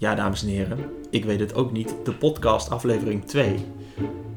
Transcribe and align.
Ja, 0.00 0.14
dames 0.14 0.42
en 0.42 0.48
heren, 0.48 0.78
ik 1.10 1.24
weet 1.24 1.40
het 1.40 1.54
ook 1.54 1.72
niet. 1.72 1.94
De 2.04 2.12
podcast 2.12 2.70
aflevering 2.70 3.24
2. 3.24 3.56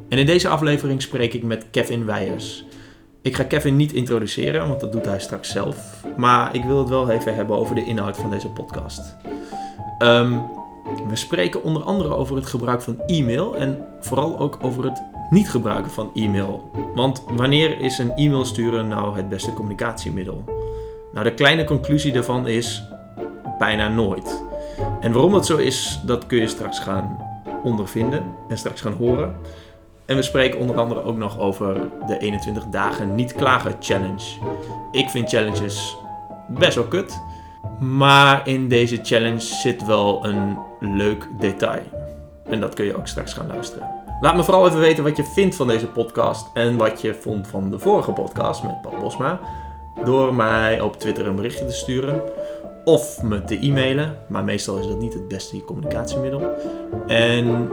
En 0.09 0.17
in 0.17 0.25
deze 0.25 0.47
aflevering 0.47 1.01
spreek 1.01 1.33
ik 1.33 1.43
met 1.43 1.65
Kevin 1.71 2.05
Weijers. 2.05 2.65
Ik 3.21 3.35
ga 3.35 3.43
Kevin 3.43 3.75
niet 3.75 3.93
introduceren, 3.93 4.67
want 4.67 4.79
dat 4.79 4.91
doet 4.91 5.05
hij 5.05 5.19
straks 5.19 5.51
zelf. 5.51 6.03
Maar 6.17 6.55
ik 6.55 6.63
wil 6.63 6.77
het 6.77 6.89
wel 6.89 7.09
even 7.09 7.35
hebben 7.35 7.57
over 7.57 7.75
de 7.75 7.85
inhoud 7.85 8.17
van 8.17 8.29
deze 8.29 8.47
podcast. 8.47 9.15
Ehm, 9.97 10.39
we 11.09 11.15
spreken 11.15 11.63
onder 11.63 11.83
andere 11.83 12.15
over 12.15 12.35
het 12.35 12.45
gebruik 12.45 12.81
van 12.81 13.01
e-mail 13.05 13.55
en 13.55 13.85
vooral 13.99 14.39
ook 14.39 14.57
over 14.61 14.83
het 14.83 15.03
niet 15.29 15.49
gebruiken 15.49 15.91
van 15.91 16.11
e-mail. 16.13 16.71
Want 16.95 17.23
wanneer 17.31 17.79
is 17.79 17.97
een 17.97 18.15
e-mail 18.15 18.45
sturen 18.45 18.87
nou 18.87 19.15
het 19.15 19.29
beste 19.29 19.53
communicatiemiddel? 19.53 20.43
Nou, 21.13 21.25
de 21.25 21.33
kleine 21.33 21.63
conclusie 21.63 22.11
daarvan 22.11 22.47
is 22.47 22.83
bijna 23.57 23.87
nooit. 23.87 24.51
En 25.01 25.11
waarom 25.11 25.31
dat 25.31 25.45
zo 25.45 25.57
is, 25.57 26.01
dat 26.05 26.25
kun 26.25 26.37
je 26.37 26.47
straks 26.47 26.79
gaan 26.79 27.17
ondervinden 27.63 28.23
en 28.49 28.57
straks 28.57 28.81
gaan 28.81 28.93
horen. 28.93 29.35
En 30.05 30.15
we 30.15 30.21
spreken 30.21 30.59
onder 30.59 30.79
andere 30.79 31.03
ook 31.03 31.17
nog 31.17 31.39
over 31.39 31.89
de 32.07 32.17
21 32.17 32.65
dagen 32.65 33.15
niet 33.15 33.33
klagen 33.33 33.75
challenge. 33.79 34.37
Ik 34.91 35.09
vind 35.09 35.29
challenges 35.29 35.97
best 36.47 36.75
wel 36.75 36.83
kut. 36.83 37.21
Maar 37.79 38.47
in 38.47 38.67
deze 38.67 38.99
challenge 39.03 39.39
zit 39.39 39.85
wel 39.85 40.25
een 40.25 40.57
leuk 40.79 41.27
detail. 41.39 41.81
En 42.49 42.59
dat 42.59 42.73
kun 42.73 42.85
je 42.85 42.97
ook 42.97 43.07
straks 43.07 43.33
gaan 43.33 43.47
luisteren. 43.47 43.87
Laat 44.21 44.35
me 44.35 44.43
vooral 44.43 44.67
even 44.67 44.79
weten 44.79 45.03
wat 45.03 45.17
je 45.17 45.23
vindt 45.23 45.55
van 45.55 45.67
deze 45.67 45.87
podcast 45.87 46.47
en 46.53 46.77
wat 46.77 47.01
je 47.01 47.13
vond 47.13 47.47
van 47.47 47.69
de 47.69 47.79
vorige 47.79 48.11
podcast 48.11 48.63
met 48.63 48.81
Paul 48.81 49.01
Bosma. 49.01 49.39
Door 50.05 50.33
mij 50.33 50.81
op 50.81 50.99
Twitter 50.99 51.27
een 51.27 51.35
berichtje 51.35 51.65
te 51.65 51.73
sturen 51.73 52.21
of 52.83 53.23
me 53.23 53.43
te 53.43 53.59
e-mailen. 53.59 54.17
Maar 54.27 54.43
meestal 54.43 54.77
is 54.77 54.87
dat 54.87 54.99
niet 54.99 55.13
het 55.13 55.27
beste 55.27 55.63
communicatiemiddel. 55.63 56.55
En 57.07 57.69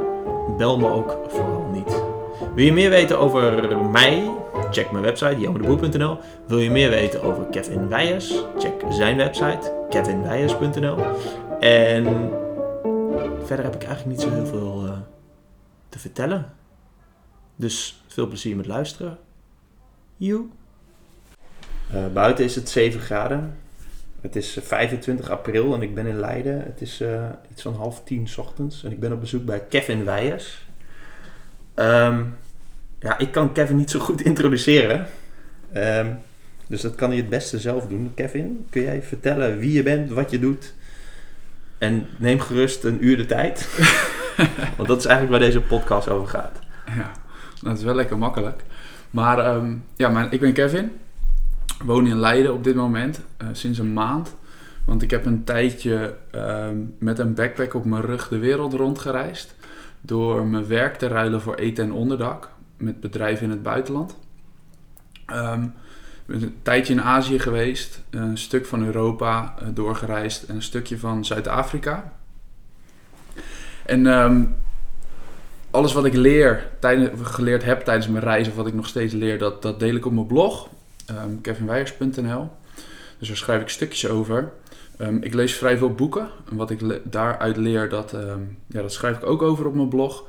bel 0.57 0.79
me 0.79 0.91
ook 0.91 1.19
vooral 1.29 1.67
niet. 1.73 2.03
Wil 2.55 2.65
je 2.65 2.73
meer 2.73 2.91
weten 2.91 3.19
over 3.19 3.79
mij? 3.79 4.31
Check 4.71 4.91
mijn 4.91 5.05
website, 5.05 5.41
jamerdeboer.nl. 5.41 6.19
Wil 6.47 6.59
je 6.59 6.71
meer 6.71 6.91
weten 6.91 7.23
over 7.23 7.45
Kevin 7.45 7.89
Weijers? 7.89 8.45
Check 8.59 8.85
zijn 8.91 9.17
website, 9.17 9.87
kevinweijers.nl. 9.89 10.97
En 11.61 12.31
verder 13.45 13.65
heb 13.65 13.75
ik 13.75 13.85
eigenlijk 13.85 14.07
niet 14.07 14.21
zo 14.21 14.35
heel 14.35 14.47
veel 14.47 14.85
uh, 14.87 14.93
te 15.89 15.99
vertellen. 15.99 16.53
Dus 17.57 18.03
veel 18.07 18.27
plezier 18.27 18.57
met 18.57 18.67
luisteren. 18.67 19.19
Joe. 20.17 20.45
Uh, 21.95 22.07
buiten 22.13 22.45
is 22.45 22.55
het 22.55 22.69
7 22.69 23.01
graden. 23.01 23.59
Het 24.21 24.37
is 24.37 24.59
25 24.63 25.31
april 25.31 25.75
en 25.75 25.83
ik 25.83 25.95
ben 25.95 26.07
in 26.07 26.21
Leiden. 26.21 26.63
Het 26.63 26.81
is 26.81 27.01
uh, 27.01 27.25
iets 27.51 27.63
van 27.63 27.75
half 27.75 28.03
tien 28.05 28.29
s 28.29 28.39
ochtends 28.39 28.85
en 28.85 28.93
ik 28.93 29.01
ben 29.01 29.13
op 29.13 29.21
bezoek 29.21 29.45
bij 29.45 29.63
Kevin 29.69 30.05
Weijers. 30.05 30.67
Um, 31.75 32.37
ja, 32.99 33.19
ik 33.19 33.33
kan 33.33 33.53
Kevin 33.53 33.77
niet 33.77 33.91
zo 33.91 33.99
goed 33.99 34.23
introduceren. 34.23 35.07
Um, 35.75 36.19
dus 36.67 36.81
dat 36.81 36.95
kan 36.95 37.09
hij 37.09 37.19
het 37.19 37.29
beste 37.29 37.59
zelf 37.59 37.87
doen. 37.87 38.13
Kevin, 38.15 38.67
kun 38.71 38.83
jij 38.83 39.03
vertellen 39.03 39.59
wie 39.59 39.73
je 39.73 39.83
bent, 39.83 40.11
wat 40.11 40.31
je 40.31 40.39
doet? 40.39 40.75
En 41.79 42.07
neem 42.17 42.41
gerust 42.41 42.85
een 42.85 43.05
uur 43.05 43.17
de 43.17 43.27
tijd. 43.27 43.69
Want 44.77 44.89
dat 44.89 44.99
is 44.99 45.05
eigenlijk 45.05 45.31
waar 45.31 45.51
deze 45.51 45.61
podcast 45.61 46.09
over 46.09 46.29
gaat. 46.29 46.59
Ja, 46.87 47.13
dat 47.63 47.79
is 47.79 47.85
wel 47.85 47.95
lekker 47.95 48.19
makkelijk. 48.19 48.63
Maar 49.11 49.55
um, 49.55 49.85
ja, 49.97 50.09
mijn, 50.09 50.31
ik 50.31 50.41
ben 50.41 50.53
Kevin. 50.53 50.93
Woon 51.85 52.07
in 52.07 52.19
Leiden 52.19 52.53
op 52.53 52.65
dit 52.65 52.75
moment, 52.75 53.21
uh, 53.43 53.49
sinds 53.53 53.79
een 53.79 53.93
maand. 53.93 54.35
Want 54.85 55.03
ik 55.03 55.11
heb 55.11 55.27
een 55.27 55.45
tijdje 55.45 56.15
um, 56.35 56.95
met 56.99 57.19
een 57.19 57.35
backpack 57.35 57.75
op 57.75 57.85
mijn 57.85 58.03
rug 58.03 58.29
de 58.29 58.39
wereld 58.39 58.73
rondgereisd. 58.73 59.55
Door 60.01 60.47
mijn 60.47 60.67
werk 60.67 60.97
te 60.97 61.07
ruilen 61.07 61.41
voor 61.41 61.55
eten 61.55 61.85
en 61.85 61.93
onderdak. 61.93 62.51
Met 62.77 63.01
bedrijven 63.01 63.45
in 63.45 63.51
het 63.51 63.63
buitenland. 63.63 64.17
Um, 65.33 65.65
ik 66.27 66.27
ben 66.27 66.43
een 66.43 66.59
tijdje 66.63 66.93
in 66.93 67.03
Azië 67.03 67.39
geweest. 67.39 68.03
Een 68.11 68.39
stuk 68.39 68.67
van 68.67 68.85
Europa 68.85 69.55
uh, 69.63 69.69
doorgereisd. 69.75 70.43
En 70.43 70.55
een 70.55 70.63
stukje 70.63 70.99
van 70.99 71.25
Zuid-Afrika. 71.25 72.13
En 73.87 74.07
um, 74.07 74.55
alles 75.71 75.93
wat 75.93 76.05
ik 76.05 76.15
leer, 76.15 76.69
tijdens, 76.79 77.11
geleerd 77.23 77.65
heb 77.65 77.81
tijdens 77.81 78.09
mijn 78.09 78.25
reizen, 78.25 78.53
of 78.53 78.59
wat 78.59 78.67
ik 78.67 78.75
nog 78.75 78.87
steeds 78.87 79.15
leer, 79.15 79.39
dat, 79.39 79.63
dat 79.63 79.81
deel 79.81 79.95
ik 79.95 80.07
op 80.07 80.13
mijn 80.13 80.27
blog 80.27 80.69
um. 81.19 81.41
Dus 83.19 83.29
daar 83.29 83.37
schrijf 83.37 83.63
ik 83.63 83.69
stukjes 83.69 84.09
over. 84.09 84.53
Um, 85.01 85.23
ik 85.23 85.35
lees 85.35 85.55
vrij 85.55 85.79
veel 85.79 85.95
boeken. 85.95 86.29
En 86.51 86.57
wat 86.57 86.71
ik 86.71 87.01
daaruit 87.05 87.57
leer, 87.57 87.89
dat, 87.89 88.13
um, 88.13 88.59
ja, 88.67 88.83
dat 88.83 88.93
schrijf 88.93 89.17
ik 89.17 89.27
ook 89.27 89.43
over 89.43 89.67
op 89.67 89.75
mijn 89.75 89.89
blog. 89.89 90.25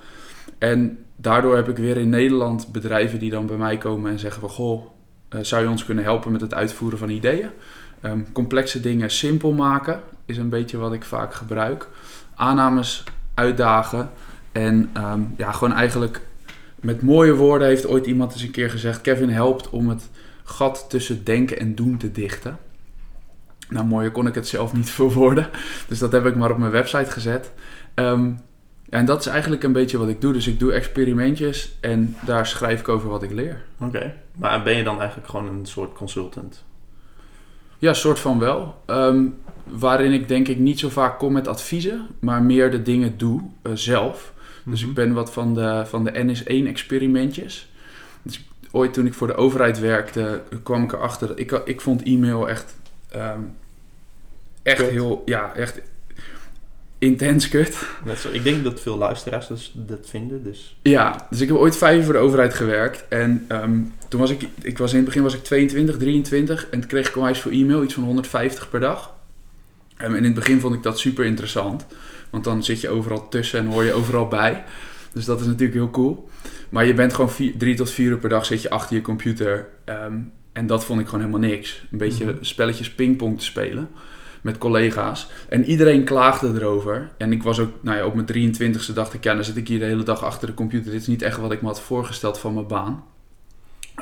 En 0.58 1.06
daardoor 1.16 1.56
heb 1.56 1.69
ik 1.69 1.78
weer 1.78 1.97
in 1.97 2.09
Nederland 2.09 2.72
bedrijven 2.72 3.19
die 3.19 3.31
dan 3.31 3.46
bij 3.46 3.58
mij 3.58 3.78
komen 3.78 4.12
en 4.12 4.19
zeggen 4.19 4.42
van... 4.42 4.50
Goh, 4.50 4.86
uh, 5.30 5.40
zou 5.42 5.64
je 5.64 5.69
ons 5.69 5.86
kunnen 5.86 6.03
helpen 6.03 6.31
met 6.31 6.42
het 6.42 6.53
uitvoeren 6.53 6.98
van 6.98 7.09
ideeën? 7.09 7.50
complexe 8.34 8.80
dingen 8.80 9.12
simpel 9.12 9.52
maken 9.52 10.02
is 10.25 10.38
een 10.38 10.50
beetje 10.50 10.78
wat 10.78 10.94
ik 10.94 11.03
vaak 11.03 11.34
gebruik. 11.34 11.88
Aannames 12.36 13.03
uitdagen 13.34 14.09
en 14.52 14.92
ja, 15.38 15.52
gewoon 15.52 15.74
eigenlijk 15.74 16.22
met 16.80 17.02
mooie 17.02 17.34
woorden 17.34 17.68
heeft 17.68 17.88
ooit 17.88 18.06
iemand 18.06 18.34
eens 18.34 18.42
een 18.42 18.52
keer 18.52 18.69
gezegd... 18.69 19.02
Kevin 19.02 19.30
helpt 19.30 19.69
om 19.69 19.90
het 19.90 20.09
gat 20.51 20.85
tussen 20.89 21.23
denken 21.23 21.59
en 21.59 21.75
doen 21.75 21.97
te 21.97 22.12
dichten. 22.12 22.57
Nou, 23.69 23.85
mooier 23.85 24.12
kon 24.12 24.28
ik 24.28 24.35
het 24.35 24.47
zelf 24.47 24.73
niet 24.73 24.89
verwoorden. 25.00 25.50
Dus 25.88 26.00
dat 26.00 26.12
heb 26.12 26.25
ik 26.25 26.35
maar 26.35 26.51
op 26.51 26.57
mijn 26.57 26.72
website 26.72 27.12
gezet. 27.12 27.51
Um, 27.95 28.39
en 28.89 29.06
dat 29.06 29.19
is 29.19 29.25
eigenlijk 29.25 29.63
een 29.63 29.72
beetje 29.72 29.97
wat 29.97 30.09
ik 30.09 30.22
doe. 30.22 30.34
Dus 30.34 30.47
ik 30.47 30.59
doe 30.59 30.73
experimentjes 30.73 31.78
en 31.81 32.16
daar 32.25 32.47
schrijf 32.47 32.79
ik 32.79 32.89
over 32.89 33.09
wat 33.09 33.23
ik 33.23 33.31
leer. 33.31 33.62
Oké, 33.79 33.97
okay. 33.97 34.13
maar 34.35 34.63
ben 34.63 34.78
je 34.78 34.84
dan 34.84 35.00
eigenlijk 35.00 35.29
gewoon 35.29 35.47
een 35.47 35.66
soort 35.66 35.94
consultant? 35.94 36.63
Ja, 37.78 37.94
soort 37.94 38.19
van 38.19 38.39
wel. 38.39 38.81
Um, 38.88 39.38
waarin 39.63 40.12
ik 40.12 40.28
denk 40.28 40.47
ik 40.47 40.59
niet 40.59 40.79
zo 40.79 40.89
vaak 40.89 41.19
kom 41.19 41.33
met 41.33 41.47
adviezen, 41.47 42.07
maar 42.19 42.44
meer 42.44 42.72
de 42.72 42.81
dingen 42.81 43.18
doe 43.18 43.41
uh, 43.63 43.72
zelf. 43.75 44.33
Dus 44.66 44.79
mm 44.79 44.89
-hmm. 44.89 44.89
ik 44.89 44.95
ben 44.95 45.13
wat 45.13 45.33
van 45.33 45.53
de, 45.53 45.83
van 45.85 46.03
de 46.03 46.12
NS1 46.12 46.68
experimentjes. 46.68 47.44
Dus 47.44 47.71
ooit 48.72 48.94
toen 48.94 49.06
ik 49.06 49.14
voor 49.14 49.28
de 49.28 49.36
overheid 49.36 49.80
werkte, 49.80 50.42
kwam 50.64 50.84
ik 50.84 50.94
erachter. 50.94 51.38
Ik, 51.38 51.52
ik 51.52 51.82
vond 51.82 52.04
e-mail 52.04 52.50
echt, 52.50 52.76
um, 53.16 53.56
echt 54.64 54.90
heel, 54.90 55.22
ja, 55.26 55.56
echt 55.56 55.82
intens 56.98 57.50
kut. 57.50 57.78
Zo, 58.18 58.30
ik 58.31 58.44
denk 58.44 58.64
dat 58.64 58.80
veel 58.80 58.98
luisteraars 58.98 59.48
dus 59.48 59.72
dat 59.76 60.10
vinden. 60.10 60.44
Dus. 60.44 60.78
Ja, 60.81 61.28
dus 61.30 61.42
ik 61.42 61.48
heb 61.48 61.58
ooit 61.58 61.78
vijf 61.78 61.96
jaar 61.96 62.04
voor 62.04 62.14
de 62.14 62.20
overheid 62.20 62.54
gewerkt. 62.54 63.06
En 63.08 63.46
um, 63.50 63.94
toen 64.08 64.20
was 64.20 64.30
ik, 64.30 64.48
ik 64.62 64.78
was 64.78 64.92
in 64.92 64.98
het 64.98 65.06
begin 65.06 65.24
was 65.24 65.34
ik 65.34 65.44
22, 65.44 65.98
23 65.98 66.68
en 66.70 66.80
toen 66.80 66.90
kreeg 66.90 67.08
ik 67.08 67.16
onwijs 67.16 67.40
voor 67.40 67.52
e-mail, 67.52 67.84
iets 67.84 67.94
van 67.94 68.04
150 68.04 68.70
per 68.70 68.80
dag. 68.80 69.14
Um, 70.02 70.06
en 70.06 70.18
in 70.18 70.24
het 70.24 70.34
begin 70.34 70.60
vond 70.60 70.76
ik 70.76 70.84
dat 70.84 71.00
super 71.00 71.26
interessant. 71.26 71.86
Want 72.30 72.44
dan 72.44 72.64
zit 72.64 72.81
je 72.81 72.90
overal 72.90 73.30
tussen 73.30 73.60
en 73.60 73.66
hoor 73.66 73.84
je 73.84 73.94
overal 73.94 74.28
bij. 74.28 74.64
Dus 75.14 75.26
dat 75.26 75.40
is 75.40 75.46
natuurlijk 75.46 75.74
heel 75.74 75.90
cool. 75.90 76.30
Maar 76.72 76.86
je 76.86 76.94
bent 76.94 77.14
gewoon 77.14 77.32
vier, 77.32 77.58
drie 77.58 77.76
tot 77.76 77.92
vier 77.92 78.09
uur 78.09 78.18
per 78.18 78.30
dag 78.30 78.46
zit 78.46 78.62
je 78.62 78.70
achter 78.70 78.96
je 78.96 79.02
computer. 79.02 79.68
Um, 79.86 80.32
en 80.54 80.68
dat 80.68 80.86
vond 80.86 81.00
ik 81.00 81.06
gewoon 81.06 81.26
helemaal 81.26 81.50
niks. 81.50 81.84
Een 81.92 81.98
beetje 81.98 82.26
mm 82.26 82.30
-hmm. 82.30 82.44
spelletjes 82.44 82.92
pingpong 82.92 83.38
te 83.38 83.46
spelen 83.46 83.90
met 84.42 84.58
collega's. 84.58 85.30
En 85.50 85.66
iedereen 85.66 86.04
klaagde 86.04 86.52
erover. 86.56 87.10
En 87.18 87.31
ik 87.31 87.44
was 87.44 87.60
ook, 87.60 87.72
nou 87.81 87.98
ja, 87.98 88.06
op 88.06 88.14
mijn 88.14 88.54
23ste 88.54 88.94
dacht 88.94 89.14
ik, 89.14 89.24
ja, 89.24 89.34
dan 89.34 89.44
zit 89.44 89.58
ik 89.58 89.68
hier 89.68 89.80
de 89.80 89.86
hele 89.86 90.04
dag 90.04 90.24
achter 90.24 90.48
de 90.48 90.54
computer. 90.54 90.92
Dit 90.92 91.02
is 91.02 91.08
niet 91.08 91.22
echt 91.22 91.38
wat 91.38 91.52
ik 91.52 91.62
me 91.62 91.68
had 91.68 91.81
voorgesteld 91.81 92.40
van 92.40 92.54
mijn 92.54 92.68
baan. 92.68 93.04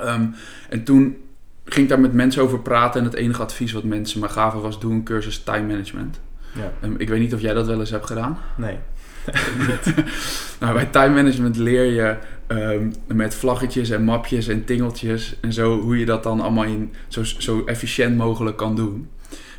Um, 0.04 0.36
en 0.70 0.84
toen 0.84 1.18
ging 1.66 1.84
ik 1.84 1.90
daar 1.90 2.00
met 2.00 2.14
mensen 2.14 2.42
over 2.42 2.60
praten. 2.60 3.00
En 3.00 3.06
het 3.06 3.16
enige 3.16 3.42
advies 3.42 3.72
wat 3.72 3.84
mensen 3.84 4.20
me 4.20 4.30
gaven 4.30 4.62
was: 4.62 4.80
doe 4.80 4.92
een 4.92 5.04
cursus 5.04 5.44
time 5.44 5.68
management. 5.68 6.20
Ja. 6.56 6.72
Um, 6.84 6.96
ik 6.98 7.10
weet 7.10 7.20
niet 7.20 7.34
of 7.34 7.42
jij 7.42 7.54
dat 7.54 7.68
wel 7.68 7.80
eens 7.80 7.90
hebt 7.90 8.06
gedaan. 8.06 8.38
Nee. 8.58 8.78
nou, 10.60 10.74
bij 10.74 10.86
time 10.86 11.16
management 11.16 11.58
leer 11.58 11.86
je 11.86 12.16
um, 12.48 12.94
met 13.08 13.36
vlaggetjes 13.36 13.90
en 13.90 14.04
mapjes 14.04 14.48
en 14.48 14.66
tingeltjes 14.66 15.36
en 15.42 15.54
zo 15.54 15.80
hoe 15.80 16.00
je 16.00 16.06
dat 16.06 16.24
dan 16.24 16.42
allemaal 16.42 16.64
in 16.64 16.94
zo, 17.08 17.24
zo 17.24 17.64
efficiënt 17.66 18.18
mogelijk 18.18 18.58
kan 18.58 18.76
doen. 18.76 19.10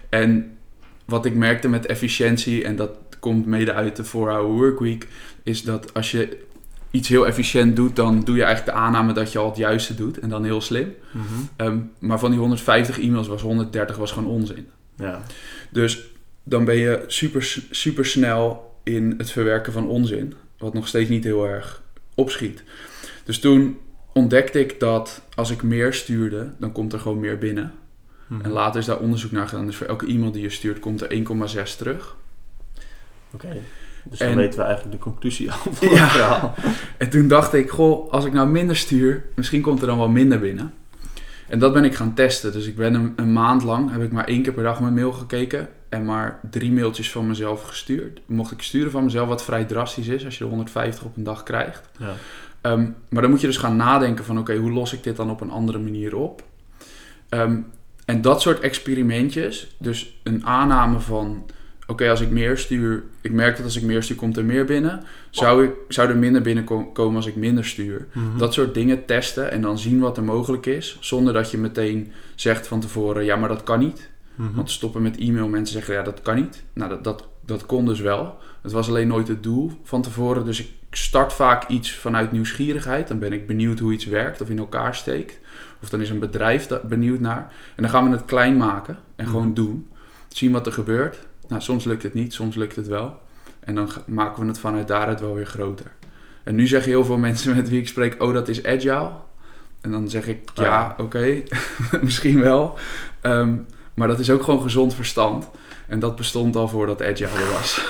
En 0.09 0.57
wat 1.05 1.25
ik 1.25 1.35
merkte 1.35 1.69
met 1.69 1.87
efficiëntie, 1.87 2.65
en 2.65 2.77
dat 2.77 2.91
komt 3.21 3.47
mede 3.47 3.73
uit 3.73 3.97
de 3.97 4.05
4-hour 4.05 4.43
workweek, 4.43 5.09
is 5.43 5.63
dat 5.63 5.95
als 5.95 6.11
je 6.11 6.39
iets 6.91 7.09
heel 7.09 7.27
efficiënt 7.27 7.77
doet, 7.77 7.97
dan 7.97 8.21
doe 8.21 8.37
je 8.37 8.43
eigenlijk 8.43 8.77
de 8.77 8.83
aanname 8.83 9.13
dat 9.13 9.33
je 9.33 9.39
al 9.39 9.49
het 9.49 9.57
juiste 9.57 9.95
doet 9.95 10.19
en 10.19 10.29
dan 10.29 10.45
heel 10.45 10.61
slim. 10.61 10.95
Mm 11.13 11.23
-hmm. 11.23 11.67
um, 11.67 11.91
maar 11.99 12.19
van 12.19 12.31
die 12.31 12.41
150 12.41 13.01
e-mails 13.01 13.29
was 13.29 13.43
130 13.43 13.97
was 13.97 14.13
gewoon 14.13 14.31
onzin. 14.31 14.67
Ja. 14.97 15.23
Dus 15.71 16.11
dan 16.43 16.65
ben 16.65 16.77
je 16.77 17.05
super, 17.07 17.59
super 17.71 18.07
snel 18.07 18.70
in 18.97 19.15
het 19.19 19.31
verwerken 19.31 19.73
van 19.73 19.89
onzin, 19.89 20.35
wat 20.59 20.75
nog 20.75 20.89
steeds 20.89 21.09
niet 21.09 21.25
heel 21.25 21.47
erg 21.47 21.83
opschiet. 22.15 22.63
Dus 23.25 23.39
toen 23.39 23.79
ontdekte 24.13 24.61
ik 24.61 24.81
dat 24.81 25.23
als 25.35 25.51
ik 25.51 25.63
meer 25.63 25.93
stuurde, 25.95 26.51
dan 26.59 26.73
komt 26.73 26.93
er 26.93 27.01
gewoon 27.01 27.21
meer 27.21 27.39
binnen. 27.39 27.73
-hmm. 28.27 28.41
En 28.41 28.51
later 28.51 28.81
is 28.81 28.87
daar 28.87 28.99
onderzoek 28.99 29.31
naar 29.31 29.49
gedaan. 29.49 29.67
Dus 29.67 29.77
voor 29.77 29.87
elke 29.87 30.07
e-mail 30.07 30.33
die 30.33 30.43
je 30.43 30.51
stuurt, 30.51 30.79
komt 30.79 31.01
er 31.01 31.11
1,6 31.11 31.77
terug. 31.77 32.17
Oké. 33.33 33.57
Dus 34.05 34.19
dan 34.19 34.29
En- 34.29 34.37
weten 34.37 34.59
we 34.59 34.65
eigenlijk 34.65 34.97
de 34.97 35.03
conclusie 35.03 35.51
al 35.53 35.59
van 35.73 35.89
Ja. 35.95 35.97
het 36.03 36.11
verhaal. 36.11 36.55
En 36.97 37.11
toen 37.11 37.29
dacht 37.29 37.53
ik, 37.55 37.71
goh, 37.71 38.13
als 38.13 38.25
ik 38.25 38.33
nou 38.33 38.49
minder 38.49 38.77
stuur, 38.77 39.25
misschien 39.35 39.61
komt 39.63 39.81
er 39.81 39.87
dan 39.87 39.99
wel 39.99 40.09
minder 40.09 40.41
binnen. 40.41 40.73
En 41.51 41.59
dat 41.59 41.73
ben 41.73 41.85
ik 41.85 41.95
gaan 41.95 42.15
testen. 42.15 42.53
Dus 42.53 42.67
ik 42.67 42.77
ben 42.77 42.95
een, 42.95 43.13
een 43.17 43.33
maand 43.33 43.63
lang, 43.63 43.91
heb 43.91 44.03
ik 44.03 44.13
maar 44.13 44.25
één 44.25 44.43
keer 44.43 44.53
per 44.53 44.63
dag 44.63 44.81
mijn 44.81 44.95
mail 44.95 45.13
gekeken. 45.13 45.69
En 45.89 46.05
maar 46.05 46.41
drie 46.51 46.73
mailtjes 46.73 47.11
van 47.11 47.27
mezelf 47.27 47.63
gestuurd. 47.63 48.21
Mocht 48.27 48.53
ik 48.53 48.63
sturen 48.63 48.91
van 48.91 49.05
mezelf, 49.05 49.29
wat 49.29 49.45
vrij 49.45 49.65
drastisch 49.65 50.09
is 50.09 50.25
als 50.25 50.39
je 50.39 50.45
er 50.45 50.51
150 50.51 51.05
op 51.05 51.17
een 51.17 51.25
dag 51.25 51.43
krijgt. 51.43 51.89
Ja. 51.99 52.15
Ehm, 52.61 52.89
maar 53.09 53.23
dan 53.23 53.31
moet 53.31 53.41
je 53.41 53.47
dus 53.47 53.57
gaan 53.57 53.77
nadenken 53.77 54.25
van, 54.25 54.39
oké, 54.39 54.57
hoe 54.57 54.71
los 54.71 54.93
ik 54.93 55.03
dit 55.03 55.17
dan 55.17 55.31
op 55.31 55.41
een 55.41 55.51
andere 55.51 55.79
manier 55.79 56.17
op? 56.17 56.43
Ehm, 57.29 57.59
en 58.05 58.23
dat 58.23 58.41
soort 58.41 58.61
experimentjes, 58.61 59.75
dus 59.79 60.21
een 60.23 60.47
aanname 60.47 61.01
van, 61.01 61.47
oké, 61.91 62.11
als 62.11 62.21
ik 62.21 62.31
meer 62.31 62.59
stuur, 62.59 63.03
ik 63.21 63.33
merk 63.33 63.57
dat 63.57 63.65
als 63.65 63.77
ik 63.77 63.83
meer 63.83 64.03
stuur, 64.03 64.17
komt 64.17 64.37
er 64.37 64.45
meer 64.45 64.65
binnen. 64.65 65.03
Zou, 65.31 65.65
ik, 65.65 65.73
zou 65.89 66.09
er 66.09 66.17
minder 66.17 66.43
binnenkomen 66.43 67.17
als 67.17 67.27
ik 67.27 67.37
minder 67.37 67.65
stuur? 67.65 68.07
Mhm. 68.13 68.39
Dat 68.39 68.55
soort 68.55 68.75
dingen 68.75 69.05
testen 69.05 69.51
en 69.51 69.61
dan 69.61 69.79
zien 69.79 70.01
wat 70.01 70.17
er 70.17 70.23
mogelijk 70.25 70.67
is, 70.67 70.97
zonder 71.01 71.33
dat 71.33 71.51
je 71.51 71.59
meteen 71.59 72.13
zegt 72.35 72.67
van 72.67 72.81
tevoren, 72.81 73.25
ja, 73.25 73.37
maar 73.37 73.49
dat 73.49 73.63
kan 73.63 73.79
niet. 73.79 74.11
Mhm. 74.35 74.55
Want 74.55 74.71
stoppen 74.71 75.03
met 75.03 75.19
e-mail, 75.19 75.49
mensen 75.49 75.75
zeggen 75.77 75.95
ja, 75.95 76.03
dat 76.03 76.23
kan 76.23 76.35
niet. 76.37 76.63
Nou, 76.73 76.91
dat, 76.91 77.05
dat, 77.05 77.29
dat 77.47 77.67
kon 77.67 77.87
dus 77.87 78.01
wel. 78.01 78.39
Het 78.63 78.73
was 78.73 78.89
alleen 78.89 79.09
nooit 79.09 79.29
het 79.29 79.43
doel 79.43 79.73
van 79.83 80.03
tevoren. 80.03 80.45
Dus 80.45 80.61
ik 80.61 80.69
start 80.91 81.33
vaak 81.33 81.69
iets 81.69 81.93
vanuit 81.95 82.33
nieuwsgierigheid. 82.33 83.09
Dan 83.09 83.19
ben 83.19 83.33
ik 83.33 83.47
benieuwd 83.47 83.79
hoe 83.79 83.93
iets 83.93 84.05
werkt 84.05 84.41
of 84.41 84.51
in 84.51 84.59
elkaar 84.59 84.95
steekt. 84.95 85.39
Of 85.83 85.89
dan 85.89 86.01
is 86.01 86.11
een 86.11 86.19
bedrijf 86.19 86.67
daar 86.67 86.81
benieuwd 86.85 87.21
naar. 87.21 87.53
En 87.77 87.83
dan 87.83 87.91
gaan 87.91 88.05
we 88.05 88.11
het 88.17 88.25
klein 88.25 88.57
maken 88.57 88.99
en 89.17 89.27
gewoon 89.27 89.45
Mhm. 89.47 89.55
doen. 89.55 89.89
Zien 90.29 90.53
wat 90.53 90.67
er 90.67 90.73
gebeurt. 90.73 91.29
Nou, 91.51 91.63
soms 91.63 91.85
lukt 91.85 92.03
het 92.03 92.15
niet, 92.15 92.33
soms 92.35 92.57
lukt 92.57 92.77
het 92.77 92.87
wel. 92.87 93.19
En 93.61 93.75
dan 93.75 93.91
maken 94.07 94.43
we 94.43 94.49
het 94.49 94.59
vanuit 94.59 94.89
daaruit 94.89 95.21
wel 95.21 95.35
weer 95.35 95.47
groter. 95.47 95.87
En 96.45 96.55
nu 96.55 96.67
zeggen 96.67 96.91
heel 96.91 97.05
veel 97.05 97.19
mensen 97.29 97.57
met 97.57 97.69
wie 97.69 97.81
ik 97.81 97.89
spreek, 97.89 98.23
oh 98.23 98.33
dat 98.35 98.49
is 98.49 98.65
agile. 98.65 99.11
En 99.81 99.91
dan 99.91 100.09
zeg 100.09 100.27
ik, 100.27 100.39
ja, 100.55 100.95
oké, 100.99 101.43
misschien 102.03 102.41
wel. 102.41 102.79
Ehm, 103.21 103.55
maar 103.95 104.09
dat 104.09 104.19
is 104.19 104.31
ook 104.31 104.43
gewoon 104.43 104.63
gezond 104.63 104.95
verstand. 104.95 105.49
En 105.87 105.99
dat 105.99 106.17
bestond 106.17 106.57
al 106.57 106.69
voordat 106.69 107.03
Agile 107.03 107.29
er 107.29 107.51
was. 107.53 107.81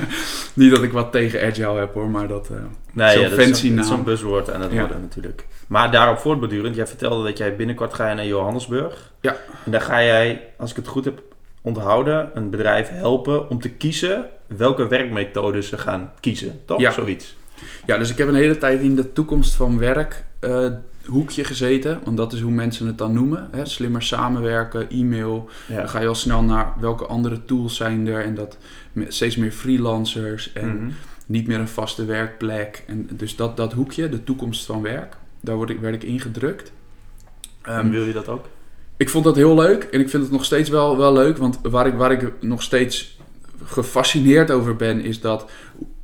Niet 0.54 0.70
dat 0.74 0.82
ik 0.82 0.92
wat 0.92 1.12
tegen 1.12 1.42
Agile 1.46 1.78
heb 1.78 1.94
hoor, 1.94 2.10
maar 2.10 2.28
dat... 2.28 2.48
eh, 2.50 2.56
Nee, 2.92 3.12
Zo'n 3.12 3.20
ja, 3.20 3.26
is 3.28 3.32
fancy 3.34 3.50
dat 3.50 3.62
is 3.62 3.70
naam. 3.70 3.84
zo'n 3.84 4.04
buzzword 4.04 4.50
aan 4.50 4.60
het 4.60 4.72
Ja. 4.72 4.78
worden 4.78 5.00
natuurlijk. 5.00 5.46
Maar 5.66 5.90
daarop 5.90 6.18
voortbordurend, 6.18 6.74
jij 6.76 6.86
vertelde 6.86 7.24
dat 7.24 7.38
jij 7.38 7.56
binnenkort 7.56 7.94
ga 7.94 8.08
je 8.08 8.14
naar 8.14 8.26
Johannesburg. 8.26 9.12
Ja. 9.20 9.36
En 9.64 9.70
daar 9.70 9.80
ga 9.80 10.02
jij, 10.02 10.44
als 10.58 10.70
ik 10.70 10.76
het 10.76 10.86
goed 10.88 11.04
heb 11.04 11.22
onthouden, 11.62 12.30
een 12.34 12.50
bedrijf 12.50 12.88
helpen 12.88 13.50
om 13.50 13.60
te 13.60 13.70
kiezen 13.70 14.26
welke 14.46 14.88
werkmethode 14.88 15.62
ze 15.62 15.78
gaan 15.78 16.12
kiezen. 16.20 16.60
Toch? 16.64 16.80
Ja. 16.80 16.90
Zoiets. 16.90 17.36
Ja, 17.86 17.98
dus 17.98 18.10
ik 18.10 18.18
heb 18.18 18.28
een 18.28 18.34
hele 18.34 18.58
tijd 18.58 18.80
in 18.80 18.96
de 18.96 19.12
toekomst 19.12 19.54
van 19.54 19.78
werk 19.78 20.24
eh, 20.40 20.66
hoekje 21.06 21.44
gezeten. 21.44 22.00
Want 22.04 22.16
dat 22.16 22.32
is 22.32 22.40
hoe 22.40 22.50
mensen 22.52 22.86
het 22.86 22.98
dan 22.98 23.12
noemen. 23.12 23.48
Hè? 23.50 23.64
Slimmer 23.66 24.02
samenwerken, 24.02 24.90
e-mail. 24.90 25.48
Ja. 25.68 25.76
Dan 25.76 25.88
ga 25.88 26.00
je 26.00 26.06
al 26.08 26.14
snel 26.14 26.42
naar 26.42 26.72
welke 26.80 27.06
andere 27.06 27.44
tools 27.44 27.76
zijn 27.76 28.06
er. 28.06 28.24
En 28.24 28.34
dat 28.34 28.56
steeds 29.08 29.36
meer 29.36 29.52
freelancers 29.52 30.52
en 30.52 30.76
Mhm. 30.76 30.90
niet 31.26 31.46
meer 31.46 31.58
een 31.58 31.68
vaste 31.68 32.04
werkplek. 32.04 32.84
En 32.86 33.08
dus 33.12 33.36
dat, 33.36 33.56
dat 33.56 33.72
hoekje, 33.72 34.08
de 34.08 34.24
toekomst 34.24 34.66
van 34.66 34.82
werk, 34.82 35.16
daar 35.40 35.56
word 35.56 35.70
ik, 35.70 35.80
werd 35.80 35.94
ik 35.94 36.02
ingedrukt. 36.02 36.72
Ehm, 37.62 37.78
En 37.78 37.90
wil 37.90 38.04
je 38.04 38.12
dat 38.12 38.28
ook? 38.28 38.46
Ik 39.00 39.08
vond 39.08 39.24
dat 39.24 39.36
heel 39.36 39.54
leuk 39.54 39.82
en 39.82 40.00
ik 40.00 40.08
vind 40.08 40.22
het 40.22 40.32
nog 40.32 40.44
steeds 40.44 40.68
wel, 40.68 40.96
wel 40.96 41.12
leuk. 41.12 41.36
Want 41.36 41.58
waar 41.62 41.86
ik, 41.86 41.94
waar 41.94 42.12
ik 42.12 42.32
nog 42.40 42.62
steeds 42.62 43.18
gefascineerd 43.64 44.50
over 44.50 44.76
ben, 44.76 45.00
is 45.00 45.20
dat 45.20 45.50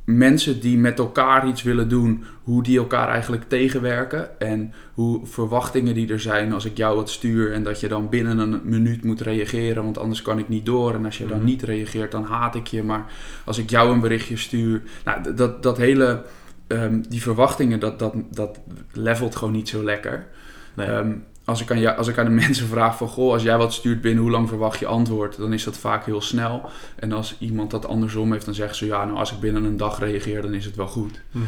mensen 0.05 0.59
die 0.59 0.77
met 0.77 0.99
elkaar 0.99 1.47
iets 1.47 1.63
willen 1.63 1.89
doen, 1.89 2.23
hoe 2.43 2.63
die 2.63 2.77
elkaar 2.77 3.07
eigenlijk 3.09 3.43
tegenwerken. 3.47 4.39
En 4.39 4.73
hoe 4.93 5.25
verwachtingen 5.25 5.93
die 5.93 6.11
er 6.11 6.19
zijn 6.19 6.53
als 6.53 6.65
ik 6.65 6.77
jou 6.77 6.95
wat 6.95 7.09
stuur 7.09 7.53
en 7.53 7.63
dat 7.63 7.79
je 7.79 7.87
dan 7.87 8.09
binnen 8.09 8.37
een 8.39 8.61
minuut 8.63 9.03
moet 9.03 9.21
reageren, 9.21 9.83
want 9.83 9.97
anders 9.97 10.21
kan 10.21 10.39
ik 10.39 10.49
niet 10.49 10.65
door. 10.65 10.93
En 10.93 11.05
als 11.05 11.17
je 11.17 11.27
dan 11.27 11.37
Mhm. 11.37 11.45
niet 11.45 11.61
reageert, 11.63 12.11
dan 12.11 12.23
haat 12.23 12.55
ik 12.55 12.67
je. 12.67 12.83
Maar 12.83 13.05
als 13.45 13.57
ik 13.57 13.69
jou 13.69 13.91
een 13.91 13.99
berichtje 13.99 14.37
stuur, 14.37 14.81
nou, 15.05 15.33
dat, 15.35 15.63
dat 15.63 15.77
hele, 15.77 16.21
ehm, 16.67 17.01
die 17.09 17.21
verwachtingen, 17.21 17.79
dat, 17.79 17.99
dat, 17.99 18.13
dat 18.31 18.59
levelt 18.93 19.35
gewoon 19.35 19.53
niet 19.53 19.69
zo 19.69 19.83
lekker. 19.83 20.27
Nee. 20.75 20.87
Ehm, 20.87 21.11
als, 21.47 21.61
ik 21.61 21.71
aan 21.71 21.79
jou, 21.79 21.97
als 21.97 22.07
ik 22.07 22.17
aan 22.17 22.25
de 22.25 22.31
mensen 22.45 22.67
vraag 22.67 22.97
van... 22.97 23.07
Goh, 23.07 23.31
als 23.31 23.43
jij 23.43 23.57
wat 23.57 23.73
stuurt 23.73 24.01
binnen, 24.01 24.23
hoe 24.23 24.31
lang 24.31 24.47
verwacht 24.47 24.79
je 24.79 24.85
antwoord? 24.85 25.37
Dan 25.37 25.53
is 25.53 25.63
dat 25.63 25.77
vaak 25.77 26.05
heel 26.05 26.21
snel. 26.21 26.69
En 26.95 27.11
als 27.11 27.35
iemand 27.39 27.71
dat 27.71 27.87
andersom 27.87 28.31
heeft, 28.31 28.45
dan 28.45 28.53
zeggen 28.53 28.75
ze... 28.75 28.85
Ja, 28.85 29.05
nou, 29.05 29.17
als 29.17 29.31
ik 29.31 29.39
binnen 29.39 29.63
een 29.63 29.77
dag 29.77 29.99
reageer, 29.99 30.41
dan 30.41 30.53
is 30.53 30.65
het 30.65 30.75
wel 30.75 30.87
goed. 30.87 31.21
Mhm. 31.31 31.43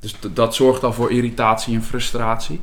Dus 0.00 0.14
dat 0.32 0.54
zorgt 0.54 0.84
al 0.84 0.92
voor 0.92 1.10
irritatie 1.10 1.74
en 1.74 1.82
frustratie. 1.82 2.60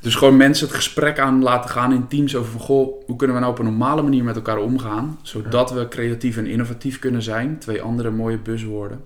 Dus 0.00 0.14
gewoon 0.14 0.36
mensen 0.36 0.66
het 0.66 0.76
gesprek 0.76 1.18
aan 1.18 1.42
laten 1.42 1.70
gaan 1.70 1.92
in 1.92 2.08
teams 2.08 2.36
over 2.36 2.52
van... 2.52 2.60
Goh, 2.60 3.04
hoe 3.06 3.16
kunnen 3.16 3.36
we 3.36 3.42
nou 3.42 3.52
op 3.52 3.58
een 3.58 3.64
normale 3.64 4.02
manier 4.02 4.24
met 4.24 4.36
elkaar 4.36 4.58
omgaan? 4.58 5.18
Zodat 5.22 5.70
we 5.70 5.88
creatief 5.88 6.36
en 6.36 6.46
innovatief 6.46 6.98
kunnen 6.98 7.22
zijn. 7.22 7.58
Twee 7.58 7.82
andere 7.82 8.10
mooie 8.10 8.38
buzzwoorden. 8.38 9.04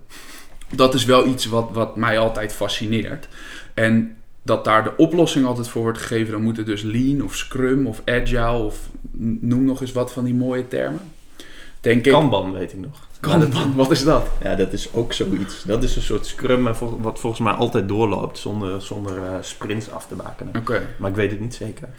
Dat 0.75 0.93
is 0.93 1.05
wel 1.05 1.27
iets 1.27 1.45
wat, 1.45 1.69
wat 1.73 1.95
mij 1.95 2.19
altijd 2.19 2.53
fascineert. 2.53 3.27
En 3.73 4.16
dat 4.47 4.63
daar 4.63 4.83
de 4.83 4.97
oplossing 4.97 5.45
altijd 5.45 5.67
voor 5.67 5.81
wordt 5.81 5.97
gegeven... 5.97 6.31
dan 6.31 6.41
moet 6.41 6.57
het 6.57 6.65
dus 6.65 6.81
lean 6.81 7.21
of 7.21 7.35
scrum 7.35 7.87
of 7.87 8.01
agile 8.05 8.57
of 8.57 8.89
noem 9.41 9.65
nog 9.65 9.81
eens 9.81 9.91
wat 9.91 10.11
van 10.11 10.23
die 10.23 10.35
mooie 10.35 10.67
termen. 10.67 11.01
Denk 11.81 12.05
ik. 12.05 12.11
Kanban 12.11 12.51
weet 12.51 12.73
ik 12.73 12.79
nog. 12.79 13.07
Kanban, 13.19 13.75
wat 13.75 13.91
is 13.91 14.03
dat? 14.03 14.27
Ja, 14.43 14.55
dat 14.55 14.73
is 14.73 14.93
ook 14.93 15.13
zoiets. 15.13 15.63
Dat 15.63 15.83
is 15.83 15.95
een 15.95 16.01
soort 16.01 16.25
scrum 16.25 16.61
maar 16.61 16.75
vol- 16.75 16.99
wat 17.01 17.19
volgens 17.19 17.41
mij 17.41 17.53
altijd 17.53 17.87
doorloopt 17.87 18.37
zonder, 18.37 18.81
zonder 18.81 19.23
eh, 19.23 19.31
sprints 19.41 19.91
af 19.91 20.07
te 20.07 20.15
bakenen. 20.15 20.55
Oké. 20.55 20.87
Maar 20.97 21.09
ik 21.09 21.15
weet 21.15 21.31
het 21.31 21.39
niet 21.39 21.55
zeker. 21.55 21.89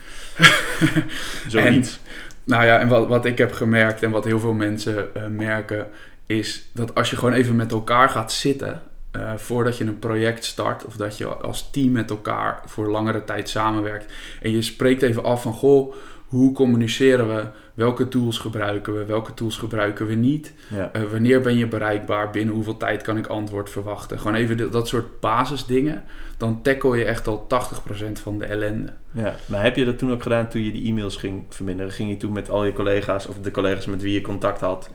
Zoiets. 1.49 2.01
Nou 2.45 2.65
ja, 2.65 2.79
en 2.79 2.89
wat, 2.89 3.09
wat 3.09 3.25
ik 3.25 3.39
heb 3.39 3.53
gemerkt 3.53 4.03
en 4.03 4.11
wat 4.11 4.25
heel 4.25 4.41
veel 4.41 4.53
mensen 4.53 5.15
eh, 5.15 5.27
merken, 5.27 5.87
is 6.27 6.69
dat 6.73 6.95
als 6.95 7.11
je 7.11 7.17
gewoon 7.17 7.35
even 7.35 7.57
met 7.57 7.73
elkaar 7.73 8.09
gaat 8.09 8.33
zitten, 8.33 8.83
eh, 9.19 9.37
voordat 9.37 9.77
je 9.77 9.85
een 9.85 9.99
project 9.99 10.45
start, 10.45 10.85
of 10.85 10.97
dat 10.97 11.19
je 11.19 11.27
als 11.27 11.71
team 11.71 11.93
met 11.93 12.11
elkaar 12.11 12.63
voor 12.67 12.91
langere 12.91 13.25
tijd 13.25 13.49
samenwerkt, 13.49 14.13
en 14.43 14.51
je 14.51 14.63
spreekt 14.63 15.03
even 15.03 15.25
af 15.25 15.43
van, 15.43 15.53
goh, 15.53 15.95
hoe 16.29 16.53
communiceren 16.53 17.37
we? 17.37 17.45
Welke 17.75 18.09
tools 18.09 18.39
gebruiken 18.39 18.99
we? 18.99 19.05
Welke 19.05 19.35
tools 19.35 19.57
gebruiken 19.57 20.07
we 20.07 20.15
niet? 20.15 20.53
Ja. 20.69 20.93
Eh, 20.93 21.03
wanneer 21.03 21.41
ben 21.41 21.57
je 21.57 21.67
bereikbaar? 21.67 22.31
Binnen 22.31 22.55
hoeveel 22.55 22.77
tijd 22.77 23.03
kan 23.03 23.17
ik 23.17 23.27
antwoord 23.27 23.71
verwachten? 23.71 24.19
Gewoon 24.19 24.35
even 24.35 24.71
dat 24.71 24.89
soort 24.89 25.21
basisdingen. 25.21 26.05
Dan 26.37 26.63
tackle 26.63 26.97
je 26.97 27.05
echt 27.05 27.27
al 27.27 27.47
80% 27.47 28.21
van 28.21 28.39
de 28.39 28.45
ellende. 28.45 28.93
Ja, 29.13 29.35
maar 29.47 29.63
heb 29.63 29.77
je 29.77 29.85
dat 29.85 29.99
toen 29.99 30.13
ook 30.13 30.23
gedaan 30.23 30.49
toen 30.49 30.63
je 30.63 30.73
die 30.73 30.87
e-mails 30.87 31.17
ging 31.17 31.45
verminderen? 31.49 31.93
Ging 31.93 32.11
je 32.11 32.17
toen 32.17 32.33
met 32.33 32.51
al 32.51 32.65
je 32.65 32.73
collega's 32.73 33.27
of 33.27 33.39
de 33.39 33.51
collega's 33.51 33.87
met 33.87 34.03
wie 34.03 34.13
je 34.13 34.21
contact 34.21 34.61
had, 34.61 34.91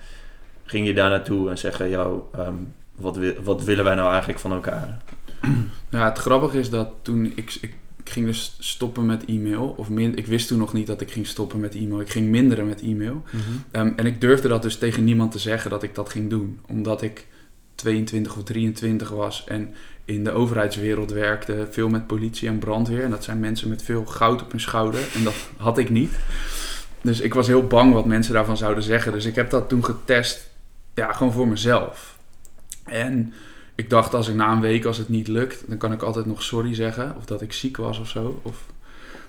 ging 0.63 0.88
je 0.88 0.93
daar 0.93 1.09
naartoe 1.09 1.50
en 1.50 1.57
zeggen, 1.57 1.89
jou, 1.89 2.21
wat, 2.95 3.15
wi- 3.17 3.35
wat 3.43 3.63
willen 3.63 3.83
wij 3.83 3.95
nou 3.95 4.09
eigenlijk 4.09 4.39
van 4.39 4.51
elkaar? 4.51 4.97
Ja, 5.89 6.05
het 6.09 6.17
grappige 6.17 6.59
is 6.59 6.69
dat 6.69 6.89
toen 7.01 7.25
ik, 7.25 7.53
ik, 7.62 7.75
ik 8.03 8.09
ging 8.09 8.25
dus 8.25 8.55
stoppen 8.59 9.05
met 9.05 9.25
e-mail, 9.25 9.73
of 9.77 9.89
min, 9.89 10.15
ik 10.17 10.25
wist 10.27 10.47
toen 10.47 10.57
nog 10.57 10.73
niet 10.73 10.88
dat 10.88 11.01
ik 11.01 11.12
ging 11.12 11.27
stoppen 11.27 11.59
met 11.59 11.75
e-mail. 11.75 12.01
Ik 12.01 12.09
ging 12.09 12.29
minderen 12.29 12.67
met 12.67 12.81
e-mail. 12.81 13.23
Ehm, 13.71 13.91
en 13.95 14.05
ik 14.05 14.21
durfde 14.21 14.47
dat 14.47 14.62
dus 14.62 14.77
tegen 14.77 15.03
niemand 15.03 15.31
te 15.31 15.39
zeggen 15.39 15.69
dat 15.69 15.83
ik 15.83 15.95
dat 15.95 16.09
ging 16.09 16.29
doen, 16.29 16.59
omdat 16.67 17.01
ik 17.01 17.27
22 17.75 18.35
of 18.38 18.43
23 18.43 19.09
was 19.09 19.43
en 19.47 19.73
in 20.05 20.23
de 20.23 20.31
overheidswereld 20.31 21.12
werkte, 21.12 21.67
veel 21.71 21.89
met 21.89 22.07
politie 22.07 22.47
en 22.47 22.59
brandweer. 22.59 23.03
En 23.03 23.09
dat 23.09 23.23
zijn 23.23 23.39
mensen 23.39 23.69
met 23.69 23.83
veel 23.83 24.05
goud 24.05 24.41
op 24.41 24.51
hun 24.51 24.59
schouder. 24.59 25.00
En 25.15 25.23
dat 25.23 25.33
had 25.57 25.77
ik 25.77 25.89
niet. 25.89 26.12
Dus 27.01 27.19
ik 27.19 27.33
was 27.33 27.47
heel 27.47 27.67
bang 27.67 27.93
wat 27.93 28.05
mensen 28.05 28.33
daarvan 28.33 28.57
zouden 28.57 28.83
zeggen. 28.83 29.12
Dus 29.12 29.25
ik 29.25 29.35
heb 29.35 29.50
dat 29.50 29.69
toen 29.69 29.85
getest, 29.85 30.50
ja, 30.93 31.12
gewoon 31.13 31.33
voor 31.33 31.47
mezelf. 31.47 32.12
En 32.83 33.33
ik 33.75 33.89
dacht, 33.89 34.13
als 34.13 34.27
ik 34.27 34.35
na 34.35 34.51
een 34.51 34.61
week, 34.61 34.85
als 34.85 34.97
het 34.97 35.09
niet 35.09 35.27
lukt, 35.27 35.63
dan 35.67 35.77
kan 35.77 35.91
ik 35.91 36.01
altijd 36.01 36.25
nog 36.25 36.43
sorry 36.43 36.75
zeggen. 36.75 37.15
Of 37.17 37.25
dat 37.25 37.41
ik 37.41 37.53
ziek 37.53 37.77
was 37.77 37.99
of 37.99 38.09
zo. 38.09 38.39
Of... 38.43 38.65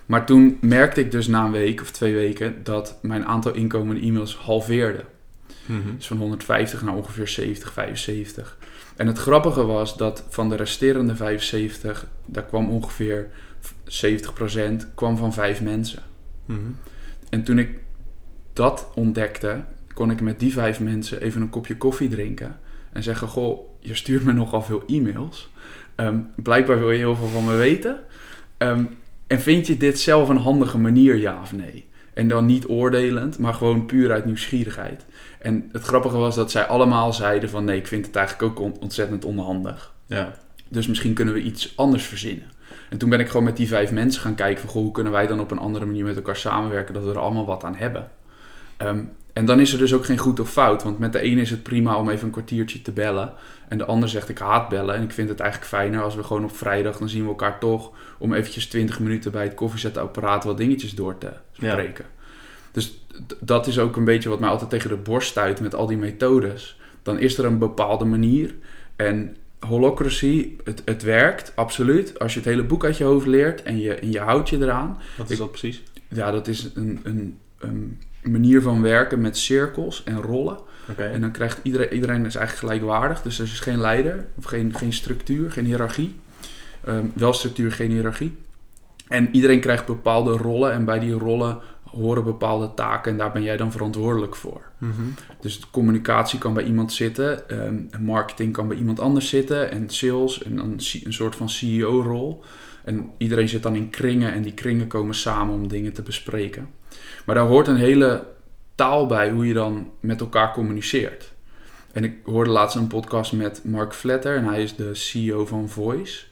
Maar 0.05 0.25
toen 0.25 0.57
merkte 0.61 0.99
ik 0.99 1.11
dus 1.11 1.27
na 1.27 1.45
een 1.45 1.51
week 1.51 1.81
of 1.81 1.91
twee 1.91 2.13
weken 2.13 2.63
dat 2.63 2.97
mijn 3.01 3.25
aantal 3.25 3.53
inkomende 3.53 4.01
e-mails 4.01 4.35
halveerde. 4.35 5.03
Mhm. 5.65 5.95
Dus 5.95 6.07
van 6.07 6.17
150 6.17 6.81
naar 6.81 6.95
ongeveer 6.95 7.27
70, 7.27 7.73
75. 7.73 8.57
En 8.95 9.07
het 9.07 9.17
grappige 9.17 9.65
was 9.65 9.97
dat 9.97 10.25
van 10.29 10.49
de 10.49 10.55
resterende 10.55 11.15
75, 11.15 12.07
daar 12.25 12.45
kwam 12.45 12.69
ongeveer 12.69 13.29
70% 13.87 14.93
kwam 14.95 15.17
van 15.17 15.33
vijf 15.33 15.61
mensen. 15.61 16.03
Mhm. 16.45 16.59
En 17.29 17.43
toen 17.43 17.59
ik 17.59 17.79
dat 18.53 18.87
ontdekte, 18.95 19.63
kon 19.93 20.11
ik 20.11 20.21
met 20.21 20.39
die 20.39 20.53
vijf 20.53 20.79
mensen 20.79 21.21
even 21.21 21.41
een 21.41 21.49
kopje 21.49 21.77
koffie 21.77 22.09
drinken. 22.09 22.59
En 22.95 23.03
zeggen, 23.03 23.27
goh, 23.27 23.59
je 23.79 23.95
stuurt 23.95 24.23
me 24.23 24.31
nogal 24.33 24.61
veel 24.61 24.83
e-mails. 24.87 25.49
Ehm, 25.95 26.19
blijkbaar 26.35 26.79
wil 26.79 26.91
je 26.91 26.97
heel 26.97 27.15
veel 27.15 27.27
van 27.27 27.45
me 27.45 27.55
weten. 27.55 27.99
Ehm, 28.57 28.83
en 29.27 29.39
vind 29.41 29.67
je 29.67 29.77
dit 29.77 29.99
zelf 29.99 30.29
een 30.29 30.37
handige 30.37 30.77
manier, 30.77 31.15
ja 31.15 31.41
of 31.41 31.53
nee? 31.53 31.85
En 32.13 32.27
dan 32.27 32.45
niet 32.45 32.67
oordelend, 32.69 33.39
maar 33.39 33.53
gewoon 33.53 33.85
puur 33.85 34.11
uit 34.11 34.25
nieuwsgierigheid. 34.25 35.05
En 35.39 35.69
het 35.71 35.83
grappige 35.83 36.17
was 36.17 36.35
dat 36.35 36.51
zij 36.51 36.65
allemaal 36.65 37.13
zeiden 37.13 37.49
van 37.49 37.65
nee, 37.65 37.77
ik 37.77 37.87
vind 37.87 38.05
het 38.05 38.15
eigenlijk 38.15 38.51
ook 38.51 38.65
on- 38.65 38.79
ontzettend 38.79 39.25
onhandig. 39.25 39.93
Ja. 40.05 40.33
Dus 40.69 40.87
misschien 40.87 41.13
kunnen 41.13 41.33
we 41.33 41.41
iets 41.41 41.73
anders 41.77 42.03
verzinnen. 42.03 42.51
En 42.89 42.97
toen 42.97 43.09
ben 43.09 43.19
ik 43.19 43.27
gewoon 43.27 43.45
met 43.45 43.57
die 43.57 43.67
vijf 43.67 43.91
mensen 43.91 44.21
gaan 44.21 44.35
kijken 44.35 44.61
van 44.61 44.69
goh, 44.69 44.81
hoe 44.81 44.91
kunnen 44.91 45.11
wij 45.11 45.27
dan 45.27 45.39
op 45.39 45.51
een 45.51 45.59
andere 45.59 45.85
manier 45.85 46.03
met 46.03 46.15
elkaar 46.15 46.35
samenwerken 46.35 46.93
dat 46.93 47.03
we 47.03 47.09
er 47.09 47.19
allemaal 47.19 47.45
wat 47.45 47.63
aan 47.63 47.75
hebben. 47.75 48.11
Ehm, 48.77 49.03
en 49.35 49.45
dan 49.45 49.59
is 49.59 49.73
er 49.73 49.77
dus 49.77 49.93
ook 49.93 50.05
geen 50.05 50.17
goed 50.17 50.39
of 50.39 50.51
fout, 50.51 50.83
want 50.83 50.99
met 50.99 51.13
de 51.13 51.19
ene 51.19 51.41
is 51.41 51.49
het 51.49 51.63
prima 51.63 51.97
om 51.97 52.09
even 52.09 52.25
een 52.25 52.31
kwartiertje 52.31 52.81
te 52.81 52.91
bellen. 52.91 53.33
En 53.67 53.77
de 53.77 53.85
ander 53.85 54.09
zegt 54.09 54.29
ik 54.29 54.37
haat 54.37 54.69
bellen 54.69 54.95
en 54.95 55.03
ik 55.03 55.11
vind 55.11 55.29
het 55.29 55.39
eigenlijk 55.39 55.71
fijner 55.71 56.01
als 56.01 56.15
we 56.15 56.23
gewoon 56.23 56.43
op 56.43 56.55
vrijdag, 56.55 56.97
dan 56.97 57.09
zien 57.09 57.21
we 57.21 57.27
elkaar 57.27 57.59
toch 57.59 57.91
om 58.17 58.33
eventjes 58.33 58.67
20 58.67 58.99
minuten 58.99 59.31
bij 59.31 59.43
het 59.43 59.53
koffiezetapparaat 59.53 60.43
wat 60.43 60.57
dingetjes 60.57 60.95
door 60.95 61.17
te 61.17 61.31
spreken. 61.51 62.05
Dus 62.71 63.05
dat 63.39 63.67
is 63.67 63.79
ook 63.79 63.95
een 63.95 64.05
beetje 64.05 64.29
wat 64.29 64.39
mij 64.39 64.49
altijd 64.49 64.69
tegen 64.69 64.89
de 64.89 64.95
borst 64.95 65.29
stuit 65.29 65.59
met 65.59 65.75
al 65.75 65.87
die 65.87 65.97
methodes. 65.97 66.79
Dan 67.03 67.19
is 67.19 67.37
er 67.37 67.45
een 67.45 67.59
bepaalde 67.59 68.05
manier 68.05 68.55
en 68.95 69.35
holocracy, 69.59 70.51
het, 70.63 70.81
het 70.85 71.03
werkt, 71.03 71.51
absoluut. 71.55 72.19
Als 72.19 72.33
je 72.33 72.39
het 72.39 72.47
hele 72.47 72.63
boek 72.63 72.83
uit 72.83 72.97
je 72.97 73.03
hoofd 73.03 73.27
leert 73.27 73.63
en 73.63 73.79
je, 73.79 73.93
en 73.93 74.11
je 74.11 74.19
houdt 74.19 74.49
je 74.49 74.57
eraan. 74.57 74.97
Wat 75.17 75.29
is 75.29 75.37
dat 75.37 75.49
precies? 75.49 75.83
Ja, 76.07 76.31
dat 76.31 76.47
is 76.47 76.69
een, 76.73 76.99
een, 77.03 77.37
een 77.57 77.99
manier 78.27 78.61
van 78.61 78.81
werken 78.81 79.21
met 79.21 79.37
cirkels 79.37 80.03
en 80.03 80.21
rollen. 80.21 80.57
En 80.97 81.21
dan 81.21 81.31
krijgt 81.31 81.59
iedereen, 81.63 81.93
iedereen 81.93 82.25
is 82.25 82.35
eigenlijk 82.35 82.73
gelijkwaardig. 82.73 83.21
Dus 83.21 83.39
er 83.39 83.45
is 83.45 83.59
geen 83.59 83.79
leider, 83.79 84.25
of 84.37 84.45
geen, 84.45 84.73
geen 84.73 84.93
structuur, 84.93 85.51
geen 85.51 85.65
hiërarchie. 85.65 86.15
Ehm, 86.83 87.05
wel 87.13 87.33
structuur, 87.33 87.71
geen 87.71 87.91
hiërarchie. 87.91 88.37
En 89.07 89.29
iedereen 89.31 89.59
krijgt 89.59 89.85
bepaalde 89.85 90.31
rollen 90.31 90.71
en 90.71 90.85
bij 90.85 90.99
die 90.99 91.13
rollen 91.13 91.59
horen 91.83 92.23
bepaalde 92.23 92.73
taken 92.73 93.11
en 93.11 93.17
daar 93.17 93.31
ben 93.31 93.43
jij 93.43 93.57
dan 93.57 93.71
verantwoordelijk 93.71 94.35
voor. 94.35 94.61
Mhm. 94.77 95.01
Dus 95.39 95.69
communicatie 95.71 96.39
kan 96.39 96.53
bij 96.53 96.63
iemand 96.63 96.93
zitten, 96.93 97.49
en 97.49 97.89
marketing 97.99 98.53
kan 98.53 98.67
bij 98.67 98.77
iemand 98.77 98.99
anders 98.99 99.29
zitten 99.29 99.71
en 99.71 99.89
sales 99.89 100.43
en 100.43 100.55
dan 100.55 100.79
een 101.03 101.13
soort 101.13 101.35
van 101.35 101.49
CEO-rol. 101.49 102.43
En 102.83 103.09
iedereen 103.17 103.49
zit 103.49 103.63
dan 103.63 103.75
in 103.75 103.89
kringen 103.89 104.33
en 104.33 104.41
die 104.41 104.53
kringen 104.53 104.87
komen 104.87 105.15
samen 105.15 105.53
om 105.53 105.67
dingen 105.67 105.93
te 105.93 106.01
bespreken. 106.01 106.67
Maar 107.25 107.35
daar 107.35 107.45
hoort 107.45 107.67
een 107.67 107.75
hele 107.75 108.25
taal 108.75 109.05
bij 109.05 109.29
hoe 109.29 109.47
je 109.47 109.53
dan 109.53 109.91
met 109.99 110.21
elkaar 110.21 110.53
communiceert. 110.53 111.33
En 111.91 112.03
ik 112.03 112.13
hoorde 112.23 112.49
laatst 112.49 112.75
een 112.75 112.87
podcast 112.87 113.33
met 113.33 113.61
Mark 113.63 113.93
Flatter 113.93 114.35
en 114.35 114.45
hij 114.45 114.63
is 114.63 114.75
de 114.75 114.95
CEO 114.95 115.45
van 115.45 115.69
Voice. 115.69 116.23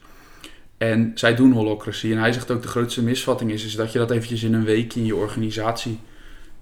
En 0.78 1.12
zij 1.14 1.34
doen 1.34 1.52
holocracy. 1.52 2.12
En 2.12 2.18
hij 2.18 2.32
zegt 2.32 2.50
ook 2.50 2.62
de 2.62 2.68
grootste 2.68 3.02
misvatting 3.02 3.50
is, 3.50 3.64
is 3.64 3.76
dat 3.76 3.92
je 3.92 3.98
dat 3.98 4.10
eventjes 4.10 4.42
in 4.42 4.54
een 4.54 4.64
weekje 4.64 5.00
in 5.00 5.06
je 5.06 5.16
organisatie 5.16 5.98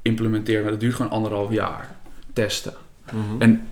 implementeert. 0.03 0.63
Maar 0.63 0.71
dat 0.71 0.81
duurt 0.81 0.95
gewoon 0.95 1.11
anderhalf 1.11 1.53
jaar 1.53 1.97
testen. 2.33 2.75
Mhm. 3.13 3.43
En 3.43 3.69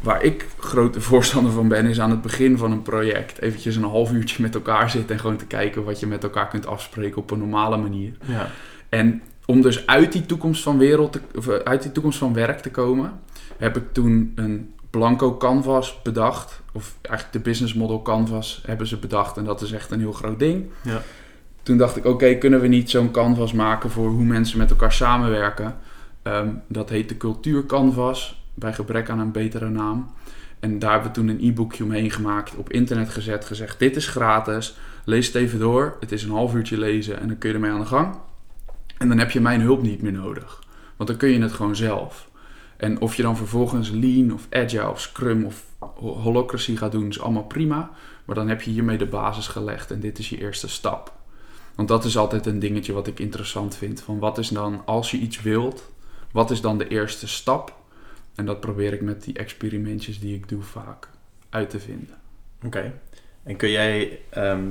waar 0.00 0.22
ik 0.22 0.46
grote 0.58 1.00
voorstander 1.00 1.52
van 1.52 1.68
ben, 1.68 1.86
is 1.86 2.00
aan 2.00 2.10
het 2.10 2.22
begin 2.22 2.58
van 2.58 2.72
een 2.72 2.82
project 2.82 3.40
eventjes 3.40 3.76
een 3.76 3.82
half 3.82 4.12
uurtje 4.12 4.42
met 4.42 4.54
elkaar 4.54 4.90
zitten 4.90 5.14
en 5.14 5.20
gewoon 5.20 5.36
te 5.36 5.46
kijken 5.46 5.84
wat 5.84 6.00
je 6.00 6.06
met 6.06 6.22
elkaar 6.22 6.48
kunt 6.48 6.66
afspreken 6.66 7.22
op 7.22 7.30
een 7.30 7.38
normale 7.38 7.76
manier. 7.76 8.12
ja. 8.26 8.50
En 8.90 9.22
om 9.46 9.60
dus 9.60 9.86
uit 9.86 10.12
die 10.12 10.26
toekomst 10.26 10.62
van 10.62 10.78
wereld, 10.78 11.12
te, 11.12 11.20
of 11.36 11.48
eh, 11.48 11.54
uit 11.54 11.82
die 11.82 11.92
toekomst 11.92 12.18
van 12.18 12.32
werk 12.32 12.60
te 12.60 12.70
komen, 12.70 13.20
heb 13.56 13.76
ik 13.76 13.92
toen 13.92 14.32
een 14.34 14.74
blanco 14.90 15.36
canvas 15.36 16.02
bedacht. 16.02 16.60
Of 16.72 16.96
eigenlijk 17.02 17.44
de 17.44 17.50
business 17.50 17.74
model 17.74 18.02
canvas 18.02 18.62
hebben 18.66 18.86
ze 18.86 18.96
bedacht 18.96 19.36
en 19.36 19.44
dat 19.44 19.62
is 19.62 19.72
echt 19.72 19.90
een 19.90 20.00
heel 20.00 20.12
groot 20.12 20.38
ding. 20.38 20.66
Ja. 20.82 21.02
Toen 21.62 21.76
dacht 21.76 21.96
ik, 21.96 22.04
oké, 22.04 22.34
kunnen 22.34 22.60
we 22.60 22.66
niet 22.66 22.90
zo'n 22.90 23.10
canvas 23.10 23.52
maken 23.52 23.90
voor 23.90 24.08
hoe 24.08 24.24
mensen 24.24 24.58
met 24.58 24.70
elkaar 24.70 24.92
samenwerken? 24.92 25.76
Ehm, 26.22 26.48
dat 26.66 26.88
heet 26.88 27.08
de 27.08 27.16
cultuur 27.16 27.66
canvas, 27.66 28.44
bij 28.54 28.72
gebrek 28.72 29.10
aan 29.10 29.18
een 29.18 29.32
betere 29.32 29.68
naam. 29.68 30.10
En 30.60 30.78
daar 30.78 30.92
hebben 30.92 31.08
we 31.08 31.14
toen 31.14 31.28
een 31.28 31.48
e-boekje 31.48 31.84
omheen 31.84 32.10
gemaakt, 32.10 32.56
op 32.56 32.72
internet 32.72 33.08
gezet, 33.08 33.44
gezegd, 33.44 33.78
dit 33.78 33.96
is 33.96 34.06
gratis, 34.06 34.76
lees 35.04 35.26
het 35.26 35.36
even 35.36 35.58
door. 35.58 35.96
Het 36.00 36.12
is 36.12 36.22
een 36.22 36.30
half 36.30 36.54
uurtje 36.54 36.78
lezen 36.78 37.20
en 37.20 37.28
dan 37.28 37.38
kun 37.38 37.48
je 37.48 37.54
ermee 37.54 37.70
aan 37.70 37.80
de 37.80 37.86
gang. 37.86 38.14
En 39.00 39.08
dan 39.08 39.18
heb 39.18 39.30
je 39.30 39.40
mijn 39.40 39.60
hulp 39.60 39.82
niet 39.82 40.02
meer 40.02 40.12
nodig. 40.12 40.62
Want 40.96 41.08
dan 41.08 41.18
kun 41.18 41.28
je 41.28 41.40
het 41.40 41.52
gewoon 41.52 41.76
zelf. 41.76 42.28
En 42.76 43.00
of 43.00 43.14
je 43.14 43.22
dan 43.22 43.36
vervolgens 43.36 43.90
Lean 43.90 44.32
of 44.32 44.46
Agile 44.50 44.90
of 44.90 45.00
Scrum 45.00 45.44
of 45.44 45.64
ho- 45.78 46.14
Holocracy 46.14 46.76
gaat 46.76 46.92
doen, 46.92 47.08
is 47.08 47.20
allemaal 47.20 47.44
prima. 47.44 47.90
Maar 48.24 48.34
dan 48.34 48.48
heb 48.48 48.62
je 48.62 48.70
hiermee 48.70 48.98
de 48.98 49.06
basis 49.06 49.46
gelegd 49.48 49.90
en 49.90 50.00
dit 50.00 50.18
is 50.18 50.28
je 50.28 50.38
eerste 50.40 50.68
stap. 50.68 51.12
Want 51.74 51.88
dat 51.88 52.04
is 52.04 52.16
altijd 52.16 52.46
een 52.46 52.58
dingetje 52.58 52.92
wat 52.92 53.06
ik 53.06 53.20
interessant 53.20 53.76
vind. 53.76 54.00
Van 54.00 54.18
wat 54.18 54.38
is 54.38 54.48
dan, 54.48 54.82
als 54.84 55.10
je 55.10 55.16
iets 55.18 55.42
wilt, 55.42 55.90
wat 56.32 56.50
is 56.50 56.60
dan 56.60 56.78
de 56.78 56.88
eerste 56.88 57.28
stap? 57.28 57.78
En 58.34 58.46
dat 58.46 58.60
probeer 58.60 58.92
ik 58.92 59.00
met 59.00 59.24
die 59.24 59.34
experimentjes 59.34 60.20
die 60.20 60.34
ik 60.34 60.48
doe 60.48 60.62
vaak 60.62 61.08
uit 61.50 61.70
te 61.70 61.80
vinden. 61.80 62.16
Oké. 62.64 62.92
En 63.42 63.56
kun 63.56 63.70
jij, 63.70 64.20
ehm, 64.28 64.62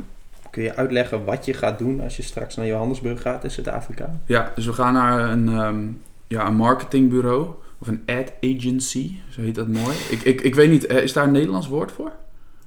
kun 0.52 0.64
je 0.64 0.76
uitleggen 0.76 1.26
wat 1.26 1.46
je 1.46 1.54
gaat 1.54 1.78
doen 1.78 2.02
als 2.02 2.18
je 2.18 2.24
straks 2.24 2.56
naar 2.56 2.66
Johannesburg 2.66 3.22
gaat 3.22 3.44
in 3.44 3.52
Zuid-Afrika? 3.52 4.20
Ja, 4.26 4.52
dus 4.56 4.66
we 4.66 4.74
gaan 4.74 4.94
naar 4.94 5.30
een, 5.30 5.48
ehm, 5.48 5.88
ja, 6.28 6.48
een 6.48 6.56
marketingbureau 6.56 7.48
of 7.80 7.88
een 7.88 8.02
ad 8.06 8.34
agency, 8.42 9.16
zo 9.30 9.42
heet 9.42 9.56
dat 9.56 9.68
mooi. 9.68 9.96
Ik, 10.10 10.22
ik, 10.22 10.42
ik 10.42 10.56
weet 10.56 10.70
niet, 10.70 10.86
eh, 10.86 11.04
is 11.04 11.14
daar 11.14 11.24
een 11.24 11.32
Nederlands 11.32 11.68
woord 11.68 11.92
voor? 11.92 12.12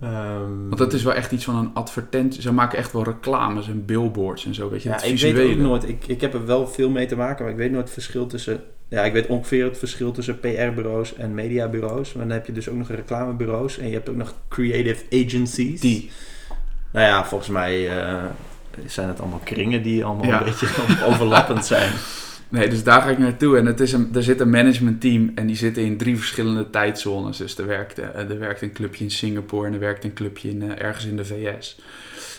Ehm, 0.00 0.68
Want 0.68 0.78
dat 0.78 0.92
is 0.92 1.02
wel 1.02 1.14
echt 1.14 1.32
iets 1.32 1.44
van 1.44 1.56
een 1.56 1.70
advertentie. 1.74 2.42
Ze 2.42 2.52
maken 2.52 2.78
echt 2.78 2.92
wel 2.92 3.04
reclames 3.04 3.68
en 3.68 3.84
billboards 3.84 4.46
en 4.46 4.54
zo, 4.54 4.70
weet 4.70 4.82
je. 4.82 4.88
Ja, 4.88 5.02
ik 5.02 5.18
weet 5.18 5.52
ook 5.52 5.60
nooit. 5.60 5.88
Ik, 5.88 6.06
ik 6.06 6.20
heb 6.20 6.34
er 6.34 6.46
wel 6.46 6.68
veel 6.68 6.90
mee 6.90 7.06
te 7.06 7.16
maken, 7.16 7.42
maar 7.44 7.52
ik 7.52 7.58
weet 7.58 7.70
nooit 7.70 7.84
het 7.84 7.92
verschil 7.92 8.26
tussen. 8.26 8.60
Ja, 8.88 9.02
ik 9.04 9.12
weet 9.12 9.26
ongeveer 9.26 9.64
het 9.64 9.78
verschil 9.78 10.12
tussen 10.12 10.40
PR-bureaus 10.40 11.14
en 11.14 11.34
mediabureaus. 11.34 12.12
Maar 12.12 12.26
dan 12.26 12.36
heb 12.36 12.46
je 12.46 12.52
dus 12.52 12.68
ook 12.68 12.76
nog 12.76 12.88
reclamebureaus 12.88 13.78
en 13.78 13.86
je 13.86 13.92
hebt 13.92 14.08
ook 14.08 14.16
nog 14.16 14.34
creative 14.48 15.04
agencies. 15.24 15.80
Die. 15.80 16.10
Nou 16.92 17.06
ja, 17.06 17.24
volgens 17.24 17.50
mij 17.50 17.98
eh, 18.00 18.24
zijn 18.86 19.08
het 19.08 19.20
allemaal 19.20 19.40
kringen 19.44 19.82
die 19.82 20.04
allemaal 20.04 20.26
Ja. 20.26 20.38
een 20.38 20.44
beetje 20.44 20.68
overlappend 21.08 21.66
zijn. 21.66 21.92
Nee, 22.48 22.68
dus 22.68 22.82
daar 22.84 23.02
ga 23.02 23.08
ik 23.08 23.18
naartoe. 23.18 23.56
En 23.58 23.66
het 23.66 23.80
is 23.80 23.92
een, 23.92 24.10
er 24.14 24.22
zit 24.22 24.40
een 24.40 24.50
managementteam 24.50 25.32
en 25.34 25.46
die 25.46 25.56
zitten 25.56 25.82
in 25.84 25.96
drie 25.96 26.16
verschillende 26.16 26.70
tijdzones. 26.70 27.36
Dus 27.36 27.58
er 27.58 27.66
werkt, 27.66 27.98
eh, 27.98 28.30
er 28.30 28.38
werkt 28.38 28.62
een 28.62 28.72
clubje 28.72 29.04
in 29.04 29.10
Singapore 29.10 29.66
en 29.66 29.72
er 29.72 29.78
werkt 29.78 30.04
een 30.04 30.12
clubje 30.12 30.48
in, 30.50 30.62
eh, 30.62 30.82
ergens 30.84 31.04
in 31.06 31.16
de 31.16 31.24
VS. 31.24 31.78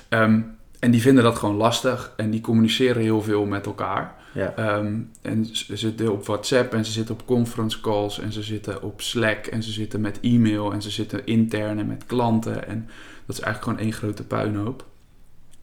Ehm, 0.10 0.40
en 0.80 0.92
die 0.92 1.02
vinden 1.02 1.24
dat 1.24 1.36
gewoon 1.38 1.56
lastig 1.56 2.14
en 2.18 2.30
die 2.30 2.42
communiceren 2.42 3.02
heel 3.02 3.22
veel 3.22 3.46
met 3.46 3.66
elkaar. 3.66 4.14
Ja. 4.34 4.54
Ehm, 4.56 4.94
en 5.22 5.46
ze 5.52 5.78
zitten 5.78 6.12
op 6.12 6.26
WhatsApp 6.26 6.74
en 6.74 6.86
ze 6.86 6.92
zitten 6.92 7.14
op 7.16 7.26
conference 7.26 7.82
calls 7.82 8.20
en 8.20 8.32
ze 8.34 8.44
zitten 8.44 8.84
op 8.84 9.02
Slack 9.02 9.46
en 9.46 9.64
ze 9.64 9.72
zitten 9.72 10.02
met 10.02 10.20
e-mail 10.22 10.74
en 10.74 10.82
ze 10.82 10.90
zitten 10.90 11.26
intern 11.26 11.80
en 11.80 11.88
met 11.88 12.04
klanten. 12.06 12.68
En 12.68 12.90
is 13.34 13.40
eigenlijk 13.40 13.64
gewoon 13.64 13.92
één 13.92 14.00
grote 14.00 14.24
puinhoop. 14.24 14.86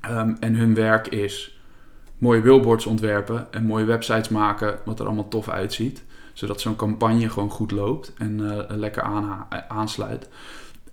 Ehm, 0.00 0.35
en 0.41 0.55
hun 0.55 0.75
werk 0.75 1.07
is 1.07 1.61
mooie 2.19 2.41
billboards 2.41 2.87
ontwerpen 2.87 3.53
en 3.53 3.65
mooie 3.65 3.85
websites 3.85 4.29
maken 4.29 4.79
wat 4.85 5.00
er 5.00 5.07
allemaal 5.07 5.29
tof 5.29 5.49
uitziet. 5.49 6.03
Zodat 6.33 6.61
zo'n 6.61 6.77
campagne 6.77 7.29
gewoon 7.29 7.50
goed 7.50 7.71
loopt 7.71 8.12
en 8.19 8.50
eh, 8.50 8.77
lekker 8.77 9.03
aansluit. 9.69 10.29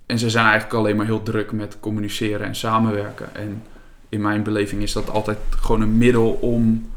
En 0.06 0.20
ze 0.20 0.30
zijn 0.30 0.46
eigenlijk 0.46 0.74
alleen 0.74 0.96
maar 0.96 1.06
heel 1.06 1.24
druk 1.24 1.52
met 1.52 1.80
communiceren 1.80 2.48
en 2.48 2.56
samenwerken. 2.56 3.36
En 3.36 3.64
in 4.10 4.22
mijn 4.22 4.44
beleving 4.44 4.82
is 4.82 4.94
dat 4.94 5.10
altijd 5.10 5.38
gewoon 5.50 5.82
een 5.82 5.98
middel 5.98 6.32
om 6.32 6.90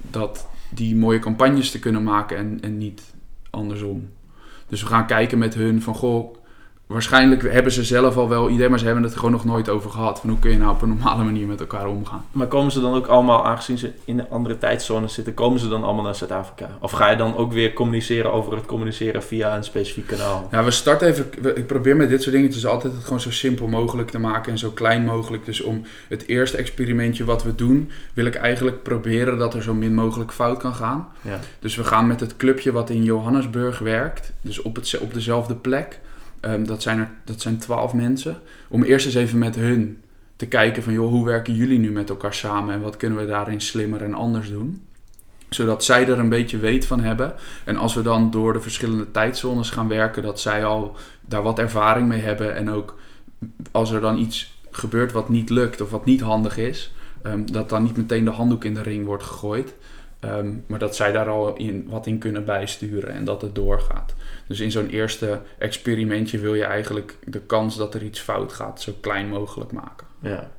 dat, 0.00 0.48
die 0.70 0.96
mooie 0.96 1.18
campagnes 1.18 1.70
te 1.70 1.78
kunnen 1.78 2.02
maken 2.02 2.36
en, 2.36 2.58
en 2.60 2.78
niet 2.78 3.02
andersom. 3.50 4.08
Dus 4.68 4.82
we 4.82 4.88
gaan 4.88 5.06
kijken 5.06 5.38
met 5.38 5.54
hun 5.54 5.82
van 5.82 5.94
goh, 5.94 6.36
waarschijnlijk 6.94 7.52
hebben 7.52 7.72
ze 7.72 7.84
zelf 7.84 8.16
al 8.16 8.28
wel 8.28 8.50
idee, 8.50 8.68
maar 8.68 8.78
ze 8.78 8.84
hebben 8.84 9.04
het 9.04 9.14
gewoon 9.16 9.30
nog 9.30 9.44
nooit 9.44 9.68
over 9.68 9.90
gehad. 9.90 10.20
Van 10.20 10.30
hoe 10.30 10.38
kun 10.38 10.50
je 10.50 10.56
nou 10.56 10.70
op 10.70 10.82
een 10.82 10.88
normale 10.88 11.24
manier 11.24 11.46
met 11.46 11.60
elkaar 11.60 11.86
omgaan. 11.86 12.24
Maar 12.32 12.46
komen 12.46 12.72
ze 12.72 12.80
dan 12.80 12.94
ook 12.94 13.06
allemaal, 13.06 13.46
aangezien 13.46 13.78
ze 13.78 13.92
in 14.04 14.18
een 14.18 14.30
andere 14.30 14.58
tijdzone 14.58 15.08
zitten, 15.08 15.34
komen 15.34 15.60
ze 15.60 15.68
dan 15.68 15.84
allemaal 15.84 16.04
naar 16.04 16.14
Zuid-Afrika? 16.14 16.68
Of 16.80 16.90
ga 16.90 17.10
je 17.10 17.16
dan 17.16 17.36
ook 17.36 17.52
weer 17.52 17.72
communiceren 17.72 18.32
over 18.32 18.56
het 18.56 18.66
communiceren 18.66 19.22
via 19.22 19.56
een 19.56 19.64
specifiek 19.64 20.06
kanaal? 20.06 20.48
Ja, 20.50 20.64
we 20.64 20.70
starten 20.70 21.08
even. 21.08 21.56
Ik 21.56 21.66
probeer 21.66 21.96
met 21.96 22.08
dit 22.08 22.22
soort 22.22 22.34
dingetjes 22.34 22.66
altijd 22.66 22.92
het 22.92 23.04
gewoon 23.04 23.20
zo 23.20 23.30
simpel 23.30 23.66
mogelijk 23.66 24.10
te 24.10 24.18
maken 24.18 24.52
en 24.52 24.58
zo 24.58 24.70
klein 24.70 25.04
mogelijk. 25.04 25.44
Dus 25.44 25.60
om 25.60 25.82
het 26.08 26.26
eerste 26.26 26.56
experimentje 26.56 27.24
wat 27.24 27.42
we 27.42 27.54
doen, 27.54 27.90
wil 28.12 28.26
ik 28.26 28.34
eigenlijk 28.34 28.82
proberen 28.82 29.38
dat 29.38 29.54
er 29.54 29.62
zo 29.62 29.74
min 29.74 29.94
mogelijk 29.94 30.32
fout 30.32 30.58
kan 30.58 30.74
gaan. 30.74 31.08
Ja. 31.20 31.40
Dus 31.58 31.76
we 31.76 31.84
gaan 31.84 32.06
met 32.06 32.20
het 32.20 32.36
clubje 32.36 32.72
wat 32.72 32.90
in 32.90 33.02
Johannesburg 33.02 33.78
werkt, 33.78 34.32
dus 34.40 34.62
op, 34.62 34.76
het, 34.76 34.98
op 35.00 35.14
dezelfde 35.14 35.54
plek. 35.54 36.02
Ehm, 36.44 36.64
dat, 36.64 36.82
zijn 36.82 36.98
er, 36.98 37.10
dat 37.24 37.40
zijn 37.40 37.58
twaalf 37.58 37.92
mensen. 37.92 38.36
Om 38.68 38.82
eerst 38.82 39.06
eens 39.06 39.14
even 39.14 39.38
met 39.38 39.54
hun 39.54 40.02
te 40.36 40.46
kijken 40.46 40.82
van, 40.82 40.92
joh, 40.92 41.10
hoe 41.10 41.24
werken 41.24 41.54
jullie 41.54 41.78
nu 41.78 41.90
met 41.90 42.08
elkaar 42.08 42.34
samen 42.34 42.74
en 42.74 42.80
wat 42.80 42.96
kunnen 42.96 43.18
we 43.18 43.26
daarin 43.26 43.60
slimmer 43.60 44.02
en 44.02 44.14
anders 44.14 44.50
doen? 44.50 44.82
Zodat 45.48 45.84
zij 45.84 46.08
er 46.08 46.18
een 46.18 46.28
beetje 46.28 46.58
weet 46.58 46.86
van 46.86 47.00
hebben. 47.00 47.34
En 47.64 47.76
als 47.76 47.94
we 47.94 48.02
dan 48.02 48.30
door 48.30 48.52
de 48.52 48.60
verschillende 48.60 49.10
tijdzones 49.10 49.70
gaan 49.70 49.88
werken, 49.88 50.22
dat 50.22 50.40
zij 50.40 50.64
al 50.64 50.96
daar 51.20 51.42
wat 51.42 51.58
ervaring 51.58 52.08
mee 52.08 52.20
hebben. 52.20 52.56
En 52.56 52.70
ook 52.70 52.98
als 53.70 53.90
er 53.90 54.00
dan 54.00 54.18
iets 54.18 54.58
gebeurt 54.70 55.12
wat 55.12 55.28
niet 55.28 55.50
lukt 55.50 55.80
of 55.80 55.90
wat 55.90 56.04
niet 56.04 56.20
handig 56.20 56.56
is, 56.56 56.92
ehm, 57.22 57.46
dat 57.46 57.68
dan 57.68 57.82
niet 57.82 57.96
meteen 57.96 58.24
de 58.24 58.30
handdoek 58.30 58.64
in 58.64 58.74
de 58.74 58.82
ring 58.82 59.06
wordt 59.06 59.24
gegooid. 59.24 59.74
Ehm, 60.24 60.52
maar 60.66 60.78
dat 60.78 60.96
zij 60.96 61.12
daar 61.12 61.28
al 61.28 61.56
in, 61.56 61.86
wat 61.88 62.06
in 62.06 62.18
kunnen 62.18 62.44
bijsturen 62.44 63.14
en 63.14 63.24
dat 63.24 63.42
het 63.42 63.54
doorgaat. 63.54 64.14
Dus 64.46 64.60
in 64.60 64.70
zo'n 64.70 64.88
eerste 64.88 65.40
experimentje 65.58 66.38
wil 66.38 66.54
je 66.54 66.64
eigenlijk 66.64 67.16
de 67.24 67.40
kans 67.40 67.76
dat 67.76 67.94
er 67.94 68.02
iets 68.02 68.20
fout 68.20 68.52
gaat 68.52 68.80
zo 68.80 68.92
klein 69.00 69.28
mogelijk 69.28 69.72
maken. 69.72 70.06
Ja. 70.20 70.50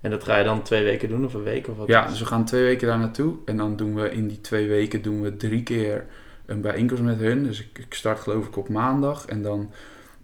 En 0.00 0.10
dat 0.10 0.24
ga 0.24 0.38
je 0.38 0.44
dan 0.44 0.62
twee 0.62 0.84
weken 0.84 1.08
doen 1.08 1.24
of 1.24 1.34
een 1.34 1.42
week 1.42 1.68
of 1.68 1.76
wat? 1.76 1.86
Ja, 1.86 2.06
dus 2.06 2.18
we 2.18 2.26
gaan 2.26 2.44
twee 2.44 2.62
weken 2.62 2.88
daar 2.88 2.98
naartoe. 2.98 3.34
En 3.44 3.56
dan 3.56 3.76
doen 3.76 3.94
we 3.94 4.10
in 4.10 4.28
die 4.28 4.40
twee 4.40 4.68
weken 4.68 5.02
doen 5.02 5.22
we 5.22 5.36
drie 5.36 5.62
keer 5.62 6.04
een 6.46 6.60
bijeenkomst 6.60 7.02
met 7.02 7.18
hun. 7.18 7.44
Dus 7.44 7.60
ik, 7.60 7.78
ik 7.78 7.94
start 7.94 8.20
geloof 8.20 8.46
ik 8.46 8.56
op 8.56 8.68
maandag. 8.68 9.26
En 9.26 9.42
dan 9.42 9.70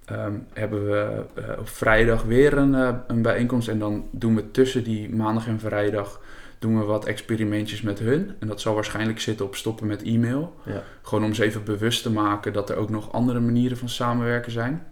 ehm, 0.04 0.34
hebben 0.52 0.86
we 0.86 1.24
eh, 1.34 1.58
op 1.58 1.68
vrijdag 1.68 2.22
weer 2.22 2.56
een, 2.56 2.74
eh, 2.74 2.94
een 3.06 3.22
bijeenkomst. 3.22 3.68
En 3.68 3.78
dan 3.78 4.08
doen 4.10 4.34
we 4.34 4.50
tussen 4.50 4.84
die 4.84 5.14
maandag 5.14 5.46
en 5.46 5.60
vrijdag 5.60 6.20
doen 6.60 6.78
we 6.78 6.84
wat 6.84 7.04
experimentjes 7.04 7.80
met 7.80 7.98
hun. 7.98 8.34
En 8.38 8.46
dat 8.46 8.60
zal 8.60 8.74
waarschijnlijk 8.74 9.20
zitten 9.20 9.46
op 9.46 9.56
stoppen 9.56 9.86
met 9.86 10.02
e-mail. 10.02 10.56
Ja. 10.64 10.82
Gewoon 11.02 11.24
om 11.24 11.34
ze 11.34 11.44
even 11.44 11.64
bewust 11.64 12.02
te 12.02 12.10
maken 12.10 12.52
dat 12.52 12.70
er 12.70 12.76
ook 12.76 12.90
nog 12.90 13.12
andere 13.12 13.40
manieren 13.40 13.76
van 13.76 13.88
samenwerken 13.88 14.52
zijn. 14.52 14.86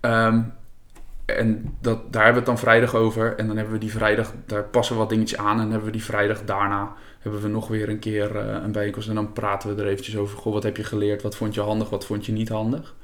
Ehm, 0.00 0.42
en 1.24 1.76
dat, 1.80 2.12
daar 2.12 2.24
hebben 2.24 2.42
we 2.42 2.50
het 2.50 2.58
dan 2.58 2.58
vrijdag 2.58 2.94
over. 2.94 3.36
En 3.36 3.46
dan 3.46 3.56
hebben 3.56 3.74
we 3.74 3.80
die 3.80 3.90
vrijdag, 3.90 4.32
daar 4.46 4.64
passen 4.64 4.94
we 4.94 5.00
wat 5.00 5.10
dingetjes 5.10 5.38
aan. 5.38 5.52
En 5.52 5.62
dan 5.62 5.70
hebben 5.70 5.86
we 5.86 5.96
die 5.96 6.04
vrijdag 6.04 6.44
daarna 6.44 6.94
hebben 7.18 7.40
we 7.40 7.48
nog 7.48 7.68
weer 7.68 7.88
een 7.88 7.98
keer 7.98 8.36
eh, 8.36 8.62
een 8.62 8.72
bijeenkomst. 8.72 9.08
En 9.08 9.14
dan 9.14 9.32
praten 9.32 9.74
we 9.74 9.82
er 9.82 9.88
eventjes 9.88 10.16
over. 10.16 10.38
Goh, 10.38 10.52
wat 10.52 10.62
heb 10.62 10.76
je 10.76 10.84
geleerd? 10.84 11.22
Wat 11.22 11.36
vond 11.36 11.54
je 11.54 11.60
handig? 11.60 11.90
Wat 11.90 12.06
vond 12.06 12.26
je 12.26 12.32
niet 12.32 12.48
handig? 12.48 12.94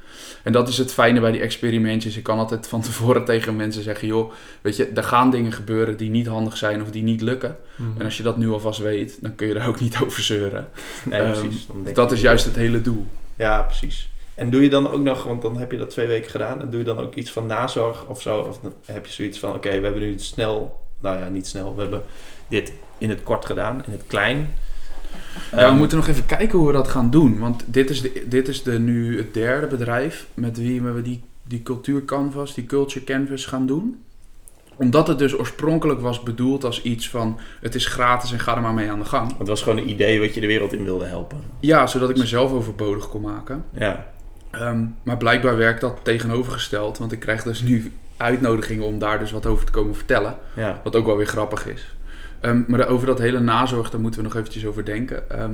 En 0.42 0.52
dat 0.52 0.68
is 0.68 0.78
het 0.78 0.92
fijne 0.92 1.20
bij 1.20 1.32
die 1.32 1.40
experimentjes. 1.40 2.16
Ik 2.16 2.22
kan 2.22 2.38
altijd 2.38 2.66
van 2.66 2.80
tevoren 2.80 3.24
tegen 3.34 3.56
mensen 3.56 3.82
zeggen: 3.82 4.08
joh, 4.08 4.32
weet 4.60 4.76
je, 4.76 4.86
er 4.94 5.04
gaan 5.04 5.30
dingen 5.30 5.52
gebeuren 5.52 5.96
die 5.96 6.10
niet 6.10 6.26
handig 6.26 6.56
zijn 6.56 6.82
of 6.82 6.90
die 6.90 7.02
niet 7.02 7.20
lukken. 7.20 7.56
Mhm. 7.76 7.98
En 7.98 8.04
als 8.04 8.16
je 8.16 8.22
dat 8.22 8.36
nu 8.36 8.50
alvast 8.50 8.80
weet, 8.80 9.18
dan 9.20 9.34
kun 9.34 9.46
je 9.46 9.54
daar 9.54 9.68
ook 9.68 9.80
niet 9.80 9.98
over 10.04 10.22
zeuren. 10.22 10.68
Nee, 11.04 11.20
Ehm, 11.20 11.40
precies. 11.40 11.66
Dat 11.94 12.12
is 12.12 12.20
juist 12.20 12.44
het 12.44 12.56
hele 12.56 12.80
doel. 12.80 13.06
Ja, 13.36 13.62
precies. 13.62 14.08
En 14.34 14.50
doe 14.50 14.62
je 14.62 14.70
dan 14.70 14.90
ook 14.90 15.02
nog, 15.02 15.24
want 15.24 15.42
dan 15.42 15.56
heb 15.56 15.70
je 15.72 15.78
dat 15.78 15.90
twee 15.90 16.06
weken 16.06 16.30
gedaan, 16.30 16.60
en 16.60 16.70
doe 16.70 16.78
je 16.78 16.84
dan 16.84 16.98
ook 16.98 17.14
iets 17.14 17.30
van 17.30 17.46
nazorg 17.46 18.06
of 18.06 18.22
zo? 18.22 18.38
Of 18.38 18.60
heb 18.84 19.06
je 19.06 19.12
zoiets 19.12 19.38
van, 19.38 19.54
oké, 19.54 19.68
we 19.68 19.84
hebben 19.84 20.02
nu 20.02 20.18
snel, 20.18 20.80
nou 21.00 21.18
ja, 21.18 21.28
niet 21.28 21.46
snel, 21.46 21.74
we 21.74 21.80
hebben 21.80 22.02
dit 22.48 22.72
in 22.98 23.08
het 23.08 23.22
kort 23.22 23.44
gedaan, 23.44 23.82
in 23.86 23.92
het 23.92 24.04
klein. 24.06 24.54
Ja, 25.52 25.70
we 25.72 25.76
moeten 25.78 25.98
nog 25.98 26.08
even 26.08 26.26
kijken 26.26 26.58
hoe 26.58 26.66
we 26.66 26.72
dat 26.72 26.88
gaan 26.88 27.10
doen. 27.10 27.38
Want 27.38 27.62
dit 27.66 27.90
is, 27.90 28.02
de, 28.02 28.24
dit 28.28 28.48
is 28.48 28.62
de, 28.62 28.78
nu 28.78 29.16
het 29.16 29.34
derde 29.34 29.66
bedrijf 29.66 30.26
met 30.34 30.58
wie 30.58 30.82
we 30.82 31.02
die, 31.02 31.22
die 31.42 31.62
cultuurcanvas, 31.62 32.54
die 32.54 32.66
culture 32.66 33.04
canvas 33.04 33.46
gaan 33.46 33.66
doen. 33.66 34.02
Omdat 34.76 35.08
het 35.08 35.18
dus 35.18 35.38
oorspronkelijk 35.38 36.00
was 36.00 36.22
bedoeld 36.22 36.64
als 36.64 36.82
iets 36.82 37.08
van 37.10 37.38
het 37.60 37.74
is 37.74 37.86
gratis 37.86 38.32
en 38.32 38.38
ga 38.40 38.56
er 38.56 38.62
maar 38.62 38.74
mee 38.74 38.90
aan 38.90 38.98
de 38.98 39.04
gang. 39.04 39.38
Het 39.38 39.48
was 39.48 39.62
gewoon 39.62 39.78
een 39.78 39.88
idee 39.90 40.20
wat 40.20 40.34
je 40.34 40.40
de 40.40 40.46
wereld 40.46 40.72
in 40.72 40.84
wilde 40.84 41.04
helpen. 41.04 41.38
Ja, 41.60 41.86
zodat 41.86 42.10
ik 42.10 42.16
mezelf 42.16 42.52
overbodig 42.52 43.08
kon 43.08 43.20
maken. 43.22 43.64
Ja, 43.78 44.12
Ehm, 44.50 44.84
maar 45.02 45.16
blijkbaar 45.16 45.56
werkt 45.56 45.80
dat 45.80 45.98
tegenovergesteld. 46.02 46.98
Want 46.98 47.12
ik 47.12 47.20
krijg 47.20 47.42
dus 47.42 47.62
nu 47.62 47.92
uitnodigingen 48.16 48.84
om 48.84 48.98
daar 48.98 49.18
dus 49.18 49.30
wat 49.32 49.46
over 49.46 49.66
te 49.66 49.72
komen 49.72 49.94
vertellen. 49.94 50.36
ja, 50.56 50.80
Wat 50.84 50.96
ook 50.96 51.06
wel 51.06 51.16
weer 51.16 51.26
grappig 51.26 51.66
is. 51.66 51.94
Ehm, 52.44 52.62
maar 52.66 52.86
over 52.88 53.06
dat 53.06 53.18
hele 53.18 53.40
nazorg, 53.40 53.90
daar 53.90 54.00
moeten 54.00 54.20
we 54.20 54.26
nog 54.26 54.36
eventjes 54.36 54.66
over 54.66 54.84
denken. 54.84 55.30
Ehm, 55.30 55.52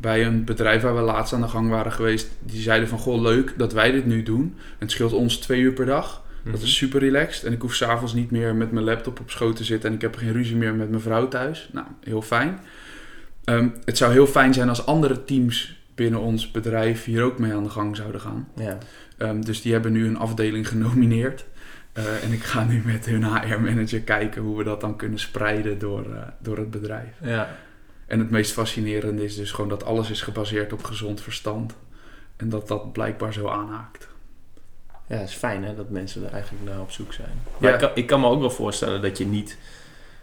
bij 0.00 0.26
een 0.26 0.44
bedrijf 0.44 0.82
waar 0.82 0.94
we 0.94 1.00
laatst 1.00 1.32
aan 1.32 1.40
de 1.40 1.48
gang 1.48 1.68
waren 1.70 1.92
geweest, 1.92 2.30
die 2.42 2.60
zeiden 2.60 2.88
van, 2.88 2.98
goh, 2.98 3.20
leuk 3.20 3.54
dat 3.56 3.72
wij 3.72 3.90
dit 3.90 4.06
nu 4.06 4.22
doen. 4.22 4.54
Het 4.78 4.90
scheelt 4.90 5.12
ons 5.12 5.36
twee 5.38 5.60
uur 5.60 5.72
per 5.72 5.86
dag. 5.86 6.22
Dat 6.44 6.52
Mhm. 6.54 6.62
is 6.62 6.76
super 6.76 7.00
relaxed. 7.00 7.44
En 7.44 7.52
ik 7.52 7.60
hoef 7.60 7.74
s'avonds 7.74 8.14
niet 8.14 8.30
meer 8.30 8.54
met 8.54 8.72
mijn 8.72 8.84
laptop 8.84 9.20
op 9.20 9.30
schoot 9.30 9.56
te 9.56 9.64
zitten 9.64 9.88
en 9.88 9.94
ik 9.94 10.00
heb 10.02 10.16
geen 10.16 10.32
ruzie 10.32 10.56
meer 10.56 10.74
met 10.74 10.88
mijn 10.90 11.02
vrouw 11.02 11.28
thuis. 11.28 11.68
Nou, 11.72 11.86
heel 12.04 12.22
fijn. 12.22 12.58
Ehm, 13.44 13.68
het 13.84 13.96
zou 13.96 14.12
heel 14.12 14.26
fijn 14.26 14.54
zijn 14.54 14.68
als 14.68 14.86
andere 14.86 15.24
teams 15.24 15.78
binnen 15.94 16.20
ons 16.20 16.50
bedrijf 16.50 17.04
hier 17.04 17.22
ook 17.22 17.38
mee 17.38 17.52
aan 17.52 17.62
de 17.62 17.68
gang 17.70 17.96
zouden 17.96 18.20
gaan. 18.20 18.48
ja. 18.56 18.78
Dus 19.40 19.62
die 19.62 19.72
hebben 19.72 19.92
nu 19.92 20.06
een 20.06 20.16
afdeling 20.18 20.68
genomineerd. 20.68 21.44
Eh, 21.92 22.24
en 22.24 22.32
ik 22.32 22.42
ga 22.44 22.64
nu 22.64 22.82
met 22.84 23.06
hun 23.06 23.24
HR-manager 23.24 24.00
kijken 24.00 24.42
hoe 24.42 24.58
we 24.58 24.64
dat 24.64 24.80
dan 24.80 24.96
kunnen 24.96 25.18
spreiden 25.18 25.78
door, 25.78 26.04
eh, 26.14 26.22
door 26.38 26.56
het 26.56 26.70
bedrijf. 26.70 27.14
ja. 27.22 27.56
En 28.06 28.18
het 28.18 28.30
meest 28.30 28.52
fascinerende 28.52 29.24
is 29.24 29.36
dus 29.36 29.50
gewoon 29.52 29.70
dat 29.70 29.84
alles 29.84 30.10
is 30.10 30.22
gebaseerd 30.22 30.72
op 30.72 30.84
gezond 30.84 31.20
verstand. 31.20 31.74
En 32.36 32.48
dat 32.48 32.68
dat 32.68 32.92
blijkbaar 32.92 33.32
zo 33.32 33.48
aanhaakt. 33.48 34.08
Ja, 35.06 35.16
het 35.16 35.28
is 35.28 35.34
fijn 35.34 35.64
hè, 35.64 35.74
dat 35.74 35.90
mensen 35.90 36.24
er 36.26 36.32
eigenlijk 36.32 36.64
naar 36.70 36.80
op 36.80 36.90
zoek 36.90 37.12
zijn. 37.12 37.30
Maar 37.58 37.68
Ja. 37.70 37.74
ik, 37.74 37.80
kan, 37.80 37.90
ik 37.94 38.06
kan 38.06 38.20
me 38.20 38.26
ook 38.26 38.40
wel 38.40 38.50
voorstellen 38.50 39.02
dat 39.02 39.18
je 39.18 39.26
niet... 39.26 39.58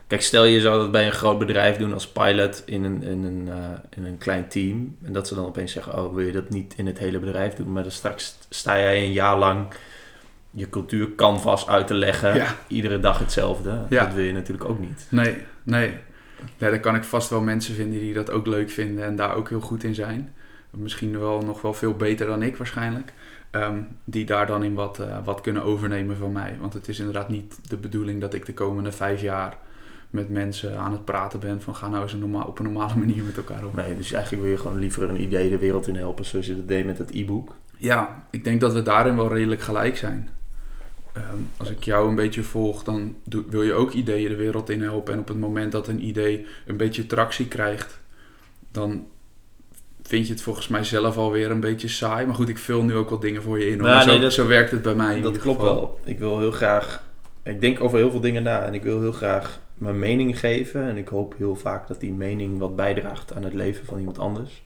Kijk, 0.08 0.22
stel 0.22 0.44
je 0.44 0.62
zou 0.62 0.80
dat 0.80 0.92
bij 0.92 1.06
een 1.06 1.12
groot 1.12 1.40
bedrijf 1.40 1.78
doen 1.78 1.94
als 1.94 2.08
pilot 2.08 2.64
in 2.66 2.84
een, 2.84 3.04
in 3.04 3.24
een, 3.24 3.48
eh, 3.50 3.98
in 3.98 4.06
een 4.06 4.18
klein 4.18 4.48
team. 4.48 4.98
En 5.04 5.14
dat 5.14 5.28
ze 5.28 5.36
dan 5.36 5.46
opeens 5.46 5.72
zeggen, 5.72 6.04
oh 6.04 6.14
wil 6.16 6.26
je 6.26 6.32
dat 6.32 6.50
niet 6.50 6.74
in 6.78 6.86
het 6.86 6.98
hele 6.98 7.20
bedrijf 7.20 7.54
doen? 7.54 7.72
Maar 7.72 7.84
dan 7.84 7.92
straks 7.92 8.38
sta 8.50 8.80
jij 8.80 9.04
een 9.04 9.12
jaar 9.12 9.38
lang 9.38 9.68
je 10.52 10.70
cultuurcanvas 10.70 11.68
uit 11.68 11.88
te 11.88 11.94
leggen. 11.94 12.36
Ja. 12.36 12.56
Iedere 12.68 13.00
dag 13.00 13.20
hetzelfde. 13.20 13.86
Ja. 13.90 14.04
Dat 14.06 14.14
wil 14.14 14.24
je 14.24 14.34
natuurlijk 14.34 14.70
ook 14.70 14.80
niet. 14.80 15.08
Nee, 15.10 15.36
nee. 15.64 15.94
nee. 16.58 16.70
Dan 16.70 16.80
kan 16.80 16.96
ik 16.96 17.04
vast 17.04 17.30
wel 17.30 17.42
mensen 17.42 17.76
vinden 17.76 18.00
die 18.00 18.14
dat 18.14 18.32
ook 18.32 18.48
leuk 18.48 18.70
vinden 18.70 19.06
en 19.06 19.16
daar 19.16 19.36
ook 19.36 19.50
heel 19.50 19.60
goed 19.60 19.84
in 19.84 19.96
zijn. 19.96 20.34
Misschien 20.70 21.20
wel 21.20 21.42
nog 21.42 21.62
wel 21.62 21.74
veel 21.74 21.94
beter 21.94 22.28
dan 22.28 22.42
ik 22.42 22.58
waarschijnlijk. 22.58 23.14
Ehm, 23.52 23.78
die 24.04 24.26
daar 24.26 24.48
dan 24.48 24.64
in 24.64 24.74
wat, 24.74 25.00
eh, 25.00 25.18
wat 25.24 25.42
kunnen 25.42 25.64
overnemen 25.64 26.18
van 26.18 26.32
mij. 26.32 26.58
Want 26.60 26.74
het 26.74 26.88
is 26.88 27.00
inderdaad 27.00 27.30
niet 27.30 27.70
de 27.70 27.78
bedoeling 27.78 28.22
dat 28.22 28.34
ik 28.34 28.46
de 28.46 28.54
komende 28.54 28.92
vijf 28.92 29.22
jaar 29.22 29.58
met 30.10 30.30
mensen 30.30 30.78
aan 30.78 30.92
het 30.92 31.06
praten 31.06 31.40
ben 31.40 31.62
van 31.62 31.76
ga 31.76 31.88
nou 31.88 32.04
eens 32.04 32.14
een 32.14 32.20
normaal, 32.20 32.48
op 32.48 32.60
een 32.60 32.66
normale 32.66 32.96
manier 33.06 33.24
met 33.24 33.38
elkaar 33.38 33.66
om. 33.66 33.72
Nee, 33.76 33.98
dus 33.98 34.12
eigenlijk 34.12 34.44
wil 34.44 34.52
je 34.52 34.58
gewoon 34.58 34.80
liever 34.80 35.10
een 35.10 35.22
idee 35.22 35.50
de 35.50 35.58
wereld 35.58 35.88
in 35.88 35.96
helpen 35.96 36.26
zoals 36.26 36.46
je 36.46 36.56
dat 36.56 36.68
deed 36.68 36.86
met 36.86 36.98
het 36.98 37.12
e-book. 37.14 37.56
Ja, 37.78 38.24
ik 38.30 38.44
denk 38.44 38.62
dat 38.62 38.74
we 38.74 38.82
daarin 38.82 39.16
wel 39.16 39.34
redelijk 39.34 39.62
gelijk 39.62 39.98
zijn. 39.98 40.30
Ehm, 41.18 41.38
als 41.58 41.70
ik 41.70 41.84
jou 41.84 42.10
een 42.10 42.16
beetje 42.16 42.44
volg, 42.44 42.84
dan 42.84 43.16
doe- 43.24 43.44
wil 43.50 43.64
je 43.64 43.74
ook 43.74 43.92
ideeën 43.94 44.30
de 44.30 44.36
wereld 44.36 44.70
in 44.70 44.82
helpen. 44.82 45.14
En 45.14 45.20
op 45.20 45.28
het 45.28 45.38
moment 45.40 45.72
dat 45.72 45.88
een 45.88 46.06
idee 46.06 46.46
een 46.66 46.78
beetje 46.78 47.06
tractie 47.06 47.48
krijgt, 47.48 48.00
dan 48.72 49.06
vind 50.04 50.28
je 50.28 50.34
het 50.34 50.42
volgens 50.42 50.68
mij 50.68 50.84
zelf 50.84 51.18
alweer 51.18 51.52
een 51.52 51.60
beetje 51.60 51.88
saai. 51.88 52.26
Maar 52.26 52.36
goed, 52.36 52.50
ik 52.50 52.58
vul 52.58 52.84
nu 52.84 52.96
ook 52.96 53.10
wel 53.10 53.20
dingen 53.20 53.42
voor 53.42 53.60
je 53.60 53.70
in. 53.70 53.82
Maar 53.82 54.04
zo, 54.04 54.10
nee, 54.12 54.20
dat- 54.20 54.34
zo 54.34 54.48
werkt 54.48 54.72
het 54.72 54.82
bij 54.82 54.96
mij. 54.96 55.16
in 55.16 55.22
Dat 55.22 55.38
klopt 55.38 55.60
geval. 55.60 55.76
wel. 55.76 56.00
Ik 56.04 56.20
wil 56.20 56.40
heel 56.40 56.52
graag. 56.52 57.04
Ik 57.44 57.62
denk 57.62 57.82
over 57.82 57.98
heel 57.98 58.12
veel 58.12 58.20
dingen 58.20 58.44
na 58.44 58.62
en 58.66 58.74
ik 58.74 58.84
wil 58.84 59.00
heel 59.02 59.12
graag 59.12 59.60
mijn 59.74 60.00
mening 60.00 60.40
geven. 60.40 60.82
En 60.90 60.98
ik 60.98 61.08
hoop 61.08 61.36
heel 61.38 61.56
vaak 61.56 61.88
dat 61.88 62.00
die 62.00 62.14
mening 62.14 62.60
wat 62.60 62.76
bijdraagt 62.76 63.34
aan 63.34 63.44
het 63.44 63.54
leven 63.54 63.86
van 63.86 63.98
iemand 64.00 64.20
anders. 64.20 64.64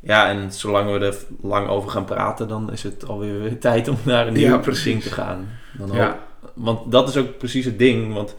Ja, 0.00 0.28
en 0.28 0.52
zolang 0.52 0.92
we 0.98 1.06
er 1.06 1.16
lang 1.42 1.68
over 1.68 1.90
gaan 1.90 2.04
praten, 2.04 2.48
dan 2.48 2.72
is 2.72 2.82
het 2.82 3.06
alweer 3.08 3.40
weer 3.40 3.58
tijd 3.58 3.88
om 3.88 3.96
naar 4.04 4.26
een 4.26 4.38
Ja, 4.38 4.48
nieuw 4.48 4.60
precies. 4.60 4.84
ding 4.84 5.02
te 5.02 5.10
gaan. 5.10 5.48
Dan 5.78 5.92
Ja, 5.92 6.18
Want 6.54 6.92
dat 6.92 7.08
is 7.08 7.16
ook 7.16 7.38
precies 7.38 7.64
het 7.64 7.78
ding. 7.78 8.14
Want 8.14 8.36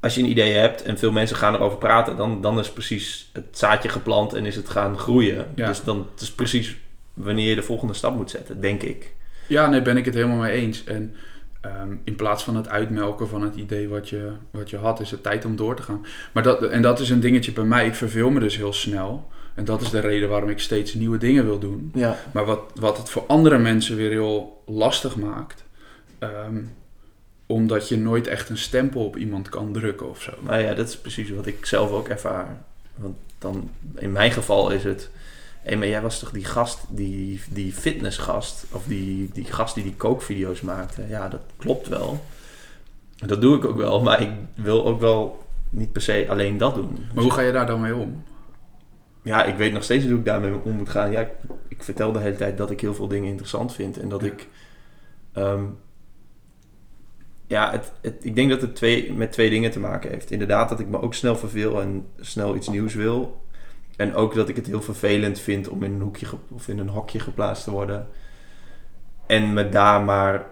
als 0.00 0.14
je 0.14 0.20
een 0.22 0.30
idee 0.30 0.52
hebt 0.52 0.82
en 0.82 0.98
veel 0.98 1.12
mensen 1.12 1.36
gaan 1.36 1.54
erover 1.54 1.78
praten, 1.78 2.16
dan, 2.16 2.40
dan 2.40 2.58
is 2.58 2.70
precies 2.70 3.30
het 3.32 3.44
zaadje 3.50 3.88
geplant 3.88 4.34
en 4.34 4.46
is 4.46 4.56
het 4.56 4.68
gaan 4.68 4.98
groeien. 4.98 5.46
Ja. 5.54 5.66
Dus 5.66 5.84
dan 5.84 6.06
het 6.12 6.20
is 6.20 6.32
precies 6.32 6.76
wanneer 7.14 7.48
je 7.48 7.54
de 7.54 7.62
volgende 7.62 7.94
stap 7.94 8.14
moet 8.16 8.30
zetten, 8.30 8.60
denk 8.60 8.82
ik. 8.82 9.12
ja, 9.46 9.66
nee, 9.66 9.82
ben 9.82 9.96
ik 9.96 10.04
het 10.04 10.14
helemaal 10.14 10.36
mee 10.36 10.52
eens. 10.52 10.84
En 10.84 11.14
ehm, 11.60 11.92
in 12.04 12.16
plaats 12.16 12.44
van 12.44 12.56
het 12.56 12.68
uitmelken 12.68 13.28
van 13.28 13.42
het 13.42 13.54
idee 13.56 13.88
wat 13.88 14.08
je, 14.08 14.30
wat 14.50 14.70
je 14.70 14.76
had, 14.76 15.00
is 15.00 15.10
het 15.10 15.22
tijd 15.22 15.44
om 15.44 15.56
door 15.56 15.76
te 15.76 15.82
gaan. 15.82 16.06
Maar 16.32 16.42
dat, 16.42 16.62
en 16.62 16.82
dat 16.82 17.00
is 17.00 17.10
een 17.10 17.20
dingetje 17.20 17.52
bij 17.52 17.64
mij. 17.64 17.86
Ik 17.86 17.94
verveel 17.94 18.30
me 18.30 18.40
dus 18.40 18.56
heel 18.56 18.72
snel. 18.72 19.28
En 19.54 19.64
dat 19.64 19.80
is 19.80 19.90
de 19.90 20.00
reden 20.00 20.28
waarom 20.28 20.48
ik 20.48 20.58
steeds 20.60 20.94
nieuwe 20.94 21.18
dingen 21.18 21.44
wil 21.44 21.58
doen. 21.58 21.90
Ja. 21.94 22.18
Maar 22.32 22.44
wat, 22.44 22.60
wat 22.74 22.96
het 22.96 23.10
voor 23.10 23.24
andere 23.26 23.58
mensen 23.58 23.96
weer 23.96 24.10
heel 24.10 24.62
lastig 24.66 25.16
maakt. 25.16 25.64
ehm, 26.18 26.62
omdat 27.46 27.88
je 27.88 27.96
nooit 27.96 28.26
echt 28.26 28.48
een 28.48 28.58
stempel 28.58 29.04
op 29.04 29.16
iemand 29.16 29.48
kan 29.48 29.72
drukken 29.72 30.10
of 30.10 30.22
zo. 30.22 30.32
Nou 30.40 30.62
ja, 30.62 30.74
dat 30.74 30.88
is 30.88 30.96
precies 30.96 31.30
wat 31.30 31.46
ik 31.46 31.66
zelf 31.66 31.90
ook 31.90 32.08
ervaar. 32.08 32.56
Want 32.94 33.16
dan, 33.38 33.70
in 33.94 34.12
mijn 34.12 34.30
geval 34.32 34.70
is 34.70 34.84
het... 34.84 35.10
Hé, 35.62 35.76
maar 35.76 35.88
jij 35.88 36.02
was 36.02 36.18
toch 36.18 36.30
die 36.30 36.44
gast, 36.44 36.78
die, 36.88 37.40
die 37.48 37.72
fitnessgast... 37.72 38.64
of 38.72 38.84
die, 38.86 39.30
die 39.32 39.44
gast 39.44 39.74
die 39.74 39.84
die 39.84 39.94
kookvideo's 39.94 40.60
maakte? 40.60 41.02
Ja, 41.08 41.28
dat 41.28 41.40
klopt 41.56 41.88
wel. 41.88 42.24
Dat 43.16 43.40
doe 43.40 43.56
ik 43.56 43.64
ook 43.64 43.76
wel, 43.76 44.02
maar 44.02 44.22
ik 44.22 44.30
wil 44.54 44.86
ook 44.86 45.00
wel 45.00 45.44
niet 45.70 45.92
per 45.92 46.02
se 46.02 46.26
alleen 46.28 46.58
dat 46.58 46.74
doen. 46.74 47.06
Maar 47.14 47.22
hoe 47.22 47.32
ga 47.32 47.40
je 47.40 47.52
daar 47.52 47.66
dan 47.66 47.80
mee 47.80 47.94
om? 47.94 48.24
Ja, 49.24 49.44
ik 49.44 49.56
weet 49.56 49.72
nog 49.72 49.82
steeds 49.84 50.04
hoe 50.06 50.18
ik 50.18 50.24
daarmee 50.24 50.62
om 50.64 50.72
moet 50.76 50.88
gaan. 50.88 51.10
Ja, 51.10 51.20
ik, 51.20 51.30
ik 51.68 51.82
vertel 51.82 52.12
de 52.12 52.18
hele 52.18 52.36
tijd 52.36 52.58
dat 52.58 52.70
ik 52.70 52.80
heel 52.80 52.94
veel 52.94 53.08
dingen 53.08 53.28
interessant 53.28 53.74
vind. 53.74 53.98
En 53.98 54.08
dat 54.08 54.22
Ja. 54.22 54.26
ik... 54.26 54.48
ehm, 55.32 55.64
ja, 57.46 57.70
het, 57.70 57.92
het, 58.02 58.24
ik 58.24 58.34
denk 58.34 58.50
dat 58.50 58.60
het 58.60 58.76
twee, 58.76 59.12
met 59.12 59.32
twee 59.32 59.50
dingen 59.50 59.70
te 59.70 59.80
maken 59.80 60.10
heeft. 60.10 60.30
Inderdaad 60.30 60.68
dat 60.68 60.80
ik 60.80 60.88
me 60.88 61.00
ook 61.00 61.14
snel 61.14 61.36
verveel 61.36 61.80
en 61.80 62.06
snel 62.20 62.56
iets 62.56 62.68
nieuws 62.68 62.94
wil. 62.94 63.42
En 63.96 64.14
ook 64.14 64.34
dat 64.34 64.48
ik 64.48 64.56
het 64.56 64.66
heel 64.66 64.82
vervelend 64.82 65.40
vind 65.40 65.68
om 65.68 65.82
in 65.82 65.92
een 65.92 66.00
hoekje 66.00 66.26
of 66.50 66.68
in 66.68 66.78
een 66.78 66.88
hokje 66.88 67.20
geplaatst 67.20 67.64
te 67.64 67.70
worden. 67.70 68.08
En 69.26 69.52
me 69.52 69.68
daar 69.68 70.02
maar 70.02 70.46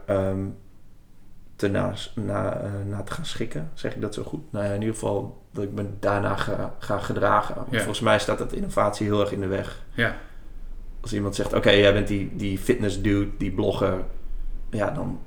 te 1.57 1.69
na, 1.69 1.95
na, 2.15 2.61
eh, 2.61 2.71
na 2.87 3.03
te 3.03 3.13
gaan 3.13 3.27
schikken. 3.27 3.71
Zeg 3.75 3.95
ik 3.95 4.01
dat 4.01 4.15
zo 4.15 4.23
goed? 4.23 4.53
Nou 4.53 4.65
ja, 4.65 4.73
in 4.73 4.81
ieder 4.81 4.95
geval 4.95 5.42
dat 5.53 5.65
ik 5.65 5.73
me 5.73 5.87
daarna 6.01 6.37
ga, 6.37 6.75
ga 6.79 6.99
gedragen. 6.99 7.55
Want 7.55 7.67
Ja. 7.71 7.77
Volgens 7.79 8.01
mij 8.01 8.19
staat 8.19 8.39
dat 8.39 8.53
innovatie 8.53 9.07
heel 9.07 9.21
erg 9.21 9.33
in 9.33 9.41
de 9.41 9.47
weg. 9.47 9.83
Ja. 9.95 10.17
Als 11.01 11.13
iemand 11.13 11.35
zegt, 11.35 11.53
oké, 11.53 11.71
jij 11.71 11.93
bent 11.93 12.09
die, 12.09 12.37
die 12.37 12.59
fitness 12.59 13.03
dude, 13.03 13.31
die 13.39 13.51
blogger. 13.51 13.95
Ja, 14.71 14.91
dan, 14.91 15.21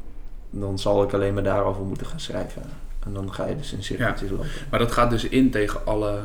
dan 0.50 0.80
zal 0.80 1.04
ik 1.04 1.14
alleen 1.14 1.34
maar 1.34 1.44
daarover 1.44 1.84
moeten 1.84 2.08
gaan 2.08 2.20
schrijven. 2.20 2.62
En 3.06 3.14
dan 3.14 3.34
ga 3.34 3.46
je 3.46 3.56
dus 3.56 3.74
in 3.74 3.84
cirkeltjes 3.84 4.30
lopen. 4.30 4.48
Maar 4.70 4.80
dat 4.80 4.92
gaat 4.92 5.10
dus 5.10 5.24
in 5.24 5.52
tegen 5.52 5.86
alle, 5.86 6.20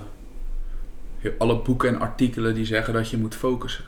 alle 1.38 1.62
boeken 1.62 1.88
en 1.88 2.00
artikelen 2.00 2.54
die 2.54 2.64
zeggen 2.66 2.94
dat 2.94 3.10
je 3.10 3.18
moet 3.18 3.34
focussen. 3.34 3.84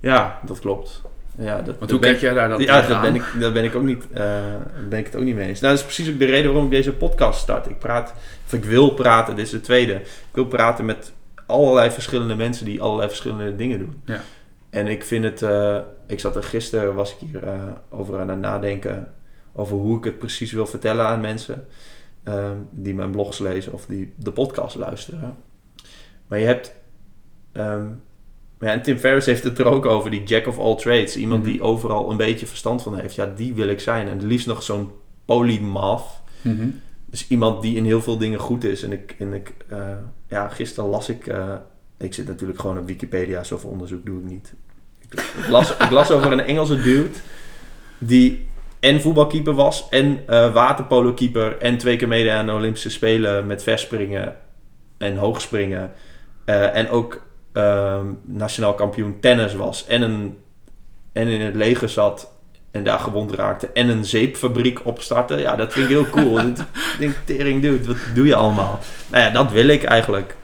Ja, 0.00 0.40
dat 0.46 0.58
klopt. 0.58 1.02
Ja, 1.38 1.56
dat, 1.56 1.66
Want 1.66 1.78
dat 1.78 1.90
hoe 1.90 2.00
kijk 2.00 2.20
jij 2.20 2.34
daar 2.34 2.48
dan 2.48 2.60
ja, 2.60 2.86
daar 2.86 3.00
ben, 3.00 3.14
ik, 3.14 3.24
daar 3.40 3.52
ben 3.52 3.64
ik 3.64 3.74
ook 3.74 3.82
niet, 3.82 4.04
daar 4.12 4.88
ben 4.88 4.98
ik 4.98 5.06
het 5.06 5.16
ook 5.16 5.22
niet 5.22 5.34
mee 5.34 5.48
eens. 5.48 5.60
Nou, 5.60 5.74
dat 5.74 5.84
is 5.84 5.94
precies 5.94 6.12
ook 6.12 6.18
de 6.18 6.24
reden 6.24 6.46
waarom 6.46 6.64
ik 6.64 6.70
deze 6.70 6.92
podcast 6.92 7.40
start. 7.40 7.68
Ik 7.68 7.78
praat, 7.78 8.14
of 8.46 8.52
ik 8.52 8.64
wil 8.64 8.90
praten, 8.90 9.36
dit 9.36 9.44
is 9.44 9.50
de 9.50 9.60
tweede. 9.60 9.94
Ik 9.94 10.32
wil 10.32 10.46
praten 10.46 10.84
met 10.84 11.12
allerlei 11.46 11.90
verschillende 11.90 12.34
mensen 12.34 12.64
die 12.64 12.82
allerlei 12.82 13.08
verschillende 13.08 13.56
dingen 13.56 13.78
doen. 13.78 14.02
Ja. 14.04 14.20
En 14.70 14.86
ik 14.86 15.04
vind 15.04 15.24
het, 15.24 15.42
eh, 15.42 15.78
ik 16.06 16.20
zat 16.20 16.36
er 16.36 16.42
gisteren, 16.42 16.94
was 16.94 17.12
ik 17.12 17.18
hier 17.18 17.44
eh, 17.44 17.62
over 17.90 18.20
aan 18.20 18.28
het 18.28 18.38
nadenken 18.38 19.12
over 19.52 19.76
hoe 19.76 19.98
ik 19.98 20.04
het 20.04 20.18
precies 20.18 20.52
wil 20.52 20.66
vertellen 20.66 21.06
aan 21.06 21.20
mensen 21.20 21.66
ehm, 22.22 22.56
die 22.70 22.94
mijn 22.94 23.10
blogs 23.10 23.38
lezen 23.38 23.72
of 23.72 23.86
die 23.86 24.12
de 24.16 24.32
podcast 24.32 24.76
luisteren. 24.76 25.36
Maar 26.26 26.38
je 26.38 26.46
hebt, 26.46 26.74
ehm, 27.52 27.86
ja, 28.60 28.66
en 28.72 28.82
Tim 28.82 28.98
Ferriss 28.98 29.26
heeft 29.26 29.44
het 29.44 29.58
er 29.58 29.66
ook 29.66 29.86
over, 29.86 30.10
die 30.10 30.22
jack 30.22 30.46
of 30.46 30.58
all 30.58 30.76
trades. 30.76 31.16
Iemand 31.16 31.42
Mhm. 31.42 31.50
die 31.50 31.62
overal 31.62 32.10
een 32.10 32.16
beetje 32.16 32.46
verstand 32.46 32.82
van 32.82 32.98
heeft. 32.98 33.14
Ja, 33.14 33.32
die 33.36 33.54
wil 33.54 33.68
ik 33.68 33.80
zijn. 33.80 34.08
En 34.08 34.12
het 34.12 34.22
liefst 34.22 34.46
nog 34.46 34.62
zo'n 34.62 34.90
polymath. 35.24 36.22
Mhm. 36.42 36.68
Dus 37.06 37.26
iemand 37.28 37.62
die 37.62 37.76
in 37.76 37.84
heel 37.84 38.02
veel 38.02 38.18
dingen 38.18 38.38
goed 38.38 38.64
is. 38.64 38.82
En 38.82 38.92
ik, 38.92 39.14
en 39.18 39.32
ik 39.32 39.52
eh, 39.68 39.78
ja, 40.28 40.48
gisteren 40.48 40.90
las 40.90 41.08
ik, 41.08 41.26
eh, 41.26 41.54
ik 41.98 42.14
zit 42.14 42.26
natuurlijk 42.26 42.60
gewoon 42.60 42.78
op 42.78 42.86
Wikipedia, 42.86 43.44
zoveel 43.44 43.70
onderzoek 43.70 44.06
doe 44.06 44.18
ik 44.18 44.24
niet. 44.30 44.54
Ik, 45.00 45.12
ik 45.20 45.48
las, 45.48 45.76
ik 45.76 45.90
las 45.90 46.10
over 46.10 46.32
een 46.32 46.40
Engelse 46.40 46.80
dude 46.82 47.08
die 47.98 48.46
en 48.80 49.00
voetbalkeeper 49.00 49.54
was 49.54 49.88
en 49.90 50.18
eh 50.26 50.52
waterpolokeeper 50.52 51.58
en 51.58 51.78
twee 51.78 51.96
keer 51.96 52.08
meedeed 52.08 52.32
aan 52.32 52.46
de 52.46 52.52
Olympische 52.52 52.90
Spelen 52.90 53.46
met 53.46 53.62
verspringen 53.62 54.36
en 54.98 55.16
hoogspringen. 55.16 55.92
Eh, 56.44 56.76
en 56.76 56.88
ook 56.88 57.23
ehm, 57.54 58.06
nationaal 58.24 58.74
kampioen 58.74 59.20
tennis 59.20 59.54
was 59.54 59.86
en, 59.86 60.02
een, 60.02 60.38
en 61.12 61.28
in 61.28 61.40
het 61.40 61.54
leger 61.54 61.88
zat 61.88 62.32
en 62.70 62.84
daar 62.84 62.98
gewond 62.98 63.32
raakte 63.32 63.68
en 63.72 63.88
een 63.88 64.04
zeepfabriek 64.04 64.86
opstartte. 64.86 65.36
Ja, 65.36 65.56
dat 65.56 65.72
vind 65.72 65.84
ik 65.84 65.90
heel 65.90 66.10
cool. 66.10 66.38
Ik 66.48 66.56
denk, 66.98 67.14
tering 67.24 67.62
dude, 67.62 67.86
wat 67.86 67.96
doe 68.14 68.26
je 68.26 68.34
allemaal? 68.34 68.80
Nou 69.10 69.24
ja, 69.24 69.30
dat 69.30 69.52
wil 69.52 69.68
ik 69.68 69.82
eigenlijk. 69.82 70.36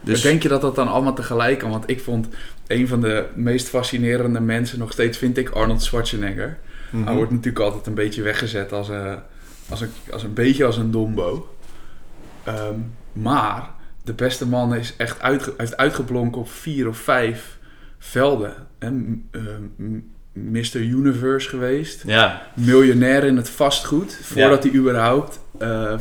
Dus 0.00 0.20
Denk 0.20 0.42
je 0.42 0.48
dat 0.48 0.60
dat 0.60 0.74
dan 0.74 0.88
allemaal 0.88 1.14
tegelijk 1.14 1.58
kan? 1.58 1.70
Want 1.70 1.90
ik 1.90 2.00
vond 2.00 2.28
een 2.66 2.88
van 2.88 3.00
de 3.00 3.26
meest 3.34 3.68
fascinerende 3.68 4.40
mensen 4.40 4.78
nog 4.78 4.92
steeds, 4.92 5.18
vind 5.18 5.38
ik, 5.38 5.50
Arnold 5.50 5.82
Schwarzenegger. 5.82 6.58
Mhm. 6.90 7.04
Hij 7.04 7.14
wordt 7.14 7.30
natuurlijk 7.30 7.64
altijd 7.64 7.86
een 7.86 7.94
beetje 7.94 8.22
weggezet 8.22 8.72
als 8.72 8.88
een, 8.88 9.18
als 9.68 9.80
een, 9.80 9.90
als 10.12 10.22
een 10.22 10.34
beetje 10.34 10.64
als 10.64 10.76
een 10.76 10.90
dombo. 10.90 11.54
Ehm, 12.44 12.78
maar 13.12 13.70
de 14.04 14.12
beste 14.12 14.46
man 14.46 14.74
is 14.74 14.94
echt 14.96 15.20
uitge, 15.20 15.54
heeft 15.56 15.76
uitgeblonken 15.76 16.40
op 16.40 16.48
vier 16.50 16.88
of 16.88 16.96
vijf 16.96 17.58
velden. 17.98 18.54
En, 18.78 19.28
Mr. 20.32 20.76
Universe 20.76 21.48
geweest. 21.48 22.02
Ja, 22.06 22.42
Miljonair 22.54 23.24
in 23.24 23.36
het 23.36 23.50
vastgoed. 23.50 24.18
Voordat 24.22 24.62
hij 24.62 24.72
überhaupt 24.72 25.40
eh, 25.58 25.98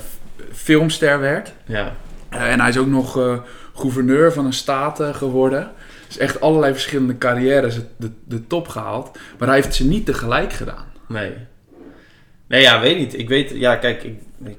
filmster 0.52 1.20
werd. 1.20 1.54
ja. 1.66 1.96
Eh, 2.34 2.52
en 2.52 2.60
hij 2.60 2.70
is 2.70 2.78
ook 2.78 2.88
nog 2.88 3.18
eh, 3.18 3.39
gouverneur 3.74 4.34
van 4.34 4.46
een 4.46 4.54
staat 4.54 5.00
eh, 5.00 5.16
geworden. 5.16 5.72
Dus 6.08 6.18
echt 6.18 6.42
allerlei 6.42 6.74
verschillende 6.74 7.18
carrières 7.18 7.80
de, 7.98 8.12
de 8.26 8.48
top 8.48 8.68
gehaald. 8.68 9.20
Maar 9.38 9.48
hij 9.48 9.58
heeft 9.58 9.76
ze 9.76 9.88
niet 9.88 10.06
tegelijk 10.06 10.54
gedaan. 10.54 10.86
Nee. 11.08 11.34
Nee, 12.48 12.62
ja, 12.62 12.82
weet 12.82 12.98
niet. 12.98 13.18
Ik 13.18 13.28
weet, 13.28 13.50
ja, 13.50 13.76
kijk, 13.76 14.04
ik, 14.04 14.20
ik 14.46 14.58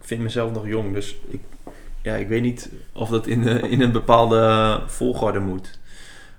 vind 0.00 0.20
mezelf 0.20 0.52
nog 0.52 0.66
jong, 0.66 0.94
dus 0.94 1.16
ik, 1.28 1.40
ja, 2.02 2.14
ik 2.14 2.28
weet 2.28 2.42
niet 2.42 2.70
of 2.92 3.08
dat 3.08 3.26
in, 3.26 3.48
eh, 3.48 3.72
in 3.72 3.80
een 3.80 3.92
bepaalde 3.92 4.80
volgorde 4.86 5.38
moet. 5.38 5.78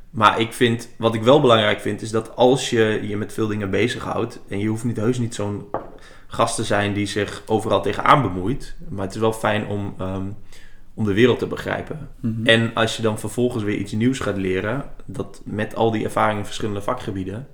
Maar 0.09 0.39
ik 0.39 0.53
vind, 0.53 0.89
wat 0.97 1.13
ik 1.13 1.23
wel 1.23 1.41
belangrijk 1.41 1.79
vind, 1.79 2.01
is 2.01 2.11
dat 2.11 2.35
als 2.35 2.69
je 2.69 2.99
je 3.03 3.17
met 3.17 3.33
veel 3.33 3.47
dingen 3.47 3.69
bezighoudt, 3.69 4.39
en 4.47 4.59
je 4.59 4.67
hoeft 4.67 4.83
niet 4.83 4.97
heus 4.97 5.17
niet 5.17 5.35
zo'n 5.35 5.65
gast 6.27 6.55
te 6.55 6.63
zijn 6.63 6.93
die 6.93 7.05
zich 7.05 7.43
overal 7.45 7.81
tegenaan 7.81 8.21
bemoeit, 8.21 8.75
maar 8.89 9.05
het 9.05 9.13
is 9.13 9.21
wel 9.21 9.33
fijn 9.33 9.67
om, 9.67 9.93
ehm, 9.97 10.25
om 10.93 11.05
de 11.05 11.13
wereld 11.13 11.39
te 11.39 11.47
begrijpen. 11.47 12.09
En 12.43 12.73
als 12.73 12.95
je 12.95 13.01
dan 13.01 13.19
vervolgens 13.19 13.63
weer 13.63 13.77
iets 13.77 13.91
nieuws 13.91 14.19
gaat 14.19 14.37
leren, 14.37 14.83
dat 15.05 15.41
met 15.45 15.75
al 15.75 15.91
die 15.91 16.03
ervaringen 16.03 16.39
in 16.39 16.45
verschillende 16.45 16.81
vakgebieden, 16.81 17.47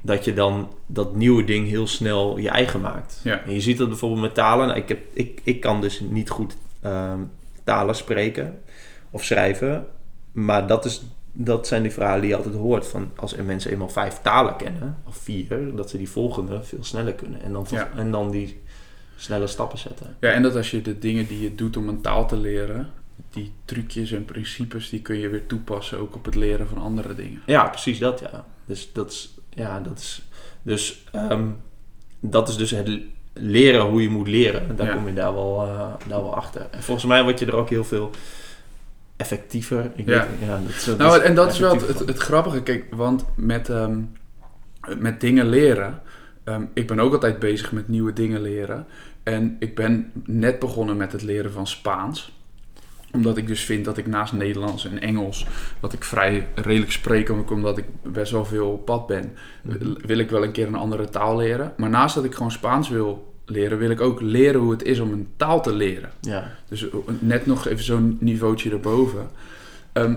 dat 0.00 0.24
je 0.24 0.32
dan 0.32 0.72
dat 0.86 1.14
nieuwe 1.14 1.44
ding 1.44 1.68
heel 1.68 1.86
snel 1.86 2.38
je 2.38 2.48
eigen 2.48 2.80
maakt. 2.80 3.20
Ja. 3.24 3.42
En 3.44 3.54
je 3.54 3.60
ziet 3.60 3.78
dat 3.78 3.88
bijvoorbeeld 3.88 4.20
met 4.20 4.34
talen. 4.34 4.66
Nou, 4.66 4.78
ik, 4.78 4.88
heb, 4.88 5.00
ik, 5.12 5.40
ik 5.44 5.60
kan 5.60 5.80
dus 5.80 6.00
niet 6.00 6.30
goed 6.30 6.56
ehm, 6.82 7.20
talen 7.64 7.94
spreken 7.94 8.60
of 9.10 9.24
schrijven, 9.24 9.86
maar 10.32 10.66
dat, 10.66 10.84
is, 10.84 11.02
dat 11.32 11.66
zijn 11.66 11.82
die 11.82 11.92
verhalen 11.92 12.20
die 12.20 12.30
je 12.30 12.36
altijd 12.36 12.54
hoort. 12.54 12.86
Van 12.86 13.10
als 13.16 13.34
mensen 13.36 13.70
eenmaal 13.70 13.88
vijf 13.88 14.18
talen 14.22 14.56
kennen, 14.56 14.98
of 15.06 15.16
vier, 15.16 15.76
dat 15.76 15.90
ze 15.90 15.96
die 15.96 16.08
volgende 16.10 16.62
veel 16.62 16.84
sneller 16.84 17.14
kunnen. 17.14 17.42
En 17.42 17.52
dan, 17.52 17.66
Ja. 17.70 17.90
en 17.96 18.10
dan 18.10 18.30
die 18.30 18.60
snelle 19.16 19.46
stappen 19.46 19.78
zetten. 19.78 20.16
Ja, 20.20 20.30
en 20.30 20.42
dat 20.42 20.56
als 20.56 20.70
je 20.70 20.82
de 20.82 20.98
dingen 20.98 21.26
die 21.26 21.40
je 21.42 21.54
doet 21.54 21.76
om 21.76 21.88
een 21.88 22.00
taal 22.00 22.28
te 22.28 22.36
leren, 22.36 22.90
die 23.30 23.52
trucjes 23.64 24.12
en 24.12 24.24
principes, 24.24 24.88
die 24.88 25.02
kun 25.02 25.16
je 25.18 25.28
weer 25.28 25.46
toepassen 25.46 25.98
ook 25.98 26.14
op 26.14 26.24
het 26.24 26.34
leren 26.34 26.68
van 26.68 26.78
andere 26.78 27.14
dingen. 27.14 27.42
Ja, 27.46 27.68
precies 27.68 27.98
dat, 27.98 28.20
ja. 28.20 28.44
Dus 28.64 28.92
dat 28.92 29.10
is, 29.10 29.34
ja, 29.50 29.80
dat 29.80 29.98
is, 29.98 30.22
dus, 30.62 31.04
ehm, 31.12 31.48
dat 32.20 32.48
is 32.48 32.56
dus 32.56 32.70
het 32.70 33.00
leren 33.32 33.80
hoe 33.86 34.02
je 34.02 34.08
moet 34.08 34.28
leren. 34.28 34.76
Daar 34.76 34.86
Ja. 34.86 34.94
kom 34.94 35.06
je 35.06 35.14
daar 35.14 35.34
wel, 35.34 35.62
eh, 35.62 35.78
daar 36.08 36.22
wel 36.22 36.34
achter. 36.36 36.66
En 36.70 36.82
volgens 36.82 37.06
mij 37.06 37.22
word 37.22 37.38
je 37.38 37.46
er 37.46 37.56
ook 37.56 37.68
heel 37.70 37.84
veel 37.84 38.10
effectiever. 39.16 39.90
Ik 39.94 40.06
Ja. 40.08 40.26
weet, 40.30 40.48
ja 40.48 40.58
dat 40.58 40.68
is, 40.68 40.84
dat 40.84 40.98
Nou, 40.98 41.20
en 41.22 41.34
dat 41.34 41.52
is 41.52 41.58
wel 41.58 41.74
het, 41.74 41.98
het 41.98 42.18
grappige. 42.18 42.62
Kijk, 42.62 42.84
want 42.90 43.24
met, 43.36 43.68
ehm, 43.68 43.98
met 44.98 45.20
dingen 45.20 45.48
leren. 45.48 46.00
ehm, 46.44 46.62
ik 46.74 46.86
ben 46.86 47.00
ook 47.00 47.12
altijd 47.12 47.38
bezig 47.38 47.72
met 47.72 47.88
nieuwe 47.88 48.12
dingen 48.12 48.40
leren. 48.42 48.86
En 49.22 49.56
ik 49.58 49.74
ben 49.74 50.12
net 50.24 50.58
begonnen 50.58 50.96
met 50.96 51.12
het 51.12 51.22
leren 51.22 51.52
van 51.52 51.66
Spaans. 51.66 52.32
Omdat 53.12 53.36
ik 53.36 53.46
dus 53.46 53.64
vind 53.64 53.84
dat 53.84 53.96
ik 53.98 54.06
naast 54.06 54.32
Nederlands 54.32 54.86
en 54.86 55.00
Engels, 55.00 55.46
wat 55.80 55.92
ik 55.92 56.04
vrij 56.04 56.46
redelijk 56.54 56.92
spreek, 56.92 57.30
ook 57.30 57.50
omdat 57.50 57.78
ik 57.78 57.84
best 58.02 58.32
wel 58.32 58.44
veel 58.44 58.68
op 58.70 58.84
pad 58.84 59.06
ben, 59.06 59.32
Mhm. 59.62 59.92
wil 60.06 60.18
ik 60.18 60.30
wel 60.30 60.42
een 60.44 60.52
keer 60.52 60.66
een 60.66 60.74
andere 60.74 61.08
taal 61.08 61.36
leren. 61.36 61.72
Maar 61.76 61.90
naast 61.90 62.14
dat 62.14 62.24
ik 62.24 62.34
gewoon 62.34 62.50
Spaans 62.50 62.88
wil 62.88 63.34
leren, 63.46 63.78
wil 63.78 63.90
ik 63.90 64.00
ook 64.00 64.20
leren 64.20 64.60
hoe 64.60 64.70
het 64.70 64.82
is 64.82 64.98
om 65.00 65.12
een 65.12 65.28
taal 65.36 65.62
te 65.62 65.74
leren. 65.74 66.10
Ja, 66.20 66.52
Dus 66.68 66.86
net 67.18 67.46
nog 67.46 67.66
even 67.68 67.84
zo'n 67.84 68.16
niveautje 68.20 68.70
erboven. 68.70 69.28
Ehm, 69.92 70.14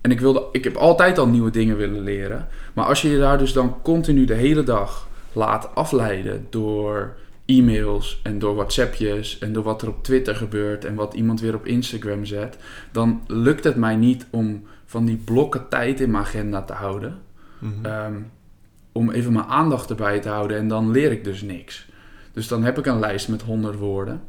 en 0.00 0.10
ik, 0.10 0.20
wilde, 0.20 0.44
ik 0.52 0.64
heb 0.64 0.76
altijd 0.76 1.18
al 1.18 1.26
nieuwe 1.28 1.50
dingen 1.50 1.76
willen 1.76 2.00
leren. 2.02 2.48
Maar 2.72 2.84
als 2.84 3.02
je 3.02 3.08
je 3.10 3.18
daar 3.18 3.38
dus 3.38 3.52
dan 3.52 3.82
continu 3.82 4.24
de 4.24 4.34
hele 4.34 4.62
dag 4.62 5.08
laat 5.32 5.74
afleiden 5.74 6.46
door 6.50 7.14
e-mails 7.58 8.20
en 8.22 8.38
door 8.38 8.54
WhatsAppjes 8.54 9.38
en 9.38 9.52
door 9.52 9.62
wat 9.62 9.82
er 9.82 9.88
op 9.88 10.04
Twitter 10.04 10.36
gebeurt 10.36 10.84
en 10.84 10.94
wat 10.94 11.14
iemand 11.14 11.40
weer 11.40 11.54
op 11.54 11.66
Instagram 11.66 12.24
zet, 12.24 12.56
dan 12.92 13.22
lukt 13.26 13.64
het 13.64 13.76
mij 13.76 13.96
niet 13.96 14.26
om 14.30 14.66
van 14.84 15.04
die 15.04 15.16
blokken 15.16 15.68
tijd 15.68 16.00
in 16.00 16.10
mijn 16.10 16.24
agenda 16.24 16.62
te 16.62 16.72
houden. 16.72 17.18
Mhm. 17.58 17.84
Ehm, 17.84 18.14
om 18.92 19.10
even 19.10 19.32
mijn 19.32 19.44
aandacht 19.44 19.90
erbij 19.90 20.20
te 20.20 20.28
houden 20.28 20.56
en 20.56 20.68
dan 20.68 20.90
leer 20.90 21.10
ik 21.10 21.24
dus 21.24 21.42
niks. 21.42 21.86
Dus 22.32 22.48
dan 22.48 22.64
heb 22.64 22.78
ik 22.78 22.86
een 22.86 22.98
lijst 22.98 23.28
met 23.28 23.42
100 23.42 23.78
woorden. 23.78 24.22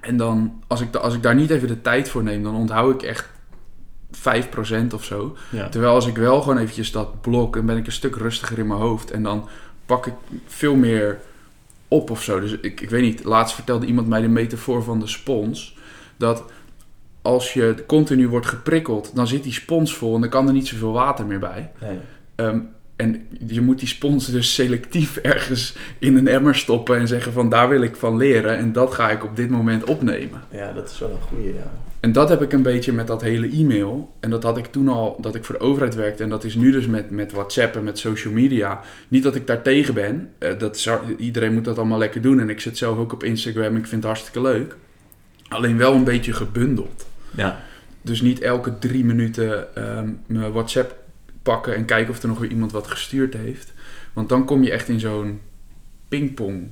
En 0.00 0.16
dan, 0.16 0.62
als 0.66 0.80
ik, 0.80 0.94
als 0.94 1.14
ik 1.14 1.22
daar 1.22 1.34
niet 1.34 1.50
even 1.50 1.68
de 1.68 1.82
tijd 1.82 2.08
voor 2.08 2.22
neem, 2.22 2.42
dan 2.42 2.54
onthoud 2.54 2.94
ik 2.94 3.08
echt 3.08 3.28
5% 4.10 4.94
of 4.94 5.04
zo. 5.04 5.36
ja. 5.50 5.68
Terwijl 5.68 5.94
als 5.94 6.06
ik 6.06 6.16
wel 6.16 6.40
gewoon 6.40 6.58
eventjes 6.58 6.92
dat 6.92 7.20
blok, 7.20 7.54
dan 7.54 7.66
ben 7.66 7.76
ik 7.76 7.86
een 7.86 7.92
stuk 7.92 8.16
rustiger 8.16 8.58
in 8.58 8.66
mijn 8.66 8.80
hoofd. 8.80 9.10
En 9.10 9.22
dan 9.22 9.48
pak 9.86 10.06
ik 10.06 10.14
veel 10.46 10.74
meer 10.74 11.18
op 11.88 12.10
of 12.10 12.22
zo. 12.22 12.40
Dus 12.40 12.52
ik, 12.60 12.80
ik 12.80 12.90
weet 12.90 13.02
niet, 13.02 13.24
laatst 13.24 13.54
vertelde 13.54 13.86
iemand 13.86 14.08
mij 14.08 14.20
de 14.20 14.28
metafoor 14.28 14.82
van 14.82 15.00
de 15.00 15.06
spons. 15.06 15.76
Dat 16.16 16.44
als 17.22 17.52
je 17.52 17.84
continu 17.86 18.28
wordt 18.28 18.46
geprikkeld, 18.46 19.10
dan 19.14 19.26
zit 19.26 19.42
die 19.42 19.52
spons 19.52 19.94
vol 19.94 20.14
en 20.14 20.20
dan 20.20 20.30
kan 20.30 20.46
er 20.46 20.52
niet 20.52 20.68
zoveel 20.68 20.92
water 20.92 21.26
meer 21.26 21.38
bij. 21.38 21.70
Nee. 21.80 21.98
Ehm, 22.34 22.58
en 22.96 23.26
je 23.46 23.60
moet 23.60 23.78
die 23.78 23.88
spons 23.88 24.26
dus 24.26 24.54
selectief 24.54 25.16
ergens 25.32 25.76
in 25.98 26.16
een 26.16 26.28
emmer 26.28 26.54
stoppen 26.54 26.98
en 26.98 27.08
zeggen 27.08 27.32
van 27.32 27.48
daar 27.48 27.68
wil 27.68 27.82
ik 27.82 27.96
van 27.96 28.16
leren 28.16 28.56
en 28.56 28.72
dat 28.72 28.94
ga 28.94 29.10
ik 29.10 29.24
op 29.24 29.36
dit 29.36 29.50
moment 29.50 29.84
opnemen. 29.84 30.40
ja, 30.50 30.72
dat 30.72 30.90
is 30.90 30.98
wel 30.98 31.10
een 31.10 31.20
goede, 31.20 31.54
ja. 31.54 31.72
En 32.06 32.12
dat 32.12 32.28
heb 32.28 32.42
ik 32.42 32.52
een 32.52 32.62
beetje 32.62 32.92
met 32.92 33.06
dat 33.06 33.22
hele 33.22 33.50
e-mail. 33.50 34.14
En 34.20 34.30
dat 34.30 34.42
had 34.42 34.58
ik 34.58 34.66
toen 34.66 34.88
al, 34.88 35.16
dat 35.20 35.34
ik 35.34 35.44
voor 35.44 35.58
de 35.58 35.64
overheid 35.64 35.94
werkte. 35.94 36.22
En 36.22 36.28
dat 36.28 36.44
is 36.44 36.54
nu 36.54 36.70
dus 36.70 36.86
met, 36.86 37.10
met 37.10 37.32
WhatsApp 37.32 37.76
en 37.76 37.84
met 37.84 37.98
social 37.98 38.32
media. 38.32 38.80
Niet 39.08 39.22
dat 39.22 39.34
ik 39.34 39.46
daar 39.46 39.62
tegen 39.62 39.94
ben. 39.94 40.30
Eh, 40.38 40.58
dat 40.58 40.76
is, 40.76 40.88
iedereen 41.18 41.54
moet 41.54 41.64
dat 41.64 41.76
allemaal 41.76 41.98
lekker 41.98 42.20
doen. 42.20 42.40
En 42.40 42.50
ik 42.50 42.60
zit 42.60 42.78
zelf 42.78 42.98
ook 42.98 43.12
op 43.12 43.24
Instagram 43.24 43.76
ik 43.76 43.86
vind 43.86 44.02
het 44.02 44.04
hartstikke 44.04 44.40
leuk. 44.40 44.76
Alleen 45.48 45.76
wel 45.76 45.94
een 45.94 46.04
beetje 46.04 46.32
gebundeld. 46.32 47.06
Ja. 47.30 47.62
Dus 48.02 48.20
niet 48.20 48.40
elke 48.40 48.78
drie 48.78 49.04
minuten 49.04 49.76
ehm, 49.76 50.08
mijn 50.26 50.52
WhatsApp 50.52 50.96
pakken 51.42 51.74
en 51.74 51.84
kijken 51.84 52.12
of 52.12 52.22
er 52.22 52.28
nog 52.28 52.38
weer 52.38 52.50
iemand 52.50 52.72
wat 52.72 52.86
gestuurd 52.86 53.34
heeft. 53.34 53.72
Want 54.12 54.28
dan 54.28 54.44
kom 54.44 54.62
je 54.62 54.70
echt 54.70 54.88
in 54.88 55.00
zo'n 55.00 55.40
pingpong 56.08 56.68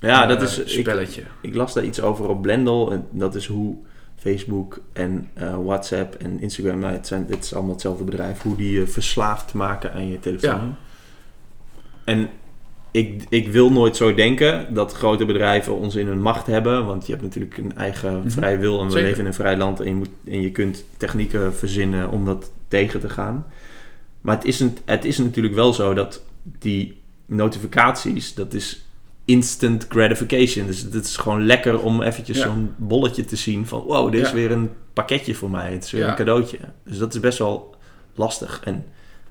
Ja, 0.00 0.26
dat 0.26 0.38
eh, 0.38 0.42
is... 0.42 0.58
Ik, 0.58 0.68
spelletje. 0.68 1.22
ik 1.40 1.54
las 1.54 1.74
daar 1.74 1.84
iets 1.84 2.00
over 2.00 2.28
op 2.28 2.42
Blendel. 2.42 2.92
En 2.92 3.06
dat 3.10 3.34
is 3.34 3.46
hoe 3.46 3.76
Facebook 4.20 4.80
en 4.92 5.28
eh, 5.34 5.56
WhatsApp 5.64 6.14
en 6.14 6.40
Instagram... 6.40 6.78
Nou, 6.78 6.92
het, 6.92 7.06
zijn, 7.06 7.26
het 7.28 7.44
is 7.44 7.54
allemaal 7.54 7.72
hetzelfde 7.72 8.04
bedrijf. 8.04 8.42
Hoe 8.42 8.56
die 8.56 8.72
je 8.72 8.86
verslaafd 8.86 9.54
maken 9.54 9.92
aan 9.92 10.08
je 10.08 10.20
telefoon. 10.20 10.50
Ja. 10.50 10.76
En 12.04 12.28
ik, 12.90 13.24
ik 13.28 13.48
wil 13.48 13.72
nooit 13.72 13.96
zo 13.96 14.14
denken 14.14 14.74
dat 14.74 14.92
grote 14.92 15.24
bedrijven 15.24 15.76
ons 15.76 15.94
in 15.94 16.06
hun 16.06 16.22
macht 16.22 16.46
hebben. 16.46 16.86
Want 16.86 17.06
je 17.06 17.12
hebt 17.12 17.24
natuurlijk 17.24 17.56
een 17.58 17.76
eigen 17.76 18.18
Mhm. 18.18 18.30
vrije 18.30 18.58
wil. 18.58 18.78
En 18.78 18.84
we 18.84 18.90
Zeker. 18.90 19.06
leven 19.06 19.20
in 19.20 19.26
een 19.26 19.34
vrij 19.34 19.56
land. 19.56 19.80
En 19.80 19.86
je, 19.86 19.94
moet, 19.94 20.10
en 20.24 20.40
je 20.40 20.50
kunt 20.50 20.84
technieken 20.96 21.54
verzinnen 21.54 22.10
om 22.10 22.24
dat 22.24 22.50
tegen 22.68 23.00
te 23.00 23.08
gaan. 23.08 23.46
Maar 24.20 24.36
het 24.36 24.44
is, 24.44 24.60
een, 24.60 24.76
het 24.84 25.04
is 25.04 25.18
natuurlijk 25.18 25.54
wel 25.54 25.72
zo 25.72 25.94
dat 25.94 26.22
die 26.42 27.00
notificaties... 27.26 28.34
Dat 28.34 28.54
is 28.54 28.84
instant 29.30 29.86
gratification. 29.88 30.66
Dus 30.66 30.80
het 30.92 31.04
is 31.04 31.16
gewoon 31.16 31.46
lekker 31.46 31.80
om 31.80 32.02
eventjes 32.02 32.36
Ja. 32.38 32.44
zo'n 32.44 32.74
bolletje 32.76 33.24
te 33.24 33.36
zien 33.36 33.66
van... 33.66 33.80
Wow, 33.80 34.12
dit 34.12 34.20
is 34.22 34.28
Ja. 34.28 34.34
weer 34.34 34.50
een 34.50 34.70
pakketje 34.92 35.34
voor 35.34 35.50
mij. 35.50 35.72
Het 35.72 35.84
is 35.84 35.90
weer 35.90 36.02
Ja. 36.02 36.08
een 36.10 36.16
cadeautje. 36.16 36.58
Dus 36.84 36.98
dat 36.98 37.14
is 37.14 37.20
best 37.20 37.38
wel 37.38 37.74
lastig. 38.14 38.60
En 38.64 38.84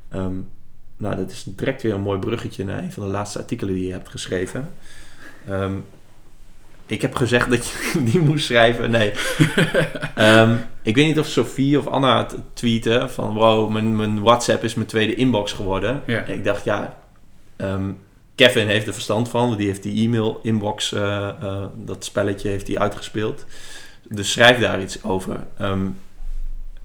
ehm, 0.10 0.34
nou, 0.98 1.16
dat 1.16 1.32
is 1.32 1.44
direct 1.48 1.82
weer 1.82 1.94
een 1.94 2.02
mooi 2.02 2.20
bruggetje 2.20 2.66
naar 2.66 2.84
een 2.84 2.92
van 2.92 3.04
de 3.04 3.10
laatste 3.10 3.40
artikelen 3.40 3.74
die 3.74 3.86
je 3.86 3.92
hebt 3.92 4.10
geschreven. 4.10 4.70
Ehm, 5.48 5.74
ik 6.86 7.02
heb 7.02 7.16
gezegd 7.16 7.50
dat 7.50 7.68
je 7.68 8.04
die 8.12 8.20
moest 8.20 8.46
schrijven. 8.46 8.92
Nee. 8.92 9.12
Ehm, 10.16 10.56
ik 10.82 10.96
weet 10.96 11.06
niet 11.08 11.20
of 11.20 11.28
Sophie 11.28 11.78
of 11.80 11.88
Anna 11.88 12.18
het 12.18 12.36
tweeten 12.54 13.10
van... 13.10 13.34
Wow, 13.34 13.70
mijn, 13.72 13.96
mijn 13.96 14.22
WhatsApp 14.22 14.64
is 14.64 14.74
mijn 14.74 14.88
tweede 14.88 15.16
inbox 15.16 15.52
geworden. 15.54 16.02
Ik 16.28 16.44
dacht, 16.44 16.64
ja... 16.64 16.98
Kevin 18.46 18.68
heeft 18.68 18.88
er 18.88 18.94
verstand 18.94 19.30
van. 19.30 19.46
want 19.46 19.58
Die 19.58 19.68
heeft 19.68 19.84
die 19.84 20.06
e-mail 20.06 20.40
inbox, 20.44 20.94
eh, 20.94 21.28
eh, 21.28 21.64
dat 21.76 22.04
spelletje 22.04 22.50
heeft 22.50 22.68
hij 22.68 22.78
uitgespeeld. 22.78 23.46
Dus 24.10 24.32
schrijf 24.32 24.60
daar 24.60 24.82
iets 24.82 25.04
over. 25.04 25.40
Ehm, 25.58 25.88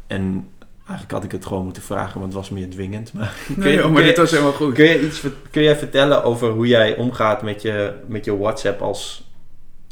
en 0.07 0.49
eigenlijk 0.79 1.11
had 1.11 1.25
ik 1.25 1.33
het 1.33 1.47
gewoon 1.47 1.65
moeten 1.65 1.83
vragen, 1.83 2.21
want 2.21 2.25
het 2.33 2.43
was 2.43 2.51
meer 2.51 2.71
dwingend. 2.71 3.13
Maar 3.13 3.35
kun 3.47 3.59
Nee, 3.59 3.69
je- 3.69 3.75
joh, 3.75 3.83
kun 3.85 3.93
maar 3.93 4.03
je- 4.03 4.09
dit 4.09 4.17
was 4.17 4.31
helemaal 4.31 4.53
goed. 4.53 4.75
Kun 4.75 4.85
je 4.85 5.07
iets 5.07 5.23
kun 5.51 5.63
jij 5.63 5.77
vertellen 5.77 6.25
over 6.25 6.51
hoe 6.51 6.67
jij 6.67 6.97
omgaat 6.97 7.43
met 7.43 7.63
je, 7.63 7.93
met 8.07 8.25
je 8.25 8.39
WhatsApp 8.39 8.81
als 8.83 9.29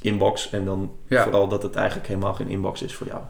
inbox? 0.01 0.51
En 0.51 0.65
dan 0.65 0.93
Ja. 1.09 1.23
vooral 1.23 1.49
dat 1.49 1.63
het 1.63 1.75
eigenlijk 1.75 2.09
helemaal 2.09 2.35
geen 2.35 2.49
inbox 2.49 2.83
is 2.83 2.95
voor 2.95 3.07
jou. 3.07 3.21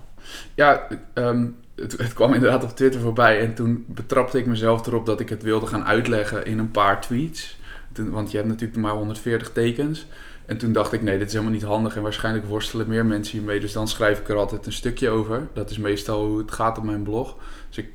Ja, 0.55 0.87
ehm, 1.15 1.47
het, 1.77 1.93
het 1.99 2.13
kwam 2.13 2.35
inderdaad 2.35 2.65
op 2.65 2.77
Twitter 2.77 3.01
voorbij. 3.01 3.41
En 3.41 3.55
toen 3.55 3.85
betrapte 3.89 4.39
ik 4.39 4.47
mezelf 4.47 4.87
erop 4.87 5.07
dat 5.07 5.21
ik 5.21 5.29
het 5.29 5.43
wilde 5.43 5.67
gaan 5.67 5.85
uitleggen 5.85 6.47
in 6.47 6.59
een 6.59 6.71
paar 6.71 7.01
tweets. 7.01 7.61
Toen, 7.93 8.11
want 8.11 8.31
je 8.31 8.37
hebt 8.37 8.49
natuurlijk 8.49 8.81
maar 8.81 8.93
140 8.93 9.53
tekens. 9.53 10.07
En 10.47 10.59
toen 10.59 10.73
dacht 10.73 10.93
ik, 10.93 11.03
nee, 11.03 11.19
dit 11.19 11.27
is 11.27 11.33
helemaal 11.33 11.55
niet 11.55 11.63
handig. 11.63 11.97
En 11.97 12.03
waarschijnlijk 12.03 12.47
worstelen 12.47 12.89
meer 12.89 13.07
mensen 13.07 13.39
hiermee. 13.39 13.61
Dus 13.61 13.73
dan 13.73 13.89
schrijf 13.89 14.19
ik 14.19 14.29
er 14.29 14.37
altijd 14.37 14.67
een 14.67 14.73
stukje 14.73 15.09
over. 15.09 15.49
Dat 15.53 15.71
is 15.71 15.79
meestal 15.79 16.27
hoe 16.27 16.39
het 16.39 16.53
gaat 16.53 16.79
op 16.79 16.85
mijn 16.85 17.03
blog. 17.03 17.37
Dus 17.69 17.79
ik 17.79 17.89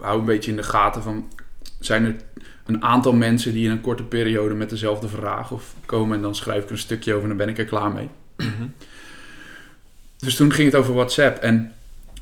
hou 0.00 0.18
een 0.18 0.24
beetje 0.24 0.50
in 0.50 0.56
de 0.56 0.62
gaten 0.62 1.02
van... 1.02 1.28
Zijn 1.80 2.04
er 2.04 2.16
een 2.66 2.82
aantal 2.82 3.12
mensen 3.12 3.52
die 3.52 3.64
in 3.64 3.70
een 3.70 3.80
korte 3.80 4.04
periode 4.04 4.54
met 4.54 4.70
dezelfde 4.70 5.08
vraag 5.08 5.50
of 5.50 5.74
komen... 5.86 6.16
en 6.16 6.22
dan 6.22 6.34
schrijf 6.34 6.58
ik 6.58 6.66
er 6.66 6.72
een 6.72 6.78
stukje 6.78 7.12
over 7.12 7.22
en 7.22 7.28
dan 7.28 7.46
ben 7.46 7.48
ik 7.48 7.58
er 7.58 7.64
klaar 7.64 7.92
mee. 7.92 8.08
Dus 10.18 10.36
toen 10.36 10.52
ging 10.52 10.70
het 10.70 10.80
over 10.80 10.94
WhatsApp. 10.94 11.38
En 11.38 11.72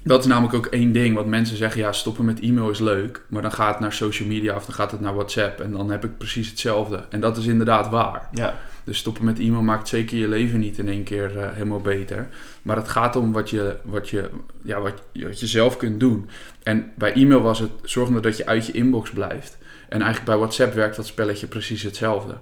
dat 0.03 0.21
is 0.21 0.27
namelijk 0.27 0.55
ook 0.55 0.67
één 0.67 0.93
ding. 0.93 1.15
Want 1.15 1.27
mensen 1.27 1.57
zeggen, 1.57 1.81
ja, 1.81 1.93
stoppen 1.93 2.25
met 2.25 2.41
e-mail 2.41 2.71
is 2.71 2.79
leuk. 2.79 3.25
Maar 3.29 3.43
dan 3.43 3.53
gaat 3.53 3.71
het 3.71 3.81
naar 3.81 3.93
social 3.93 4.29
media 4.29 4.57
of 4.57 4.65
dan 4.65 4.75
gaat 4.75 4.91
het 4.91 5.01
naar 5.01 5.15
WhatsApp. 5.15 5.61
En 5.61 5.73
dan 5.73 5.91
heb 5.91 6.05
ik 6.05 6.19
precies 6.19 6.49
hetzelfde. 6.49 7.05
En 7.09 7.21
dat 7.21 7.37
is 7.37 7.47
inderdaad 7.47 7.89
waar. 7.89 8.29
Ja. 8.33 8.59
Dus 8.85 8.99
stoppen 8.99 9.25
met 9.25 9.39
e-mail 9.39 9.63
maakt 9.63 9.89
zeker 9.89 10.19
je 10.19 10.29
leven 10.29 10.61
niet 10.61 10.79
in 10.79 10.89
één 10.89 11.05
keer 11.05 11.39
eh, 11.39 11.53
helemaal 11.53 11.81
beter. 11.81 12.29
Maar 12.63 12.77
het 12.77 12.89
gaat 12.89 13.17
om 13.17 13.33
wat 13.33 13.51
je, 13.51 13.77
wat, 13.83 14.09
je, 14.09 14.31
ja, 14.63 14.81
wat, 14.81 15.03
wat 15.13 15.41
je 15.41 15.47
zelf 15.47 15.77
kunt 15.77 16.01
doen. 16.01 16.29
En 16.63 16.93
bij 16.97 17.13
e-mail 17.13 17.41
was 17.41 17.59
het 17.59 17.71
zorgen 17.83 18.23
dat 18.23 18.37
je 18.37 18.47
uit 18.47 18.67
je 18.67 18.73
inbox 18.73 19.11
blijft. 19.11 19.59
En 19.89 19.99
eigenlijk 19.99 20.25
bij 20.25 20.37
WhatsApp 20.37 20.75
werkt 20.75 20.97
dat 20.97 21.07
spelletje 21.07 21.47
precies 21.47 21.83
hetzelfde. 21.83 22.35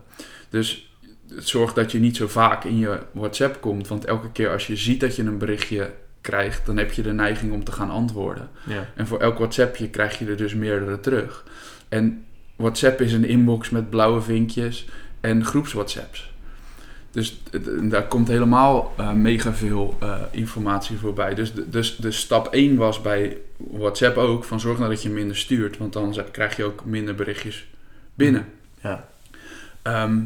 Dus 0.50 0.92
het 1.34 1.48
zorgt 1.48 1.74
dat 1.74 1.92
je 1.92 1.98
niet 1.98 2.16
zo 2.16 2.28
vaak 2.28 2.64
in 2.64 2.78
je 2.78 2.98
WhatsApp 3.12 3.60
komt. 3.60 3.88
Want 3.88 4.04
elke 4.04 4.32
keer 4.32 4.50
als 4.50 4.66
je 4.66 4.76
ziet 4.76 5.00
dat 5.00 5.16
je 5.16 5.22
een 5.22 5.38
berichtje 5.38 5.90
krijgt, 6.28 6.66
dan 6.66 6.76
heb 6.76 6.92
je 6.92 7.02
de 7.02 7.12
neiging 7.12 7.52
om 7.52 7.64
te 7.64 7.72
gaan 7.72 7.90
antwoorden. 7.90 8.48
Ja. 8.66 8.86
En 8.94 9.06
voor 9.06 9.20
elk 9.20 9.38
WhatsAppje 9.38 9.88
krijg 9.88 10.18
je 10.18 10.26
er 10.26 10.36
dus 10.36 10.54
meerdere 10.54 11.00
terug. 11.00 11.44
En 11.88 12.24
WhatsApp 12.56 13.00
is 13.00 13.12
een 13.12 13.24
inbox 13.24 13.70
met 13.70 13.90
blauwe 13.90 14.20
vinkjes 14.20 14.86
en 15.20 15.44
groeps 15.44 15.72
WhatsApps. 15.72 16.32
Dus 17.10 17.42
daar 17.82 18.06
komt 18.06 18.28
helemaal 18.28 18.94
eh, 18.96 19.12
mega 19.12 19.52
veel 19.52 19.96
eh, 20.00 20.20
informatie 20.30 20.96
voorbij. 20.96 21.34
Dus, 21.34 21.52
dus, 21.66 21.96
dus 21.96 22.18
stap 22.18 22.46
1 22.46 22.76
was 22.76 23.00
bij 23.00 23.36
WhatsApp 23.56 24.16
ook 24.16 24.44
van 24.44 24.60
zorg 24.60 24.78
nou 24.78 24.90
dat 24.90 25.02
je 25.02 25.10
minder 25.10 25.36
stuurt. 25.36 25.78
Want 25.78 25.92
dan 25.92 26.16
krijg 26.30 26.56
je 26.56 26.64
ook 26.64 26.84
minder 26.84 27.14
berichtjes 27.14 27.66
binnen. 28.14 28.46
Ja. 28.82 29.08
Ehm, 29.82 30.18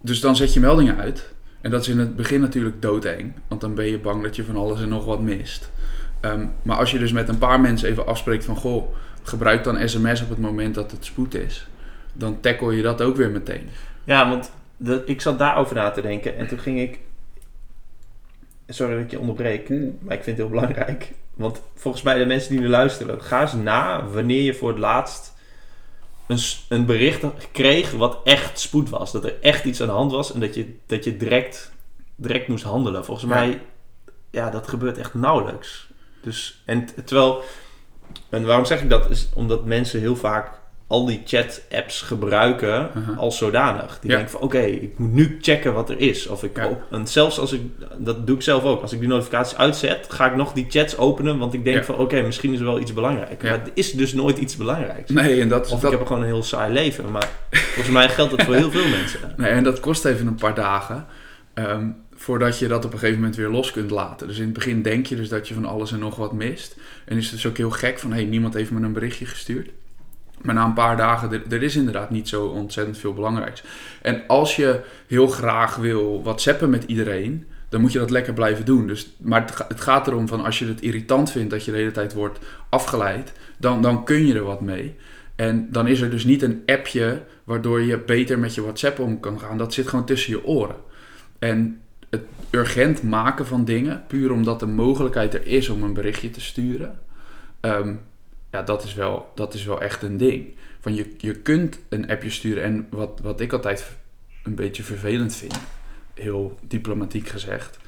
dus 0.00 0.20
dan 0.20 0.36
zet 0.36 0.52
je 0.52 0.60
meldingen 0.60 0.98
uit. 0.98 1.32
En 1.60 1.70
dat 1.70 1.80
is 1.80 1.88
in 1.88 1.98
het 1.98 2.16
begin 2.16 2.40
natuurlijk 2.40 2.82
doodeng. 2.82 3.32
Want 3.48 3.60
dan 3.60 3.74
ben 3.74 3.86
je 3.86 3.98
bang 3.98 4.22
dat 4.22 4.36
je 4.36 4.44
van 4.44 4.56
alles 4.56 4.80
en 4.80 4.88
nog 4.88 5.04
wat 5.04 5.20
mist. 5.20 5.70
Ehm, 6.20 6.46
maar 6.62 6.76
als 6.76 6.90
je 6.90 6.98
dus 6.98 7.12
met 7.12 7.28
een 7.28 7.38
paar 7.38 7.60
mensen 7.60 7.88
even 7.88 8.06
afspreekt 8.06 8.44
van... 8.44 8.56
Goh, 8.56 8.94
gebruik 9.28 9.64
dan 9.64 9.88
sms 9.88 10.22
op 10.22 10.28
het 10.28 10.38
moment 10.38 10.74
dat 10.74 10.90
het 10.90 11.04
spoed 11.04 11.34
is. 11.34 11.68
Dan 12.12 12.40
tackle 12.40 12.76
je 12.76 12.82
dat 12.82 13.02
ook 13.02 13.16
weer 13.16 13.30
meteen. 13.30 13.68
Ja, 14.04 14.28
want 14.28 14.50
de, 14.76 15.02
ik 15.06 15.20
zat 15.20 15.38
daarover 15.38 15.74
na 15.74 15.90
te 15.90 16.00
denken 16.00 16.36
en 16.36 16.46
toen 16.46 16.58
ging 16.58 16.80
ik. 16.80 16.98
Sorry 18.66 18.94
dat 18.94 19.04
ik 19.04 19.10
je 19.10 19.18
onderbreek, 19.18 19.68
maar 19.68 20.16
ik 20.16 20.22
vind 20.22 20.26
het 20.26 20.36
heel 20.36 20.48
belangrijk. 20.48 21.12
Want 21.34 21.62
volgens 21.74 22.02
mij, 22.02 22.18
de 22.18 22.26
mensen 22.26 22.50
die 22.50 22.60
nu 22.60 22.68
luisteren, 22.68 23.22
ga 23.22 23.40
eens 23.40 23.52
na 23.52 24.06
wanneer 24.06 24.42
je 24.42 24.54
voor 24.54 24.68
het 24.68 24.78
laatst 24.78 25.34
een, 26.68 26.86
bericht 26.86 27.24
kreeg 27.52 27.90
wat 27.92 28.18
echt 28.24 28.60
spoed 28.60 28.88
was. 28.88 29.12
Dat 29.12 29.24
er 29.24 29.34
echt 29.40 29.64
iets 29.64 29.80
aan 29.80 29.86
de 29.86 29.92
hand 29.92 30.12
was 30.12 30.32
en 30.32 30.40
dat 30.40 30.54
je, 30.54 30.74
dat 30.86 31.04
je 31.04 31.16
direct, 31.16 31.72
direct 32.16 32.48
moest 32.48 32.64
handelen. 32.64 33.04
Volgens 33.04 33.30
Ja. 33.30 33.34
mij, 33.38 33.62
ja, 34.30 34.50
dat 34.50 34.68
gebeurt 34.68 34.98
echt 34.98 35.14
nauwelijks. 35.14 35.88
Dus, 36.22 36.62
en 36.64 36.88
terwijl, 37.04 37.42
en 38.28 38.46
waarom 38.46 38.64
zeg 38.64 38.82
ik 38.82 38.90
dat? 38.90 39.10
Is 39.10 39.28
omdat 39.34 39.64
mensen 39.64 40.00
heel 40.00 40.16
vaak 40.16 40.57
al 40.88 41.06
die 41.06 41.22
chat-apps 41.24 42.00
gebruiken 42.02 42.90
als 43.16 43.38
zodanig. 43.38 43.98
Die 44.00 44.10
Ja. 44.10 44.16
denken 44.16 44.32
van, 44.34 44.40
oké, 44.42 44.58
ik 44.60 44.98
moet 44.98 45.12
nu 45.12 45.38
checken 45.40 45.74
wat 45.74 45.90
er 45.90 45.98
is. 46.00 46.26
Of 46.26 46.42
ik 46.42 46.56
Ja. 46.56 46.78
en 46.90 47.06
zelfs 47.06 47.38
als 47.38 47.52
ik, 47.52 47.60
dat 47.98 48.26
doe 48.26 48.36
ik 48.36 48.42
zelf 48.42 48.64
ook. 48.64 48.82
Als 48.82 48.92
ik 48.92 48.98
die 49.00 49.08
notificaties 49.08 49.56
uitzet, 49.58 50.06
ga 50.08 50.26
ik 50.30 50.36
nog 50.36 50.52
die 50.52 50.66
chats 50.68 50.96
openen. 50.96 51.38
Want 51.38 51.54
ik 51.54 51.64
denk 51.64 51.76
Ja. 51.76 51.84
van, 51.84 51.96
oké, 51.96 52.22
misschien 52.22 52.52
is 52.52 52.58
er 52.58 52.64
wel 52.64 52.80
iets 52.80 52.92
belangrijks. 52.94 53.42
Maar 53.42 53.52
het 53.52 53.70
is 53.74 53.92
dus 53.92 54.12
nooit 54.12 54.38
iets 54.38 54.56
belangrijks. 54.56 55.10
Nee, 55.10 55.40
en 55.40 55.48
dat, 55.48 55.70
Of 55.70 55.80
dat, 55.80 55.92
ik 55.92 55.98
heb 55.98 56.06
gewoon 56.06 56.22
een 56.22 56.28
heel 56.28 56.42
saai 56.42 56.72
leven. 56.72 57.10
Maar 57.10 57.28
volgens 57.50 57.88
mij 57.94 58.08
geldt 58.08 58.30
dat 58.36 58.42
voor 58.46 58.54
heel 58.54 58.70
veel 58.70 58.88
mensen. 58.88 59.20
nee, 59.36 59.50
en 59.50 59.64
dat 59.64 59.80
kost 59.80 60.04
even 60.04 60.26
een 60.26 60.34
paar 60.34 60.54
dagen. 60.54 61.06
ehm, 61.54 61.86
voordat 62.14 62.58
je 62.58 62.68
dat 62.68 62.84
op 62.84 62.92
een 62.92 62.98
gegeven 62.98 63.20
moment 63.20 63.36
weer 63.36 63.48
los 63.48 63.70
kunt 63.70 63.90
laten. 63.90 64.26
Dus 64.28 64.36
in 64.38 64.44
het 64.44 64.52
begin 64.52 64.82
denk 64.82 65.06
je 65.06 65.16
dus 65.16 65.28
dat 65.28 65.48
je 65.48 65.54
van 65.54 65.64
alles 65.64 65.92
en 65.92 65.98
nog 65.98 66.16
wat 66.16 66.32
mist. 66.32 66.76
En 67.04 67.16
is 67.16 67.24
het 67.24 67.34
dus 67.34 67.46
ook 67.46 67.56
heel 67.56 67.70
gek 67.70 67.98
van... 67.98 68.10
hé, 68.12 68.16
hey, 68.16 68.26
niemand 68.26 68.54
heeft 68.54 68.70
me 68.70 68.80
een 68.86 68.92
berichtje 68.92 69.26
gestuurd. 69.26 69.68
Maar 70.42 70.54
na 70.54 70.64
een 70.64 70.72
paar 70.72 70.96
dagen, 70.96 71.50
er, 71.50 71.62
is 71.62 71.76
inderdaad 71.76 72.10
niet 72.10 72.28
zo 72.28 72.46
ontzettend 72.46 72.98
veel 72.98 73.12
belangrijks. 73.14 73.62
En 74.02 74.22
als 74.26 74.56
je 74.56 74.80
heel 75.06 75.26
graag 75.26 75.76
wil 75.76 76.22
whatsappen 76.22 76.70
met 76.70 76.84
iedereen... 76.84 77.46
dan 77.68 77.80
moet 77.80 77.92
je 77.92 77.98
dat 77.98 78.10
lekker 78.10 78.32
blijven 78.32 78.64
doen. 78.64 78.86
Dus, 78.86 79.14
maar 79.18 79.40
het, 79.40 79.50
ga- 79.50 79.64
het 79.68 79.80
gaat 79.80 80.06
erom 80.06 80.28
van 80.28 80.44
als 80.44 80.58
je 80.58 80.66
het 80.66 80.80
irritant 80.80 81.30
vindt... 81.30 81.50
dat 81.50 81.64
je 81.64 81.70
de 81.70 81.76
hele 81.76 81.90
tijd 81.90 82.14
wordt 82.14 82.38
afgeleid... 82.68 83.32
dan, 83.58 83.82
dan 83.82 84.04
kun 84.04 84.26
je 84.26 84.34
er 84.34 84.44
wat 84.44 84.60
mee. 84.60 84.96
En 85.36 85.68
dan 85.70 85.86
is 85.86 86.00
er 86.00 86.10
dus 86.10 86.24
niet 86.24 86.42
een 86.42 86.62
appje... 86.66 87.22
waardoor 87.44 87.80
je 87.80 87.98
beter 87.98 88.38
met 88.38 88.54
je 88.54 88.62
whatsapp 88.62 88.98
om 88.98 89.20
kan 89.20 89.40
gaan. 89.40 89.58
Dat 89.58 89.74
zit 89.74 89.88
gewoon 89.88 90.04
tussen 90.06 90.32
je 90.32 90.44
oren. 90.46 90.76
En 91.38 91.80
het 92.10 92.22
urgent 92.50 93.02
maken 93.02 93.46
van 93.46 93.64
dingen... 93.64 94.04
puur 94.08 94.32
omdat 94.32 94.60
de 94.60 94.66
mogelijkheid 94.66 95.34
er 95.34 95.46
is 95.46 95.68
om 95.68 95.82
een 95.82 95.92
berichtje 95.94 96.30
te 96.30 96.40
sturen... 96.40 96.98
ehm, 97.60 97.94
ja, 98.50 98.62
dat 98.62 98.84
is 98.84 98.94
wel, 98.94 99.32
dat 99.34 99.54
is 99.54 99.64
wel 99.64 99.80
echt 99.80 100.02
een 100.02 100.16
ding. 100.16 100.54
Van 100.80 100.94
je, 100.94 101.14
je 101.16 101.34
kunt 101.34 101.78
een 101.88 102.10
appje 102.10 102.30
sturen. 102.30 102.62
En 102.62 102.86
wat, 102.90 103.20
wat 103.22 103.40
ik 103.40 103.52
altijd 103.52 103.96
een 104.42 104.54
beetje 104.54 104.82
vervelend 104.82 105.34
vind, 105.34 105.58
heel 106.14 106.58
diplomatiek 106.62 107.28
gezegd, 107.28 107.78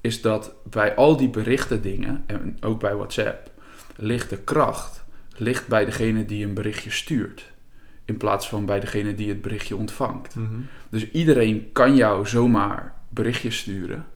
is 0.00 0.20
dat 0.20 0.52
bij 0.62 0.94
al 0.94 1.16
die 1.16 1.28
berichten 1.28 1.82
dingen, 1.82 2.24
en 2.26 2.56
ook 2.60 2.80
bij 2.80 2.94
WhatsApp, 2.94 3.50
ligt 3.96 4.30
de 4.30 4.38
kracht 4.38 5.04
ligt 5.36 5.68
bij 5.68 5.84
degene 5.84 6.24
die 6.24 6.46
een 6.46 6.54
berichtje 6.54 6.90
stuurt. 6.90 7.52
In 8.04 8.16
plaats 8.16 8.48
van 8.48 8.66
bij 8.66 8.80
degene 8.80 9.14
die 9.14 9.28
het 9.28 9.42
berichtje 9.42 9.76
ontvangt. 9.76 10.34
Mhm. 10.34 10.60
Dus 10.88 11.10
iedereen 11.10 11.68
kan 11.72 11.96
jou 11.96 12.26
zomaar 12.26 12.94
berichtjes 13.08 13.58
sturen. 13.58 14.06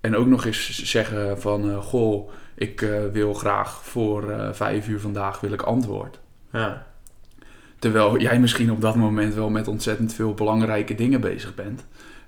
En 0.00 0.16
ook 0.16 0.26
nog 0.26 0.44
eens 0.44 0.82
zeggen 0.82 1.40
van, 1.40 1.70
eh, 1.70 1.82
goh, 1.82 2.30
ik 2.56 2.82
eh, 2.82 2.90
wil 3.12 3.34
graag 3.34 3.84
voor 3.84 4.30
eh, 4.30 4.52
vijf 4.52 4.88
uur 4.88 5.00
vandaag 5.00 5.40
wil 5.40 5.52
ik 5.52 5.62
antwoord. 5.62 6.18
Ja. 6.52 6.86
Terwijl 7.78 8.18
jij 8.18 8.40
misschien 8.40 8.70
op 8.70 8.80
dat 8.80 8.94
moment 8.94 9.34
wel 9.34 9.50
met 9.50 9.68
ontzettend 9.68 10.14
veel 10.14 10.34
belangrijke 10.34 10.94
dingen 10.94 11.20
bezig 11.20 11.54
bent. 11.54 11.84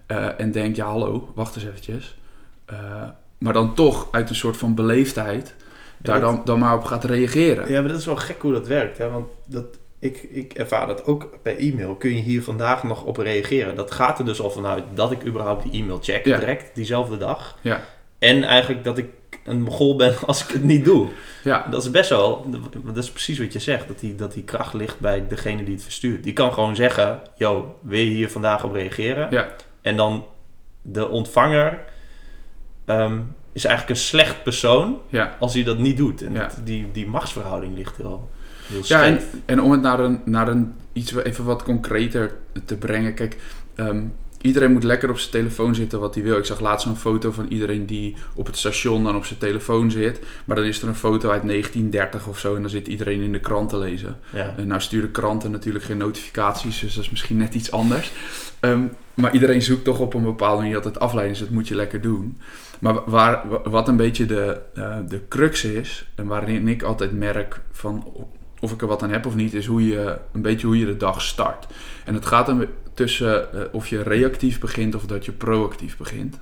Eh, 0.06 0.40
en 0.40 0.52
denkt, 0.52 0.76
ja 0.76 0.86
hallo, 0.86 1.32
wacht 1.34 1.56
eens 1.56 1.64
eventjes. 1.64 2.16
Maar 3.38 3.52
dan 3.52 3.74
toch 3.74 4.08
uit 4.10 4.28
een 4.28 4.34
soort 4.34 4.56
van 4.56 4.74
beleefdheid 4.74 5.54
daar 5.98 6.20
dat- 6.20 6.30
dan, 6.34 6.44
dan 6.44 6.58
maar 6.58 6.76
op 6.76 6.84
gaat 6.84 7.04
reageren. 7.04 7.70
Ja, 7.72 7.80
maar 7.80 7.88
dat 7.90 7.98
is 7.98 8.06
wel 8.06 8.16
gek 8.16 8.40
hoe 8.42 8.52
dat 8.52 8.66
werkt. 8.66 8.98
Hè? 8.98 9.10
Want 9.10 9.26
dat, 9.46 9.64
ik, 9.98 10.16
ik 10.22 10.52
ervaar 10.52 10.86
dat 10.86 11.04
ook 11.04 11.38
bij 11.42 11.56
e-mail. 11.56 11.94
Kun 11.94 12.10
je 12.16 12.22
hier 12.22 12.42
vandaag 12.42 12.82
nog 12.82 13.04
op 13.04 13.16
reageren? 13.16 13.76
Dat 13.76 13.90
gaat 13.90 14.18
er 14.18 14.24
dus 14.24 14.40
al 14.40 14.50
vanuit 14.50 14.84
dat 14.94 15.10
ik 15.12 15.26
überhaupt 15.26 15.62
die 15.70 15.82
e-mail 15.82 15.98
check 16.02 16.24
Ja. 16.24 16.38
direct, 16.38 16.74
diezelfde 16.74 17.16
dag. 17.16 17.58
Ja. 17.60 17.80
En 18.18 18.42
eigenlijk 18.42 18.84
dat 18.84 18.98
ik 18.98 19.06
een 19.44 19.62
mogol 19.62 19.96
ben 19.96 20.14
als 20.26 20.44
ik 20.44 20.50
het 20.50 20.62
niet 20.64 20.84
doe. 20.84 21.08
Ja, 21.44 21.66
Dat 21.70 21.82
is 21.82 21.90
best 21.90 22.10
wel, 22.10 22.46
dat 22.84 22.96
is 22.96 23.10
precies 23.10 23.38
wat 23.38 23.52
je 23.52 23.58
zegt. 23.58 23.88
Dat 23.88 23.98
die, 24.00 24.14
dat 24.14 24.32
die 24.32 24.42
kracht 24.42 24.74
ligt 24.74 25.00
bij 25.00 25.24
degene 25.28 25.64
die 25.64 25.74
het 25.74 25.82
verstuurt. 25.82 26.24
Die 26.24 26.32
kan 26.32 26.52
gewoon 26.52 26.76
zeggen, 26.76 27.20
yo, 27.36 27.78
wil 27.82 27.98
je 27.98 28.04
hier 28.10 28.30
vandaag 28.30 28.64
op 28.64 28.72
reageren? 28.72 29.26
Ja. 29.30 29.48
En 29.82 29.96
dan 29.96 30.24
de 30.82 31.08
ontvanger 31.08 31.78
ehm, 32.84 33.20
is 33.52 33.64
eigenlijk 33.64 33.98
een 33.98 34.04
slecht 34.04 34.42
persoon 34.42 34.98
ja. 35.08 35.36
als 35.38 35.54
hij 35.54 35.62
dat 35.64 35.78
niet 35.78 35.96
doet. 35.96 36.22
En 36.22 36.32
Ja. 36.32 36.40
dat- 36.40 36.60
die, 36.64 36.88
die 36.92 37.06
machtsverhouding 37.06 37.76
ligt 37.76 37.96
heel, 37.96 38.28
heel 38.66 38.80
Ja, 38.84 39.16
en 39.46 39.62
om 39.62 39.70
het 39.70 39.80
naar 39.80 40.00
een, 40.00 40.20
naar 40.24 40.48
een 40.48 40.74
iets 40.92 41.14
even 41.14 41.44
wat 41.44 41.62
concreter 41.62 42.36
te 42.64 42.76
brengen. 42.76 43.14
Kijk, 43.14 43.36
ehm, 43.74 44.02
iedereen 44.40 44.72
moet 44.72 44.84
lekker 44.84 45.10
op 45.10 45.18
zijn 45.18 45.30
telefoon 45.30 45.74
zitten 45.74 46.00
wat 46.00 46.14
hij 46.14 46.24
wil. 46.24 46.36
Ik 46.36 46.44
zag 46.44 46.60
laatst 46.60 46.86
een 46.86 46.96
foto 46.96 47.32
van 47.32 47.46
iedereen 47.48 47.86
die 47.86 48.16
op 48.34 48.46
het 48.46 48.56
station 48.56 49.04
dan 49.04 49.16
op 49.16 49.24
zijn 49.24 49.38
telefoon 49.38 49.90
zit. 49.90 50.20
Maar 50.44 50.56
dan 50.56 50.64
is 50.64 50.82
er 50.82 50.88
een 50.88 50.94
foto 50.94 51.30
uit 51.30 51.42
1930 51.46 52.26
of 52.26 52.38
zo 52.38 52.54
en 52.54 52.60
dan 52.60 52.70
zit 52.70 52.88
iedereen 52.88 53.20
in 53.20 53.32
de 53.32 53.40
krant 53.40 53.68
te 53.68 53.78
lezen. 53.78 54.16
Ja. 54.32 54.54
En 54.56 54.66
nou 54.66 54.80
sturen 54.80 55.10
kranten 55.10 55.50
natuurlijk 55.50 55.84
geen 55.84 55.96
notificaties, 55.96 56.80
dus 56.80 56.94
dat 56.94 57.04
is 57.04 57.10
misschien 57.10 57.36
net 57.36 57.54
iets 57.54 57.70
anders. 57.70 58.12
Ehm, 58.60 58.82
maar 59.14 59.32
iedereen 59.32 59.62
zoekt 59.62 59.84
toch 59.84 59.98
op 59.98 60.14
een 60.14 60.22
bepaalde 60.22 60.60
manier 60.60 60.76
altijd 60.76 61.00
afleiding, 61.00 61.38
dus 61.38 61.46
dat 61.46 61.56
moet 61.56 61.68
je 61.68 61.74
lekker 61.74 62.00
doen. 62.00 62.38
Maar 62.78 63.10
waar, 63.10 63.42
wat 63.70 63.88
een 63.88 63.96
beetje 63.96 64.26
de, 64.26 64.60
eh, 64.74 64.96
de 65.08 65.20
crux 65.28 65.64
is, 65.64 66.08
en 66.14 66.26
waarin 66.26 66.68
ik 66.68 66.82
altijd 66.82 67.12
merk 67.12 67.60
van 67.72 68.12
of 68.60 68.72
ik 68.72 68.80
er 68.82 68.86
wat 68.86 69.02
aan 69.02 69.10
heb 69.10 69.26
of 69.26 69.34
niet, 69.34 69.54
is 69.54 69.66
hoe 69.66 69.86
je, 69.86 70.18
een 70.32 70.42
beetje 70.42 70.66
hoe 70.66 70.78
je 70.78 70.86
de 70.86 70.96
dag 70.96 71.22
start. 71.22 71.66
En 72.04 72.14
het 72.14 72.26
gaat 72.26 72.48
een, 72.48 72.68
tussen 72.98 73.52
eh, 73.52 73.60
of 73.72 73.88
je 73.88 74.02
reactief 74.02 74.60
begint 74.60 74.94
of 74.94 75.06
dat 75.06 75.24
je 75.24 75.32
proactief 75.32 75.96
begint. 75.96 76.40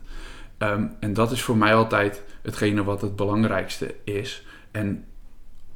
Ehm, 0.58 0.86
en 1.00 1.12
dat 1.12 1.30
is 1.30 1.42
voor 1.42 1.56
mij 1.56 1.74
altijd 1.74 2.22
hetgene 2.42 2.84
wat 2.84 3.00
het 3.00 3.16
belangrijkste 3.16 3.94
is. 4.04 4.46
En 4.70 5.04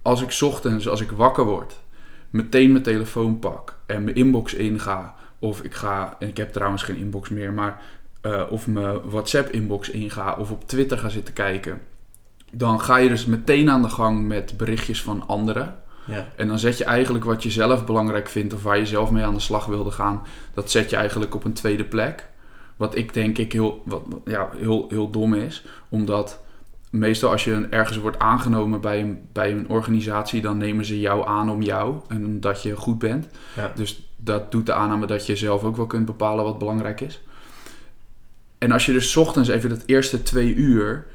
als 0.03 0.23
ik 0.23 0.37
ochtends, 0.41 0.89
als 0.89 1.01
ik 1.01 1.11
wakker 1.11 1.45
word, 1.45 1.81
meteen 2.31 2.73
mijn 2.73 2.83
telefoon 2.83 3.39
pak 3.39 3.79
en 3.87 4.05
mijn 4.05 4.17
inbox 4.17 4.55
inga. 4.55 5.15
Of 5.39 5.63
ik 5.63 5.75
ga, 5.75 6.17
en 6.19 6.29
ik 6.29 6.37
heb 6.37 6.53
trouwens 6.53 6.83
geen 6.83 6.97
inbox 6.97 7.29
meer, 7.29 7.53
maar 7.53 7.83
eh, 8.21 8.43
of 8.51 8.67
mijn 8.67 9.01
WhatsApp 9.11 9.51
inbox 9.51 9.91
inga 9.91 10.35
of 10.35 10.51
op 10.51 10.69
Twitter 10.69 10.99
ga 10.99 11.09
zitten 11.09 11.35
kijken. 11.35 11.81
Dan 12.53 12.81
ga 12.81 12.97
je 12.97 13.09
dus 13.09 13.27
meteen 13.27 13.71
aan 13.71 13.83
de 13.83 13.89
gang 13.89 14.27
met 14.27 14.57
berichtjes 14.57 15.03
van 15.03 15.27
anderen. 15.27 15.80
Ja. 16.05 16.29
En 16.37 16.49
dan 16.49 16.59
zet 16.59 16.79
je 16.79 16.85
eigenlijk 16.85 17.25
wat 17.25 17.43
je 17.43 17.51
zelf 17.51 17.85
belangrijk 17.85 18.29
vindt 18.29 18.55
of 18.55 18.63
waar 18.63 18.79
je 18.79 18.87
zelf 18.87 19.11
mee 19.11 19.25
aan 19.25 19.35
de 19.35 19.41
slag 19.41 19.67
wilde 19.67 19.91
gaan, 19.91 20.23
dat 20.55 20.71
zet 20.71 20.91
je 20.91 20.97
eigenlijk 20.97 21.35
op 21.35 21.45
een 21.45 21.53
tweede 21.53 21.85
plek. 21.85 22.29
Wat 22.77 22.97
ik 22.97 23.15
denk 23.15 23.39
ik 23.39 23.53
heel, 23.53 23.83
wat, 23.85 24.03
ja, 24.25 24.49
heel, 24.57 24.87
heel 24.89 25.11
dom 25.11 25.35
is, 25.35 25.65
omdat 25.89 26.41
meestal 26.91 27.31
als 27.31 27.45
je 27.45 27.67
ergens 27.71 27.99
wordt 27.99 28.19
aangenomen 28.19 28.81
bij 28.81 29.01
een, 29.01 29.29
bij 29.33 29.51
een 29.51 29.69
organisatie, 29.69 30.41
dan 30.41 30.57
nemen 30.57 30.85
ze 30.85 31.01
jou 31.01 31.27
aan 31.27 31.51
om 31.51 31.63
jou 31.63 32.01
en 32.09 32.41
dat 32.41 32.63
je 32.63 32.77
goed 32.77 32.99
bent. 32.99 33.29
Ja. 33.57 33.73
Dus 33.75 34.11
dat 34.17 34.53
doet 34.53 34.67
de 34.67 34.73
aanname 34.73 35.07
dat 35.07 35.27
je 35.27 35.37
zelf 35.37 35.65
ook 35.65 35.77
wel 35.77 35.87
kunt 35.87 36.07
bepalen 36.07 36.45
wat 36.45 36.59
belangrijk 36.59 37.01
is. 37.01 37.21
En 38.59 38.73
als 38.73 38.87
je 38.87 38.93
dus 38.93 39.11
's 39.11 39.17
ochtends 39.17 39.49
even 39.49 39.69
dat 39.69 39.83
eerste 39.87 40.23
twee 40.23 40.55
uur 40.55 41.07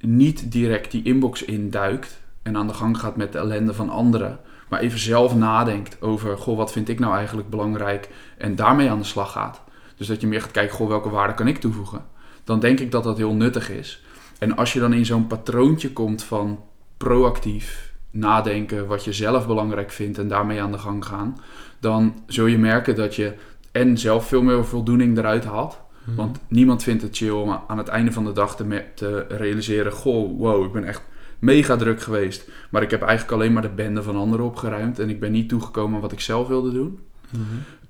niet 0.00 0.52
direct 0.52 0.90
die 0.90 1.02
inbox 1.02 1.44
induikt 1.44 2.20
en 2.48 2.56
aan 2.56 2.66
de 2.66 2.74
gang 2.74 2.98
gaat 2.98 3.16
met 3.16 3.32
de 3.32 3.38
ellende 3.38 3.74
van 3.74 3.90
anderen, 3.90 4.38
maar 4.68 4.80
even 4.80 4.98
zelf 4.98 5.34
nadenkt 5.34 6.02
over, 6.02 6.38
goh, 6.38 6.56
wat 6.56 6.72
vind 6.72 6.88
ik 6.88 6.98
nou 6.98 7.16
eigenlijk 7.16 7.50
belangrijk 7.50 8.08
en 8.38 8.56
daarmee 8.56 8.90
aan 8.90 8.98
de 8.98 9.04
slag 9.04 9.32
gaat. 9.32 9.62
Dus 9.96 10.06
dat 10.06 10.20
je 10.20 10.26
meer 10.26 10.40
gaat 10.40 10.50
kijken, 10.50 10.76
goh, 10.76 10.88
welke 10.88 11.10
waarde 11.10 11.34
kan 11.34 11.48
ik 11.48 11.58
toevoegen? 11.58 12.04
Dan 12.44 12.60
denk 12.60 12.80
ik 12.80 12.90
dat 12.90 13.04
dat 13.04 13.16
heel 13.16 13.34
nuttig 13.34 13.70
is. 13.70 14.02
En 14.38 14.56
als 14.56 14.72
je 14.72 14.80
dan 14.80 14.92
in 14.92 15.06
zo'n 15.06 15.26
patroontje 15.26 15.92
komt 15.92 16.22
van 16.22 16.64
proactief 16.96 17.92
nadenken 18.10 18.86
wat 18.86 19.04
je 19.04 19.12
zelf 19.12 19.46
belangrijk 19.46 19.90
vindt 19.90 20.18
en 20.18 20.28
daarmee 20.28 20.62
aan 20.62 20.72
de 20.72 20.78
gang 20.78 21.04
gaan, 21.04 21.40
dan 21.80 22.22
zul 22.26 22.46
je 22.46 22.58
merken 22.58 22.94
dat 22.94 23.14
je 23.14 23.34
en 23.72 23.98
zelf 23.98 24.28
veel 24.28 24.42
meer 24.42 24.64
voldoening 24.64 25.18
eruit 25.18 25.44
haalt. 25.44 25.80
Mhm. 26.04 26.16
Want 26.16 26.38
niemand 26.48 26.82
vindt 26.82 27.02
het 27.02 27.16
chill 27.16 27.30
om 27.30 27.60
aan 27.66 27.78
het 27.78 27.88
einde 27.88 28.12
van 28.12 28.24
de 28.24 28.32
dag 28.32 28.56
te, 28.56 28.84
te 28.94 29.26
realiseren: 29.28 29.92
Goh, 29.92 30.38
wow, 30.38 30.64
ik 30.64 30.72
ben 30.72 30.84
echt 30.84 31.02
mega 31.38 31.76
druk 31.76 32.02
geweest. 32.02 32.48
Maar 32.70 32.82
ik 32.82 32.90
heb 32.90 33.02
eigenlijk 33.02 33.32
alleen 33.32 33.52
maar 33.52 33.62
de 33.62 33.68
bende 33.68 34.02
van 34.02 34.16
anderen 34.16 34.46
opgeruimd. 34.46 34.98
En 34.98 35.10
ik 35.10 35.20
ben 35.20 35.32
niet 35.32 35.48
toegekomen 35.48 35.94
aan 35.94 36.00
wat 36.00 36.12
ik 36.12 36.20
zelf 36.20 36.48
wilde 36.48 36.72
doen. 36.72 36.98
Mhm. 37.30 37.42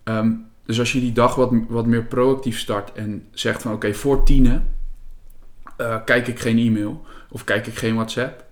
Ehm, 0.04 0.32
dus 0.64 0.78
als 0.78 0.92
je 0.92 1.00
die 1.00 1.12
dag 1.12 1.34
wat, 1.34 1.52
wat 1.68 1.86
meer 1.86 2.04
proactief 2.04 2.58
start 2.58 2.92
en 2.92 3.24
zegt 3.30 3.62
van 3.62 3.72
oké, 3.72 3.94
voor 3.94 4.24
tienen 4.24 4.76
eh, 5.76 5.96
kijk 6.04 6.26
ik 6.28 6.38
geen 6.38 6.58
e-mail 6.58 7.04
of 7.30 7.44
kijk 7.44 7.66
ik 7.66 7.78
geen 7.78 7.94
WhatsApp. 7.94 8.44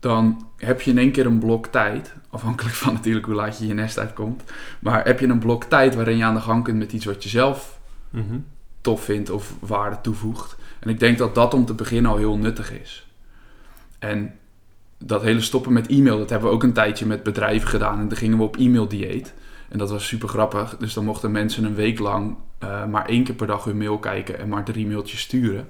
Dan 0.00 0.46
heb 0.56 0.80
je 0.80 0.90
in 0.90 0.98
één 0.98 1.12
keer 1.12 1.26
een 1.26 1.38
blok 1.38 1.66
tijd, 1.66 2.14
afhankelijk 2.30 2.74
van 2.74 2.92
natuurlijk 2.92 3.26
hoe 3.26 3.34
laat 3.34 3.58
je 3.58 3.66
je 3.66 3.74
nest 3.74 3.98
uitkomt. 3.98 4.42
Maar 4.80 5.04
heb 5.04 5.20
je 5.20 5.26
een 5.26 5.38
blok 5.38 5.64
tijd 5.64 5.94
waarin 5.94 6.16
je 6.16 6.24
aan 6.24 6.34
de 6.34 6.40
gang 6.40 6.64
kunt 6.64 6.78
met 6.78 6.92
iets 6.92 7.04
wat 7.04 7.22
je 7.22 7.28
zelf 7.28 7.78
Mhm. 8.10 8.38
tof 8.80 9.04
vindt 9.04 9.30
of 9.30 9.54
waarde 9.60 10.00
toevoegt. 10.00 10.56
En 10.80 10.90
ik 10.90 11.00
denk 11.00 11.18
dat 11.18 11.34
dat 11.34 11.54
om 11.54 11.64
te 11.64 11.74
beginnen 11.74 12.10
al 12.10 12.16
heel 12.16 12.36
nuttig 12.38 12.72
is. 12.72 13.07
En 13.98 14.34
dat 14.98 15.22
hele 15.22 15.40
stoppen 15.40 15.72
met 15.72 15.86
e-mail, 15.86 16.18
dat 16.18 16.30
hebben 16.30 16.48
we 16.48 16.54
ook 16.54 16.62
een 16.62 16.72
tijdje 16.72 17.06
met 17.06 17.22
bedrijven 17.22 17.68
gedaan. 17.68 17.98
En 17.98 18.08
dan 18.08 18.16
gingen 18.16 18.38
we 18.38 18.44
op 18.44 18.56
e-mail-dieet. 18.56 19.34
En 19.68 19.78
dat 19.78 19.90
was 19.90 20.06
super 20.06 20.28
grappig. 20.28 20.76
Dus 20.76 20.94
dan 20.94 21.04
mochten 21.04 21.30
mensen 21.30 21.64
een 21.64 21.74
week 21.74 21.98
lang 21.98 22.36
eh, 22.58 22.86
maar 22.86 23.06
één 23.06 23.24
keer 23.24 23.34
per 23.34 23.46
dag 23.46 23.64
hun 23.64 23.78
mail 23.78 23.98
kijken 23.98 24.38
en 24.38 24.48
maar 24.48 24.64
drie 24.64 24.86
mailtjes 24.86 25.20
sturen. 25.20 25.68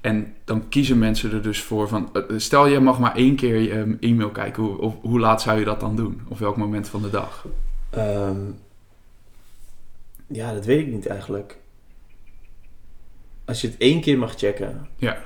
En 0.00 0.34
dan 0.44 0.68
kiezen 0.68 0.98
mensen 0.98 1.32
er 1.32 1.42
dus 1.42 1.62
voor 1.62 1.88
van, 1.88 2.10
eh, 2.12 2.22
stel 2.36 2.66
je 2.66 2.80
mag 2.80 2.98
maar 2.98 3.16
één 3.16 3.36
keer 3.36 3.56
je 3.56 3.70
eh, 3.70 4.10
e-mail 4.10 4.30
kijken, 4.30 4.62
hoe, 4.62 4.78
of, 4.78 4.94
hoe 5.00 5.20
laat 5.20 5.42
zou 5.42 5.58
je 5.58 5.64
dat 5.64 5.80
dan 5.80 5.96
doen? 5.96 6.20
Op 6.28 6.38
welk 6.38 6.56
moment 6.56 6.88
van 6.88 7.02
de 7.02 7.10
dag? 7.10 7.46
Ehm, 7.90 8.40
ja, 10.26 10.52
dat 10.52 10.64
weet 10.64 10.86
ik 10.86 10.92
niet 10.92 11.06
eigenlijk. 11.06 11.58
Als 13.44 13.60
je 13.60 13.68
het 13.68 13.76
één 13.76 14.00
keer 14.00 14.18
mag 14.18 14.34
checken. 14.34 14.86
Ja. 14.96 15.18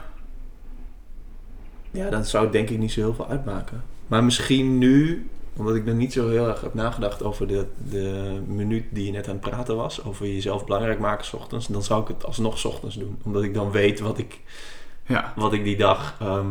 Ja, 1.96 2.10
dan 2.10 2.24
zou 2.24 2.44
het 2.44 2.52
denk 2.52 2.70
ik 2.70 2.78
niet 2.78 2.92
zo 2.92 3.00
heel 3.00 3.14
veel 3.14 3.28
uitmaken. 3.28 3.82
Maar 4.06 4.24
misschien 4.24 4.78
nu, 4.78 5.26
omdat 5.56 5.74
ik 5.74 5.86
er 5.86 5.94
niet 5.94 6.12
zo 6.12 6.28
heel 6.30 6.48
erg 6.48 6.60
heb 6.60 6.74
nagedacht 6.74 7.22
over 7.22 7.46
de, 7.46 7.66
de 7.90 8.38
minuut 8.46 8.84
die 8.90 9.04
je 9.06 9.12
net 9.12 9.28
aan 9.28 9.38
het 9.40 9.50
praten 9.50 9.76
was. 9.76 10.04
Over 10.04 10.26
jezelf 10.26 10.64
belangrijk 10.64 10.98
maken 10.98 11.24
s 11.24 11.32
ochtends. 11.32 11.66
Dan 11.66 11.82
zou 11.82 12.02
ik 12.02 12.08
het 12.08 12.24
alsnog 12.24 12.58
s 12.58 12.64
ochtends 12.64 12.96
doen. 12.98 13.18
Omdat 13.24 13.42
ik 13.42 13.54
dan 13.54 13.70
weet 13.70 14.00
wat 14.00 14.18
ik, 14.18 14.40
Ja, 15.06 15.32
wat 15.36 15.52
ik 15.52 15.64
die 15.64 15.76
dag 15.76 16.16
ehm, 16.20 16.46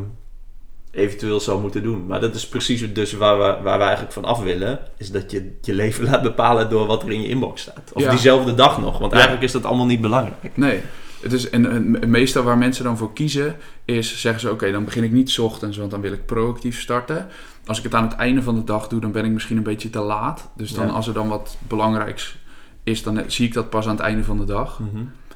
eventueel 0.92 1.40
zou 1.40 1.62
moeten 1.62 1.84
doen. 1.84 2.06
Maar 2.06 2.20
dat 2.20 2.36
is 2.36 2.48
precies 2.48 2.94
dus 2.94 3.14
waar 3.14 3.38
we, 3.38 3.64
waar 3.64 3.78
we 3.78 3.84
eigenlijk 3.84 4.14
van 4.14 4.26
af 4.26 4.40
willen. 4.44 4.80
Is 4.98 5.12
dat 5.12 5.32
je 5.32 5.58
je 5.62 5.74
leven 5.74 6.04
laat 6.04 6.22
bepalen 6.22 6.70
door 6.70 6.86
wat 6.86 7.04
er 7.04 7.12
in 7.12 7.22
je 7.22 7.28
inbox 7.28 7.62
staat. 7.62 7.92
Of 7.94 8.02
Ja. 8.02 8.10
diezelfde 8.10 8.54
dag 8.56 8.80
nog. 8.82 8.92
Want 8.98 9.12
Ja. 9.12 9.18
eigenlijk 9.18 9.44
is 9.46 9.52
dat 9.52 9.66
allemaal 9.66 9.86
niet 9.86 10.02
belangrijk. 10.02 10.52
Nee. 10.58 10.82
Het 11.22 11.34
is, 11.34 11.50
en 11.50 11.72
en 11.72 11.94
het 11.94 12.08
meeste 12.08 12.44
waar 12.44 12.58
mensen 12.58 12.84
dan 12.84 12.98
voor 12.98 13.14
kiezen, 13.14 13.56
is 13.86 14.22
zeggen 14.22 14.42
ze: 14.42 14.52
Oké, 14.52 14.72
dan 14.72 14.86
begin 14.86 15.04
ik 15.04 15.12
niet 15.12 15.30
's 15.30 15.38
ochtends, 15.38 15.78
want 15.78 15.92
dan 15.92 16.02
wil 16.02 16.12
ik 16.12 16.26
proactief 16.26 16.80
starten. 16.82 17.28
Als 17.66 17.78
ik 17.78 17.84
het 17.84 17.94
aan 17.94 18.04
het 18.04 18.14
einde 18.16 18.42
van 18.42 18.56
de 18.56 18.64
dag 18.64 18.88
doe, 18.88 19.00
dan 19.00 19.12
ben 19.12 19.26
ik 19.26 19.32
misschien 19.32 19.58
een 19.58 19.64
beetje 19.64 19.90
te 19.90 20.00
laat. 20.00 20.50
Dus 20.56 20.72
dan, 20.72 20.88
Ja. 20.88 20.92
als 20.94 21.08
er 21.08 21.14
dan 21.14 21.28
wat 21.28 21.58
belangrijks 21.68 22.38
is, 22.84 23.04
dan 23.04 23.24
zie 23.28 23.48
ik 23.48 23.54
dat 23.54 23.70
pas 23.70 23.86
aan 23.86 23.96
het 23.96 24.00
einde 24.06 24.24
van 24.24 24.38
de 24.38 24.46
dag. 24.46 24.82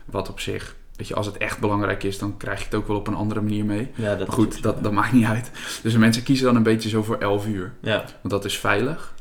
Wat 0.05 0.29
op 0.29 0.39
zich, 0.39 0.75
weet 0.95 1.07
je, 1.07 1.15
als 1.15 1.25
het 1.25 1.37
echt 1.37 1.59
belangrijk 1.59 2.03
is, 2.03 2.17
dan 2.17 2.37
krijg 2.37 2.59
je 2.59 2.65
het 2.65 2.75
ook 2.75 2.87
wel 2.87 2.97
op 2.97 3.07
een 3.07 3.15
andere 3.15 3.41
manier 3.41 3.65
mee. 3.65 3.91
Ja, 3.95 4.15
dat 4.15 4.27
Maar 4.27 4.35
goed, 4.35 4.61
dat, 4.61 4.83
dat 4.83 4.91
maakt 4.91 5.11
niet 5.13 5.25
uit. 5.25 5.51
Dus 5.83 5.97
mensen 5.97 6.23
kiezen 6.23 6.45
dan 6.45 6.55
een 6.55 6.63
beetje 6.63 6.89
zo 6.89 7.03
voor 7.03 7.17
11 7.17 7.47
uur. 7.47 7.73
Ja. 7.81 7.95
Want 7.97 8.29
dat 8.29 8.45
is 8.45 8.57
veilig. 8.57 9.13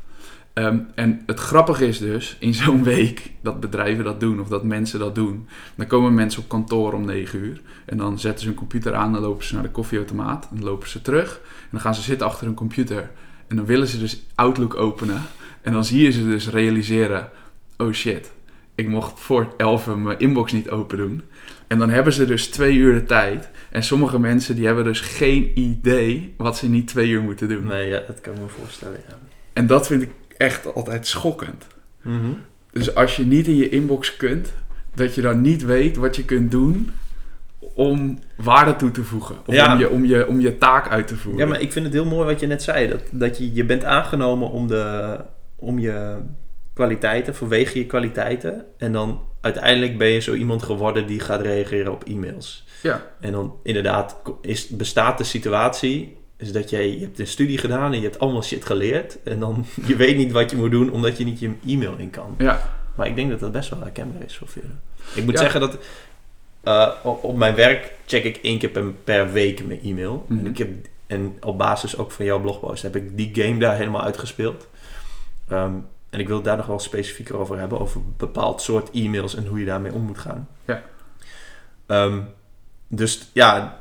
Ehm, 0.59 0.79
en 0.95 1.21
het 1.25 1.39
grappige 1.39 1.87
is 1.87 1.97
dus, 1.97 2.35
in 2.39 2.53
zo'n 2.53 2.83
week, 2.83 3.31
dat 3.41 3.59
bedrijven 3.59 4.03
dat 4.03 4.19
doen 4.19 4.39
of 4.39 4.47
dat 4.47 4.63
mensen 4.63 4.99
dat 4.99 5.15
doen. 5.15 5.47
Dan 5.75 5.87
komen 5.87 6.13
mensen 6.13 6.41
op 6.41 6.49
kantoor 6.49 6.93
om 6.93 7.05
9 7.05 7.39
uur. 7.39 7.61
En 7.85 7.97
dan 7.97 8.19
zetten 8.19 8.39
ze 8.41 8.47
hun 8.47 8.55
computer 8.55 8.93
aan, 8.93 9.13
dan 9.13 9.21
lopen 9.21 9.45
ze 9.45 9.53
naar 9.53 9.63
de 9.63 9.69
koffieautomaat. 9.69 10.47
En 10.51 10.55
dan 10.55 10.65
lopen 10.65 10.89
ze 10.89 11.01
terug. 11.01 11.39
En 11.43 11.67
dan 11.71 11.79
gaan 11.79 11.95
ze 11.95 12.01
zitten 12.01 12.27
achter 12.27 12.45
hun 12.45 12.55
computer. 12.55 13.09
En 13.47 13.55
dan 13.55 13.65
willen 13.65 13.87
ze 13.87 13.99
dus 13.99 14.21
Outlook 14.35 14.75
openen. 14.75 15.21
En 15.61 15.73
dan 15.73 15.85
zie 15.85 16.03
je 16.03 16.11
ze 16.11 16.23
dus 16.23 16.49
realiseren, 16.49 17.29
oh 17.77 17.91
shit, 17.91 18.31
ik 18.75 18.87
mocht 18.87 19.19
voor 19.19 19.53
11 19.57 19.95
mijn 19.95 20.19
inbox 20.19 20.51
niet 20.51 20.69
open 20.69 20.97
doen. 20.97 21.21
En 21.67 21.77
dan 21.79 21.89
hebben 21.89 22.13
ze 22.13 22.25
dus 22.25 22.47
twee 22.47 22.75
uur 22.75 22.93
de 22.93 23.03
tijd. 23.03 23.49
En 23.71 23.83
sommige 23.83 24.19
mensen 24.19 24.55
die 24.55 24.65
hebben 24.65 24.83
dus 24.83 24.99
geen 24.99 25.59
idee 25.59 26.33
wat 26.37 26.57
ze 26.57 26.69
niet 26.69 26.87
twee 26.87 27.09
uur 27.09 27.21
moeten 27.21 27.49
doen. 27.49 27.65
Nee, 27.65 27.87
ja, 27.87 28.01
dat 28.07 28.21
kan 28.21 28.33
ik 28.33 28.39
me 28.39 28.47
voorstellen, 28.47 28.99
ja. 29.07 29.17
En 29.53 29.67
dat 29.67 29.87
vind 29.87 30.01
ik 30.01 30.09
echt 30.39 30.73
altijd 30.73 31.07
schokkend. 31.07 31.67
Mhm. 32.01 32.31
Dus 32.71 32.95
als 32.95 33.15
je 33.15 33.25
niet 33.25 33.47
in 33.47 33.55
je 33.55 33.69
inbox 33.69 34.17
kunt, 34.17 34.53
dat 34.95 35.15
je 35.15 35.21
dan 35.21 35.41
niet 35.41 35.65
weet 35.65 35.97
wat 35.97 36.15
je 36.15 36.25
kunt 36.25 36.51
doen 36.51 36.91
om 37.73 38.19
waarde 38.37 38.75
toe 38.75 38.91
te 38.91 39.03
voegen. 39.03 39.35
Of 39.45 39.53
Ja. 39.55 39.73
om, 39.73 39.79
je, 39.79 39.89
om, 39.89 40.05
je, 40.05 40.27
om 40.27 40.39
je 40.39 40.57
taak 40.57 40.89
uit 40.89 41.07
te 41.07 41.15
voeren. 41.15 41.41
Ja, 41.41 41.47
maar 41.47 41.61
ik 41.61 41.71
vind 41.71 41.85
het 41.85 41.93
heel 41.93 42.05
mooi 42.05 42.25
wat 42.25 42.39
je 42.39 42.47
net 42.47 42.63
zei. 42.63 42.87
Dat, 42.87 43.01
dat 43.11 43.37
je, 43.37 43.53
je 43.53 43.65
bent 43.65 43.83
aangenomen 43.83 44.49
om, 44.49 44.67
de, 44.67 45.17
om 45.55 45.79
je 45.79 46.17
kwaliteiten, 46.73 47.35
vanwege 47.35 47.77
je 47.77 47.85
kwaliteiten. 47.85 48.65
En 48.77 48.91
dan 48.91 49.21
uiteindelijk 49.41 49.97
ben 49.97 50.07
je 50.07 50.19
zo 50.19 50.33
iemand 50.33 50.63
geworden 50.63 51.07
die 51.07 51.19
gaat 51.19 51.41
reageren 51.41 51.91
op 51.91 52.03
e-mails. 52.03 52.65
Ja. 52.81 53.01
En 53.19 53.31
dan 53.31 53.55
inderdaad 53.63 54.21
is, 54.41 54.67
bestaat 54.67 55.17
de 55.17 55.23
situatie... 55.23 56.17
is 56.39 56.51
dat 56.51 56.69
jij, 56.69 56.91
je 56.93 56.99
hebt 56.99 57.19
een 57.19 57.27
studie 57.27 57.57
gedaan 57.57 57.91
en 57.93 57.97
je 57.97 58.03
hebt 58.07 58.19
allemaal 58.19 58.43
shit 58.43 58.65
geleerd. 58.65 59.23
En 59.23 59.39
dan 59.39 59.65
je 59.87 59.95
weet 59.95 60.17
niet 60.17 60.31
wat 60.31 60.51
je 60.51 60.57
moet 60.57 60.71
doen 60.71 60.91
omdat 60.91 61.17
je 61.17 61.23
niet 61.23 61.39
je 61.39 61.51
e-mail 61.67 61.95
in 61.97 62.09
kan. 62.09 62.35
Ja, 62.37 62.71
Maar 62.95 63.07
ik 63.07 63.15
denk 63.15 63.29
dat 63.29 63.39
dat 63.39 63.51
best 63.51 63.69
wel 63.69 63.79
herkenbaar 63.79 64.23
is 64.23 64.37
voor 64.37 64.47
velen. 64.47 64.81
Ik 65.15 65.23
moet 65.25 65.33
Ja. 65.33 65.39
zeggen 65.39 65.59
dat 65.59 65.77
eh, 66.63 66.89
op, 67.03 67.23
op 67.23 67.35
mijn 67.37 67.55
werk 67.55 67.93
check 68.05 68.23
ik 68.23 68.37
één 68.37 68.59
keer 68.59 68.69
per, 68.69 68.83
per 69.03 69.31
week 69.31 69.65
mijn 69.65 69.81
e-mail. 69.81 70.25
Mhm. 70.27 70.39
en, 70.39 70.45
ik 70.51 70.57
heb, 70.57 70.69
en 71.07 71.37
op 71.41 71.57
basis 71.57 71.97
ook 71.97 72.11
van 72.11 72.25
jouw 72.25 72.39
blogpost 72.39 72.83
heb 72.83 72.95
ik 72.95 73.17
die 73.17 73.29
game 73.33 73.59
daar 73.59 73.75
helemaal 73.77 74.03
uitgespeeld. 74.03 74.67
Ehm, 75.47 75.73
en 76.09 76.19
ik 76.19 76.27
wil 76.27 76.35
het 76.35 76.45
daar 76.45 76.57
nog 76.57 76.65
wel 76.65 76.79
specifieker 76.79 77.37
over 77.37 77.57
hebben. 77.59 77.79
Over 77.79 78.01
bepaald 78.17 78.61
soort 78.61 78.89
e-mails 78.91 79.35
en 79.35 79.45
hoe 79.45 79.59
je 79.59 79.65
daarmee 79.65 79.93
om 79.93 80.01
moet 80.01 80.17
gaan. 80.19 80.47
Ja. 80.65 80.83
Ehm, 81.85 82.19
dus 82.87 83.29
ja, 83.33 83.78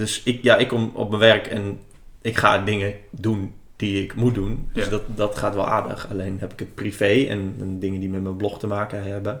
dus 0.00 0.22
ik, 0.22 0.42
ja, 0.42 0.56
ik 0.56 0.68
kom 0.68 0.90
op 0.94 1.08
mijn 1.08 1.20
werk 1.20 1.46
en 1.46 1.80
ik 2.20 2.36
ga 2.36 2.58
dingen 2.58 2.94
doen 3.10 3.54
die 3.76 4.02
ik 4.02 4.14
moet 4.14 4.34
doen. 4.34 4.68
Dus 4.72 4.84
Ja. 4.84 4.90
dat, 4.90 5.02
dat 5.14 5.36
gaat 5.38 5.54
wel 5.54 5.68
aardig. 5.68 6.08
Alleen 6.10 6.36
heb 6.40 6.52
ik 6.52 6.58
het 6.58 6.74
privé 6.74 7.26
en, 7.28 7.54
en 7.60 7.78
dingen 7.78 8.00
die 8.00 8.08
met 8.08 8.22
mijn 8.22 8.36
blog 8.36 8.58
te 8.58 8.66
maken 8.66 9.02
hebben, 9.02 9.40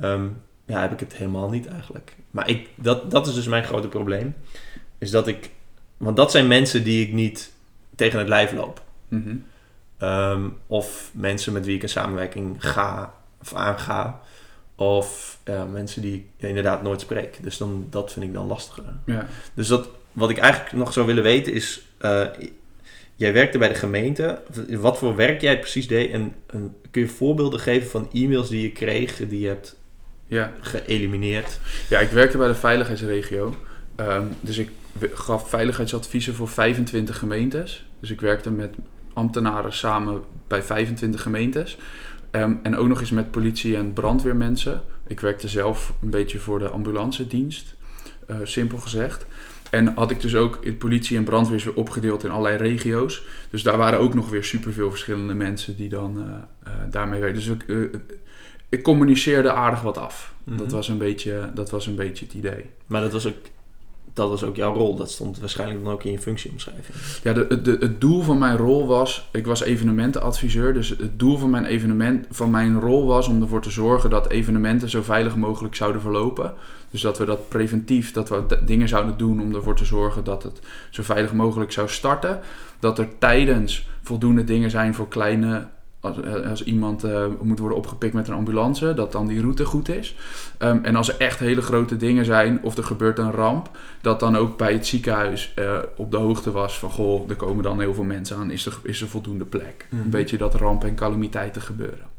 ehm, 0.00 0.26
ja, 0.66 0.80
heb 0.80 0.92
ik 0.92 1.00
het 1.00 1.14
helemaal 1.16 1.50
niet 1.50 1.66
eigenlijk. 1.66 2.16
Maar 2.30 2.48
ik, 2.48 2.68
dat, 2.74 3.10
dat 3.10 3.26
is 3.26 3.34
dus 3.34 3.46
mijn 3.46 3.64
grote 3.64 3.88
probleem. 3.88 4.34
Is 4.98 5.10
dat 5.10 5.26
ik, 5.26 5.50
want 5.96 6.16
dat 6.16 6.30
zijn 6.30 6.46
mensen 6.46 6.84
die 6.84 7.06
ik 7.06 7.12
niet 7.12 7.52
tegen 7.94 8.18
het 8.18 8.28
lijf 8.28 8.52
loop. 8.52 8.82
Mhm. 9.08 9.36
Ehm, 9.98 10.48
of 10.66 11.10
mensen 11.14 11.52
met 11.52 11.66
wie 11.66 11.76
ik 11.76 11.82
een 11.82 11.88
samenwerking 11.88 12.56
ga 12.58 13.14
of 13.40 13.54
aanga. 13.54 14.20
Of 14.78 15.38
ja, 15.44 15.64
mensen 15.64 16.02
die 16.02 16.14
ik 16.14 16.48
inderdaad 16.48 16.82
nooit 16.82 17.00
spreek. 17.00 17.38
Dus 17.42 17.56
dan, 17.56 17.86
dat 17.90 18.12
vind 18.12 18.24
ik 18.24 18.32
dan 18.32 18.46
lastiger. 18.46 18.84
ja. 19.04 19.26
Dus 19.54 19.68
dat, 19.68 19.88
wat 20.12 20.30
ik 20.30 20.38
eigenlijk 20.38 20.72
nog 20.72 20.92
zou 20.92 21.06
willen 21.06 21.22
weten 21.22 21.52
is... 21.52 21.82
eh, 21.98 22.26
jij 23.16 23.32
werkte 23.32 23.58
bij 23.58 23.68
de 23.68 23.74
gemeente. 23.74 24.42
Wat 24.68 24.98
voor 24.98 25.16
werk 25.16 25.40
jij 25.40 25.58
precies 25.58 25.88
deed? 25.88 26.10
En, 26.10 26.34
en 26.46 26.74
kun 26.90 27.02
je 27.02 27.08
voorbeelden 27.08 27.60
geven 27.60 27.90
van 27.90 28.08
e-mails 28.12 28.48
die 28.48 28.62
je 28.62 28.72
kreeg... 28.72 29.16
die 29.16 29.40
je 29.40 29.46
hebt 29.46 29.76
ja. 30.26 30.52
geëlimineerd? 30.60 31.60
Ja, 31.88 31.98
ik 31.98 32.10
werkte 32.10 32.38
bij 32.38 32.48
de 32.48 32.54
veiligheidsregio. 32.54 33.54
Ehm, 33.96 34.26
dus 34.40 34.58
ik 34.58 34.70
gaf 35.12 35.48
veiligheidsadviezen 35.48 36.34
voor 36.34 36.48
25 36.48 37.18
gemeentes. 37.18 37.86
Dus 38.00 38.10
ik 38.10 38.20
werkte 38.20 38.50
met 38.50 38.74
ambtenaren 39.12 39.72
samen 39.72 40.22
bij 40.46 40.62
25 40.62 41.22
gemeentes. 41.22 41.78
Ehm, 42.30 42.54
en 42.62 42.76
ook 42.76 42.88
nog 42.88 43.00
eens 43.00 43.10
met 43.10 43.30
politie 43.30 43.76
en 43.76 43.92
brandweermensen. 43.92 44.82
Ik 45.06 45.20
werkte 45.20 45.48
zelf 45.48 45.92
een 46.02 46.10
beetje 46.10 46.38
voor 46.38 46.58
de 46.58 46.68
ambulancedienst, 46.68 47.74
eh, 48.26 48.36
simpel 48.42 48.78
gezegd. 48.78 49.26
En 49.70 49.94
had 49.94 50.10
ik 50.10 50.20
dus 50.20 50.34
ook 50.34 50.58
in 50.60 50.78
politie 50.78 51.16
en 51.16 51.24
brandweer 51.24 51.62
weer 51.64 51.74
opgedeeld 51.74 52.24
in 52.24 52.30
allerlei 52.30 52.56
regio's. 52.56 53.24
Dus 53.50 53.62
daar 53.62 53.76
waren 53.76 53.98
ook 53.98 54.14
nog 54.14 54.30
weer 54.30 54.44
superveel 54.44 54.90
verschillende 54.90 55.34
mensen 55.34 55.76
die 55.76 55.88
dan 55.88 56.18
eh, 56.18 56.72
eh, 56.72 56.72
daarmee 56.90 57.20
werkten. 57.20 57.56
Dus 57.56 57.66
ik, 57.66 58.00
ik 58.68 58.82
communiceerde 58.82 59.52
aardig 59.52 59.82
wat 59.82 59.98
af. 59.98 60.34
Mhm. 60.44 60.56
Dat, 60.56 60.72
was 60.72 60.88
een 60.88 60.98
beetje, 60.98 61.50
dat 61.54 61.70
was 61.70 61.86
een 61.86 61.96
beetje 61.96 62.24
het 62.24 62.34
idee. 62.34 62.64
Maar 62.86 63.00
dat 63.00 63.12
was 63.12 63.26
ook, 63.26 63.36
dat 64.18 64.28
was 64.28 64.44
ook 64.44 64.56
jouw 64.56 64.74
rol. 64.74 64.96
Dat 64.96 65.10
stond 65.10 65.38
waarschijnlijk 65.38 65.84
dan 65.84 65.92
ook 65.92 66.04
in 66.04 66.12
je 66.12 66.18
functieomschrijving. 66.18 66.96
Ja, 67.22 67.32
de, 67.32 67.76
het 67.80 68.00
doel 68.00 68.22
van 68.22 68.38
mijn 68.38 68.56
rol 68.56 68.86
was, 68.86 69.28
ik 69.32 69.46
was 69.46 69.62
evenementenadviseur, 69.62 70.74
dus 70.74 70.88
het 70.88 71.18
doel 71.18 71.38
van 71.38 71.50
mijn, 71.50 71.64
evenement, 71.64 72.26
van 72.30 72.50
mijn 72.50 72.80
rol 72.80 73.06
was 73.06 73.28
om 73.28 73.42
ervoor 73.42 73.62
te 73.62 73.70
zorgen 73.70 74.10
dat 74.10 74.30
evenementen 74.30 74.90
zo 74.90 75.02
veilig 75.02 75.36
mogelijk 75.36 75.74
zouden 75.74 76.00
verlopen. 76.00 76.54
Dus 76.90 77.00
dat 77.00 77.18
we 77.18 77.24
dat 77.24 77.48
preventief, 77.48 78.12
dat 78.12 78.28
we 78.28 78.58
dingen 78.64 78.88
zouden 78.88 79.16
doen 79.16 79.40
om 79.40 79.54
ervoor 79.54 79.76
te 79.76 79.84
zorgen 79.84 80.24
dat 80.24 80.42
het 80.42 80.60
zo 80.90 81.02
veilig 81.02 81.32
mogelijk 81.32 81.72
zou 81.72 81.88
starten. 81.88 82.40
Dat 82.78 82.98
er 82.98 83.08
tijdens 83.18 83.88
voldoende 84.02 84.44
dingen 84.44 84.70
zijn 84.70 84.94
voor 84.94 85.08
kleine, 85.08 85.66
als, 86.00 86.16
als 86.48 86.64
iemand 86.64 87.04
eh, 87.04 87.26
moet 87.42 87.58
worden 87.58 87.78
opgepikt 87.78 88.14
met 88.14 88.28
een 88.28 88.34
ambulance, 88.34 88.94
dat 88.94 89.12
dan 89.12 89.26
die 89.26 89.40
route 89.40 89.64
goed 89.64 89.88
is. 89.88 90.16
Ehm, 90.58 90.78
en 90.82 90.96
als 90.96 91.08
er 91.08 91.20
echt 91.20 91.38
hele 91.38 91.62
grote 91.62 91.96
dingen 91.96 92.24
zijn 92.24 92.62
of 92.62 92.76
er 92.76 92.84
gebeurt 92.84 93.18
een 93.18 93.30
ramp, 93.30 93.70
dat 94.00 94.20
dan 94.20 94.36
ook 94.36 94.56
bij 94.56 94.72
het 94.72 94.86
ziekenhuis 94.86 95.52
eh, 95.54 95.78
op 95.96 96.10
de 96.10 96.16
hoogte 96.16 96.50
was 96.50 96.78
van 96.78 96.90
goh, 96.90 97.30
er 97.30 97.36
komen 97.36 97.62
dan 97.62 97.80
heel 97.80 97.94
veel 97.94 98.04
mensen 98.04 98.36
aan, 98.36 98.50
is 98.50 98.66
er, 98.66 98.78
is 98.82 99.00
er 99.00 99.08
voldoende 99.08 99.44
plek? 99.44 99.86
Mhm. 99.90 100.02
Een 100.02 100.10
beetje 100.10 100.38
dat 100.38 100.54
rampen 100.54 100.88
en 100.88 100.94
calamiteiten 100.94 101.62
gebeuren. 101.62 102.17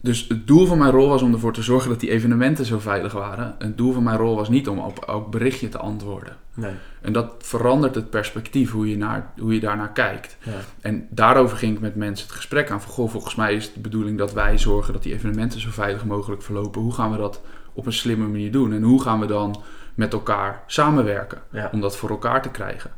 Dus 0.00 0.28
het 0.28 0.46
doel 0.46 0.66
van 0.66 0.78
mijn 0.78 0.90
rol 0.90 1.08
was 1.08 1.22
om 1.22 1.32
ervoor 1.32 1.52
te 1.52 1.62
zorgen 1.62 1.90
dat 1.90 2.00
die 2.00 2.10
evenementen 2.10 2.64
zo 2.64 2.78
veilig 2.78 3.12
waren. 3.12 3.54
Het 3.58 3.76
doel 3.76 3.92
van 3.92 4.02
mijn 4.02 4.18
rol 4.18 4.36
was 4.36 4.48
niet 4.48 4.68
om 4.68 4.78
op 4.78 4.98
elk 4.98 5.30
berichtje 5.30 5.68
te 5.68 5.78
antwoorden. 5.78 6.36
Nee. 6.54 6.72
En 7.00 7.12
dat 7.12 7.32
verandert 7.38 7.94
het 7.94 8.10
perspectief, 8.10 8.70
hoe 8.70 8.90
je, 8.90 8.96
naar, 8.96 9.32
hoe 9.38 9.54
je 9.54 9.60
daarnaar 9.60 9.92
kijkt. 9.92 10.36
Ja. 10.42 10.52
En 10.80 11.06
daarover 11.10 11.56
ging 11.56 11.74
ik 11.74 11.80
met 11.80 11.94
mensen 11.94 12.26
het 12.26 12.36
gesprek 12.36 12.70
aan. 12.70 12.82
Van, 12.82 12.92
goh, 12.92 13.10
volgens 13.10 13.34
mij 13.34 13.54
is 13.54 13.64
het 13.64 13.74
de 13.74 13.80
bedoeling 13.80 14.18
dat 14.18 14.32
wij 14.32 14.58
zorgen 14.58 14.92
dat 14.92 15.02
die 15.02 15.12
evenementen 15.14 15.60
zo 15.60 15.70
veilig 15.70 16.04
mogelijk 16.04 16.42
verlopen. 16.42 16.80
Hoe 16.82 16.94
gaan 16.94 17.10
we 17.10 17.16
dat 17.16 17.40
op 17.72 17.86
een 17.86 17.92
slimme 17.92 18.26
manier 18.26 18.52
doen? 18.52 18.72
En 18.72 18.82
hoe 18.82 19.02
gaan 19.02 19.20
we 19.20 19.26
dan 19.26 19.62
met 19.94 20.12
elkaar 20.12 20.62
samenwerken 20.66 21.38
Ja. 21.50 21.68
om 21.72 21.80
dat 21.80 21.96
voor 21.96 22.10
elkaar 22.10 22.42
te 22.42 22.50
krijgen? 22.50 22.90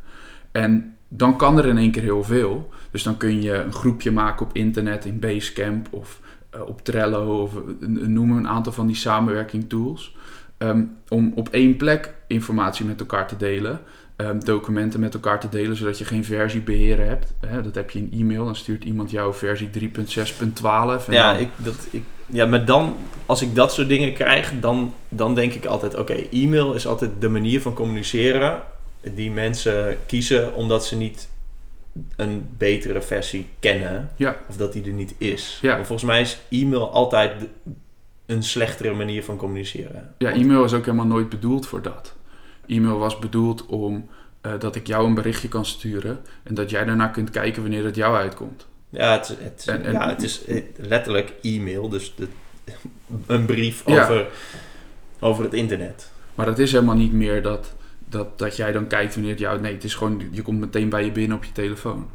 En 0.52 0.96
dan 1.08 1.36
kan 1.36 1.58
er 1.58 1.66
in 1.66 1.78
één 1.78 1.90
keer 1.90 2.02
heel 2.02 2.24
veel. 2.24 2.70
Dus 2.90 3.02
dan 3.02 3.16
kun 3.16 3.42
je 3.42 3.52
een 3.54 3.72
groepje 3.72 4.10
maken 4.10 4.46
op 4.46 4.50
internet, 4.52 5.04
in 5.04 5.18
Basecamp 5.18 5.86
of 5.90 6.20
op 6.66 6.84
Trello 6.84 7.42
of 7.42 7.54
eh, 7.54 7.88
noem 7.88 8.36
een 8.36 8.48
aantal 8.48 8.72
van 8.72 8.86
die 8.86 8.96
samenwerking 8.96 9.68
tools. 9.68 10.16
Ehm, 10.58 10.82
om 11.08 11.32
op 11.34 11.48
één 11.48 11.76
plek 11.76 12.14
informatie 12.26 12.84
met 12.86 13.00
elkaar 13.00 13.26
te 13.28 13.36
delen. 13.36 13.80
ehm, 14.16 14.38
documenten 14.40 15.00
met 15.00 15.14
elkaar 15.14 15.40
te 15.40 15.48
delen, 15.48 15.76
zodat 15.76 15.98
je 15.98 16.04
geen 16.04 16.24
versiebeheer 16.24 16.98
hebt. 17.06 17.32
Hè, 17.46 17.62
dat 17.62 17.74
heb 17.74 17.90
je 17.90 17.98
in 17.98 18.20
e-mail, 18.20 18.44
dan 18.44 18.56
stuurt 18.56 18.84
iemand 18.84 19.10
jou 19.10 19.34
versie 19.34 19.70
3.6.12. 19.70 21.06
en 21.08 21.12
Ja, 21.14 21.32
dan- 21.32 21.40
ik, 21.40 21.48
dat, 21.56 21.74
ik, 21.90 22.02
ja, 22.26 22.46
maar 22.46 22.64
dan, 22.64 22.96
als 23.26 23.42
ik 23.42 23.54
dat 23.54 23.72
soort 23.72 23.88
dingen 23.88 24.12
krijg, 24.14 24.52
dan, 24.60 24.94
dan 25.08 25.34
denk 25.34 25.52
ik 25.52 25.64
altijd: 25.64 25.96
oké, 25.96 26.12
e-mail 26.12 26.74
is 26.74 26.86
altijd 26.86 27.10
de 27.18 27.28
manier 27.28 27.60
van 27.60 27.72
communiceren 27.74 28.62
die 29.14 29.30
mensen 29.30 29.96
kiezen 30.06 30.54
omdat 30.54 30.86
ze 30.86 30.96
niet 30.96 31.28
een 32.16 32.48
betere 32.56 33.02
versie 33.02 33.46
kennen 33.58 34.10
Ja. 34.16 34.36
of 34.48 34.56
dat 34.56 34.72
die 34.72 34.84
er 34.84 34.92
niet 34.92 35.14
is. 35.18 35.58
Ja. 35.62 35.76
Volgens 35.76 36.02
mij 36.02 36.20
is 36.20 36.38
e-mail 36.50 36.90
altijd 36.90 37.32
een 38.26 38.42
slechtere 38.42 38.94
manier 38.94 39.24
van 39.24 39.36
communiceren. 39.36 40.14
Ja, 40.18 40.32
e-mail 40.32 40.64
is 40.64 40.72
ook 40.72 40.84
helemaal 40.84 41.06
nooit 41.06 41.28
bedoeld 41.28 41.66
voor 41.66 41.82
dat. 41.82 42.14
E-mail 42.66 42.98
was 42.98 43.18
bedoeld 43.18 43.66
om 43.66 44.08
eh, 44.40 44.52
dat 44.58 44.76
ik 44.76 44.86
jou 44.86 45.06
een 45.06 45.14
berichtje 45.14 45.48
kan 45.48 45.64
sturen 45.64 46.18
en 46.42 46.54
dat 46.54 46.70
jij 46.70 46.84
daarna 46.84 47.06
kunt 47.06 47.30
kijken 47.30 47.62
wanneer 47.62 47.84
het 47.84 47.96
jou 47.96 48.16
uitkomt. 48.16 48.66
Ja, 48.90 49.12
het, 49.12 49.28
het, 49.40 49.64
En- 49.66 49.84
en- 49.84 49.92
ja, 49.92 50.08
het 50.08 50.22
is 50.22 50.44
eh, 50.44 50.62
letterlijk 50.76 51.32
e-mail, 51.42 51.88
dus 51.88 52.14
de, 52.16 52.28
een 53.26 53.44
brief 53.46 53.82
Ja. 53.86 54.02
over, 54.02 54.26
over 55.18 55.44
het 55.44 55.54
internet. 55.54 56.10
Maar 56.34 56.46
het 56.46 56.58
is 56.58 56.72
helemaal 56.72 56.94
niet 56.96 57.12
meer 57.12 57.42
dat, 57.42 57.74
dat, 58.08 58.38
dat 58.38 58.56
jij 58.56 58.72
dan 58.72 58.86
kijkt 58.86 59.14
wanneer 59.14 59.30
het 59.30 59.40
jou... 59.40 59.60
Nee, 59.60 59.74
het 59.74 59.84
is 59.84 59.94
gewoon, 59.94 60.22
je 60.30 60.42
komt 60.42 60.60
meteen 60.60 60.88
bij 60.88 61.04
je 61.04 61.12
binnen 61.12 61.36
op 61.36 61.44
je 61.44 61.52
telefoon. 61.52 62.08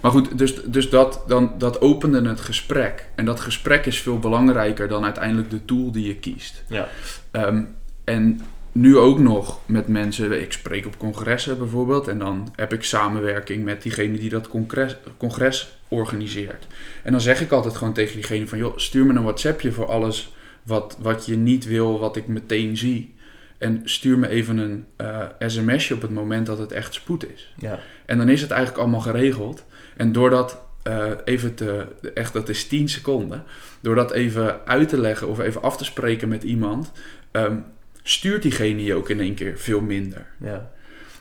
Maar 0.00 0.10
goed, 0.10 0.38
dus, 0.38 0.62
dus 0.64 0.90
dat, 0.90 1.22
dan, 1.26 1.54
dat 1.58 1.80
opende 1.80 2.28
het 2.28 2.40
gesprek. 2.40 3.08
En 3.14 3.24
dat 3.24 3.40
gesprek 3.40 3.86
is 3.86 4.00
veel 4.00 4.18
belangrijker 4.18 4.88
dan 4.88 5.04
uiteindelijk 5.04 5.50
de 5.50 5.64
tool 5.64 5.92
die 5.92 6.06
je 6.06 6.16
kiest. 6.16 6.64
Ja. 6.68 6.88
Ehm, 7.30 7.62
en 8.04 8.40
nu 8.72 8.96
ook 8.96 9.18
nog 9.18 9.60
met 9.66 9.88
mensen, 9.88 10.40
ik 10.40 10.52
spreek 10.52 10.86
op 10.86 10.98
congressen 10.98 11.58
bijvoorbeeld, 11.58 12.08
en 12.08 12.18
dan 12.18 12.52
heb 12.56 12.72
ik 12.72 12.82
samenwerking 12.82 13.64
met 13.64 13.82
diegene 13.82 14.18
die 14.18 14.30
dat 14.30 14.48
congres, 14.48 14.96
congres 15.16 15.78
organiseert. 15.88 16.66
En 17.02 17.12
dan 17.12 17.20
zeg 17.20 17.40
ik 17.40 17.52
altijd 17.52 17.76
gewoon 17.76 17.92
tegen 17.92 18.14
diegene 18.14 18.46
van, 18.46 18.58
joh, 18.58 18.76
stuur 18.76 19.06
me 19.06 19.14
een 19.14 19.22
WhatsAppje 19.22 19.72
voor 19.72 19.86
alles 19.86 20.32
wat, 20.62 20.96
wat 21.00 21.26
je 21.26 21.36
niet 21.36 21.64
wil, 21.64 21.98
wat 21.98 22.16
ik 22.16 22.26
meteen 22.26 22.76
zie. 22.76 23.14
En 23.58 23.80
stuur 23.84 24.18
me 24.18 24.28
even 24.28 24.58
een 24.58 24.84
eh, 24.96 25.22
sms'je 25.38 25.94
op 25.94 26.02
het 26.02 26.10
moment 26.10 26.46
dat 26.46 26.58
het 26.58 26.72
echt 26.72 26.94
spoed 26.94 27.32
is. 27.32 27.54
Ja. 27.58 27.78
En 28.06 28.18
dan 28.18 28.28
is 28.28 28.40
het 28.40 28.50
eigenlijk 28.50 28.80
allemaal 28.80 29.00
geregeld. 29.00 29.64
En 29.96 30.12
door 30.12 30.30
dat 30.30 30.60
eh, 30.82 31.10
even 31.24 31.54
te, 31.54 31.86
echt 32.14 32.32
dat 32.32 32.48
is 32.48 32.66
10 32.66 32.88
seconden, 32.88 33.44
door 33.80 33.94
dat 33.94 34.12
even 34.12 34.66
uit 34.66 34.88
te 34.88 35.00
leggen 35.00 35.28
of 35.28 35.38
even 35.38 35.62
af 35.62 35.76
te 35.76 35.84
spreken 35.84 36.28
met 36.28 36.42
iemand, 36.42 36.92
ehm, 37.30 37.56
stuurt 38.02 38.42
diegene 38.42 38.84
je 38.84 38.94
ook 38.94 39.10
in 39.10 39.20
één 39.20 39.34
keer 39.34 39.58
veel 39.58 39.80
minder. 39.80 40.26
Ja. 40.40 40.70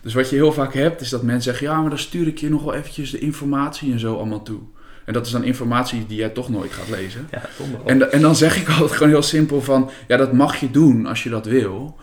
Dus 0.02 0.14
wat 0.14 0.30
je 0.30 0.36
heel 0.36 0.52
vaak 0.52 0.74
hebt, 0.74 1.02
is 1.02 1.10
dat 1.10 1.24
mensen 1.24 1.44
zeggen: 1.44 1.68
Ja, 1.68 1.82
maar 1.82 1.90
dan 1.90 2.00
stuur 2.00 2.28
ik 2.28 2.38
je 2.38 2.50
nog 2.50 2.64
wel 2.64 2.74
eventjes 2.74 3.12
de 3.12 3.20
informatie 3.20 3.92
en 3.92 4.00
zo 4.00 4.16
allemaal 4.16 4.44
toe. 4.44 4.60
En 5.06 5.14
dat 5.14 5.26
is 5.26 5.32
dan 5.32 5.44
informatie 5.44 6.06
die 6.08 6.18
jij 6.18 6.30
toch 6.30 6.50
nooit 6.50 6.72
gaat 6.72 6.90
lezen. 6.90 7.28
Ja. 7.32 7.42
En, 7.86 8.12
en 8.12 8.22
dan 8.22 8.36
zeg 8.36 8.58
ik 8.58 8.70
altijd 8.80 8.92
gewoon 8.92 9.10
heel 9.10 9.22
simpel 9.22 9.62
van... 9.62 9.90
Ja, 10.08 10.18
dat 10.18 10.34
mag 10.34 10.56
je 10.56 10.72
doen 10.72 11.06
als 11.06 11.24
je 11.24 11.30
dat 11.30 11.46
wil. 11.46 11.98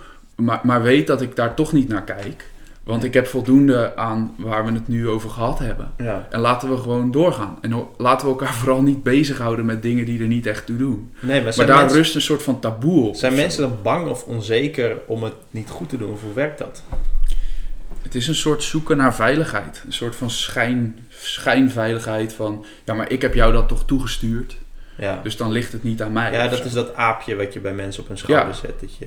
Maar, 0.44 0.60
maar 0.62 0.82
weet 0.82 1.06
dat 1.06 1.22
ik 1.22 1.36
daar 1.36 1.54
toch 1.54 1.72
niet 1.72 1.88
naar 1.88 2.04
kijk. 2.04 2.50
Want 2.82 3.04
ik 3.04 3.14
heb 3.14 3.26
voldoende 3.26 3.96
aan 3.96 4.34
waar 4.38 4.64
we 4.64 4.72
het 4.72 4.88
nu 4.88 5.08
over 5.08 5.30
gehad 5.30 5.58
hebben. 5.58 5.92
ja. 5.98 6.26
En 6.30 6.40
laten 6.40 6.70
we 6.70 6.76
gewoon 6.76 7.10
doorgaan. 7.10 7.58
En 7.60 7.86
laten 7.96 8.26
we 8.26 8.32
elkaar 8.32 8.54
vooral 8.60 8.82
niet 8.82 9.02
bezighouden 9.02 9.64
met 9.64 9.82
dingen 9.82 10.04
die 10.04 10.20
er 10.20 10.26
niet 10.26 10.46
echt 10.46 10.66
toe 10.66 10.76
doen. 10.76 11.12
Nee, 11.20 11.42
maar 11.42 11.66
daar 11.66 11.76
mensen, 11.76 11.96
rust 11.98 12.14
een 12.14 12.20
soort 12.20 12.42
van 12.42 12.60
taboe 12.60 13.08
op. 13.08 13.14
zijn 13.14 13.34
mensen 13.34 13.62
dan 13.62 13.78
bang 13.82 14.08
of 14.08 14.24
onzeker 14.24 14.96
om 15.06 15.22
het 15.22 15.34
niet 15.50 15.68
goed 15.70 15.88
te 15.88 15.96
doen? 15.96 16.12
Of 16.12 16.22
hoe 16.22 16.32
werkt 16.32 16.58
dat? 16.58 16.82
Het 18.02 18.14
is 18.14 18.28
een 18.28 18.34
soort 18.34 18.62
zoeken 18.62 18.96
naar 18.96 19.14
veiligheid. 19.14 19.82
Een 19.86 19.92
soort 19.92 20.16
van 20.16 20.30
schijn, 20.30 20.98
schijnveiligheid 21.08 22.32
van... 22.32 22.64
Ja, 22.84 22.94
maar 22.94 23.10
ik 23.10 23.22
heb 23.22 23.34
jou 23.34 23.52
dat 23.52 23.68
toch 23.68 23.84
toegestuurd. 23.84 24.56
Ja, 24.98 25.20
Dus 25.22 25.36
dan 25.36 25.50
ligt 25.52 25.72
het 25.72 25.82
niet 25.82 26.02
aan 26.02 26.12
mij. 26.12 26.32
ja 26.32 26.48
dat 26.48 26.58
zo. 26.58 26.64
is 26.64 26.72
dat 26.72 26.94
aapje 26.94 27.36
wat 27.36 27.52
je 27.52 27.60
bij 27.60 27.74
mensen 27.74 28.02
op 28.02 28.08
hun 28.08 28.18
schouder 28.18 28.54
zet. 28.54 28.80
Dat 28.80 28.96
je, 28.96 29.06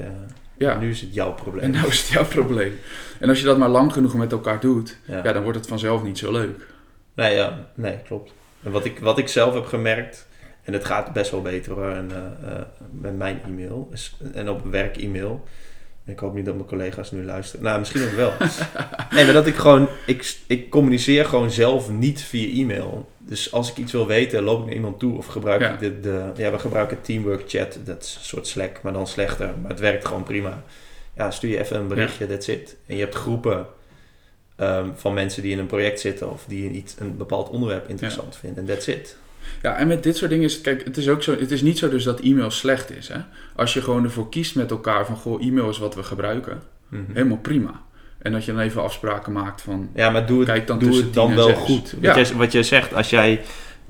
Ja. 0.58 0.78
Nu 0.78 0.90
is 0.90 1.02
het 1.02 1.14
jouw 1.14 1.34
probleem. 1.34 1.64
En 1.64 1.72
nou 1.72 1.88
is 1.88 2.00
het 2.00 2.08
jouw 2.08 2.26
probleem. 2.26 2.80
En 3.20 3.30
als 3.30 3.40
je 3.40 3.46
dat 3.46 3.58
maar 3.58 3.70
lang 3.70 3.94
genoeg 3.94 4.16
met 4.16 4.32
elkaar 4.32 4.60
doet... 4.60 4.98
ja. 5.06 5.24
Ja, 5.24 5.34
dan 5.34 5.44
wordt 5.44 5.58
het 5.58 5.68
vanzelf 5.68 6.04
niet 6.04 6.18
zo 6.18 6.32
leuk. 6.32 6.68
Nee, 7.14 7.36
ja, 7.36 7.68
nee, 7.74 7.98
klopt. 8.08 8.34
En 8.64 8.72
wat 8.72 8.86
ik, 8.86 9.00
wat 9.00 9.18
ik 9.18 9.28
zelf 9.28 9.54
heb 9.54 9.66
gemerkt, 9.66 10.28
en 10.64 10.74
het 10.74 10.86
gaat 10.86 11.14
best 11.14 11.32
wel 11.32 11.42
beter 11.42 11.72
hoor, 11.72 11.90
en, 11.90 12.12
eh, 12.12 12.52
eh, 12.52 12.62
met 12.92 13.18
mijn 13.18 13.42
e-mail 13.46 13.90
en 14.34 14.50
op 14.50 14.66
werk-e-mail. 14.66 15.44
Ik 16.06 16.20
hoop 16.20 16.34
niet 16.34 16.46
dat 16.46 16.56
mijn 16.56 16.68
collega's 16.68 17.12
nu 17.12 17.24
luisteren. 17.24 17.66
Nou, 17.66 17.80
misschien 17.80 18.04
ook 18.04 18.12
wel. 18.12 18.34
nee, 19.14 19.26
maar 19.26 19.34
dat 19.34 19.48
ik 19.48 19.56
gewoon, 19.56 19.88
ik, 20.06 20.38
ik 20.48 20.70
communiceer 20.70 21.26
gewoon 21.26 21.52
zelf 21.52 21.90
niet 21.90 22.22
via 22.22 22.62
e-mail. 22.62 23.10
Dus 23.28 23.52
als 23.52 23.70
ik 23.72 23.78
iets 23.78 23.92
wil 23.92 24.08
weten, 24.08 24.44
loop 24.44 24.60
ik 24.60 24.66
naar 24.66 24.76
iemand 24.76 25.00
toe 25.00 25.18
of 25.18 25.26
gebruik 25.26 25.62
Ja. 25.62 25.72
ik 25.74 25.80
de, 25.80 26.00
de, 26.00 26.32
ja, 26.36 26.52
we 26.52 26.60
gebruiken 26.60 27.02
Teamwork 27.02 27.44
Chat, 27.48 27.80
dat 27.86 28.04
is 28.04 28.16
een 28.20 28.26
soort 28.26 28.48
Slack, 28.48 28.82
maar 28.82 28.94
dan 28.94 29.08
slechter. 29.08 29.54
Maar 29.62 29.72
het 29.72 29.80
werkt 29.80 30.06
gewoon 30.06 30.24
prima. 30.24 30.64
Ja, 31.16 31.32
stuur 31.32 31.50
je 31.50 31.60
even 31.60 31.78
een 31.78 31.88
berichtje, 31.88 32.28
that's 32.28 32.48
it. 32.48 32.76
En 32.86 32.96
je 32.96 33.02
hebt 33.02 33.16
groepen 33.16 33.66
ehm, 34.56 34.90
van 34.96 35.14
mensen 35.14 35.42
die 35.42 35.52
in 35.52 35.60
een 35.60 35.66
project 35.66 36.00
zitten 36.00 36.32
of 36.32 36.46
die 36.48 36.70
iets, 36.72 36.96
een 37.00 37.18
bepaald 37.18 37.50
onderwerp 37.50 37.90
interessant 37.90 38.36
vinden. 38.36 38.60
En 38.68 38.74
that's 38.76 38.88
it. 38.88 39.18
Ja, 39.62 39.78
en 39.78 39.88
met 39.88 40.04
dit 40.04 40.18
soort 40.18 40.30
dingen 40.30 40.46
is 40.46 40.54
het, 40.54 40.62
kijk, 40.62 40.84
het 40.86 40.98
is 40.98 41.10
ook 41.10 41.24
zo, 41.24 41.36
het 41.40 41.52
is 41.52 41.62
niet 41.62 41.78
zo 41.78 41.90
dus 41.90 42.04
dat 42.04 42.20
e-mail 42.20 42.52
slecht 42.52 42.92
is. 42.98 43.08
Hè? 43.08 43.20
Als 43.56 43.74
je 43.74 43.82
gewoon 43.82 44.04
ervoor 44.04 44.30
kiest 44.30 44.56
met 44.56 44.72
elkaar 44.72 45.06
van, 45.06 45.16
goh, 45.16 45.42
e-mail 45.46 45.70
is 45.70 45.78
wat 45.78 45.96
we 45.96 46.04
gebruiken, 46.04 46.62
Mhm. 46.88 47.02
helemaal 47.14 47.38
prima. 47.38 47.82
En 48.26 48.32
dat 48.32 48.46
je 48.46 48.52
dan 48.52 48.62
even 48.62 48.82
afspraken 48.84 49.32
maakt 49.32 49.62
van, 49.62 49.90
Ja, 49.96 50.10
maar 50.10 50.26
doe 50.26 50.40
het, 50.40 50.48
Kijk 50.48 50.68
dan 50.68 50.80
doe 50.80 50.96
het 50.96 51.14
dan 51.14 51.28
10 51.28 51.38
en 51.38 51.46
wel 51.46 51.56
6. 51.56 51.58
goed. 51.58 51.96
Ja. 52.02 52.16
Wat, 52.16 52.28
jij, 52.28 52.38
wat 52.38 52.52
jij 52.52 52.64
zegt, 52.64 52.94
als 52.94 53.10
jij 53.10 53.42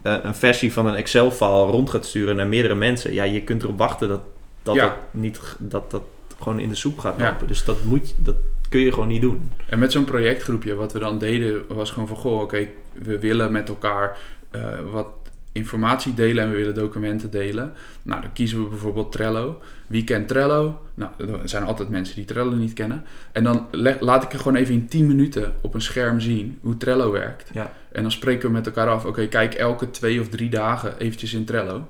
eh, 0.01 0.15
een 0.23 0.35
versie 0.35 0.73
van 0.73 0.85
een 0.85 0.95
Excel-file 0.95 1.65
rond 1.71 1.89
gaat 1.89 2.05
sturen 2.05 2.35
naar 2.35 2.47
meerdere 2.47 2.75
mensen, 2.75 3.13
ja, 3.13 3.23
je 3.23 3.41
kunt 3.41 3.63
erop 3.63 3.77
wachten 3.77 4.07
dat 4.07 4.21
dat, 4.63 4.75
Ja. 4.75 4.81
dat, 4.85 4.93
niet, 5.11 5.39
dat, 5.59 5.91
dat 5.91 6.01
gewoon 6.39 6.59
in 6.59 6.69
de 6.69 6.75
soep 6.75 6.99
gaat 6.99 7.15
Ja. 7.17 7.29
lopen. 7.29 7.47
Dus 7.47 7.63
dat, 7.65 7.83
moet, 7.83 8.09
je- 8.09 8.15
dat 8.17 8.35
kun 8.69 8.79
je 8.79 8.91
gewoon 8.91 9.07
niet 9.07 9.21
doen. 9.21 9.51
En 9.69 9.79
met 9.79 9.91
zo'n 9.91 10.03
projectgroepje, 10.05 10.75
wat 10.75 10.93
we 10.93 10.99
dan 10.99 11.17
deden, 11.17 11.61
was 11.67 11.91
gewoon 11.91 12.07
van, 12.07 12.17
goh, 12.17 12.41
oké, 12.41 12.67
we 12.93 13.19
willen 13.19 13.51
met 13.51 13.69
elkaar 13.69 14.17
eh, 14.51 14.61
wat 14.91 15.07
informatie 15.55 16.13
delen 16.13 16.43
en 16.43 16.49
we 16.49 16.55
willen 16.55 16.73
documenten 16.73 17.31
delen. 17.31 17.73
Nou, 18.03 18.21
dan 18.21 18.33
kiezen 18.33 18.63
we 18.63 18.69
bijvoorbeeld 18.69 19.11
Trello. 19.11 19.61
Wie 19.87 20.03
kent 20.03 20.27
Trello? 20.27 20.81
Nou, 20.93 21.11
er 21.41 21.49
zijn 21.49 21.63
altijd 21.63 21.89
mensen 21.89 22.15
die 22.15 22.25
Trello 22.25 22.51
niet 22.55 22.73
kennen. 22.73 23.03
En 23.31 23.43
dan 23.43 23.65
laat 23.99 24.23
ik 24.23 24.33
er 24.33 24.37
gewoon 24.39 24.55
even 24.55 24.73
in 24.73 24.87
10 24.87 25.07
minuten 25.07 25.53
op 25.61 25.73
een 25.73 25.81
scherm 25.81 26.19
zien 26.19 26.57
hoe 26.61 26.77
Trello 26.77 27.11
werkt. 27.11 27.49
Ja. 27.53 27.71
En 27.91 28.01
dan 28.01 28.11
spreken 28.11 28.47
we 28.47 28.53
met 28.53 28.65
elkaar 28.65 28.87
af, 28.89 29.05
oké, 29.05 29.27
kijk 29.27 29.53
elke 29.53 29.91
twee 29.91 30.19
of 30.21 30.29
drie 30.29 30.49
dagen 30.49 30.97
eventjes 30.97 31.33
in 31.33 31.45
Trello. 31.45 31.87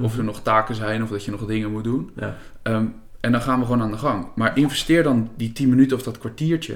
Of 0.00 0.18
er 0.18 0.24
nog 0.24 0.42
taken 0.42 0.74
zijn 0.74 1.02
of 1.02 1.08
dat 1.10 1.24
je 1.24 1.30
nog 1.30 1.46
dingen 1.46 1.70
moet 1.72 1.84
doen. 1.84 2.10
Ja. 2.16 2.36
Ehm, 2.62 2.84
en 3.20 3.32
dan 3.32 3.42
gaan 3.42 3.58
we 3.58 3.64
gewoon 3.64 3.82
aan 3.82 3.90
de 3.90 3.98
gang. 3.98 4.26
Maar 4.34 4.56
investeer 4.56 5.02
dan 5.02 5.30
die 5.36 5.52
10 5.52 5.68
minuten 5.68 5.96
of 5.96 6.02
dat 6.02 6.18
kwartiertje 6.18 6.74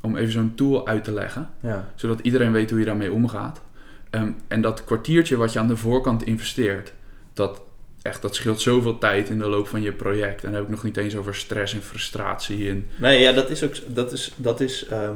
om 0.00 0.16
even 0.16 0.32
zo'n 0.32 0.52
tool 0.54 0.86
uit 0.86 1.04
te 1.04 1.12
leggen, 1.12 1.48
Ja. 1.60 1.88
zodat 1.94 2.20
iedereen 2.20 2.52
weet 2.52 2.70
hoe 2.70 2.78
je 2.78 2.84
daarmee 2.84 3.12
omgaat. 3.12 3.60
Ehm, 4.10 4.30
en 4.48 4.60
dat 4.60 4.84
kwartiertje 4.84 5.36
wat 5.36 5.52
je 5.52 5.58
aan 5.58 5.68
de 5.68 5.76
voorkant 5.76 6.22
investeert, 6.24 6.92
dat, 7.32 7.62
echt, 8.02 8.22
dat 8.22 8.34
scheelt 8.34 8.60
zoveel 8.60 8.98
tijd 8.98 9.28
in 9.28 9.38
de 9.38 9.46
loop 9.46 9.68
van 9.68 9.82
je 9.82 9.92
project. 9.92 10.40
En 10.44 10.46
dan 10.50 10.54
heb 10.54 10.62
ik 10.62 10.68
nog 10.70 10.82
niet 10.84 10.96
eens 10.96 11.16
over 11.16 11.34
stress 11.34 11.74
en 11.74 11.82
frustratie. 11.82 12.68
En, 12.70 12.86
Nee, 12.96 13.20
ja, 13.20 13.32
dat 13.32 13.50
is 13.50 13.62
ook 13.64 13.74
dat 13.86 14.12
is, 14.12 14.32
dat 14.36 14.60
is, 14.60 14.86
ehm, 14.86 15.14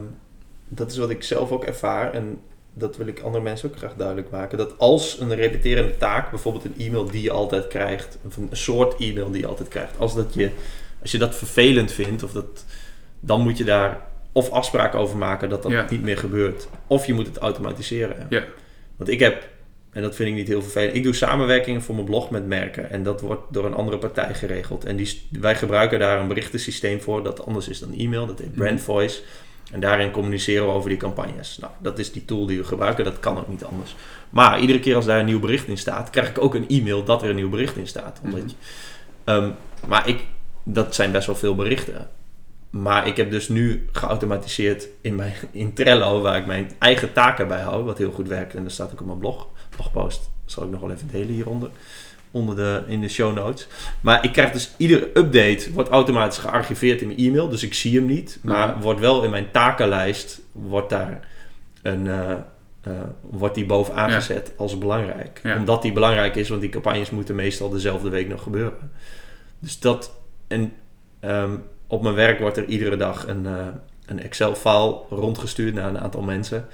dat 0.68 0.90
is 0.90 0.96
wat 0.96 1.10
ik 1.10 1.22
zelf 1.22 1.50
ook 1.50 1.64
ervaar. 1.64 2.12
En 2.12 2.40
dat 2.72 2.96
wil 2.96 3.06
ik 3.06 3.20
andere 3.20 3.44
mensen 3.44 3.68
ook 3.70 3.76
graag 3.76 3.94
duidelijk 3.94 4.30
maken. 4.30 4.58
Dat 4.58 4.78
als 4.78 5.20
een 5.20 5.34
repeterende 5.34 5.96
taak, 5.96 6.30
bijvoorbeeld 6.30 6.64
een 6.64 6.74
e-mail 6.78 7.04
die 7.04 7.22
je 7.22 7.30
altijd 7.30 7.66
krijgt, 7.66 8.18
of 8.26 8.36
een 8.36 8.48
soort 8.52 9.00
e-mail 9.00 9.30
die 9.30 9.40
je 9.40 9.46
altijd 9.46 9.68
krijgt, 9.68 9.98
als, 9.98 10.14
dat 10.14 10.34
je, 10.34 10.50
als 11.02 11.10
je 11.10 11.18
dat 11.18 11.34
vervelend 11.34 11.92
vindt, 11.92 12.22
of 12.22 12.32
dat, 12.32 12.64
dan 13.20 13.40
moet 13.40 13.58
je 13.58 13.64
daar 13.64 14.00
of 14.32 14.50
afspraken 14.50 14.98
over 14.98 15.16
maken 15.16 15.48
dat 15.48 15.62
dat 15.62 15.72
Ja. 15.72 15.86
niet 15.90 16.02
meer 16.02 16.18
gebeurt. 16.18 16.68
Of 16.86 17.06
je 17.06 17.14
moet 17.14 17.26
het 17.26 17.38
automatiseren. 17.38 18.26
Ja. 18.28 18.44
Want 18.96 19.10
ik 19.10 19.18
heb, 19.18 19.48
en 19.90 20.02
dat 20.02 20.14
vind 20.14 20.28
ik 20.28 20.34
niet 20.34 20.48
heel 20.48 20.62
vervelend, 20.62 20.94
ik 20.96 21.02
doe 21.02 21.14
samenwerkingen 21.14 21.82
voor 21.82 21.94
mijn 21.94 22.06
blog 22.06 22.30
met 22.30 22.46
merken. 22.46 22.90
En 22.90 23.02
dat 23.02 23.20
wordt 23.20 23.42
door 23.50 23.64
een 23.64 23.74
andere 23.74 23.98
partij 23.98 24.34
geregeld. 24.34 24.84
En 24.84 24.96
die, 24.96 25.22
wij 25.30 25.56
gebruiken 25.56 25.98
daar 25.98 26.20
een 26.20 26.28
berichtensysteem 26.28 27.00
voor 27.00 27.22
dat 27.24 27.46
anders 27.46 27.68
is 27.68 27.78
dan 27.78 27.94
e-mail. 27.96 28.26
Dat 28.26 28.38
heet 28.38 28.54
Brand 28.54 28.80
Voice. 28.80 29.20
En 29.72 29.80
daarin 29.80 30.10
communiceren 30.10 30.66
we 30.66 30.72
over 30.72 30.88
die 30.88 30.98
campagnes. 30.98 31.58
Nou, 31.60 31.72
dat 31.78 31.98
is 31.98 32.12
die 32.12 32.24
tool 32.24 32.46
die 32.46 32.58
we 32.58 32.64
gebruiken. 32.64 33.04
Dat 33.04 33.20
kan 33.20 33.38
ook 33.38 33.48
niet 33.48 33.64
anders. 33.64 33.96
Maar 34.30 34.60
iedere 34.60 34.80
keer 34.80 34.96
als 34.96 35.04
daar 35.04 35.18
een 35.18 35.24
nieuw 35.24 35.40
bericht 35.40 35.68
in 35.68 35.78
staat, 35.78 36.10
krijg 36.10 36.28
ik 36.28 36.42
ook 36.42 36.54
een 36.54 36.68
e-mail 36.68 37.04
dat 37.04 37.22
er 37.22 37.28
een 37.28 37.36
nieuw 37.36 37.48
bericht 37.48 37.76
in 37.76 37.86
staat. 37.86 38.20
Omdat 38.24 38.40
Mhm. 38.40 38.48
je, 38.48 38.54
Ehm, 39.24 39.50
maar 39.86 40.08
ik, 40.08 40.20
dat 40.62 40.94
zijn 40.94 41.12
best 41.12 41.26
wel 41.26 41.36
veel 41.36 41.54
berichten. 41.54 42.08
Maar 42.82 43.06
ik 43.06 43.16
heb 43.16 43.30
dus 43.30 43.48
nu 43.48 43.88
geautomatiseerd 43.92 44.88
in, 45.00 45.14
mijn, 45.14 45.32
in 45.50 45.72
Trello, 45.74 46.20
waar 46.20 46.36
ik 46.36 46.46
mijn 46.46 46.70
eigen 46.78 47.12
taken 47.12 47.48
bij 47.48 47.60
hou, 47.60 47.84
wat 47.84 47.98
heel 47.98 48.10
goed 48.10 48.28
werkt. 48.28 48.54
En 48.54 48.62
dat 48.62 48.72
staat 48.72 48.92
ook 48.92 49.00
op 49.00 49.06
mijn 49.06 49.18
blog, 49.18 49.48
blogpost. 49.76 50.30
Dat 50.44 50.52
zal 50.52 50.62
ik 50.64 50.70
nog 50.70 50.80
wel 50.80 50.90
even 50.90 51.08
delen 51.12 51.28
hieronder, 51.34 51.70
onder 52.30 52.56
de, 52.56 52.82
in 52.86 53.00
de 53.00 53.08
show 53.08 53.34
notes. 53.34 53.66
Maar 54.00 54.24
ik 54.24 54.32
krijg 54.32 54.50
dus 54.52 54.70
iedere 54.76 55.04
update, 55.14 55.72
wordt 55.72 55.88
automatisch 55.88 56.38
gearchiveerd 56.38 57.00
in 57.00 57.06
mijn 57.06 57.18
e-mail, 57.18 57.48
dus 57.48 57.62
ik 57.62 57.74
zie 57.74 57.96
hem 57.96 58.06
niet. 58.06 58.38
Maar 58.42 58.68
Ja. 58.68 58.78
wordt 58.80 59.00
wel 59.00 59.24
in 59.24 59.30
mijn 59.30 59.50
takenlijst, 59.50 60.40
wordt 60.52 60.90
daar 60.90 61.28
een... 61.82 62.06
eh, 62.06 62.30
eh, 62.80 62.92
wordt 63.20 63.54
die 63.54 63.66
bovenaan 63.66 64.08
Ja. 64.10 64.14
gezet 64.14 64.52
als 64.56 64.78
belangrijk. 64.78 65.40
Ja. 65.42 65.56
Omdat 65.56 65.82
die 65.82 65.92
belangrijk 65.92 66.36
is, 66.36 66.48
want 66.48 66.60
die 66.60 66.70
campagnes 66.70 67.10
moeten 67.10 67.34
meestal 67.34 67.68
dezelfde 67.68 68.08
week 68.08 68.28
nog 68.28 68.42
gebeuren. 68.42 68.90
Dus 69.58 69.80
dat, 69.80 70.12
en 70.48 70.72
ehm, 71.20 71.56
op 71.86 72.02
mijn 72.02 72.14
werk 72.14 72.38
wordt 72.40 72.56
er 72.56 72.64
iedere 72.64 72.96
dag 72.96 73.26
een, 73.28 73.46
eh, 73.46 73.66
een 74.06 74.20
Excel-file 74.20 74.96
rondgestuurd 75.10 75.74
naar 75.74 75.88
een 75.88 75.98
aantal 76.00 76.22
mensen. 76.22 76.66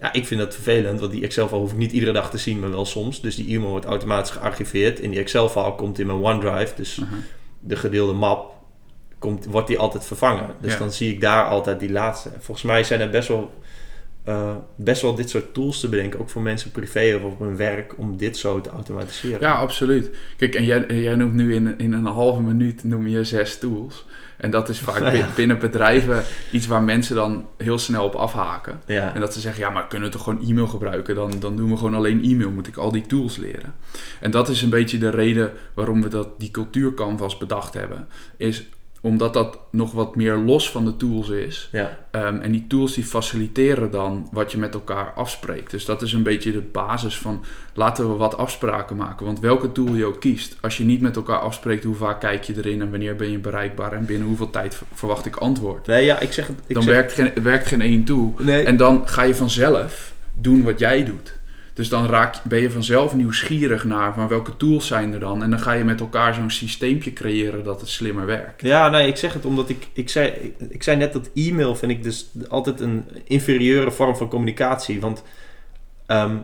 Ja, 0.00 0.12
ik 0.12 0.26
vind 0.26 0.40
dat 0.40 0.54
vervelend, 0.54 1.00
want 1.00 1.12
die 1.12 1.22
Excel-file 1.22 1.60
hoef 1.60 1.72
ik 1.72 1.76
niet 1.78 1.92
iedere 1.92 2.12
dag 2.12 2.30
te 2.30 2.38
zien, 2.38 2.60
maar 2.60 2.70
wel 2.70 2.84
soms. 2.84 3.20
Dus 3.20 3.34
die 3.36 3.54
e-mail 3.54 3.70
wordt 3.70 3.86
automatisch 3.86 4.30
gearchiveerd. 4.30 5.00
In 5.00 5.10
die 5.10 5.18
Excel-file 5.20 5.74
komt 5.74 5.98
in 5.98 6.06
mijn 6.06 6.18
OneDrive, 6.18 6.72
dus 6.76 7.00
de 7.60 7.76
gedeelde 7.76 8.12
map, 8.12 8.54
komt, 9.18 9.44
wordt 9.46 9.68
die 9.68 9.78
altijd 9.78 10.04
vervangen. 10.04 10.46
Dus 10.60 10.72
Ja. 10.72 10.78
dan 10.78 10.92
zie 10.92 11.12
ik 11.12 11.20
daar 11.20 11.44
altijd 11.44 11.80
die 11.80 11.90
laatste. 11.92 12.30
Volgens 12.38 12.66
mij 12.66 12.84
zijn 12.84 13.00
er 13.00 13.10
best 13.10 13.28
wel, 13.28 13.50
eh, 14.24 14.54
best 14.76 15.02
wel 15.02 15.14
dit 15.14 15.30
soort 15.30 15.54
tools 15.54 15.80
te 15.80 15.88
bedenken, 15.88 16.20
ook 16.20 16.30
voor 16.30 16.42
mensen 16.42 16.70
privé 16.70 17.14
of 17.16 17.22
op 17.32 17.38
hun 17.38 17.56
werk, 17.56 17.94
om 17.98 18.16
dit 18.16 18.36
zo 18.36 18.60
te 18.60 18.70
automatiseren. 18.70 19.40
Ja, 19.40 19.52
absoluut. 19.54 20.10
Kijk, 20.36 20.54
en 20.54 20.64
jij, 20.64 20.86
jij 20.86 21.14
noemt 21.14 21.34
nu 21.34 21.54
in, 21.54 21.78
in 21.78 21.92
een 21.92 22.06
halve 22.06 22.40
minuut 22.40 22.84
noem 22.84 23.06
je 23.08 23.24
zes 23.24 23.58
tools. 23.58 24.04
En 24.40 24.50
dat 24.50 24.68
is 24.68 24.78
vaak 24.80 24.98
Ja. 24.98 25.10
bin- 25.10 25.24
binnen 25.36 25.58
bedrijven 25.58 26.22
iets 26.50 26.66
waar 26.66 26.82
mensen 26.82 27.14
dan 27.16 27.46
heel 27.56 27.78
snel 27.78 28.04
op 28.04 28.14
afhaken. 28.14 28.80
Ja. 28.86 29.14
En 29.14 29.20
dat 29.20 29.32
ze 29.34 29.40
zeggen, 29.40 29.60
ja, 29.62 29.70
maar 29.70 29.86
kunnen 29.86 30.08
we 30.10 30.14
toch 30.16 30.24
gewoon 30.24 30.48
e-mail 30.48 30.66
gebruiken? 30.66 31.14
Dan, 31.14 31.32
dan 31.40 31.56
doen 31.56 31.70
we 31.70 31.76
gewoon 31.76 31.94
alleen 31.94 32.22
e-mail, 32.24 32.50
moet 32.50 32.66
ik 32.66 32.76
al 32.76 32.92
die 32.92 33.06
tools 33.06 33.36
leren. 33.36 33.74
En 34.20 34.30
dat 34.30 34.48
is 34.48 34.62
een 34.62 34.70
beetje 34.70 34.98
de 34.98 35.10
reden 35.10 35.52
waarom 35.74 36.02
we 36.02 36.08
dat, 36.08 36.28
die 36.40 36.50
cultuurcanvas 36.50 37.38
bedacht 37.38 37.74
hebben. 37.74 38.08
Is 38.36 38.68
omdat 39.00 39.34
dat 39.34 39.58
nog 39.70 39.92
wat 39.92 40.16
meer 40.16 40.36
los 40.36 40.70
van 40.70 40.84
de 40.84 40.96
tools 40.96 41.28
is. 41.28 41.68
Ja. 41.72 41.98
Ehm, 42.10 42.36
en 42.36 42.52
die 42.52 42.66
tools 42.66 42.94
die 42.94 43.04
faciliteren 43.04 43.90
dan 43.90 44.28
wat 44.32 44.52
je 44.52 44.58
met 44.58 44.74
elkaar 44.74 45.12
afspreekt. 45.12 45.70
Dus 45.70 45.84
dat 45.84 46.02
is 46.02 46.12
een 46.12 46.22
beetje 46.22 46.52
de 46.52 46.60
basis 46.60 47.18
van 47.18 47.44
laten 47.74 48.10
we 48.10 48.16
wat 48.16 48.36
afspraken 48.36 48.96
maken. 48.96 49.26
Want 49.26 49.40
welke 49.40 49.72
tool 49.72 49.94
je 49.94 50.04
ook 50.04 50.20
kiest, 50.20 50.56
als 50.60 50.76
je 50.76 50.84
niet 50.84 51.00
met 51.00 51.16
elkaar 51.16 51.38
afspreekt 51.38 51.84
hoe 51.84 51.94
vaak 51.94 52.20
kijk 52.20 52.44
je 52.44 52.56
erin 52.56 52.80
en 52.80 52.90
wanneer 52.90 53.16
ben 53.16 53.30
je 53.30 53.38
bereikbaar 53.38 53.92
en 53.92 54.04
binnen 54.04 54.26
hoeveel 54.26 54.50
tijd 54.50 54.80
verwacht 54.92 55.26
ik 55.26 55.36
antwoord. 55.36 55.86
Nee, 55.86 56.04
ja, 56.04 56.18
ik 56.18 56.32
zeg 56.32 56.46
het. 56.46 56.56
Ik 56.66 56.74
Dan 56.74 56.82
zeg, 56.82 56.94
werkt 56.94 57.12
geen, 57.12 57.42
werkt 57.42 57.66
geen 57.66 57.80
één 57.80 58.04
tool. 58.04 58.34
Nee. 58.38 58.64
En 58.64 58.76
dan 58.76 59.08
ga 59.08 59.22
je 59.22 59.34
vanzelf 59.34 60.12
doen 60.34 60.62
wat 60.62 60.78
jij 60.78 61.04
doet. 61.04 61.38
Dus 61.74 61.88
dan 61.88 62.06
raak, 62.06 62.42
ben 62.42 62.60
je 62.60 62.70
vanzelf 62.70 63.14
nieuwsgierig 63.14 63.84
naar 63.84 64.14
van 64.14 64.28
welke 64.28 64.56
tools 64.56 64.86
zijn 64.86 65.12
er 65.12 65.20
dan. 65.20 65.42
En 65.42 65.50
dan 65.50 65.58
ga 65.58 65.72
je 65.72 65.84
met 65.84 66.00
elkaar 66.00 66.34
zo'n 66.34 66.50
systeempje 66.50 67.12
creëren 67.12 67.64
dat 67.64 67.80
het 67.80 67.88
slimmer 67.88 68.26
werkt. 68.26 68.62
Ja, 68.62 68.88
nee, 68.88 69.08
ik 69.08 69.16
zeg 69.16 69.32
het 69.32 69.44
omdat 69.44 69.68
ik, 69.68 69.88
ik, 69.92 70.08
zei, 70.08 70.54
ik, 70.68 70.82
zei 70.82 70.96
net 70.96 71.12
dat 71.12 71.30
e-mail 71.34 71.76
vind 71.76 71.92
ik 71.92 72.02
dus 72.02 72.30
altijd 72.48 72.80
een 72.80 73.04
inferieure 73.24 73.90
vorm 73.90 74.16
van 74.16 74.28
communicatie. 74.28 75.00
Want 75.00 75.22
ehm, 76.06 76.36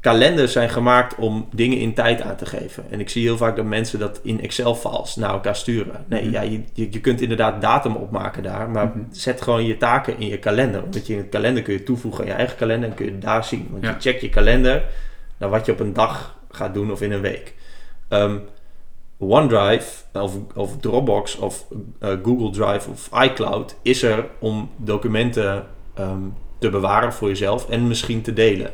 kalenders 0.00 0.52
zijn 0.52 0.68
gemaakt 0.70 1.14
om 1.14 1.48
dingen 1.52 1.78
in 1.78 1.94
tijd 1.94 2.20
aan 2.20 2.36
te 2.36 2.46
geven. 2.46 2.84
En 2.90 3.00
ik 3.00 3.08
zie 3.10 3.22
heel 3.22 3.36
vaak 3.36 3.56
dat 3.56 3.64
mensen 3.64 3.98
dat 3.98 4.20
in 4.22 4.40
Excel-files 4.40 5.16
naar 5.16 5.30
elkaar 5.30 5.56
sturen. 5.56 6.04
Nee, 6.08 6.22
Mhm. 6.22 6.32
ja, 6.32 6.40
je, 6.40 6.62
je, 6.72 7.00
kunt 7.00 7.20
inderdaad 7.20 7.60
datum 7.60 7.94
opmaken 7.96 8.42
daar, 8.42 8.70
maar 8.70 8.86
Mhm. 8.86 8.98
zet 9.10 9.42
gewoon 9.42 9.64
je 9.64 9.76
taken 9.76 10.18
in 10.18 10.26
je 10.28 10.38
kalender. 10.38 10.80
Want 10.80 11.06
je 11.06 11.12
in 11.12 11.18
het 11.18 11.28
kalender 11.28 11.62
kun 11.62 11.72
je 11.72 11.82
toevoegen 11.82 12.20
aan 12.20 12.26
je 12.30 12.32
eigen 12.36 12.56
kalender 12.56 12.88
en 12.88 12.94
kun 12.94 13.04
je 13.04 13.10
het 13.12 13.22
daar 13.22 13.44
zien. 13.44 13.68
Want 13.70 13.84
Ja. 13.84 13.90
je 13.90 13.96
checkt 14.00 14.20
je 14.20 14.28
kalender 14.28 14.84
naar 15.38 15.48
wat 15.50 15.66
je 15.66 15.72
op 15.72 15.80
een 15.80 15.92
dag 15.92 16.38
gaat 16.50 16.74
doen 16.74 16.92
of 16.92 17.02
in 17.02 17.12
een 17.12 17.20
week. 17.20 17.54
Ehm, 18.08 18.36
OneDrive 19.18 20.02
of, 20.12 20.32
of 20.54 20.76
Dropbox 20.80 21.36
of 21.36 21.64
eh, 21.98 22.10
Google 22.22 22.50
Drive 22.50 22.90
of 22.90 23.08
iCloud 23.22 23.76
is 23.82 24.02
er 24.02 24.26
om 24.38 24.70
documenten 24.76 25.66
ehm, 25.94 26.18
te 26.58 26.70
bewaren 26.70 27.12
voor 27.12 27.28
jezelf 27.28 27.68
en 27.68 27.88
misschien 27.88 28.22
te 28.22 28.32
delen. 28.32 28.70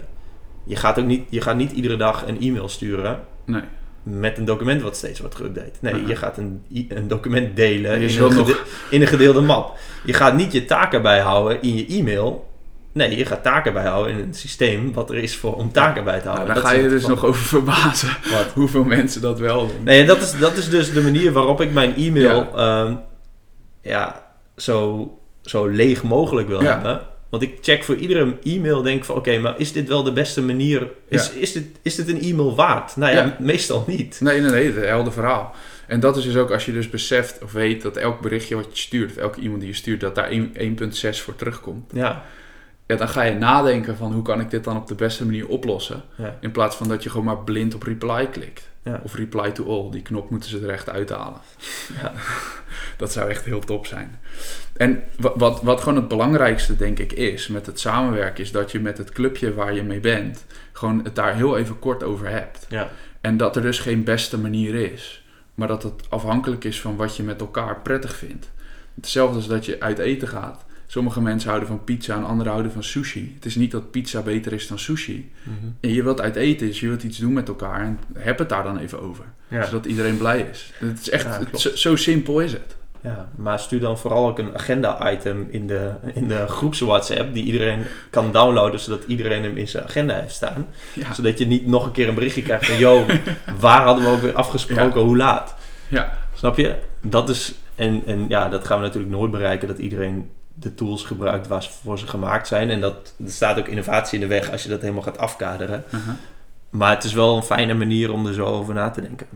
Je 0.67 0.77
gaat, 0.77 0.99
ook 0.99 1.05
niet, 1.07 1.23
je 1.29 1.41
gaat 1.41 1.57
niet 1.57 1.73
iedere 1.73 1.97
dag 1.97 2.25
een 2.27 2.41
e-mail 2.41 2.69
sturen 2.69 3.21
Nee. 3.45 3.63
met 4.03 4.39
een 4.39 4.45
document 4.45 4.83
wat 4.83 4.97
steeds 4.97 5.21
wordt 5.21 5.35
geüpdate. 5.43 5.81
Nee, 5.81 6.07
je 6.07 6.17
gaat 6.17 6.39
een, 6.39 6.63
een 6.89 7.09
document 7.09 7.57
delen 7.57 8.01
in 8.01 8.09
een, 8.09 8.19
nog- 8.19 8.35
gede- 8.47 8.59
in 8.91 9.01
een 9.01 9.07
gedeelde 9.07 9.41
map. 9.41 9.77
Je 10.05 10.13
gaat 10.13 10.35
niet 10.35 10.53
je 10.53 10.65
taken 10.65 11.03
bijhouden 11.03 11.63
in 11.63 11.77
je 11.77 11.87
e-mail. 11.87 12.49
Nee, 12.93 13.17
je 13.17 13.25
gaat 13.27 13.43
taken 13.43 13.73
bijhouden 13.73 14.13
in 14.13 14.19
een 14.19 14.35
systeem 14.35 14.93
wat 14.93 15.11
er 15.11 15.17
is 15.17 15.37
voor 15.37 15.55
om 15.57 15.73
taken 15.73 16.05
bij 16.05 16.19
te 16.19 16.25
Nou, 16.25 16.37
houden. 16.37 16.55
daar 16.55 16.63
Dat 16.65 16.73
ga 16.73 16.79
je 16.83 16.89
dus 16.89 17.03
van- 17.03 17.11
nog 17.11 17.25
over 17.25 17.43
verbazen 17.43 18.09
Wat? 18.31 18.47
hoeveel 18.55 18.85
mensen 18.85 19.21
dat 19.21 19.39
wel 19.39 19.67
doen. 19.67 19.83
Nee, 19.85 20.05
dat 20.07 20.23
is, 20.23 20.39
dat 20.39 20.57
is 20.57 20.69
dus 20.71 20.93
de 20.93 21.03
manier 21.03 21.33
waarop 21.33 21.61
ik 21.61 21.73
mijn 21.73 21.95
e-mail 21.97 22.49
ja. 22.57 23.05
ja, 23.83 24.27
zo, 24.57 25.11
zo 25.43 25.67
leeg 25.67 26.03
mogelijk 26.03 26.49
wil 26.49 26.63
Ja. 26.63 26.73
hebben. 26.73 27.01
Want 27.39 27.51
ik 27.51 27.59
check 27.61 27.85
voor 27.85 27.97
iedere 27.97 28.37
e-mail, 28.43 28.83
denk 28.83 29.05
van 29.05 29.17
oké, 29.17 29.39
maar 29.39 29.55
is 29.59 29.73
dit 29.73 29.89
wel 29.89 30.03
de 30.03 30.13
beste 30.13 30.43
manier? 30.43 30.89
Is, 31.09 31.31
is, 31.31 31.53
dit, 31.53 31.65
is 31.83 31.95
dit 31.95 32.09
een 32.09 32.21
e-mail 32.21 32.55
waard? 32.55 32.97
Nou 32.97 33.13
ja, 33.15 33.23
Ja. 33.25 33.37
meestal 33.41 33.85
niet. 33.87 34.21
Nee, 34.21 34.41
nee, 34.41 34.51
nee, 34.51 34.73
het 34.73 34.85
helder 34.85 35.13
verhaal. 35.13 35.55
En 35.87 36.01
dat 36.01 36.17
is 36.17 36.25
dus 36.25 36.37
ook 36.37 36.51
als 36.51 36.65
je 36.65 36.73
dus 36.73 36.91
beseft 36.91 37.43
of 37.43 37.53
weet 37.53 37.83
dat 37.83 37.97
elk 37.97 38.21
berichtje 38.21 38.55
wat 38.57 38.67
je 38.71 38.77
stuurt, 38.79 39.11
of 39.11 39.17
elke 39.17 39.41
iemand 39.41 39.61
die 39.61 39.71
je 39.71 39.77
stuurt, 39.77 40.01
dat 40.01 40.15
daar 40.15 40.29
1 40.29 40.53
1.6 40.55 41.23
voor 41.23 41.37
terugkomt. 41.37 41.91
Ja, 41.95 42.25
Ja, 42.87 42.97
dan 42.97 43.09
ga 43.09 43.23
je 43.23 43.35
nadenken 43.35 43.97
van 43.97 44.13
hoe 44.13 44.23
kan 44.23 44.41
ik 44.41 44.51
dit 44.51 44.65
dan 44.65 44.77
op 44.77 44.87
de 44.87 44.95
beste 44.95 45.25
manier 45.25 45.49
oplossen. 45.49 46.03
ja, 46.17 46.37
In 46.41 46.51
plaats 46.51 46.77
van 46.77 46.89
dat 46.89 47.03
je 47.03 47.11
gewoon 47.11 47.25
maar 47.27 47.39
blind 47.39 47.75
op 47.75 47.83
reply 47.83 48.27
klikt. 48.27 48.69
ja. 48.85 49.01
Of 49.05 49.15
reply 49.15 49.51
to 49.51 49.65
all. 49.65 49.91
Die 49.91 50.03
knop 50.03 50.31
moeten 50.31 50.51
ze 50.51 50.61
er 50.61 50.69
echt 50.71 50.89
uithalen. 50.89 51.41
Ja. 52.03 52.13
Dat 52.99 53.13
zou 53.13 53.31
echt 53.31 53.45
heel 53.45 53.61
top 53.61 53.87
zijn. 53.87 54.19
En 54.77 55.03
wa- 55.19 55.33
wat, 55.37 55.63
wat 55.63 55.81
gewoon 55.81 55.97
het 55.99 56.09
belangrijkste 56.09 56.77
denk 56.77 56.99
ik 56.99 57.13
is 57.13 57.49
met 57.49 57.67
het 57.67 57.81
samenwerken... 57.81 58.45
is 58.45 58.53
dat 58.53 58.73
je 58.73 58.81
met 58.81 58.99
het 58.99 59.11
clubje 59.11 59.55
waar 59.55 59.75
je 59.75 59.83
mee 59.83 60.01
bent... 60.01 60.45
gewoon 60.73 61.01
het 61.05 61.15
daar 61.15 61.35
heel 61.35 61.57
even 61.59 61.79
kort 61.79 62.03
over 62.03 62.29
hebt. 62.29 62.67
ja. 62.69 62.91
En 63.21 63.37
dat 63.37 63.57
er 63.57 63.63
dus 63.63 63.79
geen 63.79 64.05
beste 64.05 64.39
manier 64.39 64.75
is. 64.93 65.25
Maar 65.55 65.69
dat 65.69 65.83
het 65.83 66.03
afhankelijk 66.09 66.65
is 66.65 66.81
van 66.81 66.97
wat 66.97 67.17
je 67.17 67.23
met 67.23 67.41
elkaar 67.41 67.81
prettig 67.81 68.17
vindt. 68.17 68.51
Hetzelfde 68.95 69.37
als 69.37 69.47
dat 69.49 69.65
je 69.67 69.81
uit 69.81 69.99
eten 69.99 70.29
gaat. 70.29 70.65
Sommige 70.87 71.21
mensen 71.21 71.49
houden 71.49 71.69
van 71.69 71.85
pizza 71.85 72.15
en 72.17 72.25
anderen 72.25 72.53
houden 72.53 72.73
van 72.73 72.83
sushi. 72.83 73.33
Het 73.35 73.45
is 73.45 73.55
niet 73.55 73.71
dat 73.71 73.91
pizza 73.91 74.21
beter 74.23 74.53
is 74.53 74.67
dan 74.67 74.79
sushi. 74.79 75.33
Mhm. 75.43 75.55
En 75.81 75.93
je 75.93 76.03
wilt 76.03 76.21
uit 76.21 76.37
eten, 76.37 76.67
dus 76.67 76.81
je 76.81 76.89
wilt 76.89 77.03
iets 77.03 77.19
doen 77.19 77.33
met 77.33 77.49
elkaar. 77.49 77.81
En 77.81 77.99
heb 78.19 78.39
het 78.39 78.49
daar 78.49 78.63
dan 78.63 78.79
even 78.79 79.01
over. 79.03 79.25
Ja. 79.49 79.65
Zodat 79.65 79.87
iedereen 79.87 80.17
blij 80.17 80.47
is. 80.53 80.73
Het 80.79 81.01
is 81.01 81.11
echt, 81.11 81.25
Ja, 81.25 81.31
het- 81.31 81.49
klopt. 81.49 81.61
zo, 81.61 81.75
zo 81.77 81.97
simpel 81.97 82.41
is 82.41 82.53
het. 82.53 82.76
Ja, 83.07 83.29
maar 83.37 83.59
stuur 83.59 83.81
dan 83.81 83.99
vooral 83.99 84.27
ook 84.29 84.39
een 84.39 84.55
agenda-item 84.55 85.49
in 85.51 85.67
de, 85.67 85.91
in 86.15 86.29
de 86.29 86.47
groeps 86.47 86.81
WhatsApp 86.81 87.35
die 87.35 87.45
iedereen 87.45 87.83
kan 88.11 88.33
downloaden, 88.33 88.81
zodat 88.81 89.05
iedereen 89.07 89.43
hem 89.43 89.57
in 89.57 89.69
zijn 89.69 89.85
agenda 89.85 90.15
heeft 90.15 90.35
staan. 90.35 90.67
Ja. 90.93 91.15
Zodat 91.15 91.39
je 91.39 91.47
niet 91.47 91.67
nog 91.67 91.85
een 91.87 91.93
keer 91.93 92.09
een 92.09 92.15
berichtje 92.15 92.43
krijgt 92.43 92.67
van, 92.67 92.79
yo, 92.79 93.05
waar 93.61 93.83
hadden 93.83 94.05
we 94.05 94.11
ook 94.11 94.21
weer 94.21 94.35
afgesproken, 94.35 95.01
hoe 95.01 95.17
laat? 95.17 95.55
Ja. 95.89 96.19
Snap 96.35 96.57
je? 96.57 96.75
Dat 97.01 97.29
is, 97.29 97.55
en, 97.75 98.03
en 98.07 98.25
ja, 98.29 98.49
dat 98.49 98.67
gaan 98.67 98.79
we 98.79 98.85
natuurlijk 98.85 99.13
nooit 99.13 99.31
bereiken, 99.31 99.69
dat 99.69 99.79
iedereen 99.79 100.31
de 100.55 100.75
tools 100.75 101.05
gebruikt 101.05 101.47
waarvoor 101.47 101.99
ze 101.99 102.07
gemaakt 102.07 102.47
zijn. 102.47 102.71
En 102.71 102.81
dat, 102.81 103.15
er 103.25 103.31
staat 103.31 103.59
ook 103.59 103.69
innovatie 103.69 104.21
in 104.21 104.29
de 104.29 104.35
weg 104.35 104.51
als 104.51 104.63
je 104.63 104.69
dat 104.69 104.81
helemaal 104.81 105.03
gaat 105.03 105.19
afkaderen. 105.19 105.85
Uh-huh. 105.87 106.15
Maar 106.71 106.95
het 106.95 107.05
is 107.05 107.13
wel 107.13 107.37
een 107.37 107.43
fijne 107.43 107.75
manier 107.75 108.13
om 108.13 108.27
er 108.27 108.35
zo 108.35 108.45
over 108.45 108.75
na 108.75 108.91
te 108.91 109.01
denken. 109.01 109.27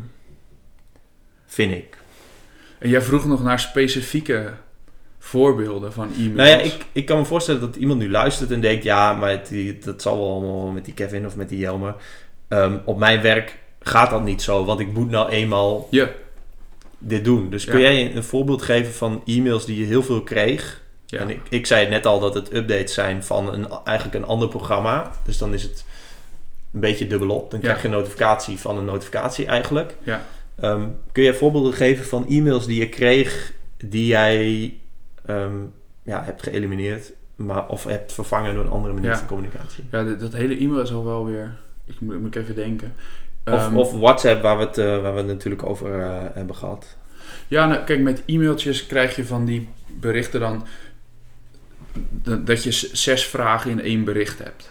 Vind 1.46 1.72
ik. 1.72 1.99
En 2.80 2.88
jij 2.88 3.02
vroeg 3.02 3.26
nog 3.26 3.42
naar 3.42 3.60
specifieke 3.60 4.52
voorbeelden 5.18 5.92
van 5.92 6.08
e-mails. 6.18 6.34
Nou 6.34 6.48
ja, 6.48 6.58
ik, 6.58 6.74
ik 6.92 7.06
kan 7.06 7.18
me 7.18 7.24
voorstellen 7.24 7.60
dat 7.60 7.76
iemand 7.76 7.98
nu 8.00 8.10
luistert 8.10 8.50
en 8.50 8.60
denkt... 8.60 8.84
ja, 8.84 9.12
maar 9.12 9.30
het- 9.30 9.84
dat 9.84 10.02
zal 10.02 10.18
wel 10.18 10.30
allemaal 10.30 10.66
met 10.70 10.84
die 10.84 10.94
Kevin 10.94 11.26
of 11.26 11.36
met 11.36 11.48
die 11.48 11.58
Jelmer. 11.58 11.94
Ehm, 12.48 12.76
op 12.84 12.98
mijn 12.98 13.20
werk 13.22 13.58
gaat 13.80 14.10
dat 14.10 14.22
niet 14.24 14.42
zo, 14.42 14.64
want 14.64 14.80
ik 14.80 14.92
moet 14.92 15.10
nou 15.10 15.28
eenmaal 15.30 15.88
dit 16.98 17.24
doen. 17.24 17.50
Dus 17.50 17.64
kun 17.64 17.80
Ja. 17.80 17.90
jij 17.92 18.14
een 18.16 18.24
voorbeeld 18.24 18.62
geven 18.62 18.92
van 18.92 19.22
e-mails 19.26 19.64
die 19.64 19.78
je 19.78 19.84
heel 19.84 20.02
veel 20.02 20.22
kreeg? 20.22 20.80
Ja. 21.06 21.18
En 21.18 21.30
ik, 21.30 21.40
ik 21.48 21.66
zei 21.66 21.88
net 21.88 22.06
al 22.06 22.20
dat 22.20 22.34
het 22.34 22.54
updates 22.54 22.94
zijn 22.94 23.24
van 23.24 23.52
een, 23.52 23.68
eigenlijk 23.84 24.16
een 24.16 24.30
ander 24.30 24.48
programma. 24.48 25.10
Dus 25.24 25.38
dan 25.38 25.54
is 25.54 25.62
het 25.62 25.84
een 26.72 26.80
beetje 26.80 27.06
dubbelop. 27.06 27.50
Dan 27.50 27.60
Ja. 27.60 27.66
krijg 27.66 27.82
je 27.82 27.88
een 27.88 27.94
notificatie 27.94 28.58
van 28.58 28.78
een 28.78 28.84
notificatie 28.84 29.46
eigenlijk. 29.46 29.94
Ja. 30.02 30.22
Ehm, 30.60 30.88
kun 31.12 31.22
je 31.22 31.34
voorbeelden 31.34 31.72
geven 31.72 32.04
van 32.04 32.26
e-mails 32.28 32.66
die 32.66 32.78
je 32.80 32.88
kreeg... 32.88 33.52
die 33.76 34.06
jij 34.06 34.74
ehm, 35.26 35.56
ja, 36.02 36.24
hebt 36.24 36.42
geëlimineerd... 36.42 37.12
Maar, 37.36 37.68
of 37.68 37.84
hebt 37.84 38.12
vervangen 38.12 38.54
door 38.54 38.64
een 38.64 38.70
andere 38.70 38.94
manier 38.94 39.10
Ja. 39.10 39.16
van 39.18 39.26
communicatie? 39.26 39.84
Ja, 39.90 40.02
dat 40.04 40.32
hele 40.32 40.56
e-mail 40.58 40.80
is 40.82 40.92
al 40.92 41.04
wel 41.04 41.24
weer... 41.26 41.56
Ik 41.84 42.00
moet, 42.00 42.20
moet 42.20 42.34
ik 42.36 42.42
even 42.42 42.54
denken. 42.54 42.94
Of, 43.44 43.52
Ehm, 43.54 43.76
of 43.76 43.92
WhatsApp, 43.92 44.42
waar 44.42 44.58
we 44.58 44.64
het, 44.64 44.78
eh, 44.78 44.84
waar 45.02 45.12
we 45.12 45.18
het 45.18 45.26
natuurlijk 45.26 45.62
over 45.62 46.00
eh, 46.00 46.18
hebben 46.32 46.56
gehad. 46.56 46.96
Ja, 47.48 47.66
nou, 47.66 47.84
kijk, 47.84 48.00
met 48.00 48.22
e-mailtjes 48.26 48.86
krijg 48.86 49.16
je 49.16 49.24
van 49.26 49.44
die 49.44 49.68
berichten 49.86 50.40
dan... 50.40 50.66
dat- 52.44 52.62
je 52.62 52.70
zes 52.92 53.26
vragen 53.26 53.70
in 53.70 53.80
één 53.80 54.04
bericht 54.04 54.38
hebt. 54.38 54.70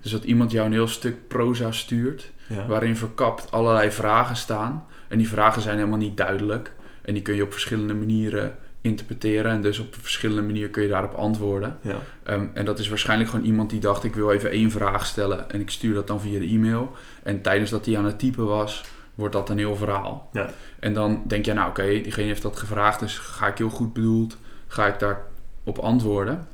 Dus 0.00 0.10
dat 0.10 0.24
iemand 0.24 0.50
jou 0.50 0.66
een 0.66 0.72
heel 0.72 0.88
stuk 0.88 1.28
proza 1.28 1.72
stuurt... 1.72 2.30
Ja. 2.48 2.66
waarin 2.66 2.96
verkapt 2.96 3.50
allerlei 3.52 3.90
vragen 3.90 4.36
staan. 4.36 4.84
En 5.10 5.18
die 5.18 5.28
vragen 5.28 5.62
zijn 5.62 5.76
helemaal 5.76 5.98
niet 5.98 6.16
duidelijk. 6.16 6.72
En 7.02 7.14
die 7.14 7.22
kun 7.22 7.34
je 7.34 7.42
op 7.42 7.52
verschillende 7.52 7.94
manieren 7.94 8.56
interpreteren. 8.80 9.50
En 9.50 9.62
dus 9.62 9.78
op 9.78 9.94
verschillende 10.00 10.42
manier 10.42 10.68
kun 10.68 10.82
je 10.82 10.88
daarop 10.88 11.14
antwoorden. 11.14 11.78
Ja. 11.80 11.96
Ehm, 12.22 12.46
en 12.54 12.64
dat 12.64 12.78
is 12.78 12.88
waarschijnlijk 12.88 13.30
gewoon 13.30 13.44
iemand 13.44 13.70
die 13.70 13.80
dacht: 13.80 14.04
ik 14.04 14.14
wil 14.14 14.32
even 14.32 14.50
één 14.50 14.70
vraag 14.70 15.06
stellen. 15.06 15.50
En 15.50 15.60
ik 15.60 15.70
stuur 15.70 15.94
dat 15.94 16.06
dan 16.06 16.20
via 16.20 16.38
de 16.38 16.46
e-mail. 16.46 16.92
En 17.22 17.40
tijdens 17.42 17.70
dat 17.70 17.86
hij 17.86 17.98
aan 17.98 18.04
het 18.04 18.18
typen 18.18 18.46
was, 18.46 18.84
wordt 19.14 19.34
dat 19.34 19.48
een 19.50 19.58
heel 19.58 19.76
verhaal. 19.76 20.28
Ja. 20.32 20.50
En 20.78 20.94
dan 20.94 21.22
denk 21.26 21.44
je: 21.44 21.52
nou, 21.52 21.68
oké, 21.68 21.86
diegene 21.86 22.26
heeft 22.26 22.42
dat 22.42 22.56
gevraagd. 22.56 23.00
Dus 23.00 23.18
ga 23.18 23.46
ik 23.46 23.58
heel 23.58 23.70
goed 23.70 23.92
bedoeld, 23.92 24.36
ga 24.66 24.86
ik 24.86 24.98
daarop 24.98 25.78
antwoorden. 25.80 26.46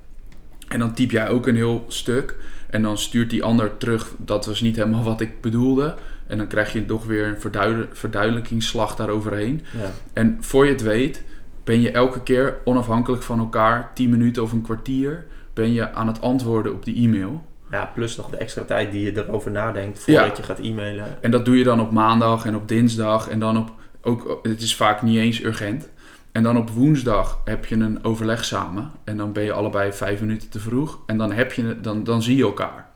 En 0.69 0.79
dan 0.79 0.95
typ 0.95 1.11
jij 1.11 1.29
ook 1.29 1.47
een 1.47 1.57
heel 1.57 1.85
stuk. 1.89 2.37
En 2.71 2.83
dan 2.83 2.99
stuurt 2.99 3.31
die 3.31 3.43
ander 3.43 3.77
terug: 3.77 4.15
dat 4.17 4.47
was 4.47 4.61
niet 4.61 4.77
helemaal 4.77 5.03
wat 5.03 5.21
ik 5.21 5.41
bedoelde. 5.41 5.95
En 6.27 6.39
dan 6.39 6.47
krijg 6.47 6.73
je 6.73 6.85
toch 6.85 7.05
weer 7.05 7.27
een 7.27 7.41
verduider- 7.41 7.89
verduidelijkingsslag 7.93 8.97
daaroverheen. 8.97 9.63
Ja. 9.81 9.91
En 10.13 10.37
voor 10.41 10.65
je 10.67 10.73
het 10.73 10.83
weet, 10.83 11.23
ben 11.65 11.81
je 11.81 11.91
elke 11.91 12.23
keer 12.23 12.57
onafhankelijk 12.65 13.23
van 13.23 13.39
elkaar, 13.39 13.91
10 13.95 14.11
minuten 14.11 14.43
of 14.43 14.53
een 14.53 14.63
kwartier, 14.63 15.27
ben 15.55 15.73
je 15.73 15.93
aan 15.93 16.07
het 16.07 16.21
antwoorden 16.21 16.73
op 16.73 16.85
die 16.85 16.97
e-mail. 17.05 17.45
ja, 17.71 17.91
plus 17.95 18.17
nog 18.17 18.31
de 18.31 18.37
extra 18.37 18.63
tijd 18.63 18.93
die 18.93 19.05
je 19.05 19.17
erover 19.25 19.51
nadenkt 19.51 19.99
voordat 19.99 20.27
Ja. 20.27 20.33
je 20.37 20.43
gaat 20.43 20.59
e-mailen. 20.59 21.05
En 21.21 21.31
dat 21.31 21.45
doe 21.45 21.59
je 21.59 21.65
dan 21.65 21.81
op 21.81 21.91
maandag 21.91 22.45
en 22.47 22.57
op 22.57 22.69
dinsdag 22.69 23.29
en 23.29 23.39
dan 23.39 23.57
op, 23.59 23.73
ook, 24.03 24.39
het 24.43 24.63
is 24.63 24.77
vaak 24.77 25.03
niet 25.03 25.19
eens 25.19 25.43
urgent. 25.43 25.89
En 26.33 26.43
dan 26.43 26.57
op 26.57 26.71
woensdag 26.71 27.41
heb 27.45 27.65
je 27.65 27.75
een 27.75 28.05
overleg 28.05 28.45
samen 28.45 28.91
en 29.05 29.17
dan 29.17 29.33
ben 29.33 29.45
je 29.45 29.53
allebei 29.53 29.93
vijf 29.93 30.21
minuten 30.21 30.49
te 30.49 30.59
vroeg 30.61 30.99
en 31.07 31.19
dan, 31.19 31.33
heb 31.33 31.53
je, 31.53 31.81
dan, 31.81 32.05
dan 32.05 32.23
zie 32.23 32.37
je 32.37 32.43
elkaar. 32.43 32.89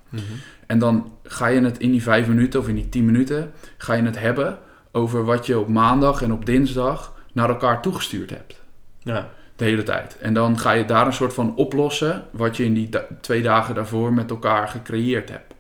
En 0.67 0.79
dan 0.79 1.13
ga 1.23 1.47
je 1.47 1.61
het 1.61 1.79
in 1.79 1.91
die 1.91 2.03
vijf 2.03 2.27
minuten 2.27 2.61
of 2.61 2.69
in 2.69 2.75
die 2.75 2.89
tien 2.89 3.05
minuten, 3.05 3.53
ga 3.79 3.95
je 3.95 4.03
het 4.03 4.19
hebben 4.19 4.59
over 4.93 5.25
wat 5.25 5.47
je 5.47 5.59
op 5.59 5.69
maandag 5.69 6.23
en 6.23 6.33
op 6.33 6.47
dinsdag 6.47 7.15
naar 7.33 7.49
elkaar 7.49 7.83
toegestuurd 7.83 8.31
hebt. 8.31 8.61
Ja. 8.99 9.29
De 9.57 9.65
hele 9.65 9.83
tijd. 9.83 10.19
En 10.19 10.35
dan 10.35 10.59
ga 10.59 10.73
je 10.73 10.85
daar 10.85 11.07
een 11.07 11.13
soort 11.13 11.35
van 11.35 11.57
oplossen 11.57 12.25
wat 12.31 12.57
je 12.57 12.65
in 12.65 12.75
die 12.75 12.89
da- 12.89 13.07
twee 13.21 13.43
dagen 13.43 13.75
daarvoor 13.75 14.13
met 14.13 14.31
elkaar 14.31 14.69
gecreëerd 14.69 15.29
hebt. 15.29 15.55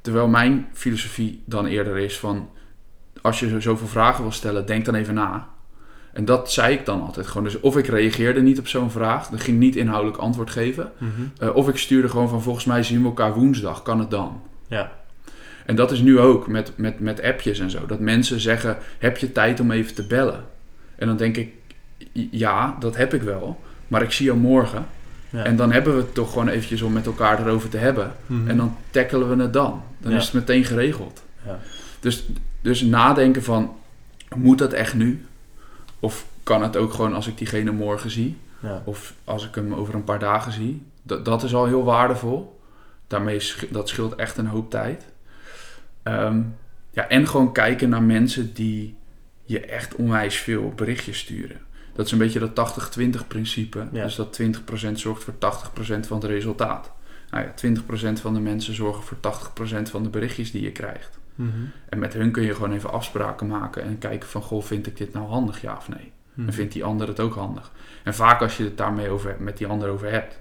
Terwijl 0.00 0.28
mijn 0.28 0.68
filosofie 0.72 1.42
dan 1.46 1.66
eerder 1.66 1.98
is 1.98 2.18
van, 2.18 2.50
als 3.22 3.40
je 3.40 3.60
zoveel 3.60 3.86
vragen 3.86 4.22
wil 4.22 4.32
stellen, 4.32 4.66
denk 4.66 4.84
dan 4.84 4.94
even 4.94 5.14
na. 5.14 5.48
En 6.12 6.24
dat 6.24 6.52
zei 6.52 6.74
ik 6.74 6.86
dan 6.86 7.02
altijd 7.02 7.26
gewoon. 7.26 7.44
Dus 7.44 7.60
of 7.60 7.76
ik 7.76 7.86
reageerde 7.86 8.42
niet 8.42 8.58
op 8.58 8.68
zo'n 8.68 8.90
vraag, 8.90 9.28
dan 9.28 9.38
ging 9.38 9.58
niet 9.58 9.76
inhoudelijk 9.76 10.18
antwoord 10.20 10.50
geven. 10.50 10.92
Mhm. 10.98 11.10
Eh, 11.38 11.56
of 11.56 11.68
ik 11.68 11.76
stuurde 11.78 12.08
gewoon 12.08 12.28
van, 12.28 12.42
volgens 12.42 12.64
mij 12.64 12.82
zien 12.82 13.00
we 13.00 13.06
elkaar 13.06 13.34
woensdag, 13.34 13.82
kan 13.82 13.98
het 13.98 14.10
dan? 14.10 14.40
Ja. 14.66 14.92
En 15.66 15.76
dat 15.76 15.90
is 15.90 16.00
nu 16.00 16.18
ook 16.18 16.46
met, 16.48 16.72
met, 16.76 17.00
met 17.00 17.22
appjes 17.22 17.58
en 17.58 17.70
zo. 17.70 17.86
Dat 17.86 18.00
mensen 18.00 18.40
zeggen, 18.40 18.76
heb 18.98 19.16
je 19.16 19.32
tijd 19.32 19.60
om 19.60 19.70
even 19.70 19.94
te 19.94 20.06
bellen? 20.06 20.44
En 20.96 21.06
dan 21.06 21.16
denk 21.16 21.36
ik, 21.36 21.48
ja, 22.30 22.76
dat 22.80 22.96
heb 22.96 23.14
ik 23.14 23.22
wel. 23.22 23.60
Maar 23.88 24.02
ik 24.02 24.12
zie 24.12 24.26
jou 24.26 24.38
morgen. 24.38 24.86
Ja. 25.30 25.44
En 25.44 25.56
dan 25.56 25.72
hebben 25.72 25.94
we 25.94 26.00
het 26.00 26.14
toch 26.14 26.32
gewoon 26.32 26.48
eventjes 26.48 26.82
om 26.82 26.92
met 26.92 27.06
elkaar 27.06 27.40
erover 27.46 27.68
te 27.68 27.76
hebben. 27.76 28.12
Mhm. 28.26 28.48
En 28.48 28.56
dan 28.56 28.76
tackelen 28.90 29.36
we 29.36 29.42
het 29.42 29.52
dan. 29.52 29.82
Dan 29.98 30.12
Ja. 30.12 30.16
is 30.18 30.24
het 30.24 30.34
meteen 30.34 30.64
geregeld. 30.64 31.22
Ja. 31.46 31.58
Dus, 32.00 32.24
dus 32.60 32.80
nadenken 32.82 33.42
van, 33.42 33.72
moet 34.36 34.58
dat 34.58 34.72
echt 34.72 34.94
nu? 34.94 35.24
Of 36.02 36.26
kan 36.42 36.62
het 36.62 36.76
ook 36.76 36.92
gewoon 36.92 37.14
als 37.14 37.26
ik 37.26 37.38
diegene 37.38 37.70
morgen 37.72 38.10
zie? 38.10 38.38
Ja. 38.60 38.82
Of 38.84 39.14
als 39.24 39.46
ik 39.46 39.54
hem 39.54 39.74
over 39.74 39.94
een 39.94 40.04
paar 40.04 40.18
dagen 40.18 40.52
zie? 40.52 40.82
Dat, 41.02 41.24
dat 41.24 41.42
is 41.42 41.54
al 41.54 41.66
heel 41.66 41.84
waardevol. 41.84 42.60
Daarmee 43.06 43.40
sch- 43.40 43.64
dat 43.70 43.88
scheelt 43.88 44.14
echt 44.14 44.36
een 44.36 44.46
hoop 44.46 44.70
tijd. 44.70 45.04
Ehm, 46.02 46.40
ja, 46.90 47.08
en 47.08 47.28
gewoon 47.28 47.52
kijken 47.52 47.88
naar 47.88 48.02
mensen 48.02 48.54
die 48.54 48.96
je 49.44 49.60
echt 49.60 49.94
onwijs 49.94 50.36
veel 50.36 50.72
berichtjes 50.76 51.18
sturen. 51.18 51.60
Dat 51.94 52.06
is 52.06 52.12
een 52.12 52.18
beetje 52.18 52.38
dat 52.38 52.54
80-20 52.54 53.26
principe. 53.28 53.86
Ja. 53.92 54.02
Dus 54.04 54.14
dat 54.14 54.32
20% 54.32 54.92
zorgt 54.92 55.24
voor 55.24 55.34
80% 55.38 56.06
van 56.06 56.16
het 56.16 56.24
resultaat. 56.26 56.90
Nou 57.30 57.44
ja, 57.44 57.52
20% 57.54 58.20
van 58.20 58.34
de 58.34 58.40
mensen 58.40 58.74
zorgen 58.74 59.02
voor 59.02 59.16
80% 59.16 59.90
van 59.90 60.02
de 60.02 60.08
berichtjes 60.08 60.50
die 60.50 60.62
je 60.62 60.72
krijgt. 60.72 61.18
Mhm. 61.34 61.50
En 61.88 61.98
met 61.98 62.12
hun 62.12 62.30
kun 62.30 62.42
je 62.42 62.54
gewoon 62.54 62.72
even 62.72 62.92
afspraken 62.92 63.46
maken 63.46 63.82
en 63.82 63.98
kijken 63.98 64.28
van... 64.28 64.42
Goh, 64.42 64.62
vind 64.62 64.86
ik 64.86 64.96
dit 64.96 65.12
nou 65.12 65.28
handig, 65.28 65.60
ja 65.60 65.76
of 65.76 65.88
nee? 65.88 66.12
Mhm. 66.34 66.46
En 66.46 66.54
vindt 66.54 66.72
die 66.72 66.84
ander 66.84 67.08
het 67.08 67.20
ook 67.20 67.34
handig? 67.34 67.72
En 68.04 68.14
vaak 68.14 68.40
als 68.40 68.56
je 68.56 68.64
het 68.64 68.76
daarmee 68.76 69.08
over, 69.08 69.36
met 69.38 69.56
die 69.56 69.66
ander 69.66 69.88
over 69.88 70.10
hebt... 70.10 70.38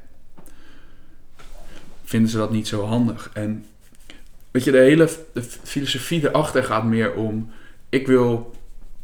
vinden 2.03 2.29
ze 2.29 2.37
dat 2.37 2.51
niet 2.51 2.67
zo 2.67 2.85
handig. 2.85 3.29
En 3.33 3.65
weet 4.51 4.63
je, 4.63 4.71
de 4.71 4.77
hele 4.77 5.09
de 5.33 5.41
filosofie 5.43 6.29
erachter 6.29 6.63
gaat 6.63 6.83
meer 6.83 7.13
om... 7.13 7.51
ik 7.89 8.07
wil 8.07 8.55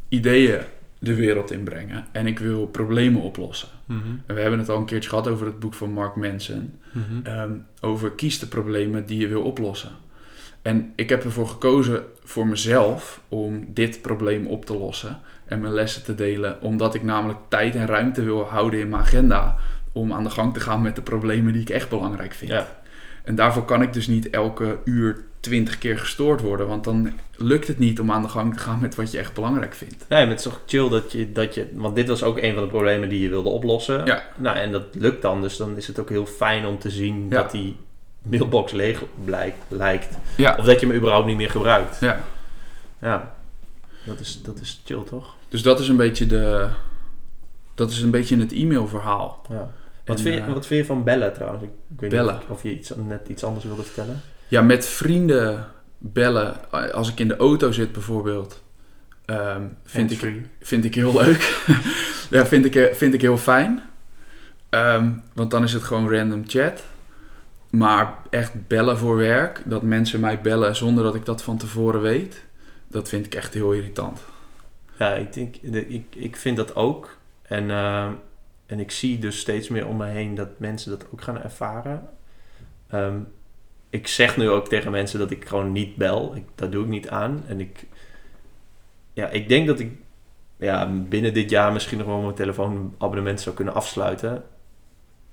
ideeën 0.09 0.61
de 0.99 1.15
wereld 1.15 1.51
inbrengen 1.51 2.05
en 2.11 2.27
ik 2.27 2.39
wil 2.39 2.67
problemen 2.67 3.21
oplossen. 3.21 3.69
Mhm. 3.85 4.01
En 4.25 4.35
we 4.35 4.41
hebben 4.41 4.59
het 4.59 4.69
al 4.69 4.77
een 4.77 4.85
keertje 4.85 5.09
gehad 5.09 5.27
over 5.27 5.45
het 5.45 5.59
boek 5.59 5.73
van 5.73 5.91
Mark 5.91 6.15
Manson... 6.15 6.79
Mhm. 6.91 7.03
Ehm, 7.23 7.51
over 7.81 8.11
kies 8.11 8.39
de 8.39 8.47
problemen 8.47 9.05
die 9.05 9.19
je 9.19 9.27
wil 9.27 9.41
oplossen. 9.41 9.91
En 10.67 10.93
ik 10.95 11.09
heb 11.09 11.23
ervoor 11.23 11.47
gekozen 11.47 12.03
voor 12.23 12.47
mezelf 12.47 13.21
om 13.29 13.65
dit 13.67 14.01
probleem 14.01 14.47
op 14.47 14.65
te 14.65 14.77
lossen 14.77 15.19
en 15.45 15.59
mijn 15.59 15.73
lessen 15.73 16.03
te 16.03 16.15
delen, 16.15 16.61
omdat 16.61 16.95
ik 16.95 17.03
namelijk 17.03 17.39
tijd 17.47 17.75
en 17.75 17.85
ruimte 17.85 18.23
wil 18.23 18.43
houden 18.43 18.79
in 18.79 18.89
mijn 18.89 19.01
agenda 19.01 19.55
om 19.91 20.13
aan 20.13 20.23
de 20.23 20.29
gang 20.29 20.53
te 20.53 20.59
gaan 20.59 20.81
met 20.81 20.95
de 20.95 21.01
problemen 21.01 21.53
die 21.53 21.61
ik 21.61 21.69
echt 21.69 21.89
belangrijk 21.89 22.33
vind. 22.33 22.51
Ja. 22.51 22.67
En 23.23 23.35
daarvoor 23.35 23.65
kan 23.65 23.81
ik 23.81 23.93
dus 23.93 24.07
niet 24.07 24.29
elke 24.29 24.77
uur 24.83 25.23
twintig 25.39 25.77
keer 25.77 25.99
gestoord 25.99 26.41
worden, 26.41 26.67
want 26.67 26.83
dan 26.83 27.11
lukt 27.35 27.67
het 27.67 27.79
niet 27.79 27.99
om 27.99 28.11
aan 28.11 28.21
de 28.21 28.29
gang 28.29 28.53
te 28.53 28.59
gaan 28.59 28.79
met 28.81 28.95
wat 28.95 29.11
je 29.11 29.17
echt 29.17 29.33
belangrijk 29.33 29.73
vindt. 29.73 30.05
Nee, 30.09 30.19
maar 30.19 30.29
het 30.29 30.37
is 30.37 30.43
toch 30.43 30.61
chill 30.65 30.89
dat 30.89 31.11
je, 31.11 31.31
dat 31.31 31.53
je... 31.53 31.67
Want 31.73 31.95
dit 31.95 32.07
was 32.07 32.23
ook 32.23 32.37
een 32.37 32.53
van 32.53 32.63
de 32.63 32.69
problemen 32.69 33.09
die 33.09 33.21
je 33.21 33.29
wilde 33.29 33.49
oplossen. 33.49 34.05
Ja. 34.05 34.23
Nou, 34.37 34.57
en 34.57 34.71
dat 34.71 34.83
lukt 34.91 35.21
dan. 35.21 35.41
Dus 35.41 35.57
dan 35.57 35.77
is 35.77 35.87
het 35.87 35.99
ook 35.99 36.09
heel 36.09 36.25
fijn 36.25 36.65
om 36.65 36.79
te 36.79 36.89
zien 36.89 37.25
Ja. 37.29 37.41
dat 37.41 37.51
die 37.51 37.75
mailbox 38.29 38.71
leeg 38.71 39.03
blijkt, 39.23 39.57
lijkt. 39.67 40.17
Ja. 40.35 40.55
Of 40.59 40.65
dat 40.65 40.79
je 40.79 40.87
hem 40.87 40.95
überhaupt 40.95 41.25
niet 41.27 41.37
meer 41.37 41.49
gebruikt. 41.49 41.99
Ja. 41.99 42.19
Ja. 43.01 43.35
Dat 44.05 44.19
is, 44.19 44.41
dat 44.43 44.59
is 44.59 44.81
chill, 44.85 45.03
toch? 45.03 45.35
Dus 45.49 45.61
dat 45.61 45.79
is 45.79 45.87
een 45.87 45.95
beetje 45.97 46.25
de. 46.25 46.67
Dat 47.75 47.91
is 47.91 48.01
een 48.01 48.11
beetje 48.11 48.37
het 48.39 48.51
e-mailverhaal. 48.51 49.45
Ja. 49.49 49.71
Wat, 50.05 50.17
En, 50.17 50.23
vind 50.23 50.35
je, 50.35 50.41
eh, 50.41 50.53
wat 50.53 50.65
vind 50.65 50.79
je 50.81 50.85
van 50.85 51.03
bellen 51.03 51.33
trouwens? 51.33 51.63
Ik, 51.63 51.69
ik 51.93 51.99
weet 51.99 52.09
Bellen? 52.09 52.33
niet 52.33 52.43
of, 52.49 52.63
je 52.63 52.71
iets, 52.77 52.91
net 52.95 53.27
iets 53.27 53.43
anders 53.43 53.65
wilde 53.65 53.83
vertellen. 53.83 54.21
Ja, 54.47 54.61
met 54.61 54.85
vrienden 54.85 55.67
bellen. 55.97 56.71
Als 56.93 57.09
ik 57.09 57.19
in 57.19 57.27
de 57.27 57.37
auto 57.37 57.71
zit 57.71 57.91
bijvoorbeeld. 57.91 58.63
ehm, 59.25 59.61
vind, 59.83 60.11
ik, 60.11 60.41
vind 60.61 60.85
ik 60.85 60.95
heel 60.95 61.13
leuk. 61.13 61.63
ja, 62.29 62.45
vind 62.45 62.75
ik, 62.75 62.89
vind 62.95 63.13
ik 63.13 63.21
heel 63.21 63.37
fijn. 63.37 63.81
Ehm, 64.69 65.09
want 65.33 65.51
dan 65.51 65.63
is 65.63 65.73
het 65.73 65.83
gewoon 65.83 66.11
random 66.13 66.43
chat. 66.47 66.83
Maar 67.69 68.17
echt 68.29 68.67
bellen 68.67 68.97
voor 68.97 69.15
werk. 69.15 69.61
Dat 69.65 69.81
mensen 69.81 70.19
mij 70.19 70.41
bellen 70.41 70.75
zonder 70.75 71.03
dat 71.03 71.15
ik 71.15 71.25
dat 71.25 71.43
van 71.43 71.57
tevoren 71.57 72.01
weet. 72.01 72.45
Dat 72.87 73.09
vind 73.09 73.25
ik 73.25 73.35
echt 73.35 73.53
heel 73.53 73.71
irritant. 73.71 74.19
Ja, 74.97 75.13
ik, 75.13 75.33
denk, 75.33 75.55
de- 75.61 75.87
ik, 75.87 76.15
ik 76.15 76.35
vind 76.35 76.57
dat 76.57 76.75
ook. 76.75 77.17
En, 77.41 77.69
eh, 77.69 78.07
en 78.65 78.79
ik 78.79 78.91
zie 78.91 79.19
dus 79.19 79.39
steeds 79.39 79.69
meer 79.69 79.87
om 79.87 79.97
me 79.97 80.05
heen 80.05 80.35
dat 80.35 80.59
mensen 80.59 80.91
dat 80.91 81.05
ook 81.11 81.21
gaan 81.21 81.41
ervaren. 81.41 82.09
Ehm, 82.89 83.17
ik 83.89 84.07
zeg 84.07 84.37
nu 84.37 84.49
ook 84.49 84.67
tegen 84.67 84.91
mensen 84.91 85.19
dat 85.19 85.31
ik 85.31 85.45
gewoon 85.47 85.71
niet 85.71 85.95
bel. 85.95 86.35
Ik, 86.35 86.43
dat 86.55 86.71
doe 86.71 86.83
ik 86.83 86.89
niet 86.89 87.09
aan. 87.09 87.43
En 87.47 87.59
ik, 87.59 87.85
ja, 89.13 89.29
ik 89.29 89.49
denk 89.49 89.67
dat 89.67 89.79
ik 89.79 89.91
ja, 90.57 90.91
binnen 91.07 91.33
dit 91.33 91.49
jaar 91.49 91.73
misschien 91.73 91.97
nog 91.97 92.07
wel 92.07 92.21
mijn 92.21 92.33
telefoonabonnement 92.35 93.41
zou 93.41 93.55
kunnen 93.55 93.73
afsluiten. 93.73 94.43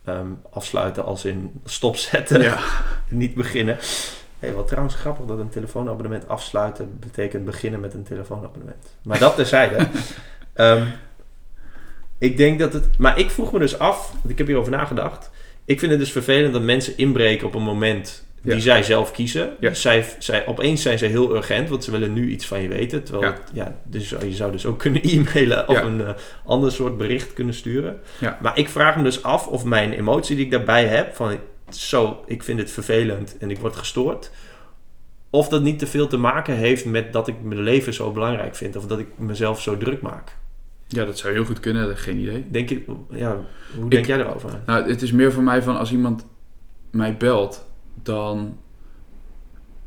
Ehm, 0.05 0.27
afsluiten 0.51 1.05
als 1.05 1.25
in 1.25 1.61
stopzetten. 1.65 2.43
Ja. 2.43 2.59
niet 3.09 3.35
beginnen. 3.35 3.79
Hey, 4.39 4.53
wat 4.53 4.67
trouwens 4.67 4.95
grappig 4.95 5.27
dat 5.27 5.39
een 5.39 5.49
telefoonabonnement 5.49 6.29
afsluiten 6.29 6.97
betekent 7.01 7.45
beginnen 7.45 7.81
met 7.81 7.95
een 7.95 8.03
telefoonabonnement. 8.03 8.97
Maar 9.03 9.19
dat 9.19 9.35
terzijde. 9.35 9.87
Ehm 10.53 10.87
ik 12.19 12.37
denk 12.37 12.59
dat 12.59 12.73
het. 12.73 12.99
Maar 12.99 13.19
ik 13.19 13.31
vroeg 13.31 13.53
me 13.53 13.59
dus 13.59 13.79
af, 13.79 14.11
want 14.13 14.31
ik 14.31 14.39
heb 14.39 14.47
hierover 14.47 14.73
nagedacht. 14.73 15.31
Ik 15.65 15.79
vind 15.79 15.91
het 15.91 16.01
dus 16.01 16.13
vervelend 16.13 16.53
dat 16.53 16.63
mensen 16.63 16.97
inbreken 16.97 17.47
op 17.47 17.55
een 17.55 17.63
moment 17.63 18.24
die 18.45 18.61
zij 18.61 18.83
zelf 18.83 19.11
kiezen. 19.13 19.57
Dus 19.61 19.81
zij, 19.81 20.07
zij, 20.19 20.47
opeens 20.47 20.83
zijn 20.83 20.99
ze 20.99 21.07
heel 21.07 21.37
urgent, 21.37 21.69
want 21.69 21.85
ze 21.85 21.91
willen 21.91 22.13
nu 22.13 22.31
iets 22.31 22.47
van 22.47 22.63
je 22.63 22.69
weten. 22.69 23.03
Terwijl 23.05 23.33
Ja. 23.33 23.39
het- 23.39 23.51
ja, 23.53 23.77
dus 23.85 24.09
je 24.09 24.33
zou 24.35 24.53
dus 24.53 24.67
ook 24.67 24.79
kunnen 24.85 25.03
e-mailen 25.03 25.69
of 25.69 25.83
een 25.83 26.01
eh, 26.07 26.11
ander 26.45 26.73
soort 26.73 26.97
bericht 26.97 27.33
kunnen 27.33 27.55
sturen. 27.55 28.01
Maar 28.41 28.59
ik 28.59 28.69
vraag 28.69 28.97
me 28.97 29.03
dus 29.03 29.23
af 29.23 29.47
of 29.47 29.65
mijn 29.65 29.93
emotie 29.93 30.37
die 30.37 30.45
ik 30.45 30.51
daarbij 30.51 30.87
heb, 30.87 31.15
van 31.15 31.37
zo, 31.69 32.23
ik 32.27 32.43
vind 32.43 32.59
het 32.59 32.71
vervelend 32.71 33.37
en 33.39 33.51
ik 33.51 33.59
word 33.59 33.77
gestoord. 33.77 34.31
Of 35.31 35.49
dat 35.49 35.63
niet 35.63 35.79
te 35.79 35.87
veel 35.87 36.07
te 36.07 36.17
maken 36.17 36.55
heeft 36.55 36.85
met 36.85 37.13
dat 37.13 37.29
ik 37.29 37.35
mijn 37.43 37.61
leven 37.61 37.95
zo 37.95 38.13
belangrijk 38.13 38.55
vind. 38.57 38.77
Of 38.77 38.87
dat 38.87 38.99
ik 38.99 39.07
mezelf 39.17 39.61
zo 39.63 39.77
druk 39.77 40.01
maak. 40.03 40.37
ja, 40.89 41.05
dat 41.05 41.19
zou 41.19 41.33
heel 41.35 41.45
goed 41.45 41.61
kunnen. 41.61 41.97
Geen 41.97 42.19
idee. 42.19 42.45
Denk 42.51 42.69
je, 42.69 42.83
ja, 43.11 43.41
hoe 43.79 43.91
denk 43.91 44.07
jij 44.07 44.19
erover? 44.19 44.61
Nou, 44.67 44.89
het 44.89 45.03
is 45.03 45.13
meer 45.13 45.33
voor 45.33 45.43
mij 45.43 45.63
van 45.63 45.77
als 45.79 45.93
iemand 45.93 46.27
mij 46.91 47.17
belt, 47.17 47.67
dan 48.05 48.57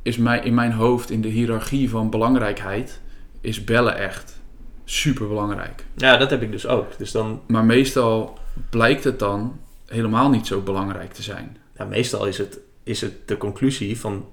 is 0.01 0.17
mij 0.17 0.39
in 0.39 0.53
mijn 0.53 0.71
hoofd 0.71 1.09
in 1.09 1.21
de 1.21 1.27
hiërarchie 1.27 1.89
van 1.89 2.09
belangrijkheid 2.09 3.01
is 3.41 3.63
bellen 3.63 3.97
echt 3.97 4.39
super 4.85 5.27
belangrijk. 5.27 5.85
Ja, 5.95 6.17
dat 6.17 6.29
heb 6.29 6.41
ik 6.41 6.51
dus 6.51 6.67
ook. 6.67 6.97
Dus 6.97 7.11
dan, 7.11 7.41
Maar 7.47 7.65
meestal 7.65 8.37
blijkt 8.69 9.03
het 9.03 9.19
dan 9.19 9.59
helemaal 9.85 10.29
niet 10.29 10.47
zo 10.47 10.61
belangrijk 10.61 11.13
te 11.13 11.21
zijn. 11.23 11.57
nou, 11.77 11.89
meestal 11.89 12.25
is 12.25 12.37
het, 12.37 12.59
is 12.83 13.01
het 13.01 13.27
de 13.27 13.37
conclusie 13.37 13.99
van 13.99 14.25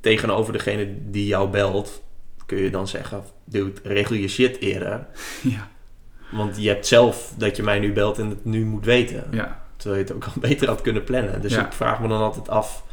tegenover 0.00 0.52
degene 0.52 0.94
die 1.10 1.26
jou 1.26 1.48
belt, 1.50 2.02
kun 2.46 2.58
je 2.58 2.70
dan 2.70 2.88
zeggen, 2.88 3.22
dude, 3.44 3.80
regel 3.82 4.16
je 4.16 4.28
shit 4.28 4.58
eerder. 4.60 5.06
Ja. 5.42 5.68
Want 6.32 6.62
je 6.62 6.68
hebt 6.68 6.86
zelf 6.86 7.32
dat 7.36 7.56
je 7.56 7.62
mij 7.62 7.78
nu 7.78 7.92
belt 7.92 8.18
en 8.18 8.28
het 8.28 8.44
nu 8.44 8.64
moet 8.64 8.84
weten. 8.84 9.24
Ja. 9.30 9.64
Terwijl 9.76 10.00
je 10.00 10.06
het 10.06 10.14
ook 10.16 10.24
al 10.24 10.40
beter 10.48 10.68
had 10.68 10.80
kunnen 10.80 11.04
plannen. 11.04 11.40
Dus 11.40 11.54
Ja. 11.54 11.66
ik 11.66 11.72
vraag 11.72 12.00
me 12.00 12.08
dan 12.08 12.20
altijd 12.20 12.48
af, 12.48 12.84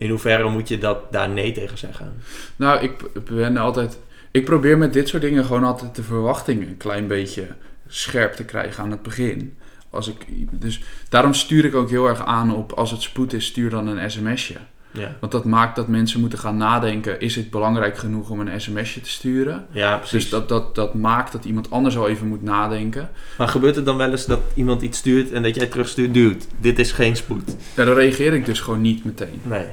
in 0.00 0.10
hoeverre 0.10 0.48
moet 0.48 0.68
je 0.68 0.78
dat 0.78 1.12
daar 1.12 1.28
nee 1.28 1.52
tegen 1.52 1.78
zeggen? 1.78 2.12
Nou, 2.56 2.82
ik 2.82 3.24
ben 3.24 3.56
altijd. 3.56 3.98
Ik 4.30 4.44
probeer 4.44 4.78
met 4.78 4.92
dit 4.92 5.08
soort 5.08 5.22
dingen 5.22 5.44
gewoon 5.44 5.64
altijd 5.64 5.94
de 5.96 6.02
verwachtingen 6.02 6.68
een 6.68 6.76
klein 6.76 7.06
beetje 7.06 7.46
scherp 7.88 8.32
te 8.32 8.44
krijgen 8.44 8.82
aan 8.82 8.90
het 8.90 9.02
begin. 9.02 9.56
Als 9.90 10.08
ik, 10.08 10.16
dus 10.50 10.82
daarom 11.08 11.34
stuur 11.34 11.64
ik 11.64 11.74
ook 11.74 11.90
heel 11.90 12.08
erg 12.08 12.24
aan 12.24 12.54
op 12.54 12.72
als 12.72 12.90
het 12.90 13.02
spoed 13.02 13.32
is, 13.32 13.44
stuur 13.44 13.70
dan 13.70 13.86
een 13.86 14.10
sms'je. 14.10 14.56
Ja, 14.90 15.16
Want 15.20 15.32
dat 15.32 15.44
maakt 15.44 15.76
dat 15.76 15.88
mensen 15.88 16.20
moeten 16.20 16.38
gaan 16.38 16.56
nadenken: 16.56 17.20
is 17.20 17.36
het 17.36 17.50
belangrijk 17.50 17.98
genoeg 17.98 18.30
om 18.30 18.40
een 18.40 18.60
sms'je 18.60 19.00
te 19.00 19.10
sturen? 19.10 19.66
ja 19.70 19.96
precies. 19.96 20.20
Dus 20.20 20.30
dat, 20.30 20.48
dat, 20.48 20.74
dat 20.74 20.94
maakt 20.94 21.32
dat 21.32 21.44
iemand 21.44 21.70
anders 21.70 21.96
al 21.96 22.08
even 22.08 22.26
moet 22.26 22.42
nadenken. 22.42 23.10
Maar 23.38 23.48
gebeurt 23.48 23.76
het 23.76 23.84
dan 23.84 23.96
wel 23.96 24.10
eens 24.10 24.26
dat 24.26 24.40
iemand 24.54 24.82
iets 24.82 24.98
stuurt 24.98 25.32
en 25.32 25.42
dat 25.42 25.54
jij 25.54 25.66
terugstuurt, 25.66 26.14
dude, 26.14 26.44
dit 26.60 26.78
is 26.78 26.92
geen 26.92 27.16
spoed? 27.16 27.56
Ja, 27.76 27.84
dan 27.84 27.94
reageer 27.94 28.32
ik 28.34 28.46
dus 28.46 28.60
gewoon 28.60 28.80
niet 28.80 29.04
meteen. 29.04 29.40
Nee. 29.42 29.66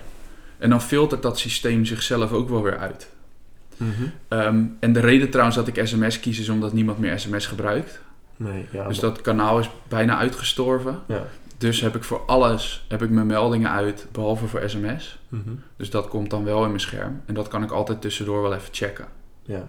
En 0.58 0.70
dan 0.70 0.82
filtert 0.82 1.22
dat 1.22 1.40
systeem 1.40 1.86
zichzelf 1.86 2.32
ook 2.32 2.50
wel 2.50 2.64
weer 2.64 2.78
uit. 2.78 3.10
Mhm. 3.78 3.92
Ehm, 4.28 4.64
en 4.80 4.94
de 4.94 5.00
reden 5.00 5.30
trouwens 5.30 5.56
dat 5.58 5.68
ik 5.68 5.82
sms 5.88 6.20
kies 6.20 6.40
is 6.40 6.50
omdat 6.50 6.74
niemand 6.74 6.98
meer 7.00 7.20
sms 7.20 7.46
gebruikt. 7.46 8.02
Nee, 8.36 8.66
ja. 8.72 8.88
Dus 8.88 9.00
dat 9.00 9.22
kanaal 9.22 9.60
is 9.60 9.70
bijna 9.88 10.18
uitgestorven. 10.18 11.00
Ja. 11.08 11.26
Dus 11.58 11.82
heb 11.82 11.96
ik 11.96 12.04
voor 12.04 12.22
alles 12.26 12.86
heb 12.88 13.02
ik 13.04 13.10
mijn 13.10 13.28
meldingen 13.28 13.72
uit, 13.72 14.08
behalve 14.12 14.48
voor 14.48 14.62
sms. 14.66 15.20
Mhm. 15.30 15.50
Dus 15.78 15.90
dat 15.90 16.08
komt 16.08 16.30
dan 16.30 16.44
wel 16.44 16.62
in 16.64 16.68
mijn 16.68 16.80
scherm. 16.80 17.22
En 17.26 17.34
dat 17.34 17.48
kan 17.48 17.64
ik 17.64 17.72
altijd 17.72 18.02
tussendoor 18.02 18.42
wel 18.42 18.54
even 18.54 18.70
checken. 18.74 19.06
ja. 19.44 19.68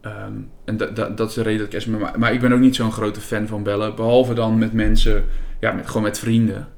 Ehm, 0.00 0.32
en 0.64 0.76
da- 0.76 0.86
da- 0.86 1.08
dat 1.08 1.28
is 1.28 1.34
de 1.34 1.42
reden 1.42 1.64
dat 1.64 1.72
ik 1.74 1.80
sms... 1.80 1.98
Maar, 1.98 2.18
maar 2.18 2.32
ik 2.32 2.40
ben 2.40 2.52
ook 2.52 2.58
niet 2.60 2.76
zo'n 2.76 2.92
grote 2.92 3.20
fan 3.20 3.46
van 3.46 3.62
bellen. 3.62 3.94
Behalve 3.96 4.34
dan 4.34 4.58
met 4.58 4.72
mensen, 4.72 5.24
ja, 5.60 5.72
met, 5.72 5.86
gewoon 5.86 6.02
met 6.02 6.18
vrienden. 6.18 6.68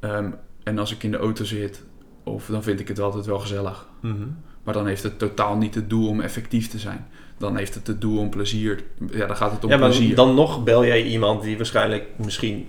Ehm, 0.00 0.30
en 0.62 0.78
als 0.78 0.92
ik 0.92 1.02
in 1.02 1.10
de 1.10 1.16
auto 1.16 1.44
zit, 1.44 1.82
of 2.30 2.46
dan 2.46 2.62
vind 2.62 2.80
ik 2.80 2.88
het 2.88 3.00
altijd 3.00 3.26
wel 3.26 3.38
gezellig. 3.38 3.86
Mhm. 4.00 4.26
Maar 4.62 4.74
dan 4.74 4.86
heeft 4.86 5.02
het 5.02 5.18
totaal 5.18 5.56
niet 5.56 5.74
het 5.74 5.90
doel 5.90 6.08
om 6.08 6.20
effectief 6.20 6.68
te 6.68 6.78
zijn. 6.78 7.06
Dan 7.38 7.56
heeft 7.56 7.74
het 7.74 7.86
het 7.86 8.00
doel 8.00 8.18
om 8.18 8.30
plezier. 8.30 8.82
Ja, 9.10 9.26
dan 9.26 9.36
gaat 9.36 9.52
het 9.52 9.64
om 9.64 9.70
Ja, 9.70 9.76
maar 9.76 9.88
plezier. 9.88 10.14
dan 10.14 10.34
nog 10.34 10.64
bel 10.64 10.84
jij 10.86 11.02
iemand 11.02 11.42
die 11.42 11.56
waarschijnlijk 11.56 12.06
misschien... 12.16 12.68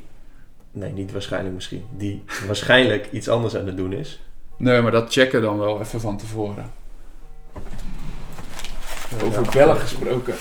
Nee, 0.72 0.92
niet 0.92 1.12
waarschijnlijk 1.12 1.56
misschien. 1.56 1.84
Die 1.98 2.24
waarschijnlijk 2.48 3.10
iets 3.12 3.30
anders 3.30 3.56
aan 3.56 3.66
het 3.66 3.78
doen 3.78 3.94
is. 3.94 4.20
Nee, 4.58 4.82
maar 4.82 4.92
dat 4.92 5.12
checken 5.14 5.42
dan 5.42 5.58
wel 5.58 5.80
even 5.80 6.02
van 6.02 6.18
tevoren. 6.18 6.72
Over 9.24 9.48
bellen 9.54 9.78
gesproken. 9.78 10.34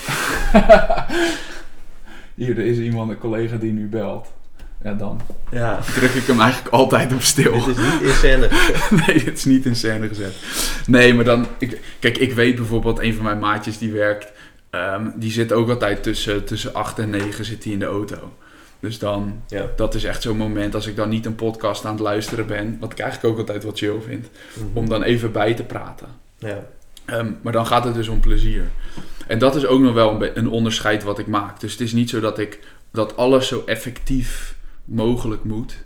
Hier, 2.34 2.58
er 2.58 2.66
is 2.66 2.78
iemand, 2.78 3.10
een 3.10 3.18
collega 3.18 3.56
die 3.56 3.72
nu 3.72 3.88
belt. 3.88 4.32
Ja, 4.84 4.92
dan 4.94 5.20
Ja, 5.50 5.80
druk 5.94 6.10
ik 6.10 6.26
hem 6.26 6.40
eigenlijk 6.40 6.74
altijd 6.74 7.12
op 7.12 7.20
stil. 7.22 7.52
dit 7.64 7.76
is 7.78 7.92
niet 7.92 8.00
in 8.02 8.12
scène. 8.14 8.48
nee, 9.06 9.18
het 9.24 9.36
is 9.38 9.44
niet 9.44 9.66
in 9.66 9.76
scène 9.76 10.08
gezet. 10.08 10.32
Nee, 10.86 11.14
maar 11.14 11.24
dan... 11.24 11.46
Ik, 11.58 11.80
kijk, 11.98 12.18
ik 12.18 12.32
weet 12.32 12.54
bijvoorbeeld, 12.56 12.98
een 13.00 13.14
van 13.14 13.24
mijn 13.24 13.38
maatjes 13.38 13.78
die 13.78 13.92
werkt... 13.92 14.32
ehm, 14.70 15.06
die 15.14 15.30
zit 15.30 15.52
ook 15.52 15.68
altijd 15.70 16.02
tussen, 16.02 16.44
tussen 16.44 16.74
8 16.74 16.98
en 16.98 17.10
9 17.10 17.44
zit 17.44 17.64
hij 17.64 17.72
in 17.72 17.78
de 17.78 17.84
auto. 17.84 18.32
Dus 18.80 18.98
dan... 18.98 19.42
Ja. 19.48 19.66
Dat 19.76 19.94
is 19.94 20.04
echt 20.04 20.22
zo'n 20.22 20.36
moment 20.36 20.74
als 20.74 20.86
ik 20.86 20.96
dan 20.96 21.08
niet 21.08 21.26
een 21.26 21.34
podcast 21.34 21.84
aan 21.84 21.92
het 21.92 22.00
luisteren 22.00 22.46
ben... 22.46 22.76
Wat 22.80 22.92
ik 22.92 22.98
eigenlijk 22.98 23.32
ook 23.32 23.38
altijd 23.40 23.64
wat 23.64 23.78
chill 23.78 24.00
vind. 24.06 24.28
Om 24.72 24.88
dan 24.88 25.02
even 25.02 25.32
bij 25.32 25.54
te 25.54 25.62
praten. 25.64 26.06
Ja. 26.38 26.66
Ehm, 27.04 27.30
maar 27.42 27.52
dan 27.52 27.66
gaat 27.66 27.84
het 27.84 27.94
dus 27.94 28.08
om 28.08 28.20
plezier. 28.20 28.64
En 29.26 29.38
dat 29.38 29.56
is 29.56 29.66
ook 29.66 29.80
nog 29.80 29.92
wel 29.94 30.10
een, 30.10 30.18
be- 30.18 30.32
een 30.34 30.48
onderscheid 30.48 31.02
wat 31.02 31.18
ik 31.18 31.26
maak. 31.26 31.60
Dus 31.60 31.72
het 31.72 31.80
is 31.80 31.92
niet 31.92 32.10
zo 32.10 32.20
dat 32.20 32.38
ik 32.38 32.58
dat 32.92 33.16
alles 33.16 33.48
zo 33.48 33.62
effectief 33.66 34.54
mogelijk 34.90 35.44
moet. 35.44 35.76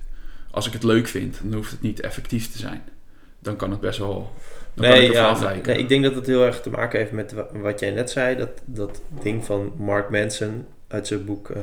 Als 0.51 0.67
ik 0.67 0.73
het 0.73 0.83
leuk 0.83 1.07
vind, 1.07 1.39
dan 1.43 1.53
hoeft 1.53 1.71
het 1.71 1.81
niet 1.81 1.99
effectief 1.99 2.51
te 2.51 2.57
zijn. 2.57 2.81
Dan 3.39 3.55
kan 3.55 3.71
het 3.71 3.79
best 3.79 3.99
wel. 3.99 4.31
Dan 4.73 4.85
kan 4.85 4.93
Nee, 4.97 5.05
ik 5.07 5.13
ja, 5.13 5.53
nee, 5.65 5.77
ik 5.77 5.89
denk 5.89 6.03
dat 6.03 6.15
het 6.15 6.25
heel 6.25 6.45
erg 6.45 6.61
te 6.61 6.69
maken 6.69 6.99
heeft 6.99 7.11
met 7.11 7.31
wa- 7.31 7.47
wat 7.53 7.79
jij 7.79 7.91
net 7.91 8.09
zei. 8.11 8.35
Dat, 8.37 8.49
dat 8.65 9.01
ding 9.21 9.45
van 9.45 9.73
Mark 9.77 10.09
Manson 10.09 10.65
uit 10.87 11.07
zijn 11.07 11.25
boek 11.25 11.49
eh, 11.49 11.61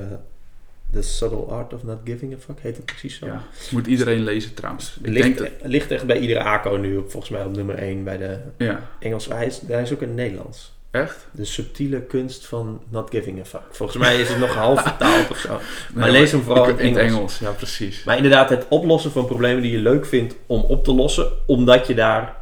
The 0.93 1.03
Subtle 1.03 1.45
Art 1.45 1.72
of 1.74 1.82
Not 1.82 1.99
Giving 2.05 2.34
a 2.34 2.36
Fuck. 2.38 2.61
Heet 2.61 2.76
het 2.76 2.84
precies 2.86 3.18
zo? 3.18 3.26
Ja, 3.26 3.43
moet 3.70 3.86
iedereen 3.86 4.22
lezen 4.22 4.55
trouwens. 4.55 4.99
Ik 5.03 5.07
Ligt, 5.11 5.38
denk 5.38 5.38
dat, 5.61 5.70
ligt 5.70 5.90
echt 5.90 6.07
bij 6.07 6.18
iedere 6.18 6.40
ACO 6.43 6.76
nu 6.76 6.97
op, 6.97 7.11
volgens 7.11 7.32
mij 7.32 7.45
op 7.45 7.57
nummer 7.57 7.74
1 7.74 8.05
bij 8.05 8.16
de 8.18 8.38
ja, 8.59 8.90
Engels. 8.99 9.26
Hij 9.26 9.47
is, 9.47 9.61
hij 9.66 9.82
is 9.82 9.93
ook 9.93 10.03
in 10.03 10.14
Nederlands. 10.14 10.72
Echt? 10.93 11.26
De 11.32 11.45
subtiele 11.45 12.01
kunst 12.03 12.47
van 12.47 12.82
not 12.88 13.11
giving 13.11 13.40
a 13.40 13.45
fuck. 13.45 13.62
Volgens 13.70 13.99
mij 13.99 14.20
is 14.20 14.28
het 14.28 14.38
nog 14.38 14.55
half 14.64 14.82
vertaald 14.82 15.30
of 15.30 15.38
zo. 15.38 15.61
Maar 15.95 16.11
Nee, 16.11 16.20
lees 16.20 16.30
hem 16.32 16.43
vooral 16.43 16.64
in 16.68 16.70
het 16.70 16.80
Engels. 16.80 17.03
Engels. 17.12 17.38
Ja, 17.38 17.51
precies. 17.51 18.05
Maar 18.05 18.16
inderdaad, 18.16 18.49
het 18.51 18.66
oplossen 18.68 19.11
van 19.11 19.26
problemen 19.26 19.62
die 19.62 19.72
je 19.72 19.78
leuk 19.78 20.07
vindt 20.07 20.34
om 20.47 20.61
op 20.61 20.84
te 20.84 20.93
lossen, 20.93 21.32
omdat 21.47 21.86
je 21.86 21.95
daar 21.95 22.36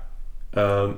ehm, 0.51 0.91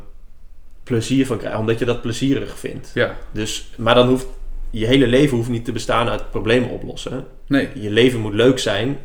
plezier 0.83 1.27
van 1.27 1.39
krijgt, 1.39 1.59
omdat 1.59 1.79
je 1.79 1.85
dat 1.85 2.01
plezierig 2.03 2.59
vindt. 2.59 2.91
Ja, 2.95 3.17
Dus, 3.33 3.71
maar 3.77 3.95
dan 3.95 4.09
hoeft 4.09 4.27
je 4.71 4.87
hele 4.87 5.07
leven 5.07 5.37
hoeft 5.37 5.49
niet 5.49 5.65
te 5.65 5.73
bestaan 5.73 6.09
uit 6.09 6.31
problemen 6.31 6.69
oplossen. 6.71 7.27
nee. 7.47 7.69
Je 7.75 7.91
leven 7.91 8.21
moet 8.21 8.35
leuk 8.35 8.59
zijn. 8.59 8.99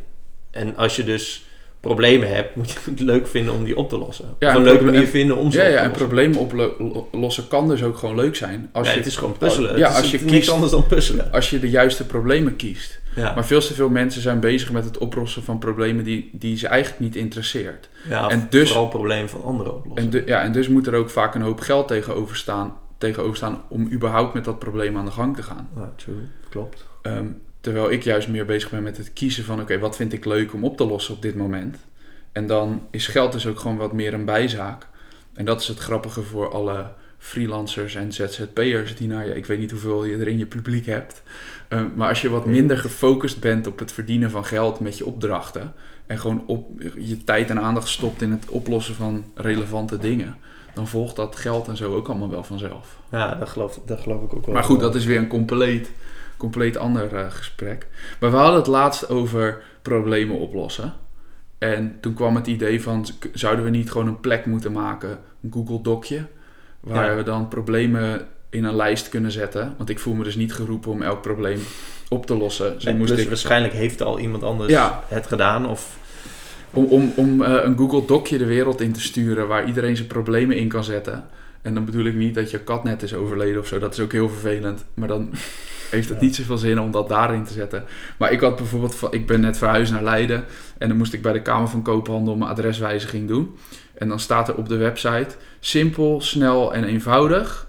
En 0.51 0.75
als 0.75 0.95
je 0.95 1.03
dus 1.03 1.45
problemen 1.87 2.35
hebt, 2.35 2.55
moet 2.55 2.71
je 2.71 2.79
het 2.89 2.99
leuk 2.99 3.27
vinden 3.27 3.53
om 3.53 3.63
die 3.63 3.77
op 3.77 3.89
te 3.89 3.97
lossen. 3.97 4.25
Ja, 4.39 4.47
of 4.47 4.53
en 4.53 4.59
een 4.59 4.65
leuke 4.67 4.83
manier 4.83 5.07
vinden 5.07 5.37
om 5.37 5.51
ze 5.51 5.57
Ja, 5.57 5.63
op 5.63 5.69
te 5.69 5.73
ja, 5.75 5.81
en 5.81 5.87
lossen. 5.89 6.05
problemen 6.07 6.39
oplossen 6.95 7.47
kan 7.47 7.67
dus 7.67 7.83
ook 7.83 7.97
gewoon 7.97 8.15
leuk 8.15 8.35
zijn. 8.35 8.69
Als 8.71 8.87
Ja, 8.87 8.93
je, 8.93 8.99
het 8.99 9.07
is 9.07 9.15
gewoon 9.17 9.37
puzzelen. 9.37 9.77
Ja, 9.77 9.87
het 9.87 9.95
is 9.97 10.01
als 10.01 10.11
je 10.11 10.17
niks 10.19 10.31
kiest- 10.31 10.49
anders 10.49 10.71
dan 10.71 10.87
puzzelen. 10.87 11.31
als 11.31 11.49
je 11.49 11.59
de 11.59 11.69
juiste 11.69 12.05
problemen 12.05 12.55
kiest. 12.55 12.99
Ja, 13.15 13.33
Maar 13.33 13.45
veel 13.45 13.59
te 13.59 13.73
veel 13.73 13.89
mensen 13.89 14.21
zijn 14.21 14.39
bezig 14.39 14.71
met 14.71 14.85
het 14.85 14.97
oplossen 14.97 15.43
van 15.43 15.59
problemen 15.59 16.03
die, 16.03 16.29
die 16.33 16.57
ze 16.57 16.67
eigenlijk 16.67 16.99
niet 17.01 17.15
interesseert. 17.15 17.89
ja 18.09 18.27
en 18.29 18.47
dus- 18.49 18.67
vooral 18.69 18.87
problemen 18.87 19.29
van 19.29 19.43
anderen 19.43 19.75
oplossen. 19.75 20.11
En, 20.13 20.23
ja, 20.25 20.41
en 20.41 20.51
dus 20.51 20.67
moet 20.67 20.87
er 20.87 20.93
ook 20.95 21.09
vaak 21.09 21.35
een 21.35 21.41
hoop 21.41 21.59
geld 21.59 21.87
tegenover 21.87 22.35
staan, 22.35 22.73
tegenover 22.97 23.35
staan 23.37 23.61
om 23.69 23.91
überhaupt 23.91 24.33
met 24.33 24.45
dat 24.45 24.59
probleem 24.59 24.97
aan 24.97 25.05
de 25.05 25.11
gang 25.11 25.35
te 25.35 25.43
gaan. 25.43 25.69
Ja, 25.75 25.91
true. 25.95 26.15
Klopt. 26.49 26.85
Ehm, 27.01 27.25
terwijl 27.61 27.91
ik 27.91 28.03
juist 28.03 28.27
meer 28.27 28.45
bezig 28.45 28.69
ben 28.69 28.83
met 28.83 28.97
het 28.97 29.13
kiezen 29.13 29.43
van 29.43 29.61
oké, 29.61 29.79
wat 29.79 29.95
vind 29.95 30.13
ik 30.13 30.25
leuk 30.25 30.53
om 30.53 30.63
op 30.63 30.77
te 30.77 30.85
lossen 30.85 31.13
op 31.13 31.21
dit 31.21 31.35
moment. 31.35 31.77
En 32.31 32.47
dan 32.47 32.87
is 32.91 33.07
geld 33.07 33.31
dus 33.31 33.47
ook 33.47 33.59
gewoon 33.59 33.77
wat 33.77 33.93
meer 33.93 34.13
een 34.13 34.25
bijzaak. 34.25 34.87
En 35.33 35.45
dat 35.45 35.61
is 35.61 35.67
het 35.67 35.79
grappige 35.79 36.21
voor 36.21 36.51
alle 36.51 36.85
freelancers 37.17 37.95
en 37.95 38.11
ZZP'ers 38.11 38.95
die 38.95 39.07
naar 39.07 39.27
je, 39.27 39.35
ik 39.35 39.45
weet 39.45 39.59
niet 39.59 39.71
hoeveel 39.71 40.05
je 40.05 40.17
er 40.17 40.27
in 40.27 40.37
je 40.37 40.45
publiek 40.45 40.85
hebt. 40.85 41.23
Ehm, 41.67 41.85
maar 41.95 42.09
als 42.09 42.21
je 42.21 42.29
wat 42.29 42.45
minder 42.45 42.77
gefocust 42.77 43.39
bent 43.39 43.67
op 43.67 43.79
het 43.79 43.91
verdienen 43.91 44.31
van 44.31 44.45
geld 44.45 44.79
met 44.79 44.97
je 44.97 45.05
opdrachten. 45.05 45.73
En 46.05 46.19
gewoon 46.19 46.43
op, 46.47 46.81
je 46.97 47.23
tijd 47.23 47.49
en 47.49 47.59
aandacht 47.59 47.87
stopt 47.87 48.21
in 48.21 48.31
het 48.31 48.49
oplossen 48.49 48.95
van 48.95 49.25
relevante 49.35 49.97
dingen. 49.97 50.35
Dan 50.73 50.87
volgt 50.87 51.15
dat 51.15 51.35
geld 51.35 51.67
en 51.67 51.77
zo 51.77 51.95
ook 51.95 52.07
allemaal 52.07 52.29
wel 52.29 52.43
vanzelf. 52.43 52.97
Ja, 53.11 53.35
dat 53.35 53.49
geloof, 53.49 53.79
dat 53.85 53.99
geloof 53.99 54.23
ik 54.23 54.33
ook 54.33 54.45
wel. 54.45 54.53
Maar 54.53 54.63
goed, 54.63 54.79
dat 54.79 54.95
is 54.95 55.05
weer 55.05 55.17
een 55.17 55.27
compleet, 55.27 55.91
compleet 56.37 56.77
ander 56.77 57.15
eh, 57.15 57.25
gesprek. 57.31 57.87
Maar 58.19 58.31
we 58.31 58.37
hadden 58.37 58.55
het 58.59 58.67
laatst 58.67 59.09
over 59.09 59.61
problemen 59.81 60.37
oplossen. 60.37 60.93
En 61.57 61.97
toen 62.01 62.13
kwam 62.13 62.35
het 62.35 62.47
idee 62.47 62.81
van, 62.81 63.05
zouden 63.33 63.63
we 63.65 63.69
niet 63.71 63.91
gewoon 63.91 64.07
een 64.07 64.19
plek 64.19 64.45
moeten 64.45 64.71
maken, 64.71 65.19
een 65.43 65.51
Google 65.53 65.81
Docje, 65.81 66.25
waar 66.79 67.09
Ja. 67.09 67.15
we 67.15 67.23
dan 67.23 67.47
problemen 67.47 68.27
in 68.49 68.63
een 68.63 68.75
lijst 68.75 69.09
kunnen 69.09 69.31
zetten. 69.31 69.73
Want 69.77 69.89
ik 69.89 69.99
voel 69.99 70.13
me 70.13 70.23
dus 70.23 70.35
niet 70.35 70.53
geroepen 70.53 70.91
om 70.91 71.01
elk 71.01 71.21
probleem 71.21 71.59
op 72.09 72.25
te 72.25 72.37
lossen. 72.37 72.73
Dus 72.73 72.85
En 72.85 72.97
moest 72.97 73.11
plus 73.11 73.23
ik, 73.23 73.27
waarschijnlijk 73.29 73.73
heeft 73.73 74.01
al 74.01 74.19
iemand 74.19 74.43
anders 74.43 74.71
Ja. 74.71 75.03
het 75.07 75.27
gedaan. 75.27 75.69
Of, 75.69 75.97
om 76.71 76.85
om, 76.85 77.13
om 77.15 77.41
eh, 77.43 77.63
een 77.63 77.77
Google 77.77 78.05
Docje 78.05 78.37
de 78.37 78.45
wereld 78.45 78.81
in 78.81 78.91
te 78.93 79.01
sturen 79.01 79.47
waar 79.47 79.67
iedereen 79.67 79.95
zijn 79.95 80.07
problemen 80.07 80.57
in 80.57 80.67
kan 80.67 80.83
zetten. 80.83 81.25
En 81.61 81.73
dan 81.73 81.85
bedoel 81.85 82.05
ik 82.05 82.15
niet 82.15 82.35
dat 82.35 82.51
je 82.51 82.59
kat 82.59 82.83
net 82.83 83.03
is 83.03 83.13
overleden 83.13 83.59
of 83.61 83.67
zo. 83.67 83.79
Dat 83.79 83.93
is 83.93 83.99
ook 83.99 84.11
heel 84.11 84.29
vervelend. 84.29 84.85
Maar 84.93 85.07
dan 85.07 85.29
heeft 85.89 86.09
het 86.09 86.19
Ja. 86.19 86.25
niet 86.25 86.35
zoveel 86.35 86.57
zin 86.57 86.79
om 86.79 86.91
dat 86.91 87.09
daarin 87.09 87.43
te 87.43 87.53
zetten. 87.53 87.83
Maar 88.17 88.31
ik 88.31 88.39
had 88.39 88.55
bijvoorbeeld, 88.55 89.07
ik 89.11 89.27
ben 89.27 89.39
net 89.41 89.57
verhuisd 89.57 89.91
naar 89.91 90.03
Leiden. 90.03 90.43
En 90.77 90.87
dan 90.87 90.97
moest 90.97 91.13
ik 91.13 91.21
bij 91.21 91.33
de 91.33 91.41
Kamer 91.41 91.67
van 91.67 91.81
Koophandel 91.81 92.35
mijn 92.35 92.51
adreswijziging 92.51 93.27
doen. 93.27 93.57
En 93.93 94.07
dan 94.07 94.19
staat 94.19 94.47
er 94.47 94.55
op 94.55 94.69
de 94.69 94.77
website: 94.77 95.27
simpel, 95.59 96.21
snel 96.21 96.73
en 96.73 96.83
eenvoudig. 96.83 97.65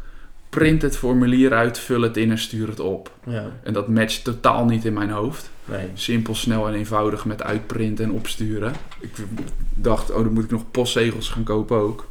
Print 0.48 0.82
het 0.82 0.96
formulier 0.96 1.52
uit, 1.52 1.78
vul 1.78 2.00
het 2.00 2.16
in 2.16 2.30
en 2.30 2.38
stuur 2.38 2.68
het 2.68 2.80
op. 2.80 3.10
ja, 3.26 3.44
En 3.62 3.72
dat 3.72 3.88
matcht 3.88 4.24
totaal 4.24 4.64
niet 4.64 4.84
in 4.84 4.92
mijn 4.92 5.10
hoofd. 5.10 5.50
nee. 5.64 5.86
Simpel, 5.94 6.34
snel 6.34 6.68
en 6.68 6.74
eenvoudig 6.74 7.24
met 7.24 7.42
uitprinten 7.42 8.04
en 8.04 8.10
opsturen. 8.12 8.72
Ik 9.00 9.10
dacht, 9.74 10.10
oh, 10.10 10.16
dan 10.24 10.32
moet 10.32 10.44
ik 10.44 10.50
nog 10.50 10.70
postzegels 10.70 11.28
gaan 11.28 11.42
kopen 11.42 11.76
ook. 11.76 12.06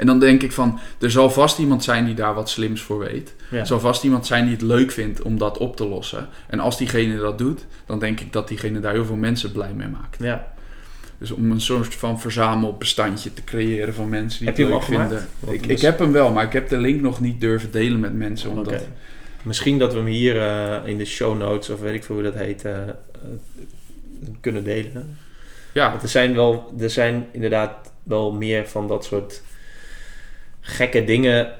En 0.00 0.06
dan 0.06 0.18
denk 0.18 0.42
ik 0.42 0.52
van, 0.52 0.78
er 1.00 1.10
zal 1.10 1.30
vast 1.30 1.58
iemand 1.58 1.84
zijn 1.84 2.04
die 2.04 2.14
daar 2.14 2.34
wat 2.34 2.50
slims 2.50 2.80
voor 2.82 2.98
weet. 2.98 3.34
Ja. 3.50 3.58
Er 3.58 3.66
zal 3.66 3.80
vast 3.80 4.04
iemand 4.04 4.26
zijn 4.26 4.44
die 4.44 4.52
het 4.52 4.62
leuk 4.62 4.90
vindt 4.90 5.22
om 5.22 5.38
dat 5.38 5.58
op 5.58 5.76
te 5.76 5.86
lossen. 5.88 6.28
En 6.48 6.60
als 6.60 6.78
diegene 6.78 7.16
dat 7.18 7.38
doet, 7.38 7.66
dan 7.86 7.98
denk 7.98 8.20
ik 8.20 8.32
dat 8.32 8.48
diegene 8.48 8.80
daar 8.80 8.92
heel 8.92 9.04
veel 9.04 9.16
mensen 9.16 9.52
blij 9.52 9.72
mee 9.72 9.88
maakt. 9.88 10.16
ja. 10.18 10.52
Dus 11.18 11.30
om 11.30 11.50
een 11.50 11.60
soort 11.60 11.94
van 11.94 12.20
verzamelbestandje 12.20 13.34
te 13.34 13.44
creëren 13.44 13.94
van 13.94 14.08
mensen 14.08 14.38
die 14.38 14.48
Heb 14.48 14.56
het 14.56 14.66
je 14.66 14.72
hem 14.72 14.80
leuk 14.80 14.88
al 14.88 14.94
gemaakt? 14.94 15.28
vinden. 15.40 15.54
Ik, 15.64 15.66
ik 15.66 15.80
heb 15.80 15.98
hem 15.98 16.12
wel, 16.12 16.32
maar 16.32 16.44
ik 16.44 16.52
heb 16.52 16.68
de 16.68 16.78
link 16.78 17.00
nog 17.00 17.20
niet 17.20 17.40
durven 17.40 17.70
delen 17.70 18.00
met 18.00 18.14
mensen. 18.14 18.50
Omdat. 18.50 18.86
Misschien 19.42 19.78
dat 19.78 19.92
we 19.92 19.98
hem 19.98 20.06
hier 20.08 20.40
eh, 20.40 20.76
in 20.88 20.98
de 20.98 21.04
show 21.04 21.38
notes, 21.38 21.70
of 21.70 21.80
weet 21.80 21.94
ik 21.94 22.04
veel 22.04 22.14
hoe 22.14 22.24
dat 22.24 22.34
heet, 22.34 22.64
eh, 22.64 22.88
eh, 22.88 22.88
kunnen 24.40 24.64
delen. 24.64 25.16
Ja, 25.72 25.90
Want 25.90 26.02
er 26.02 26.08
zijn 26.08 26.34
wel, 26.34 26.74
er 26.78 26.90
zijn 26.90 27.26
inderdaad 27.32 27.92
wel 28.02 28.32
meer 28.32 28.68
van 28.68 28.88
dat 28.88 29.04
soort 29.04 29.42
gekke 30.60 31.04
dingen 31.04 31.52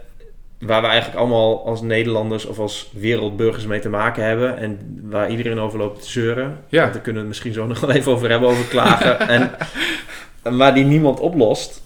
waar 0.58 0.80
we 0.80 0.86
eigenlijk 0.86 1.18
allemaal 1.18 1.66
als 1.66 1.82
Nederlanders 1.82 2.46
of 2.46 2.58
als 2.58 2.90
wereldburgers 2.92 3.66
mee 3.66 3.80
te 3.80 3.88
maken 3.88 4.24
hebben 4.24 4.56
en 4.56 5.00
waar 5.02 5.30
iedereen 5.30 5.58
over 5.58 5.78
loopt 5.78 6.02
te 6.02 6.10
zeuren. 6.10 6.58
Ja. 6.68 6.80
Want 6.80 6.92
daar 6.92 7.02
kunnen 7.02 7.22
we 7.22 7.28
het 7.28 7.28
misschien 7.28 7.52
zo 7.52 7.66
nog 7.72 7.80
wel 7.80 7.90
even 7.90 8.12
over 8.12 8.30
hebben, 8.30 8.48
over 8.48 8.64
klagen. 8.64 9.28
en, 9.28 9.50
en 10.42 10.56
waar 10.56 10.74
die 10.74 10.84
niemand 10.84 11.20
oplost, 11.20 11.82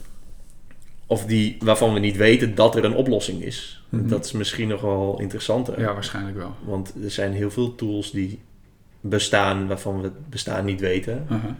of 1.06 1.26
die, 1.26 1.56
waarvan 1.60 1.92
we 1.92 1.98
niet 1.98 2.16
weten 2.16 2.54
dat 2.54 2.76
er 2.76 2.84
een 2.84 2.94
oplossing 2.94 3.42
is. 3.42 3.84
Mhm. 3.88 4.08
Dat 4.08 4.24
is 4.24 4.32
misschien 4.32 4.68
nog 4.68 4.80
wel 4.80 5.18
interessanter. 5.20 5.80
ja, 5.80 5.92
waarschijnlijk 5.94 6.36
wel. 6.36 6.54
Want 6.64 6.94
er 7.04 7.10
zijn 7.10 7.32
heel 7.32 7.50
veel 7.50 7.74
tools 7.74 8.10
die 8.10 8.40
bestaan 9.00 9.66
waarvan 9.66 9.96
we 9.96 10.02
het 10.02 10.30
bestaan 10.30 10.64
niet 10.64 10.80
weten. 10.80 11.26
Uh-huh. 11.30 11.50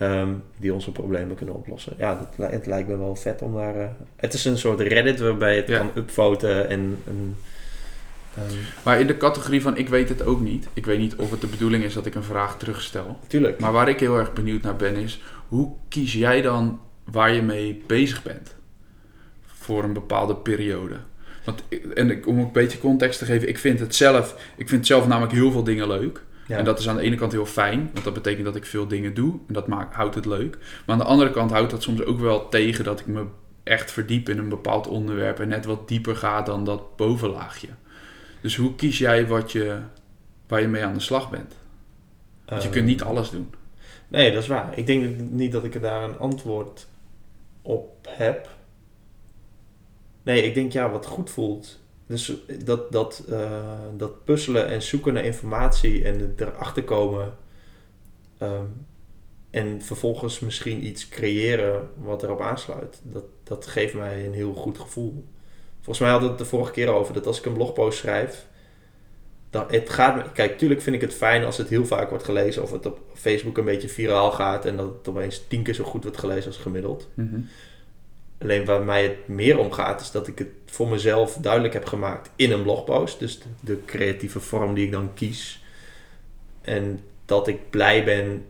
Ehm, 0.00 0.28
die 0.56 0.74
onze 0.74 0.92
problemen 0.92 1.36
kunnen 1.36 1.54
oplossen. 1.54 1.92
Ja, 1.98 2.26
dat, 2.36 2.50
het 2.50 2.66
lijkt 2.66 2.88
me 2.88 2.96
wel 2.96 3.16
vet 3.16 3.42
om 3.42 3.54
daar... 3.54 3.76
eh, 3.76 3.86
het 4.16 4.34
is 4.34 4.44
een 4.44 4.58
soort 4.58 4.80
Reddit 4.80 5.20
waarbij 5.20 5.54
je 5.54 5.60
het 5.60 5.68
Ja. 5.70 5.78
kan 5.78 5.90
upvoten 5.94 6.68
en, 6.68 6.98
en 7.06 7.36
Ehm, 8.36 8.54
Maar 8.84 9.00
in 9.00 9.06
de 9.06 9.16
categorie 9.16 9.62
van 9.62 9.76
ik 9.76 9.88
weet 9.88 10.08
het 10.08 10.22
ook 10.24 10.40
niet. 10.40 10.68
Ik 10.74 10.86
weet 10.86 10.98
niet 10.98 11.14
of 11.16 11.30
het 11.30 11.40
de 11.40 11.46
bedoeling 11.46 11.84
is 11.84 11.94
dat 11.94 12.06
ik 12.06 12.14
een 12.14 12.22
vraag 12.22 12.58
terugstel. 12.58 13.18
tuurlijk. 13.26 13.60
Maar 13.60 13.72
waar 13.72 13.88
ik 13.88 14.00
heel 14.00 14.18
erg 14.18 14.32
benieuwd 14.32 14.62
naar 14.62 14.76
ben 14.76 14.96
is, 14.96 15.22
hoe 15.48 15.72
kies 15.88 16.12
jij 16.12 16.42
dan 16.42 16.80
waar 17.04 17.32
je 17.34 17.42
mee 17.42 17.82
bezig 17.86 18.22
bent? 18.22 18.54
Voor 19.46 19.84
een 19.84 19.92
bepaalde 19.92 20.36
periode. 20.36 20.96
Want, 21.44 21.62
ik- 21.68 21.84
en 21.84 22.10
ik- 22.10 22.26
om 22.26 22.38
een 22.38 22.52
beetje 22.52 22.78
context 22.78 23.18
te 23.18 23.24
geven, 23.24 23.48
ik 23.48 23.58
vind 23.58 23.80
het 23.80 23.94
zelf, 23.94 24.52
ik 24.56 24.68
vind 24.68 24.86
zelf 24.86 25.06
namelijk 25.06 25.32
heel 25.32 25.50
veel 25.52 25.64
dingen 25.64 25.86
leuk. 25.88 26.22
Ja. 26.50 26.56
En 26.56 26.64
dat 26.64 26.78
is 26.78 26.88
aan 26.88 26.96
de 26.96 27.02
ene 27.02 27.16
kant 27.16 27.32
heel 27.32 27.46
fijn, 27.46 27.90
want 27.92 28.04
dat 28.04 28.14
betekent 28.14 28.44
dat 28.44 28.56
ik 28.56 28.64
veel 28.64 28.88
dingen 28.88 29.14
doe. 29.14 29.38
En 29.46 29.54
dat 29.54 29.66
maakt, 29.66 29.94
houdt 29.94 30.14
het 30.14 30.26
leuk. 30.26 30.58
Maar 30.58 30.96
aan 30.96 30.98
de 30.98 31.04
andere 31.04 31.30
kant 31.30 31.50
houdt 31.50 31.70
dat 31.70 31.82
soms 31.82 32.04
ook 32.04 32.20
wel 32.20 32.48
tegen 32.48 32.84
dat 32.84 33.00
ik 33.00 33.06
me 33.06 33.26
echt 33.62 33.92
verdiep 33.92 34.28
in 34.28 34.38
een 34.38 34.48
bepaald 34.48 34.86
onderwerp. 34.86 35.40
En 35.40 35.48
net 35.48 35.64
wat 35.64 35.88
dieper 35.88 36.16
ga 36.16 36.42
dan 36.42 36.64
dat 36.64 36.96
bovenlaagje. 36.96 37.68
Dus 38.40 38.56
hoe 38.56 38.74
kies 38.74 38.98
jij 38.98 39.26
wat 39.26 39.52
je, 39.52 39.78
waar 40.46 40.60
je 40.60 40.68
mee 40.68 40.84
aan 40.84 40.94
de 40.94 41.00
slag 41.00 41.30
bent? 41.30 41.54
Want 42.46 42.62
je 42.62 42.68
kunt 42.68 42.86
niet 42.86 43.02
alles 43.02 43.30
doen. 43.30 43.54
Nee, 44.08 44.32
dat 44.32 44.42
is 44.42 44.48
waar. 44.48 44.78
Ik 44.78 44.86
denk 44.86 45.18
niet 45.18 45.52
dat 45.52 45.64
ik 45.64 45.74
er 45.74 45.80
daar 45.80 46.02
een 46.02 46.18
antwoord 46.18 46.86
op 47.62 48.08
heb. 48.08 48.48
Nee, 50.22 50.42
ik 50.42 50.54
denk 50.54 50.72
ja, 50.72 50.90
wat 50.90 51.06
goed 51.06 51.30
voelt. 51.30 51.80
Dus 52.10 52.32
dat, 52.64 52.92
dat, 52.92 53.24
eh, 53.28 53.78
dat 53.96 54.24
puzzelen 54.24 54.66
en 54.66 54.82
zoeken 54.82 55.12
naar 55.14 55.24
informatie 55.24 56.04
en 56.04 56.34
erachter 56.36 56.84
komen. 56.84 57.36
ehm, 58.38 58.64
en 59.50 59.82
vervolgens 59.82 60.40
misschien 60.40 60.86
iets 60.86 61.08
creëren 61.08 61.88
wat 61.96 62.22
erop 62.22 62.40
aansluit. 62.40 63.00
Dat, 63.02 63.24
dat 63.42 63.66
geeft 63.66 63.94
mij 63.94 64.26
een 64.26 64.32
heel 64.32 64.54
goed 64.54 64.78
gevoel. 64.78 65.24
Volgens 65.74 65.98
mij 65.98 66.10
hadden 66.10 66.28
we 66.28 66.34
het 66.34 66.44
de 66.44 66.50
vorige 66.50 66.72
keer 66.72 66.88
over 66.88 67.14
dat 67.14 67.26
als 67.26 67.38
ik 67.38 67.44
een 67.44 67.52
blogpost 67.52 67.98
schrijf. 67.98 68.46
Dan, 69.50 69.64
het 69.68 69.90
gaat 69.90 70.32
kijk, 70.32 70.58
tuurlijk 70.58 70.80
vind 70.80 70.96
ik 70.96 71.02
het 71.02 71.14
fijn 71.14 71.44
als 71.44 71.56
het 71.56 71.68
heel 71.68 71.86
vaak 71.86 72.08
wordt 72.08 72.24
gelezen. 72.24 72.62
Of 72.62 72.72
het 72.72 72.86
op 72.86 73.00
Facebook 73.14 73.58
een 73.58 73.64
beetje 73.64 73.88
viraal 73.88 74.30
gaat. 74.32 74.64
En 74.66 74.76
dat 74.76 74.94
het 74.98 75.08
opeens 75.08 75.46
tien 75.48 75.62
keer 75.62 75.74
zo 75.74 75.84
goed 75.84 76.02
wordt 76.02 76.18
gelezen 76.18 76.46
als 76.46 76.56
gemiddeld. 76.56 77.08
Mhm. 77.14 77.40
Alleen 78.42 78.64
waar 78.64 78.82
mij 78.82 79.02
het 79.02 79.28
meer 79.28 79.58
om 79.58 79.72
gaat, 79.72 80.00
is 80.00 80.10
dat 80.10 80.26
ik 80.26 80.38
het 80.38 80.48
voor 80.66 80.88
mezelf 80.88 81.34
duidelijk 81.34 81.74
heb 81.74 81.86
gemaakt 81.86 82.30
in 82.36 82.52
een 82.52 82.62
blogpost. 82.62 83.18
Dus 83.18 83.38
de, 83.38 83.48
de 83.60 83.84
creatieve 83.84 84.40
vorm 84.40 84.74
die 84.74 84.84
ik 84.84 84.92
dan 84.92 85.14
kies. 85.14 85.62
En 86.60 87.00
dat 87.24 87.48
ik 87.48 87.70
blij 87.70 88.04
ben 88.04 88.44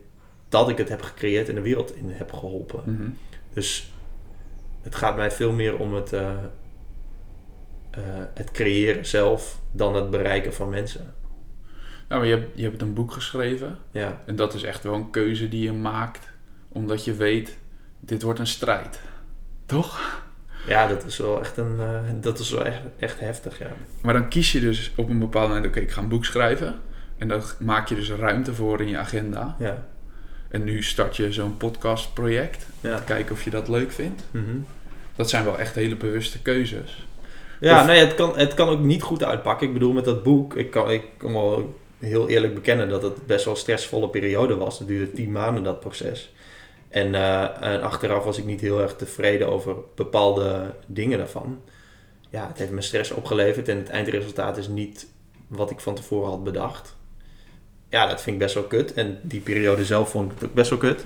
dat 0.49 0.69
ik 0.69 0.79
het 0.79 0.89
heb 0.89 1.03
gecreëerd 1.03 1.49
en 1.49 1.55
de 1.55 1.61
wereld 1.61 1.97
in 1.97 2.11
heb 2.11 2.33
geholpen. 2.33 2.83
Mhm. 2.87 3.09
Dus 3.53 3.93
het 4.83 4.95
gaat 4.95 5.17
mij 5.17 5.31
veel 5.31 5.53
meer 5.53 5.79
om 5.79 5.95
het, 5.95 6.13
eh, 6.13 6.31
eh, 7.91 8.01
het 8.35 8.51
creëren 8.51 9.07
zelf 9.07 9.61
dan 9.71 9.95
het 9.95 10.11
bereiken 10.11 10.55
van 10.55 10.69
mensen. 10.69 11.15
Nou, 12.09 12.21
maar 12.21 12.31
je, 12.31 12.37
hebt, 12.37 12.51
je 12.55 12.63
hebt 12.63 12.83
een 12.83 12.95
boek 12.95 13.13
geschreven. 13.13 13.79
Ja, 13.91 14.23
En 14.27 14.37
dat 14.37 14.55
is 14.55 14.63
echt 14.63 14.83
wel 14.83 14.95
een 14.95 15.11
keuze 15.11 15.49
die 15.49 15.63
je 15.63 15.73
maakt. 15.73 16.29
Omdat 16.69 17.05
je 17.05 17.15
weet, 17.15 17.59
dit 18.01 18.23
wordt 18.23 18.39
een 18.39 18.47
strijd. 18.47 19.01
Toch? 19.71 20.19
ja 20.67 20.87
dat 20.87 21.05
is 21.05 21.19
wel 21.19 21.41
echt, 21.41 21.57
een, 21.57 21.77
eh, 21.81 22.01
dat 22.21 22.39
is 22.39 22.51
wel 22.51 22.65
echt, 22.65 22.81
echt 22.99 23.21
heftig. 23.21 23.59
Ja. 23.59 23.67
Maar 24.03 24.13
dan 24.13 24.29
kies 24.29 24.53
je 24.53 24.61
dus 24.61 24.93
op 24.97 25.09
een 25.09 25.19
bepaald 25.19 25.49
moment, 25.49 25.67
oké, 25.67 25.81
ik 25.81 25.91
ga 25.91 26.01
een 26.01 26.09
boek 26.09 26.25
schrijven. 26.25 26.81
En 27.19 27.29
daar 27.29 27.43
maak 27.59 27.89
je 27.89 27.95
dus 27.95 28.11
ruimte 28.11 28.55
voor 28.55 28.81
in 28.81 28.89
je 28.89 28.99
agenda. 28.99 29.57
Ja. 29.59 29.87
En 30.49 30.65
nu 30.65 30.83
start 30.83 31.17
je 31.17 31.33
zo'n 31.33 31.57
podcastproject. 31.57 32.67
Ja. 32.81 32.99
Kijken 33.07 33.33
of 33.33 33.43
je 33.43 33.51
dat 33.51 33.69
leuk 33.69 33.93
vindt. 33.93 34.23
Mhm. 34.31 34.45
Dat 35.17 35.29
zijn 35.31 35.45
wel 35.45 35.59
echt 35.59 35.75
hele 35.75 35.97
bewuste 35.97 36.43
keuzes. 36.43 37.07
Ja, 37.61 37.81
Of- 37.81 37.87
nee, 37.87 37.99
het 38.01 38.15
kan, 38.15 38.39
het 38.39 38.55
kan 38.55 38.69
ook 38.69 38.81
niet 38.81 39.03
goed 39.03 39.25
uitpakken. 39.25 39.67
Ik 39.67 39.73
bedoel, 39.73 39.93
met 39.93 40.05
dat 40.05 40.23
boek, 40.23 40.57
ik 40.57 40.71
kan, 40.71 40.91
ik 40.91 41.05
kan 41.17 41.33
wel 41.33 41.79
heel 41.99 42.29
eerlijk 42.29 42.55
bekennen 42.55 42.89
dat 42.89 43.03
het 43.03 43.27
best 43.27 43.45
wel 43.45 43.55
een 43.55 43.61
stressvolle 43.61 44.09
periode 44.09 44.57
was. 44.57 44.79
Het 44.79 44.89
duurde 44.89 45.13
tien 45.13 45.33
maanden, 45.33 45.63
dat 45.63 45.81
proces. 45.81 46.33
En, 46.91 47.15
eh, 47.15 47.63
en 47.73 47.83
achteraf 47.83 48.25
was 48.25 48.39
ik 48.39 48.45
niet 48.45 48.61
heel 48.61 48.81
erg 48.81 48.97
tevreden 48.97 49.49
over 49.49 49.75
bepaalde 49.95 50.75
dingen 50.87 51.19
daarvan. 51.19 51.61
Ja, 52.31 52.47
het 52.47 52.59
heeft 52.59 52.71
me 52.71 52.81
stress 52.81 53.11
opgeleverd 53.11 53.69
en 53.69 53.77
het 53.77 53.89
eindresultaat 53.89 54.57
is 54.57 54.69
niet 54.69 55.07
wat 55.47 55.71
ik 55.71 55.81
van 55.81 55.95
tevoren 55.95 56.31
had 56.31 56.45
bedacht. 56.45 56.97
Ja, 57.89 58.07
dat 58.07 58.23
vind 58.23 58.37
ik 58.37 58.43
best 58.43 58.55
wel 58.55 58.65
kut. 58.65 58.93
En 58.95 59.19
die 59.23 59.41
periode 59.41 59.85
zelf 59.85 60.11
vond 60.11 60.33
ik 60.33 60.39
het 60.41 60.49
ook 60.49 60.55
best 60.55 60.71
wel 60.71 60.79
kut. 60.79 61.05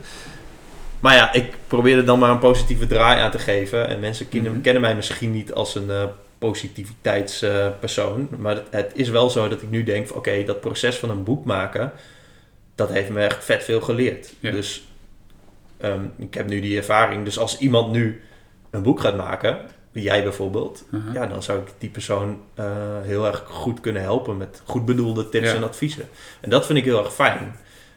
Maar 1.00 1.14
ja, 1.14 1.32
ik 1.32 1.54
probeerde 1.66 2.04
dan 2.04 2.18
maar 2.18 2.30
een 2.30 2.38
positieve 2.38 2.86
draai 2.86 3.20
aan 3.20 3.30
te 3.30 3.38
geven. 3.38 3.88
En 3.88 4.00
mensen 4.00 4.28
kennen, 4.28 4.52
Mhm. 4.52 4.60
kennen 4.60 4.82
mij 4.82 4.94
misschien 4.94 5.32
niet 5.32 5.52
als 5.52 5.74
een 5.74 5.90
eh, 5.90 6.04
positiviteitspersoon. 6.38 8.28
maar 8.38 8.54
het, 8.54 8.66
het 8.70 8.92
is 8.94 9.08
wel 9.08 9.30
zo 9.30 9.48
dat 9.48 9.62
ik 9.62 9.70
nu 9.70 9.82
denk: 9.82 10.14
oké, 10.16 10.44
dat 10.44 10.60
proces 10.60 10.96
van 10.96 11.10
een 11.10 11.24
boek 11.24 11.44
maken, 11.44 11.92
dat 12.74 12.88
heeft 12.90 13.08
me 13.10 13.20
echt 13.20 13.44
vet 13.44 13.64
veel 13.64 13.80
geleerd. 13.80 14.32
Ja. 14.40 14.50
Dus 14.50 14.84
ehm, 15.84 16.04
ik 16.16 16.34
heb 16.34 16.46
nu 16.48 16.60
die 16.60 16.76
ervaring. 16.76 17.24
Dus 17.24 17.38
als 17.38 17.58
iemand 17.58 17.92
nu 17.92 18.20
een 18.70 18.82
boek 18.82 19.00
gaat 19.00 19.16
maken, 19.16 19.58
jij 19.92 20.22
bijvoorbeeld, 20.22 20.84
Mhm. 20.90 21.12
ja, 21.12 21.26
dan 21.26 21.42
zou 21.42 21.58
ik 21.60 21.66
die 21.78 21.90
persoon 21.90 22.40
eh, 22.54 22.66
heel 23.02 23.26
erg 23.26 23.44
goed 23.46 23.80
kunnen 23.80 24.02
helpen 24.02 24.36
met 24.36 24.62
goed 24.64 24.84
bedoelde 24.84 25.28
tips 25.28 25.50
Ja. 25.50 25.56
en 25.56 25.62
adviezen. 25.64 26.08
En 26.40 26.50
dat 26.50 26.66
vind 26.66 26.78
ik 26.78 26.84
heel 26.84 26.98
erg 27.04 27.14
fijn. 27.14 27.56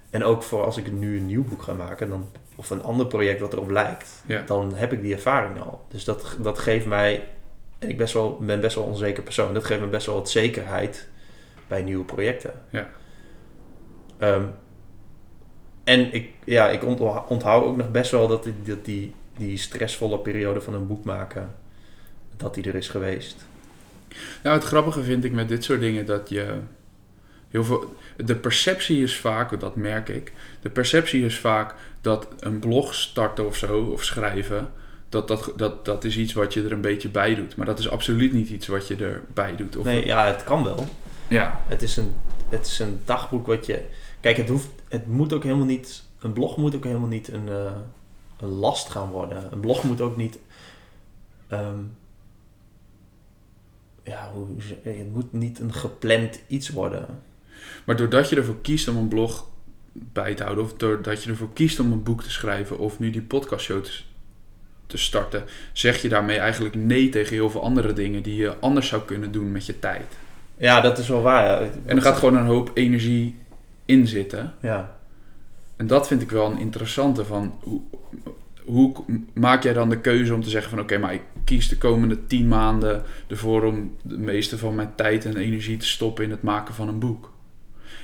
En 0.10 0.24
ook 0.24 0.44
voor 0.44 0.64
als 0.66 0.78
ik 0.78 0.92
nu 0.92 1.18
een 1.18 1.26
nieuw 1.26 1.44
boek 1.44 1.62
ga 1.62 1.74
maken, 1.74 2.10
dan, 2.10 2.30
of 2.56 2.70
een 2.70 2.84
ander 2.84 3.06
project 3.06 3.40
wat 3.40 3.54
erop 3.54 3.70
lijkt, 3.70 4.24
Ja. 4.28 4.44
dan 4.46 4.74
heb 4.76 4.94
ik 4.94 5.02
die 5.02 5.14
ervaring 5.14 5.62
al. 5.62 5.86
Dus 5.90 6.04
dat, 6.04 6.36
dat 6.40 6.60
geeft 6.60 6.86
mij, 6.86 7.28
en 7.80 7.90
ik 7.90 7.98
best 7.98 8.14
wel, 8.14 8.38
ben 8.42 8.60
best 8.62 8.76
wel 8.76 8.84
een 8.84 8.90
onzeker 8.92 9.24
persoon, 9.24 9.54
dat 9.54 9.66
geeft 9.66 9.82
me 9.82 9.88
best 9.88 10.06
wel 10.06 10.16
wat 10.16 10.30
zekerheid 10.30 11.08
bij 11.68 11.82
nieuwe 11.82 12.04
projecten. 12.06 12.52
Ja. 12.70 12.88
Ehm, 14.18 14.44
en 15.88 16.14
ik, 16.14 16.30
ja, 16.44 16.70
ik 16.70 16.84
ont- 16.84 17.28
onthoud 17.28 17.64
ook 17.64 17.78
nog 17.78 17.92
best 17.92 18.12
wel 18.12 18.28
dat 18.28 18.44
die, 18.44 18.54
dat 18.66 18.86
die, 18.86 19.14
die 19.38 19.58
stressvolle 19.58 20.20
periode 20.20 20.62
van 20.62 20.74
een 20.74 20.88
boek 20.88 21.04
maken, 21.04 21.56
dat 22.38 22.54
die 22.54 22.64
er 22.68 22.76
is 22.76 22.88
geweest. 22.90 23.46
Nou, 24.44 24.56
het 24.56 24.66
grappige 24.66 25.04
vind 25.04 25.24
ik 25.24 25.32
met 25.32 25.48
dit 25.50 25.64
soort 25.64 25.80
dingen 25.80 26.06
dat 26.06 26.30
je 26.30 26.54
heel 27.50 27.64
veel. 27.64 27.96
De 28.26 28.36
perceptie 28.36 29.04
is 29.04 29.16
vaak, 29.18 29.60
dat 29.60 29.76
merk 29.76 30.10
ik. 30.10 30.34
De 30.62 30.70
perceptie 30.70 31.26
is 31.26 31.38
vaak 31.40 31.76
dat 32.02 32.28
een 32.40 32.60
blog 32.60 32.94
starten 32.94 33.46
of 33.48 33.56
zo, 33.56 33.80
of 33.82 34.04
schrijven. 34.04 34.72
Dat, 35.10 35.28
dat, 35.28 35.54
dat, 35.56 35.86
dat 35.86 36.04
is 36.04 36.18
iets 36.18 36.34
wat 36.34 36.54
je 36.54 36.64
er 36.64 36.72
een 36.72 36.82
beetje 36.82 37.10
bij 37.10 37.36
doet. 37.36 37.56
Maar 37.56 37.66
dat 37.66 37.80
is 37.80 37.90
absoluut 37.90 38.34
niet 38.34 38.50
iets 38.50 38.68
wat 38.68 38.88
je 38.88 38.96
erbij 38.96 39.56
doet. 39.56 39.78
Of 39.78 39.86
Nee, 39.86 40.06
ja, 40.06 40.26
het 40.26 40.44
kan 40.44 40.64
wel. 40.64 40.88
Ja, 41.28 41.62
Het 41.68 41.82
is 41.82 41.98
een, 41.98 42.14
het 42.50 42.66
is 42.68 42.80
een 42.80 43.00
dagboek 43.06 43.48
wat 43.48 43.66
je. 43.66 43.82
Kijk, 44.20 44.38
het, 44.38 44.49
hoeft, 44.49 44.70
het 44.88 45.07
moet 45.07 45.34
ook 45.34 45.43
helemaal 45.43 45.65
niet. 45.65 46.03
Een 46.20 46.34
blog 46.34 46.57
moet 46.57 46.76
ook 46.76 46.84
helemaal 46.84 47.07
niet 47.07 47.28
een, 47.28 47.49
eh, 47.49 47.72
een 48.39 48.49
last 48.49 48.89
gaan 48.89 49.09
worden. 49.09 49.53
Een 49.53 49.59
blog 49.59 49.84
moet 49.84 50.01
ook 50.01 50.18
niet. 50.18 50.39
ehm, 51.47 51.80
ja, 54.03 54.32
hoe, 54.34 54.47
het 54.82 55.13
moet 55.13 55.34
niet 55.34 55.59
een 55.59 55.74
gepland 55.74 56.39
iets 56.47 56.70
worden. 56.70 57.05
maar 57.86 57.95
doordat 57.95 58.30
je 58.30 58.36
ervoor 58.36 58.61
kiest 58.61 58.88
om 58.88 58.97
een 58.97 59.07
blog 59.07 59.47
bij 59.91 60.34
te 60.34 60.43
houden, 60.43 60.63
of 60.63 60.74
doordat 60.74 61.24
je 61.24 61.30
ervoor 61.30 61.53
kiest 61.53 61.80
om 61.80 61.91
een 61.91 62.03
boek 62.03 62.24
te 62.24 62.32
schrijven, 62.32 62.80
of 62.80 62.99
nu 62.99 63.09
die 63.09 63.22
podcastshow 63.22 63.84
te, 63.84 63.91
te 64.88 64.97
starten, 64.97 65.43
zeg 65.74 66.01
je 66.01 66.09
daarmee 66.09 66.38
eigenlijk 66.38 66.76
nee 66.76 67.09
tegen 67.09 67.34
heel 67.34 67.49
veel 67.49 67.61
andere 67.63 67.93
dingen 67.93 68.24
die 68.24 68.36
je 68.36 68.55
anders 68.59 68.88
zou 68.88 69.01
kunnen 69.01 69.32
doen 69.32 69.51
met 69.51 69.65
je 69.65 69.80
tijd. 69.80 70.18
Ja, 70.57 70.82
dat 70.82 70.97
is 70.97 71.07
wel 71.07 71.22
waar. 71.22 71.45
ja. 71.45 71.70
En 71.86 71.95
er 71.95 72.01
gaat 72.01 72.18
gewoon 72.18 72.36
een 72.36 72.45
hoop 72.45 72.72
energie 72.74 73.36
in 73.88 74.08
zitten. 74.08 74.54
Ja, 74.62 74.98
En 75.76 75.88
dat 75.88 76.08
vind 76.08 76.22
ik 76.22 76.32
wel 76.32 76.52
een 76.52 76.60
interessante 76.60 77.26
van 77.26 77.54
hoe, 77.64 77.82
hoe 78.66 78.94
maak 79.34 79.64
jij 79.64 79.74
dan 79.74 79.90
de 79.90 80.00
keuze 80.00 80.34
om 80.34 80.44
te 80.44 80.50
zeggen 80.50 80.70
van 80.70 80.80
oké, 80.80 80.98
maar 80.98 81.14
ik 81.14 81.22
kies 81.44 81.70
de 81.70 81.78
komende 81.78 82.26
tien 82.26 82.48
maanden 82.48 83.04
ervoor 83.28 83.64
om 83.64 83.96
de 84.02 84.18
meeste 84.18 84.58
van 84.58 84.76
mijn 84.76 84.96
tijd 84.96 85.26
en 85.26 85.38
energie 85.38 85.78
te 85.78 85.88
stoppen 85.88 86.24
in 86.24 86.32
het 86.32 86.42
maken 86.42 86.74
van 86.74 86.88
een 86.88 87.00
boek. 87.00 87.32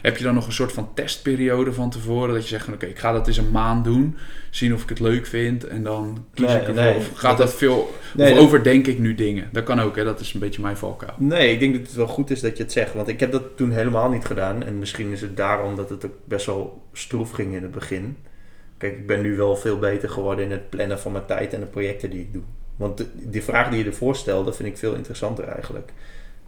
Heb 0.03 0.17
je 0.17 0.23
dan 0.23 0.33
nog 0.33 0.45
een 0.45 0.51
soort 0.53 0.71
van 0.71 0.89
testperiode 0.93 1.73
van 1.73 1.89
tevoren 1.89 2.33
dat 2.33 2.41
je 2.43 2.47
zegt 2.49 2.65
van 2.65 2.73
oké, 2.73 2.85
ik 2.85 2.99
ga 2.99 3.11
dat 3.11 3.27
eens 3.27 3.37
een 3.37 3.51
maand 3.51 3.83
doen, 3.83 4.17
zien 4.49 4.73
of 4.73 4.83
ik 4.83 4.89
het 4.89 4.99
leuk 4.99 5.25
vind 5.25 5.67
en 5.67 5.83
dan 5.83 6.25
kies 6.33 6.45
Nee, 6.47 6.55
ik 6.55 6.61
ervoor. 6.67 6.83
nee. 6.83 6.95
of 6.95 7.11
gaat 7.13 7.37
dat 7.37 7.53
veel, 7.53 7.95
Nee, 8.13 8.29
of 8.31 8.35
dat- 8.35 8.43
overdenk 8.45 8.87
ik 8.87 8.99
nu 8.99 9.15
dingen? 9.15 9.49
Dat 9.51 9.63
kan 9.63 9.79
ook 9.81 9.95
hè, 9.95 10.03
dat 10.03 10.19
is 10.19 10.33
een 10.33 10.39
beetje 10.39 10.61
mijn 10.61 10.77
valkuil. 10.77 11.13
Nee, 11.17 11.51
ik 11.53 11.59
denk 11.59 11.73
dat 11.73 11.81
het 11.81 11.93
wel 11.93 12.07
goed 12.07 12.29
is 12.29 12.39
dat 12.41 12.57
je 12.57 12.63
het 12.63 12.71
zegt. 12.71 12.93
Want 12.93 13.07
ik 13.07 13.19
heb 13.19 13.31
dat 13.31 13.43
toen 13.57 13.71
helemaal 13.71 14.09
niet 14.09 14.25
gedaan. 14.25 14.63
En 14.63 14.79
misschien 14.79 15.11
is 15.11 15.21
het 15.21 15.37
daarom 15.37 15.75
dat 15.75 15.89
het 15.89 16.05
ook 16.05 16.15
best 16.25 16.45
wel 16.45 16.81
stroef 16.93 17.31
ging 17.31 17.55
in 17.55 17.61
het 17.61 17.71
begin. 17.71 18.17
Kijk, 18.77 18.93
ik 18.97 19.07
ben 19.07 19.21
nu 19.21 19.35
wel 19.37 19.55
veel 19.55 19.79
beter 19.79 20.09
geworden 20.09 20.45
in 20.45 20.51
het 20.51 20.69
plannen 20.69 20.99
van 20.99 21.11
mijn 21.11 21.25
tijd 21.25 21.53
en 21.53 21.59
de 21.59 21.65
projecten 21.65 22.09
die 22.09 22.19
ik 22.19 22.33
doe. 22.33 22.41
Want 22.75 22.97
de- 22.97 23.05
die 23.13 23.43
vraag 23.43 23.69
die 23.69 23.79
je 23.79 23.85
ervoor 23.85 24.15
stelde, 24.15 24.53
vind 24.53 24.69
ik 24.69 24.77
veel 24.77 24.93
interessanter 24.93 25.47
eigenlijk. 25.47 25.91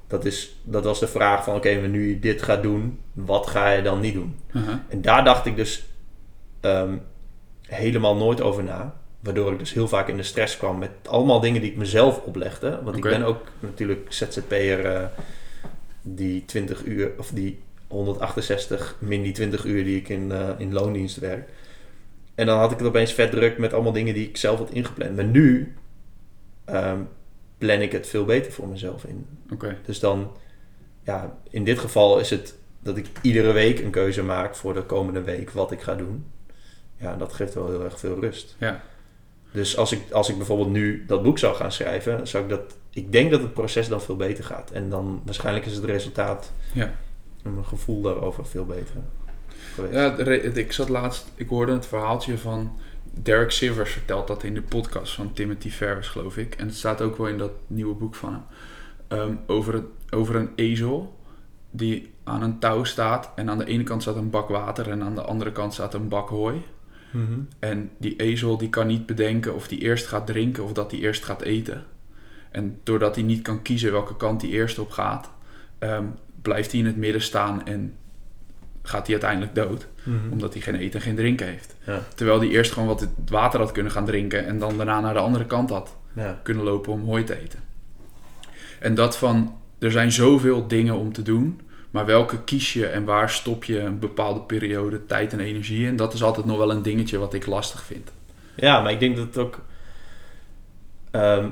Dat, 0.07 0.25
is, 0.25 0.55
dat 0.63 0.83
was 0.83 0.99
de 0.99 1.07
vraag 1.07 1.43
van, 1.43 1.55
oké, 1.55 1.79
maar 1.79 1.89
nu 1.89 2.09
je 2.09 2.19
dit 2.19 2.41
gaat 2.41 2.63
doen, 2.63 2.99
wat 3.13 3.47
ga 3.47 3.69
je 3.69 3.81
dan 3.81 3.99
niet 3.99 4.13
doen? 4.13 4.35
Uh-huh. 4.51 4.75
En 4.87 5.01
daar 5.01 5.23
dacht 5.23 5.45
ik 5.45 5.55
dus 5.55 5.85
ehm, 6.59 6.97
helemaal 7.61 8.15
nooit 8.15 8.41
over 8.41 8.63
na. 8.63 8.95
Waardoor 9.19 9.51
ik 9.51 9.59
dus 9.59 9.73
heel 9.73 9.87
vaak 9.87 10.07
in 10.07 10.17
de 10.17 10.23
stress 10.23 10.57
kwam 10.57 10.77
met 10.77 10.91
allemaal 11.03 11.39
dingen 11.39 11.61
die 11.61 11.71
ik 11.71 11.77
mezelf 11.77 12.17
oplegde. 12.17 12.79
Want 12.83 12.95
ik 12.95 13.03
ben 13.03 13.23
ook 13.23 13.41
natuurlijk 13.59 14.05
ZZP'er. 14.09 14.85
eh 14.85 15.03
die 16.05 16.45
20 16.45 16.85
uur, 16.85 17.11
of 17.17 17.29
die 17.29 17.59
168 17.87 18.95
min 18.99 19.21
die 19.21 19.31
20 19.31 19.65
uur 19.65 19.83
die 19.83 19.97
ik 19.97 20.09
in, 20.09 20.31
eh, 20.31 20.49
in 20.57 20.73
loondienst 20.73 21.17
werk. 21.17 21.49
En 22.35 22.45
dan 22.45 22.57
had 22.59 22.71
ik 22.71 22.77
het 22.77 22.87
opeens 22.87 23.13
vet 23.13 23.31
druk 23.31 23.57
met 23.57 23.73
allemaal 23.73 23.91
dingen 23.91 24.13
die 24.13 24.27
ik 24.27 24.37
zelf 24.37 24.57
had 24.57 24.71
ingepland. 24.71 25.15
Maar 25.15 25.25
nu 25.25 25.75
ehm, 26.65 26.99
plan 27.57 27.81
ik 27.81 27.91
het 27.91 28.07
veel 28.07 28.25
beter 28.25 28.51
voor 28.51 28.67
mezelf 28.67 29.03
in. 29.03 29.27
Oké. 29.51 29.77
Dus 29.85 29.99
dan, 29.99 30.31
ja, 31.03 31.37
in 31.49 31.63
dit 31.63 31.79
geval 31.79 32.19
is 32.19 32.29
het 32.29 32.55
dat 32.79 32.97
ik 32.97 33.07
iedere 33.21 33.51
week 33.51 33.79
een 33.79 33.91
keuze 33.91 34.23
maak 34.23 34.55
voor 34.55 34.73
de 34.73 34.83
komende 34.83 35.21
week 35.21 35.51
wat 35.51 35.71
ik 35.71 35.81
ga 35.81 35.95
doen. 35.95 36.25
Ja, 36.97 37.15
dat 37.15 37.33
geeft 37.33 37.53
wel 37.53 37.67
heel 37.69 37.83
erg 37.83 37.99
veel 37.99 38.19
rust. 38.19 38.55
Ja. 38.59 38.81
Dus 39.51 39.77
als 39.77 39.91
ik, 39.91 40.11
als 40.11 40.29
ik 40.29 40.37
bijvoorbeeld 40.37 40.69
nu 40.69 41.03
dat 41.07 41.23
boek 41.23 41.37
zou 41.39 41.55
gaan 41.55 41.71
schrijven, 41.71 42.27
zou 42.27 42.43
ik 42.43 42.49
dat. 42.49 42.77
Ik 42.89 43.11
denk 43.11 43.31
dat 43.31 43.41
het 43.41 43.53
proces 43.53 43.87
dan 43.87 44.01
veel 44.01 44.15
beter 44.15 44.43
gaat. 44.43 44.71
En 44.71 44.89
dan 44.89 45.21
waarschijnlijk 45.25 45.65
is 45.65 45.75
het 45.75 45.83
resultaat 45.83 46.51
Ja. 46.73 46.93
en 47.43 47.53
mijn 47.53 47.65
gevoel 47.65 48.01
daarover 48.01 48.45
veel 48.45 48.65
beter 48.65 48.95
geweest. 49.73 49.93
Ja, 49.93 50.17
ik 50.61 50.71
zat 50.71 50.89
laatst, 50.89 51.25
ik 51.35 51.49
hoorde 51.49 51.71
het 51.71 51.85
verhaaltje 51.85 52.37
van 52.37 52.77
Derek 53.21 53.51
Sivers 53.51 53.91
vertelt 53.91 54.27
dat 54.27 54.43
in 54.43 54.53
de 54.53 54.61
podcast 54.61 55.13
van 55.13 55.33
Timothy 55.33 55.69
Ferris, 55.69 56.07
geloof 56.07 56.37
ik. 56.37 56.55
En 56.55 56.65
het 56.65 56.75
staat 56.75 57.01
ook 57.01 57.17
wel 57.17 57.27
in 57.27 57.37
dat 57.37 57.51
nieuwe 57.67 57.95
boek 57.95 58.15
van 58.15 58.33
hem. 58.33 58.43
Ehm, 59.07 59.35
over, 59.47 59.73
het, 59.73 59.85
over 60.09 60.35
een 60.35 60.49
ezel 60.55 61.19
die 61.71 62.13
aan 62.23 62.41
een 62.41 62.59
touw 62.59 62.83
staat. 62.83 63.31
En 63.35 63.49
aan 63.49 63.57
de 63.57 63.65
ene 63.65 63.83
kant 63.83 64.01
staat 64.01 64.15
een 64.15 64.29
bak 64.29 64.49
water 64.49 64.89
en 64.89 65.03
aan 65.03 65.15
de 65.15 65.21
andere 65.21 65.51
kant 65.51 65.73
staat 65.73 65.93
een 65.93 66.07
bak 66.07 66.29
hooi. 66.29 66.63
Mhm. 67.11 67.39
En 67.59 67.91
die 67.97 68.15
ezel 68.15 68.57
die 68.57 68.69
kan 68.69 68.87
niet 68.87 69.05
bedenken 69.05 69.55
of 69.55 69.67
die 69.67 69.79
eerst 69.79 70.07
gaat 70.07 70.27
drinken 70.27 70.63
of 70.63 70.73
dat 70.73 70.91
hij 70.91 70.99
eerst 70.99 71.23
gaat 71.23 71.41
eten. 71.41 71.83
En 72.51 72.79
doordat 72.83 73.15
hij 73.15 73.23
niet 73.23 73.41
kan 73.41 73.61
kiezen 73.61 73.91
welke 73.91 74.15
kant 74.15 74.41
hij 74.41 74.51
eerst 74.51 74.79
op 74.79 74.89
gaat, 74.91 75.31
ehm, 75.79 76.05
blijft 76.41 76.71
hij 76.71 76.79
in 76.79 76.85
het 76.85 76.97
midden 76.97 77.21
staan 77.21 77.65
en 77.65 77.93
gaat 78.87 79.03
hij 79.07 79.11
uiteindelijk 79.11 79.55
dood. 79.55 79.87
Mhm. 80.03 80.31
Omdat 80.31 80.53
hij 80.53 80.61
geen 80.61 80.75
eten 80.75 80.99
en 80.99 81.05
geen 81.05 81.15
drinken 81.15 81.47
heeft. 81.47 81.75
Ja. 81.85 81.99
Terwijl 82.15 82.39
hij 82.39 82.47
eerst 82.49 82.71
gewoon 82.71 82.87
wat 82.87 83.07
water 83.29 83.59
had 83.59 83.71
kunnen 83.71 83.91
gaan 83.91 84.05
drinken 84.05 84.45
en 84.45 84.59
dan 84.59 84.77
daarna 84.77 84.99
naar 84.99 85.13
de 85.13 85.19
andere 85.19 85.45
kant 85.45 85.69
had 85.69 85.95
Ja. 86.13 86.39
kunnen 86.43 86.63
lopen 86.63 86.91
om 86.93 87.03
hooi 87.05 87.23
te 87.23 87.41
eten. 87.41 87.59
En 88.79 88.95
dat 88.95 89.17
van, 89.17 89.57
er 89.79 89.91
zijn 89.91 90.11
zoveel 90.11 90.67
dingen 90.67 90.95
om 90.95 91.13
te 91.13 91.21
doen, 91.21 91.61
maar 91.91 92.05
welke 92.05 92.43
kies 92.43 92.73
je 92.73 92.85
en 92.87 93.05
waar 93.05 93.29
stop 93.29 93.63
je 93.63 93.79
een 93.79 93.99
bepaalde 93.99 94.39
periode 94.39 95.05
tijd 95.05 95.33
en 95.33 95.39
energie 95.39 95.87
in? 95.87 95.95
Dat 95.95 96.13
is 96.13 96.23
altijd 96.23 96.45
nog 96.45 96.57
wel 96.57 96.71
een 96.71 96.81
dingetje 96.81 97.17
wat 97.17 97.33
ik 97.33 97.45
lastig 97.45 97.83
vind. 97.83 98.11
Ja, 98.55 98.81
maar 98.81 98.91
ik 98.91 98.99
denk 98.99 99.15
dat 99.15 99.25
het 99.25 99.37
ook. 99.37 99.59
ehm, 101.11 101.49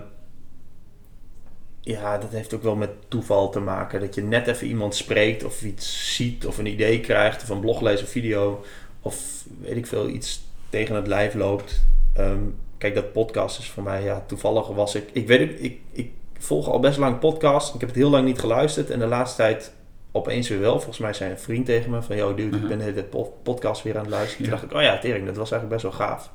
ja, 1.86 2.18
dat 2.18 2.30
heeft 2.32 2.54
ook 2.54 2.64
wel 2.64 2.76
met 2.76 2.90
toeval 3.08 3.50
te 3.50 3.60
maken. 3.60 4.00
Dat 4.00 4.16
je 4.16 4.22
net 4.22 4.48
even 4.48 4.68
iemand 4.68 4.96
spreekt 4.96 5.44
of 5.44 5.62
iets 5.64 6.16
ziet 6.16 6.46
of 6.46 6.58
een 6.58 6.66
idee 6.66 7.00
krijgt 7.00 7.42
of 7.44 7.50
een 7.50 7.60
blog 7.60 7.82
leest 7.82 8.04
of 8.04 8.10
video 8.10 8.64
of 9.02 9.44
weet 9.62 9.76
ik 9.78 9.88
veel, 9.88 10.08
iets 10.08 10.44
tegen 10.70 10.96
het 10.96 11.08
lijf 11.08 11.34
loopt. 11.34 11.82
Ehm, 12.14 12.40
kijk, 12.78 12.96
dat 12.96 13.12
podcast 13.12 13.60
is 13.60 13.70
voor 13.70 13.84
mij, 13.84 14.04
ja, 14.04 14.24
toevallig 14.28 14.68
was 14.68 14.96
ik. 14.96 15.10
Ik 15.12 15.28
weet 15.28 15.50
het, 15.52 15.64
ik, 15.64 15.80
ik 15.92 16.12
volg 16.38 16.68
al 16.70 16.80
best 16.80 16.98
lang 16.98 17.20
podcast. 17.20 17.74
Ik 17.74 17.80
heb 17.80 17.90
het 17.90 17.98
heel 17.98 18.10
lang 18.10 18.26
niet 18.26 18.40
geluisterd 18.40 18.90
en 18.90 19.00
de 19.00 19.06
laatste 19.06 19.38
tijd 19.38 19.74
opeens 20.12 20.50
weer 20.50 20.60
wel. 20.60 20.76
Volgens 20.76 20.98
mij 20.98 21.14
zei 21.14 21.32
een 21.32 21.40
vriend 21.40 21.66
tegen 21.66 21.92
me 21.92 22.02
van, 22.02 22.16
yo 22.16 22.36
dude, 22.36 22.56
ik 22.56 22.62
Mhm. 22.62 22.68
ben 22.68 22.78
de 22.78 22.84
hele 22.84 23.08
podcast 23.44 23.84
weer 23.84 23.96
aan 23.98 24.02
het 24.04 24.10
luisteren. 24.12 24.42
Toen 24.44 24.52
dacht 24.52 24.64
ik, 24.72 24.74
oh 24.74 24.82
ja, 24.82 24.98
tering, 25.00 25.26
dat 25.26 25.36
was 25.38 25.52
eigenlijk 25.52 25.82
best 25.82 25.98
wel 25.98 26.08
gaaf. 26.08 26.32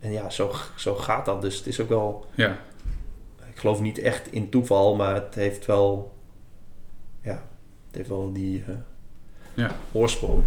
En 0.00 0.12
ja, 0.12 0.30
zo, 0.30 0.52
zo 0.76 0.94
gaat 0.94 1.24
dat. 1.24 1.42
Dus 1.42 1.56
het 1.56 1.66
is 1.66 1.80
ook 1.80 1.88
wel... 1.88 2.26
Ja, 2.34 2.58
Ik 3.56 3.62
geloof 3.62 3.80
niet 3.80 3.98
echt 3.98 4.32
in 4.32 4.48
toeval, 4.48 4.96
maar 4.96 5.14
het 5.14 5.34
heeft 5.34 5.66
wel... 5.66 6.14
Ja, 7.22 7.42
het 7.86 7.96
heeft 7.96 8.08
wel 8.08 8.32
die 8.32 8.64
eh, 8.66 8.74
Ja. 9.54 9.70
oorsprong. 9.92 10.42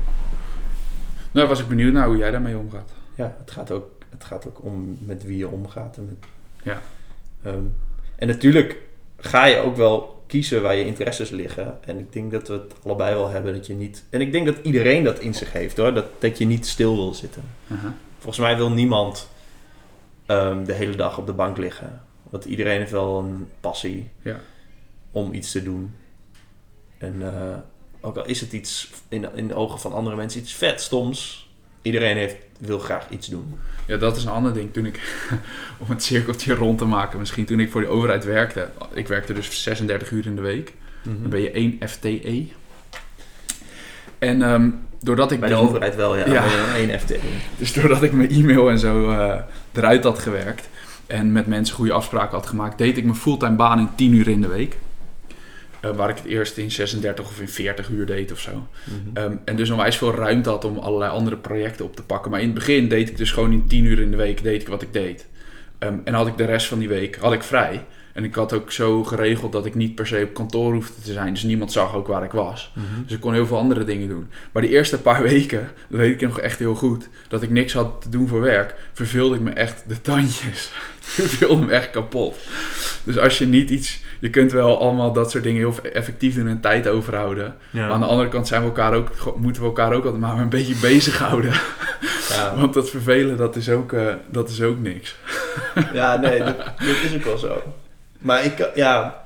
nou 1.31 1.47
was 1.47 1.59
ik 1.59 1.67
benieuwd 1.67 1.93
naar 1.93 2.07
hoe 2.07 2.17
jij 2.17 2.31
daarmee 2.31 2.57
omgaat. 2.57 2.91
Ja, 3.15 3.35
het 3.39 3.51
gaat 3.51 3.71
ook, 3.71 3.91
het 4.09 4.23
gaat 4.23 4.47
ook 4.47 4.63
om 4.63 4.97
met 4.99 5.23
wie 5.23 5.37
je 5.37 5.47
omgaat. 5.47 5.97
En, 5.97 6.05
met, 6.05 6.29
Ja. 6.63 6.81
Ehm, 7.43 7.63
en 8.15 8.27
natuurlijk 8.27 8.77
ga 9.17 9.45
je 9.45 9.57
ook 9.57 9.75
wel 9.75 10.23
kiezen 10.27 10.61
waar 10.61 10.75
je 10.75 10.85
interesses 10.85 11.29
liggen. 11.29 11.77
En 11.85 11.99
ik 11.99 12.13
denk 12.13 12.31
dat 12.31 12.47
we 12.47 12.53
het 12.53 12.73
allebei 12.83 13.15
wel 13.15 13.29
hebben 13.29 13.53
dat 13.53 13.67
je 13.67 13.73
niet... 13.73 14.03
En 14.09 14.21
ik 14.21 14.31
denk 14.31 14.45
dat 14.45 14.57
iedereen 14.61 15.03
dat 15.03 15.19
in 15.19 15.33
zich 15.33 15.51
heeft 15.53 15.77
hoor. 15.77 15.93
Dat, 15.93 16.05
dat 16.19 16.37
je 16.37 16.45
niet 16.45 16.67
stil 16.67 16.95
wil 16.95 17.13
zitten. 17.13 17.43
Volgens 18.17 18.37
mij 18.39 18.55
wil 18.57 18.71
niemand 18.71 19.29
ehm, 20.25 20.63
de 20.63 20.73
hele 20.73 20.95
dag 20.95 21.17
op 21.17 21.25
de 21.25 21.33
bank 21.33 21.57
liggen. 21.57 22.07
Want 22.29 22.45
iedereen 22.45 22.77
heeft 22.79 22.91
wel 22.91 23.19
een 23.19 23.47
passie 23.59 24.09
Ja. 24.21 24.39
om 25.11 25.33
iets 25.33 25.51
te 25.51 25.63
doen. 25.63 25.93
En 26.97 27.15
eh, 27.21 27.57
ook 28.01 28.17
al 28.17 28.25
is 28.25 28.41
het 28.41 28.53
iets 28.53 28.89
in, 29.09 29.25
in 29.35 29.47
de 29.47 29.53
ogen 29.55 29.79
van 29.79 29.93
andere 29.93 30.15
mensen 30.15 30.41
iets 30.41 30.53
vet 30.53 30.81
stoms. 30.81 31.49
Iedereen 31.81 32.17
heeft, 32.17 32.35
wil 32.59 32.79
graag 32.79 33.09
iets 33.09 33.27
doen. 33.27 33.59
Ja, 33.87 33.97
dat 33.97 34.17
is 34.17 34.23
een 34.23 34.29
ander 34.31 34.53
ding. 34.53 34.73
Toen 34.73 34.85
ik, 34.85 35.25
om 35.81 35.89
het 35.89 36.03
cirkeltje 36.03 36.53
rond 36.53 36.77
te 36.77 36.85
maken, 36.85 37.19
misschien 37.19 37.45
toen 37.45 37.59
ik 37.59 37.71
voor 37.71 37.81
de 37.81 37.87
overheid 37.87 38.25
werkte. 38.25 38.69
Ik 38.93 39.07
werkte 39.07 39.33
dus 39.33 39.63
36 39.63 40.11
uur 40.11 40.25
in 40.25 40.35
de 40.35 40.41
week. 40.41 40.73
Dan 41.03 41.29
ben 41.29 41.41
je 41.41 41.51
1 41.51 41.79
FTE. 41.89 42.47
En 44.19 44.41
ehm, 44.41 44.69
doordat 44.99 45.31
ik 45.31 45.39
Bij 45.39 45.49
de 45.49 45.55
dus- 45.55 45.63
overheid 45.63 45.95
wel, 45.95 46.15
ja. 46.17 46.25
Ja. 46.27 46.41
Bij 46.45 46.87
één 46.87 46.99
FT. 46.99 47.13
Dus 47.59 47.73
doordat 47.73 48.03
ik 48.03 48.11
mijn 48.11 48.29
e-mail 48.29 48.69
en 48.69 48.79
zo 48.79 49.09
eh, 49.11 49.41
eruit 49.71 50.03
had 50.03 50.19
gewerkt 50.19 50.69
en 51.09 51.31
met 51.31 51.47
mensen 51.47 51.75
goede 51.75 51.93
afspraken 51.93 52.37
had 52.37 52.47
gemaakt, 52.47 52.77
deed 52.77 52.97
ik 52.97 53.03
mijn 53.03 53.15
fulltime 53.15 53.55
baan 53.55 53.79
in 53.79 53.89
10 53.95 54.13
uur 54.13 54.27
in 54.27 54.41
de 54.41 54.47
week. 54.47 54.77
Eh, 55.79 55.91
waar 55.91 56.09
ik 56.09 56.15
het 56.15 56.25
eerst 56.25 56.57
in 56.57 56.71
36 56.71 57.25
of 57.25 57.39
in 57.39 57.49
40 57.49 57.89
uur 57.89 58.05
deed 58.05 58.31
of 58.31 58.39
zo. 58.39 58.51
Mhm. 58.51 58.97
Ehm, 59.13 59.35
en 59.45 59.55
dus 59.55 59.69
onwijs 59.69 59.97
veel 59.97 60.15
ruimte 60.15 60.49
had 60.49 60.65
om 60.65 60.77
allerlei 60.77 61.11
andere 61.11 61.35
projecten 61.35 61.85
op 61.85 61.95
te 61.95 62.03
pakken. 62.03 62.31
Maar 62.31 62.39
in 62.39 62.45
het 62.45 62.55
begin 62.55 62.87
deed 62.87 63.09
ik 63.09 63.17
dus 63.17 63.31
gewoon 63.31 63.51
in 63.51 63.67
10 63.67 63.85
uur 63.85 63.99
in 63.99 64.11
de 64.11 64.17
week 64.17 64.43
deed 64.43 64.61
ik 64.61 64.67
wat 64.67 64.81
ik 64.81 64.93
deed. 64.93 65.27
Ehm, 65.77 65.97
en 66.03 66.13
had 66.13 66.27
ik 66.27 66.37
de 66.37 66.45
rest 66.45 66.67
van 66.67 66.79
die 66.79 66.87
week 66.87 67.15
had 67.15 67.33
ik 67.33 67.43
vrij. 67.43 67.83
En 68.13 68.23
ik 68.23 68.35
had 68.35 68.53
ook 68.53 68.71
zo 68.71 69.03
geregeld 69.03 69.51
dat 69.51 69.65
ik 69.65 69.75
niet 69.75 69.95
per 69.95 70.07
se 70.07 70.23
op 70.23 70.33
kantoor 70.33 70.73
hoefde 70.73 71.01
te 71.03 71.13
zijn. 71.13 71.33
Dus 71.33 71.43
niemand 71.43 71.71
zag 71.71 71.95
ook 71.95 72.07
waar 72.07 72.23
ik 72.23 72.31
was. 72.31 72.71
Mhm. 72.73 73.03
Dus 73.03 73.13
ik 73.13 73.19
kon 73.19 73.33
heel 73.33 73.45
veel 73.45 73.57
andere 73.57 73.83
dingen 73.83 74.07
doen. 74.07 74.29
Maar 74.51 74.61
die 74.61 74.71
eerste 74.71 75.01
paar 75.01 75.23
weken, 75.33 75.71
dat 75.89 75.99
weet 75.99 76.13
ik 76.13 76.21
nog 76.21 76.39
echt 76.39 76.59
heel 76.59 76.75
goed, 76.75 77.09
dat 77.27 77.41
ik 77.41 77.49
niks 77.49 77.73
had 77.73 78.01
te 78.01 78.09
doen 78.09 78.27
voor 78.27 78.41
werk, 78.41 78.75
verveelde 78.93 79.35
ik 79.35 79.41
me 79.41 79.51
echt 79.51 79.83
de 79.87 80.01
tandjes. 80.01 80.71
verveelde 80.99 81.65
me 81.65 81.71
echt 81.71 81.89
kapot. 81.89 82.37
Dus 83.03 83.17
als 83.17 83.37
je 83.37 83.45
niet 83.45 83.69
iets, 83.69 83.99
je 84.19 84.29
kunt 84.29 84.51
wel 84.51 84.79
allemaal 84.79 85.13
dat 85.13 85.31
soort 85.31 85.43
dingen 85.43 85.59
heel 85.59 85.91
effectief 85.93 86.35
doen 86.35 86.47
en 86.47 86.61
tijd 86.61 86.87
overhouden. 86.87 87.55
Ja. 87.69 87.81
Maar 87.81 87.91
aan 87.91 87.99
de 87.99 88.05
andere 88.05 88.29
kant 88.29 88.47
zijn 88.47 88.61
we 88.61 88.67
elkaar 88.67 88.93
ook, 88.93 89.35
moeten 89.37 89.61
we 89.61 89.67
elkaar 89.67 89.93
ook 89.93 90.03
altijd 90.03 90.21
maar 90.21 90.37
een 90.37 90.49
beetje 90.49 90.75
bezighouden. 90.89 91.53
Ja. 92.29 92.55
Want 92.55 92.73
dat 92.73 92.89
vervelen, 92.89 93.37
dat 93.37 93.55
is 93.55 93.69
ook, 93.69 93.93
eh, 93.93 94.13
dat 94.27 94.49
is 94.49 94.61
ook 94.61 94.79
niks. 94.79 95.15
Ja, 95.93 96.15
nee, 96.15 96.39
dat, 96.39 96.57
dat 96.57 97.01
is 97.05 97.15
ook 97.15 97.23
wel 97.23 97.37
zo. 97.37 97.61
Maar 98.19 98.45
ik, 98.45 98.71
ja, 98.75 99.23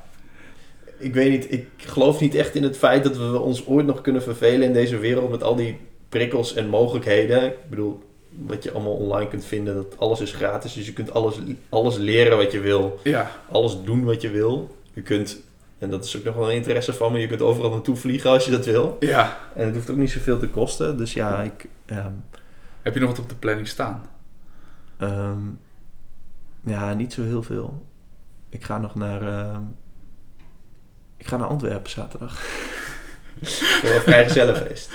ik 0.97 1.13
weet 1.13 1.29
niet, 1.31 1.51
ik 1.51 1.67
geloof 1.77 2.19
niet 2.19 2.35
echt 2.35 2.55
in 2.55 2.63
het 2.63 2.77
feit 2.77 3.03
dat 3.03 3.17
we 3.17 3.39
ons 3.39 3.67
ooit 3.67 3.85
nog 3.85 4.01
kunnen 4.01 4.21
vervelen 4.23 4.67
in 4.67 4.73
deze 4.73 4.97
wereld 4.97 5.29
met 5.31 5.43
al 5.43 5.55
die 5.55 5.77
prikkels 6.09 6.53
en 6.53 6.67
mogelijkheden. 6.67 7.43
Ik 7.43 7.69
bedoel, 7.69 8.03
wat 8.29 8.63
je 8.63 8.71
allemaal 8.71 8.93
online 8.95 9.29
kunt 9.29 9.45
vinden, 9.45 9.75
dat 9.75 9.97
alles 9.97 10.19
is 10.21 10.31
gratis. 10.31 10.73
Dus 10.73 10.85
je 10.85 10.93
kunt 10.93 11.13
alles, 11.13 11.35
alles 11.69 11.97
leren 11.97 12.37
wat 12.37 12.51
je 12.51 12.59
wil, 12.59 12.99
Ja, 13.03 13.31
alles 13.51 13.77
doen 13.83 14.03
wat 14.03 14.21
je 14.21 14.29
wil. 14.29 14.75
Je 14.93 15.01
kunt, 15.01 15.41
en 15.77 15.89
dat 15.89 16.05
is 16.05 16.17
ook 16.17 16.23
nog 16.23 16.35
wel 16.35 16.49
een 16.49 16.55
interesse 16.55 16.93
van 16.93 17.11
me, 17.11 17.19
je 17.19 17.27
kunt 17.27 17.41
overal 17.41 17.69
naartoe 17.69 17.95
vliegen 17.95 18.29
als 18.29 18.45
je 18.45 18.51
dat 18.51 18.65
wil. 18.65 18.97
ja. 18.99 19.37
En 19.55 19.65
het 19.65 19.75
hoeft 19.75 19.89
ook 19.89 19.97
niet 19.97 20.11
zoveel 20.11 20.39
te 20.39 20.47
kosten. 20.49 20.97
Dus 20.97 21.13
ja, 21.13 21.41
ik... 21.41 21.67
ehm, 21.85 22.11
Heb 22.81 22.93
je 22.93 22.99
nog 22.99 23.09
wat 23.09 23.19
op 23.19 23.29
de 23.29 23.35
planning 23.35 23.67
staan? 23.67 24.05
Ehm, 24.97 25.39
ja, 26.65 26.93
niet 26.93 27.13
zo 27.13 27.23
heel 27.23 27.43
veel. 27.43 27.85
Ik 28.53 28.63
ga 28.63 28.77
nog 28.77 28.95
naar. 28.95 29.21
ehm, 29.21 29.61
ik 31.17 31.27
ga 31.27 31.37
naar 31.37 31.47
Antwerpen 31.47 31.89
zaterdag. 31.91 32.39
Voor 33.81 33.89
een 33.89 34.01
vrijgezellenfeest. 34.01 34.89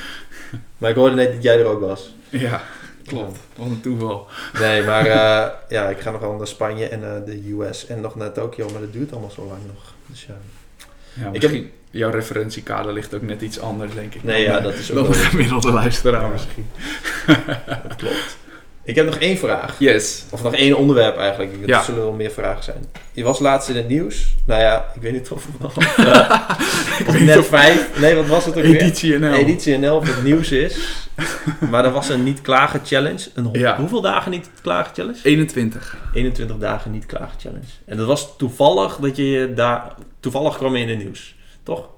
Maar 0.78 0.90
ik 0.90 0.96
hoorde 0.96 1.14
net 1.14 1.32
dat 1.32 1.42
jij 1.42 1.58
er 1.58 1.64
ook 1.64 1.80
was. 1.80 2.14
Ja, 2.28 2.62
klopt. 3.06 3.38
Wat 3.56 3.66
een 3.66 3.80
toeval. 3.80 4.26
Nee, 4.58 4.82
maar 4.82 5.06
eh, 5.06 5.48
ja, 5.68 5.88
ik 5.88 6.00
ga 6.00 6.10
nog 6.10 6.20
wel 6.20 6.32
naar 6.36 6.46
Spanje 6.46 6.88
en 6.88 7.00
naar 7.00 7.24
de 7.24 7.50
US 7.58 7.86
en 7.86 8.00
nog 8.00 8.14
naar 8.14 8.32
Tokio, 8.32 8.68
maar 8.72 8.80
dat 8.80 8.92
duurt 8.92 9.12
allemaal 9.12 9.30
zo 9.30 9.46
lang 9.46 9.60
nog. 9.66 9.94
Dus 10.06 10.26
ja. 10.26 10.34
Ja, 11.12 11.28
Ik 11.32 11.70
jouw 11.90 12.10
referentiekader 12.10 12.92
ligt 12.92 13.14
ook 13.14 13.22
net 13.22 13.40
iets 13.42 13.60
anders, 13.60 13.94
denk 13.94 14.14
ik. 14.14 14.22
Nee, 14.22 14.44
dan, 14.44 14.52
ja, 14.52 14.58
eh, 14.58 14.64
dat 14.64 14.74
is 14.74 14.90
ook 14.90 14.94
dan 14.96 15.04
wel- 15.04 15.12
de 15.12 15.18
gemiddelde 15.18 15.72
luisteraar 15.72 16.22
Ja. 16.22 16.28
misschien. 16.28 16.66
Dat 17.66 17.96
klopt. 17.96 18.36
Ik 18.88 18.94
heb 18.94 19.06
nog 19.06 19.16
één 19.18 19.38
vraag. 19.38 19.74
Yes. 19.78 20.24
Of 20.30 20.42
nog 20.42 20.54
één 20.54 20.76
onderwerp 20.76 21.16
eigenlijk. 21.16 21.52
Er 21.62 21.68
Ja. 21.68 21.82
zullen 21.82 22.00
wel 22.02 22.12
meer 22.12 22.30
vragen 22.30 22.64
zijn. 22.64 22.84
Je 23.12 23.22
was 23.24 23.38
laatst 23.38 23.68
in 23.68 23.76
het 23.76 23.88
nieuws. 23.88 24.34
Nou 24.46 24.60
ja, 24.60 24.92
ik 24.94 25.02
weet 25.02 25.12
niet 25.12 25.30
of 25.30 25.46
het 25.46 25.60
nog... 25.60 25.76
Of 27.08 27.20
net 27.20 27.46
vijf... 27.46 28.00
Nee, 28.00 28.14
wat 28.14 28.26
was 28.26 28.44
het 28.44 28.56
ook 28.56 28.62
weer? 28.62 28.80
editie 28.80 29.18
NL. 29.18 29.32
Editie 29.34 29.78
NL 29.78 29.96
of 29.96 30.14
het 30.14 30.22
nieuws 30.24 30.50
is. 30.52 30.78
Maar 31.70 31.84
er 31.84 31.90
was 31.90 32.08
een 32.08 32.22
niet 32.22 32.40
klagen 32.40 32.80
challenge. 32.84 33.28
Een, 33.34 33.44
ho- 33.44 33.50
Ja. 33.52 33.76
Hoeveel 33.76 34.00
dagen 34.00 34.30
niet 34.30 34.50
klagen 34.62 34.94
challenge? 34.94 35.18
21. 35.22 35.96
21 36.14 36.56
dagen 36.58 36.90
niet 36.90 37.06
klagen 37.06 37.40
challenge. 37.40 37.66
En 37.86 37.96
dat 37.96 38.06
was 38.06 38.36
toevallig 38.36 38.96
dat 38.96 39.16
je 39.16 39.52
daar... 39.54 39.92
Toevallig 40.20 40.56
kwam 40.56 40.76
je 40.76 40.82
in 40.82 40.88
het 40.88 40.98
nieuws. 40.98 41.34
Toch? 41.62 41.88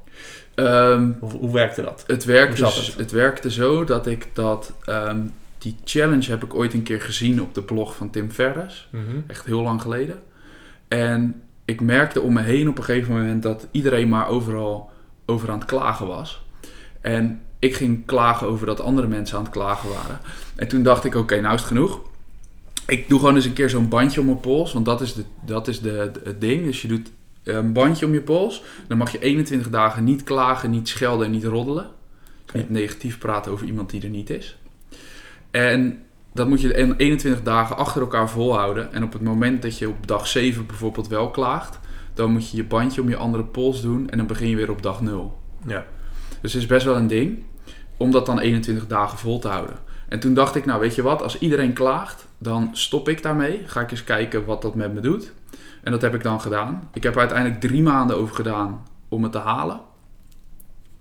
Ehm, 0.55 1.11
Hoe, 1.21 1.31
hoe 1.31 1.53
werkte 1.53 1.83
dat? 1.83 2.05
het, 2.07 2.25
werkte, 2.25 2.65
het? 2.65 2.95
het? 2.97 3.11
werkte 3.11 3.51
zo 3.51 3.85
dat 3.85 4.07
ik 4.07 4.27
dat... 4.33 4.73
ehm, 4.85 5.19
die 5.61 5.77
challenge 5.85 6.31
heb 6.31 6.45
ik 6.45 6.55
ooit 6.55 6.75
een 6.75 6.83
keer 6.83 7.01
gezien 7.01 7.43
op 7.43 7.55
de 7.55 7.63
blog 7.63 7.97
van 7.97 8.11
Tim 8.11 8.31
Ferriss. 8.31 8.89
Echt 9.27 9.45
heel 9.47 9.63
lang 9.63 9.83
geleden. 9.83 10.23
En 10.89 11.43
ik 11.65 11.81
merkte 11.81 12.21
om 12.21 12.33
me 12.33 12.41
heen 12.43 12.69
op 12.69 12.79
een 12.79 12.85
gegeven 12.85 13.13
moment 13.15 13.43
dat 13.43 13.67
iedereen 13.71 14.09
maar 14.09 14.29
overal 14.29 14.91
over 15.27 15.51
aan 15.51 15.59
het 15.59 15.69
klagen 15.69 16.07
was. 16.07 16.43
En 17.01 17.41
ik 17.59 17.75
ging 17.75 18.07
klagen 18.07 18.47
over 18.47 18.67
dat 18.67 18.81
andere 18.81 19.07
mensen 19.07 19.37
aan 19.37 19.43
het 19.45 19.53
klagen 19.53 19.89
waren. 19.89 20.19
En 20.57 20.69
toen 20.69 20.83
dacht 20.83 21.05
ik, 21.05 21.15
oké, 21.15 21.41
nou 21.41 21.55
is 21.55 21.61
het 21.61 21.69
genoeg. 21.69 22.01
Ik 22.87 23.09
doe 23.09 23.19
gewoon 23.19 23.35
eens 23.35 23.45
een 23.45 23.53
keer 23.53 23.71
zo'n 23.71 23.89
bandje 23.89 24.21
om 24.21 24.27
mijn 24.27 24.41
pols, 24.41 24.73
want 24.73 24.85
dat 24.85 25.01
is, 25.01 25.15
de, 25.15 25.25
dat 25.47 25.69
is 25.69 25.81
de, 25.81 26.11
de- 26.13 26.21
het 26.25 26.41
ding. 26.41 26.65
Dus 26.65 26.83
je 26.83 26.89
doet 26.89 27.11
een 27.45 27.73
bandje 27.73 28.07
om 28.07 28.13
je 28.13 28.21
pols. 28.21 28.63
Dan 28.89 28.99
mag 28.99 29.13
je 29.13 29.19
21 29.19 29.71
dagen 29.71 30.05
niet 30.05 30.23
klagen, 30.23 30.71
niet 30.71 30.89
schelden 30.89 31.27
en 31.27 31.33
niet 31.33 31.45
roddelen. 31.45 31.87
Niet 32.55 32.71
negatief 32.71 33.19
praten 33.19 33.53
over 33.53 33.67
iemand 33.67 33.91
die 33.91 34.03
er 34.03 34.09
niet 34.09 34.31
is. 34.31 34.59
En 35.51 36.03
dat 36.33 36.49
moet 36.49 36.61
je 36.61 36.75
in 36.75 36.95
21 36.97 37.43
dagen 37.43 37.77
achter 37.77 38.01
elkaar 38.01 38.31
volhouden. 38.31 38.93
En 38.93 39.03
op 39.03 39.13
het 39.13 39.23
moment 39.23 39.63
dat 39.63 39.79
je 39.79 39.89
op 39.89 40.07
dag 40.07 40.27
7 40.27 40.67
bijvoorbeeld 40.67 41.09
wel 41.09 41.31
klaagt, 41.31 41.79
dan 42.15 42.31
moet 42.31 42.51
je 42.51 42.57
je 42.57 42.65
bandje 42.65 43.01
om 43.01 43.09
je 43.09 43.17
andere 43.17 43.45
pols 43.45 43.83
doen 43.83 44.11
en 44.11 44.19
dan 44.19 44.27
begin 44.27 44.49
je 44.49 44.57
weer 44.57 44.71
op 44.71 44.83
dag 44.83 45.01
0. 45.01 45.39
Ja. 45.67 45.85
Dus 46.41 46.53
het 46.53 46.63
is 46.63 46.69
best 46.69 46.85
wel 46.85 46.97
een 46.97 47.07
ding 47.07 47.43
om 47.97 48.11
dat 48.11 48.27
dan 48.27 48.39
21 48.39 48.87
dagen 48.87 49.19
vol 49.19 49.39
te 49.39 49.49
houden. 49.49 49.77
En 50.09 50.21
toen 50.21 50.35
dacht 50.35 50.55
ik, 50.55 50.65
nou 50.65 50.81
weet 50.81 50.95
je 50.95 51.03
wat, 51.03 51.23
als 51.23 51.39
iedereen 51.39 51.73
klaagt, 51.73 52.27
dan 52.39 52.71
stop 52.73 53.09
ik 53.09 53.23
daarmee. 53.23 53.63
Ga 53.67 53.81
ik 53.81 53.91
eens 53.91 54.05
kijken 54.05 54.45
wat 54.45 54.63
dat 54.63 54.75
met 54.75 54.95
me 54.95 55.01
doet. 55.01 55.33
En 55.83 55.93
dat 55.93 56.03
heb 56.03 56.15
ik 56.15 56.23
dan 56.23 56.41
gedaan. 56.41 56.89
Ik 56.93 57.03
heb 57.03 57.13
er 57.13 57.21
uiteindelijk 57.21 57.61
drie 57.61 57.83
maanden 57.83 58.17
over 58.17 58.35
gedaan 58.35 58.87
om 59.09 59.23
het 59.23 59.33
te 59.33 59.39
halen. 59.39 59.81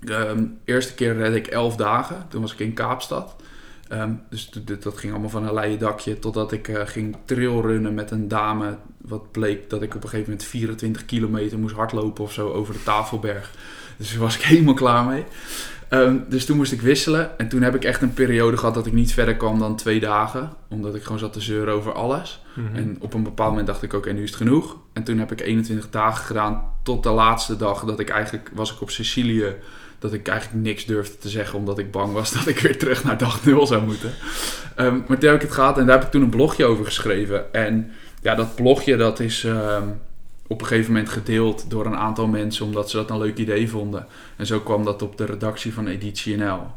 Ehm, 0.06 0.46
eerste 0.66 0.94
keer 0.94 1.16
redde 1.16 1.38
ik 1.38 1.48
11 1.48 1.76
dagen. 1.76 2.26
Toen 2.30 2.42
was 2.42 2.54
ik 2.54 2.60
in 2.60 2.74
Kaapstad. 2.74 3.36
Ehm, 3.90 4.12
dus 4.30 4.52
dat 4.80 4.98
ging 4.98 5.12
allemaal 5.12 5.30
van 5.30 5.48
een 5.48 5.54
leien 5.54 5.80
dakje. 5.80 6.20
Totdat 6.20 6.52
ik 6.52 6.68
eh, 6.68 6.82
ging 6.86 7.16
trailrunnen 7.26 7.94
met 7.94 8.12
een 8.12 8.28
dame. 8.28 8.78
Wat 9.02 9.32
bleek 9.32 9.70
dat 9.70 9.82
ik 9.82 9.96
op 9.96 10.04
een 10.04 10.10
gegeven 10.10 10.32
moment 10.32 10.48
24 10.48 11.06
kilometer 11.06 11.60
moest 11.60 11.76
hardlopen 11.76 12.24
of 12.24 12.34
zo 12.34 12.52
over 12.52 12.74
de 12.74 12.84
Tafelberg. 12.84 13.52
Dus 13.98 14.12
daar 14.12 14.20
was 14.20 14.36
ik 14.36 14.42
helemaal 14.52 14.74
klaar 14.74 15.06
mee. 15.06 15.24
Ehm, 15.90 16.18
dus 16.28 16.46
toen 16.46 16.58
moest 16.58 16.72
ik 16.72 16.82
wisselen. 16.82 17.38
En 17.38 17.50
toen 17.50 17.62
heb 17.62 17.76
ik 17.76 17.84
echt 17.84 18.02
een 18.02 18.14
periode 18.14 18.58
gehad 18.58 18.74
dat 18.74 18.86
ik 18.86 18.94
niet 18.94 19.14
verder 19.14 19.36
kwam 19.36 19.60
dan 19.60 19.76
twee 19.76 20.00
dagen. 20.00 20.50
Omdat 20.68 20.96
ik 20.96 21.04
gewoon 21.04 21.20
zat 21.20 21.34
te 21.34 21.42
zeuren 21.42 21.74
over 21.74 21.94
alles. 21.94 22.42
Mhm. 22.56 22.76
En 22.76 22.98
op 23.00 23.14
een 23.14 23.24
bepaald 23.24 23.50
moment 23.50 23.68
dacht 23.68 23.84
ik, 23.84 23.94
oké, 23.94 24.12
nu 24.12 24.24
is 24.24 24.30
het 24.30 24.38
genoeg. 24.38 24.78
En 24.94 25.04
toen 25.04 25.18
heb 25.18 25.32
ik 25.32 25.42
21 25.42 25.90
dagen 25.90 26.26
gedaan 26.26 26.64
tot 26.84 27.04
de 27.04 27.10
laatste 27.10 27.56
dag 27.56 27.86
dat 27.86 28.00
ik 28.00 28.10
eigenlijk 28.10 28.52
was 28.54 28.74
ik 28.74 28.82
op 28.82 28.90
Sicilië. 28.90 29.56
Dat 30.00 30.14
ik 30.14 30.28
eigenlijk 30.28 30.64
niks 30.64 30.86
durfde 30.86 31.18
te 31.18 31.30
zeggen, 31.30 31.60
omdat 31.60 31.80
ik 31.80 31.92
bang 31.92 32.14
was 32.14 32.32
dat 32.38 32.48
ik 32.48 32.60
weer 32.60 32.78
terug 32.78 33.04
naar 33.04 33.18
dag 33.18 33.46
0 33.46 33.68
zou 33.68 33.86
moeten. 33.86 34.14
Ehm, 34.76 34.98
maar 35.08 35.18
toen 35.18 35.30
heb 35.30 35.36
ik 35.36 35.48
het 35.48 35.52
gehad 35.52 35.78
en 35.78 35.86
daar 35.86 35.96
heb 35.96 36.06
ik 36.06 36.12
toen 36.12 36.22
een 36.22 36.30
blogje 36.30 36.66
over 36.66 36.86
geschreven. 36.86 37.54
En 37.54 37.92
ja, 38.22 38.36
dat 38.36 38.56
blogje 38.56 38.98
dat 38.98 39.20
is 39.20 39.44
ehm, 39.44 39.88
op 40.48 40.62
een 40.62 40.68
gegeven 40.68 40.92
moment 40.92 41.10
gedeeld 41.10 41.70
door 41.70 41.86
een 41.86 41.96
aantal 41.96 42.28
mensen, 42.28 42.66
omdat 42.66 42.90
ze 42.90 42.98
dat 42.98 43.10
een 43.10 43.18
leuk 43.18 43.38
idee 43.38 43.70
vonden. 43.70 44.06
En 44.36 44.46
zo 44.46 44.60
kwam 44.60 44.84
dat 44.84 45.02
op 45.02 45.18
de 45.18 45.26
redactie 45.26 45.74
van 45.74 45.88
Editie 45.88 46.38
NL. 46.38 46.68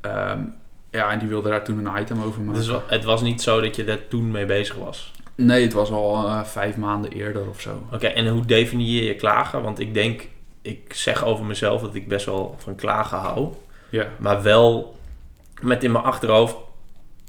Ehm, 0.00 0.40
ja, 0.90 1.10
en 1.10 1.18
die 1.18 1.28
wilde 1.28 1.48
daar 1.48 1.64
toen 1.64 1.86
een 1.86 2.00
item 2.00 2.22
over 2.22 2.40
maken. 2.42 2.60
Dus 2.60 2.76
het 2.86 3.04
was 3.04 3.22
niet 3.22 3.42
zo 3.42 3.60
dat 3.60 3.76
je 3.76 3.84
daar 3.84 4.08
toen 4.08 4.30
mee 4.30 4.46
bezig 4.46 4.76
was. 4.76 5.12
Nee, 5.34 5.62
het 5.62 5.72
was 5.72 5.90
al 5.90 6.26
eh, 6.26 6.44
vijf 6.44 6.76
maanden 6.76 7.10
eerder 7.10 7.48
of 7.48 7.60
zo. 7.60 7.86
Oké, 7.92 8.06
en 8.06 8.28
hoe 8.28 8.44
definieer 8.44 9.04
je 9.04 9.14
klagen? 9.14 9.62
Want 9.62 9.78
ik 9.78 9.94
denk, 9.94 10.28
ik 10.64 10.94
zeg 10.94 11.24
over 11.24 11.44
mezelf 11.44 11.80
dat 11.80 11.94
ik 11.94 12.08
best 12.08 12.26
wel 12.26 12.54
van 12.58 12.74
klagen 12.74 13.18
hou. 13.18 13.48
Ja. 13.88 14.08
Maar 14.18 14.42
wel 14.42 14.96
met 15.60 15.84
in 15.84 15.92
mijn 15.92 16.04
achterhoofd, 16.04 16.56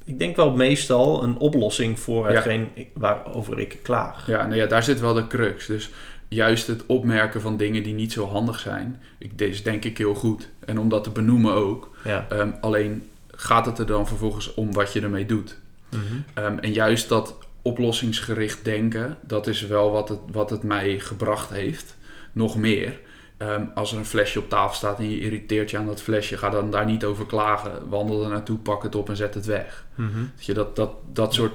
ik 0.04 0.20
denk 0.20 0.36
wel 0.36 0.52
meestal 0.52 1.24
een 1.24 1.38
oplossing 1.38 2.00
voor 2.00 2.28
hetgeen 2.28 2.70
waarover 2.94 3.60
ik 3.60 3.80
klaag. 3.84 4.28
Ja, 4.28 4.46
nou 4.46 4.56
ja, 4.56 4.66
daar 4.66 4.84
zit 4.84 5.00
wel 5.00 5.14
de 5.14 5.28
crux. 5.28 5.66
Dus 5.66 5.90
juist 6.28 6.68
het 6.68 6.86
opmerken 6.86 7.42
van 7.42 7.58
dingen 7.58 7.84
die 7.84 7.94
niet 7.94 8.12
zo 8.12 8.28
handig 8.28 8.60
zijn, 8.60 9.02
ik, 9.18 9.32
is 9.42 9.64
denk 9.64 9.84
ik 9.86 9.98
heel 9.98 10.16
goed. 10.16 10.50
En 10.66 10.80
om 10.80 10.90
dat 10.90 11.04
te 11.04 11.10
benoemen 11.10 11.54
ook. 11.54 11.96
Ja. 12.04 12.26
Ehm, 12.30 12.50
alleen 12.62 13.10
gaat 13.32 13.66
het 13.66 13.80
er 13.80 13.86
dan 13.86 14.08
vervolgens 14.08 14.54
om 14.54 14.74
wat 14.74 14.94
je 14.94 15.02
ermee 15.02 15.26
doet. 15.26 15.58
Mhm. 15.90 16.04
Ehm, 16.34 16.58
en 16.58 16.74
juist 16.74 17.10
dat 17.10 17.36
oplossingsgericht 17.62 18.66
denken, 18.66 19.18
dat 19.22 19.48
is 19.48 19.62
wel 19.62 19.92
wat 19.92 20.10
het, 20.10 20.20
wat 20.32 20.50
het 20.50 20.64
mij 20.64 21.00
gebracht 21.00 21.50
heeft. 21.50 21.96
Nog 22.32 22.58
meer. 22.58 23.00
Ehm, 23.38 23.62
als 23.74 23.92
er 23.92 23.98
een 23.98 24.06
flesje 24.06 24.40
op 24.40 24.50
tafel 24.50 24.76
staat 24.76 25.00
en 25.00 25.10
je 25.10 25.20
irriteert 25.20 25.72
je 25.72 25.78
aan 25.78 25.86
dat 25.86 26.02
flesje, 26.02 26.38
ga 26.38 26.50
dan 26.50 26.72
daar 26.72 26.86
niet 26.86 27.04
over 27.06 27.26
klagen. 27.26 27.72
Wandel 27.90 28.24
er 28.24 28.30
naartoe, 28.30 28.58
pak 28.58 28.84
het 28.84 28.96
op 28.96 29.10
en 29.10 29.16
zet 29.16 29.34
het 29.34 29.46
weg. 29.46 29.86
Mhm. 29.96 30.20
Dat 30.36 30.46
je 30.46 30.54
dat, 30.54 30.76
dat, 30.76 30.92
dat 31.14 31.34
soort 31.34 31.54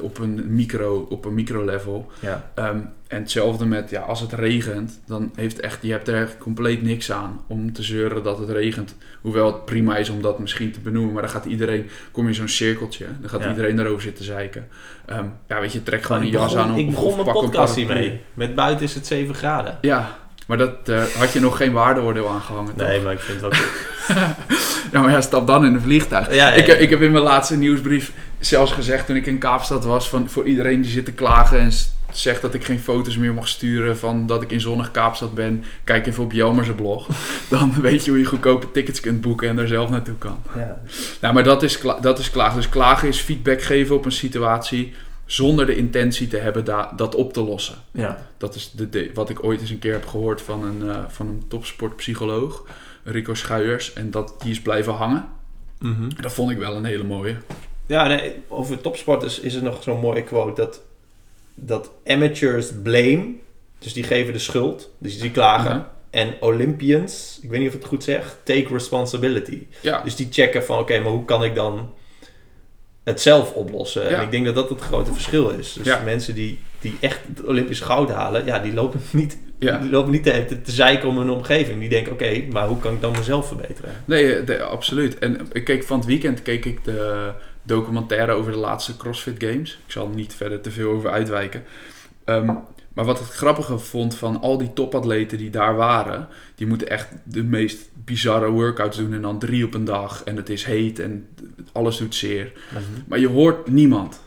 op 0.00 0.18
een 0.18 0.54
micro, 0.54 1.06
op 1.10 1.24
een 1.24 1.34
micro 1.34 1.64
level. 1.64 2.10
Ja. 2.20 2.50
Ehm, 2.54 2.78
en 3.06 3.20
hetzelfde 3.20 3.66
met, 3.66 3.90
ja, 3.90 4.00
als 4.00 4.20
het 4.20 4.32
regent, 4.32 5.00
dan 5.06 5.30
heeft 5.34 5.60
echt, 5.60 5.78
je 5.82 5.90
hebt 5.90 6.08
er 6.08 6.22
echt 6.22 6.38
compleet 6.38 6.82
niks 6.82 7.12
aan 7.12 7.40
om 7.46 7.72
te 7.72 7.82
zeuren 7.82 8.22
dat 8.22 8.38
het 8.38 8.48
regent. 8.50 8.96
Hoewel 9.20 9.46
het 9.46 9.64
prima 9.64 9.96
is 9.96 10.08
om 10.08 10.22
dat 10.22 10.38
misschien 10.38 10.72
te 10.72 10.80
benoemen, 10.80 11.12
maar 11.12 11.22
dan 11.22 11.30
gaat 11.30 11.44
iedereen, 11.44 11.88
kom 12.10 12.22
je 12.22 12.28
in 12.28 12.34
zo'n 12.34 12.48
cirkeltje, 12.48 13.06
dan 13.20 13.30
gaat 13.30 13.42
Ja. 13.42 13.48
iedereen 13.48 13.76
daarover 13.76 14.02
zitten 14.02 14.24
zeiken. 14.24 14.68
Ehm, 15.06 15.24
ja, 15.48 15.60
weet 15.60 15.72
je, 15.72 15.82
trek 15.82 16.02
gewoon 16.02 16.20
een 16.20 16.26
ik 16.26 16.32
jas 16.32 16.52
begon, 16.54 16.70
aan. 16.70 16.78
ik 16.78 16.86
of- 16.88 16.94
begon 16.94 17.08
of 17.18 17.24
mijn 17.24 17.36
podcast 17.36 17.74
hiermee. 17.74 18.20
Met 18.34 18.54
buiten 18.54 18.84
is 18.84 18.94
het 18.94 19.06
7 19.06 19.34
graden. 19.34 19.78
Ja, 19.80 20.16
maar 20.46 20.58
dat 20.58 20.88
eh, 20.88 21.02
had 21.18 21.32
je 21.32 21.40
nog 21.40 21.56
geen 21.56 21.72
waardeoordeel 21.72 22.28
aangehangen. 22.28 22.76
toch? 22.76 22.86
Nee, 22.86 23.00
maar 23.00 23.12
ik 23.12 23.20
vind 23.20 23.40
het 23.40 23.50
wel 23.50 23.60
goed. 23.60 23.84
Ja, 24.92 25.00
maar 25.00 25.10
ja, 25.10 25.20
stap 25.20 25.46
dan 25.46 25.64
in 25.64 25.74
een 25.74 25.80
vliegtuig. 25.80 26.34
Ja, 26.34 26.34
ja, 26.34 26.52
Ik, 26.52 26.66
ja. 26.66 26.74
ik 26.74 26.90
heb 26.90 27.02
in 27.02 27.12
mijn 27.12 27.24
laatste 27.24 27.56
nieuwsbrief 27.56 28.12
zelfs 28.38 28.72
gezegd 28.72 29.06
toen 29.06 29.16
ik 29.16 29.26
in 29.26 29.38
Kaapstad 29.38 29.84
was 29.84 30.08
van 30.08 30.28
voor 30.28 30.44
iedereen 30.44 30.80
die 30.82 30.90
zit 30.90 31.04
te 31.04 31.12
klagen 31.12 31.58
en 31.58 31.72
zegt 32.12 32.42
dat 32.42 32.54
ik 32.54 32.64
geen 32.64 32.78
foto's 32.78 33.16
meer 33.16 33.34
mag 33.34 33.48
sturen 33.48 33.98
van 33.98 34.26
dat 34.26 34.42
ik 34.42 34.50
in 34.50 34.60
zonnig 34.60 34.90
Kaapstad 34.90 35.34
ben, 35.34 35.64
kijk 35.84 36.06
even 36.06 36.24
op 36.24 36.32
Jelmer's 36.32 36.74
blog. 36.76 37.08
Dan 37.48 37.74
weet 37.80 38.04
je 38.04 38.10
hoe 38.10 38.20
je 38.20 38.26
goedkope 38.26 38.70
tickets 38.70 39.00
kunt 39.00 39.20
boeken 39.20 39.48
en 39.48 39.58
er 39.58 39.68
zelf 39.68 39.90
naartoe 39.90 40.18
kan. 40.18 40.42
Ja. 40.56 40.78
Nou, 41.20 41.34
maar 41.34 41.44
dat 41.44 41.62
is, 41.62 41.80
dat 42.00 42.18
is 42.18 42.30
klagen. 42.30 42.56
Dus 42.56 42.68
klagen 42.68 43.08
is 43.08 43.20
feedback 43.20 43.62
geven 43.62 43.94
op 43.94 44.04
een 44.04 44.12
situatie 44.12 44.94
zonder 45.26 45.66
de 45.66 45.76
intentie 45.76 46.28
te 46.28 46.36
hebben 46.36 46.64
da- 46.64 46.92
dat 46.96 47.14
op 47.14 47.32
te 47.32 47.40
lossen. 47.42 47.76
ja. 47.90 48.26
Dat 48.38 48.54
is 48.54 48.70
de, 48.70 48.88
de- 48.88 49.10
wat 49.14 49.30
ik 49.30 49.44
ooit 49.44 49.60
eens 49.60 49.70
een 49.70 49.78
keer 49.78 49.92
heb 49.92 50.06
gehoord 50.06 50.42
van 50.42 50.64
een, 50.64 50.90
eh, 50.90 51.04
van 51.08 51.26
een 51.28 51.42
topsportpsycholoog, 51.48 52.64
Rico 53.04 53.34
Schuijers. 53.34 53.92
En 53.92 54.10
dat, 54.10 54.34
die 54.42 54.50
is 54.50 54.60
blijven 54.60 54.92
hangen. 54.92 55.28
Mhm. 55.78 56.10
Dat 56.20 56.32
vond 56.32 56.50
ik 56.50 56.58
wel 56.58 56.76
een 56.76 56.84
hele 56.84 57.04
mooie. 57.04 57.36
Ja, 57.86 58.06
nee, 58.06 58.34
over 58.48 58.80
topsporters 58.80 59.40
is 59.40 59.54
er 59.54 59.62
nog 59.62 59.82
zo'n 59.82 60.00
mooie 60.00 60.22
quote 60.22 60.60
dat, 60.60 60.82
dat 61.54 61.90
amateurs 62.06 62.70
blame, 62.82 63.28
dus 63.78 63.92
die 63.92 64.02
geven 64.04 64.32
de 64.32 64.38
schuld, 64.38 64.90
dus 64.98 65.18
die 65.20 65.30
klagen. 65.30 65.76
Mhm. 65.76 65.84
En 66.10 66.34
Olympians, 66.40 67.38
ik 67.42 67.50
weet 67.50 67.58
niet 67.58 67.68
of 67.68 67.74
ik 67.74 67.80
het 67.80 67.88
goed 67.88 68.04
zeg, 68.04 68.36
take 68.42 68.66
responsibility. 68.68 69.66
Ja, 69.82 70.00
Dus 70.02 70.16
die 70.16 70.28
checken 70.30 70.64
van, 70.64 70.78
oké, 70.78 70.98
maar 71.00 71.12
hoe 71.12 71.24
kan 71.24 71.44
ik 71.44 71.54
dan 71.54 71.92
het 73.06 73.20
zelf 73.20 73.52
oplossen? 73.52 74.02
Ja. 74.02 74.08
En 74.08 74.22
ik 74.22 74.30
denk 74.30 74.44
dat 74.44 74.54
dat 74.54 74.68
het 74.68 74.80
grote 74.80 75.12
verschil 75.12 75.48
is. 75.50 75.72
Dus 75.72 75.86
Ja. 75.86 76.00
mensen 76.04 76.34
die, 76.34 76.58
die 76.80 76.96
echt 77.00 77.20
het 77.28 77.44
Olympisch 77.44 77.80
goud 77.80 78.10
halen, 78.10 78.44
ja, 78.44 78.58
die 78.58 78.74
lopen 78.74 79.00
niet, 79.12 79.38
ja. 79.58 79.78
die 79.78 79.90
lopen 79.90 80.10
niet 80.12 80.22
te, 80.22 80.44
te, 80.64 80.72
zeiken 80.72 81.08
om 81.08 81.18
hun 81.18 81.30
omgeving. 81.30 81.80
Die 81.80 81.88
denken, 81.88 82.12
oké, 82.12 82.42
maar 82.50 82.66
hoe 82.68 82.78
kan 82.78 82.94
ik 82.94 83.00
dan 83.00 83.12
mezelf 83.12 83.46
verbeteren? 83.46 83.90
Nee, 84.04 84.34
eh, 84.36 84.46
de- 84.46 84.62
absoluut. 84.62 85.18
En 85.18 85.40
ik 85.52 85.64
keek 85.64 85.84
van 85.84 85.98
het 85.98 86.06
weekend 86.06 86.42
keek 86.42 86.64
ik 86.64 86.84
de 86.84 87.30
documentaire 87.62 88.32
over 88.32 88.52
de 88.52 88.58
laatste 88.58 88.96
CrossFit 88.96 89.34
Games. 89.44 89.78
Ik 89.86 89.92
zal 89.92 90.08
er 90.08 90.14
niet 90.14 90.34
verder 90.34 90.60
te 90.60 90.70
veel 90.70 90.90
over 90.90 91.10
uitwijken. 91.10 91.64
Ehm, 92.24 92.50
maar 92.96 93.04
wat 93.04 93.18
het 93.18 93.28
grappige 93.28 93.78
vond 93.78 94.14
van 94.14 94.40
al 94.40 94.58
die 94.58 94.72
topatleten 94.72 95.38
die 95.38 95.50
daar 95.50 95.76
waren, 95.76 96.28
die 96.54 96.66
moeten 96.66 96.88
echt 96.88 97.08
de 97.24 97.42
meest 97.44 97.78
bizarre 98.04 98.50
workouts 98.50 98.96
doen 98.96 99.12
en 99.12 99.22
dan 99.22 99.38
drie 99.38 99.64
op 99.64 99.74
een 99.74 99.84
dag. 99.84 100.22
En 100.24 100.36
het 100.36 100.48
is 100.48 100.64
heet 100.64 100.98
en 100.98 101.28
alles 101.72 101.96
doet 101.96 102.14
zeer. 102.14 102.52
Maar 103.06 103.18
je 103.18 103.28
hoort 103.28 103.68
niemand 103.68 104.20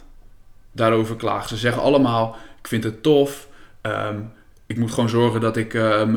daarover 0.71 1.15
klagen. 1.15 1.49
Ze 1.49 1.57
zeggen 1.57 1.81
allemaal, 1.81 2.35
ik 2.59 2.67
vind 2.67 2.83
het 2.83 3.03
tof. 3.03 3.47
ehm, 3.81 4.19
ik 4.65 4.77
moet 4.77 4.91
gewoon 4.91 5.09
zorgen 5.09 5.41
dat 5.41 5.57
ik 5.57 5.73
eh, 5.73 6.09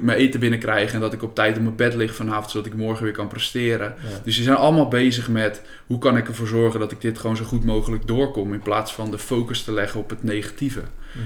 mijn 0.00 0.18
eten 0.18 0.40
binnenkrijg 0.40 0.92
en 0.92 1.00
dat 1.00 1.12
ik 1.12 1.22
op 1.22 1.34
tijd 1.34 1.56
op 1.56 1.62
mijn 1.62 1.76
bed 1.76 1.94
lig 1.94 2.14
vanavond, 2.14 2.50
zodat 2.50 2.66
ik 2.66 2.74
morgen 2.74 3.04
weer 3.04 3.12
kan 3.12 3.28
presteren. 3.28 3.94
Ja. 4.02 4.20
Dus 4.24 4.36
ze 4.36 4.42
zijn 4.42 4.56
allemaal 4.56 4.88
bezig 4.88 5.28
met 5.28 5.62
hoe 5.86 5.98
kan 5.98 6.16
ik 6.16 6.28
ervoor 6.28 6.46
zorgen 6.46 6.80
dat 6.80 6.92
ik 6.92 7.00
dit 7.00 7.18
gewoon 7.18 7.36
zo 7.36 7.44
goed 7.44 7.64
mogelijk 7.64 8.06
doorkom, 8.06 8.52
in 8.52 8.62
plaats 8.62 8.92
van 8.92 9.10
de 9.10 9.18
focus 9.18 9.62
te 9.62 9.72
leggen 9.72 10.00
op 10.00 10.10
het 10.10 10.22
negatieve. 10.22 10.80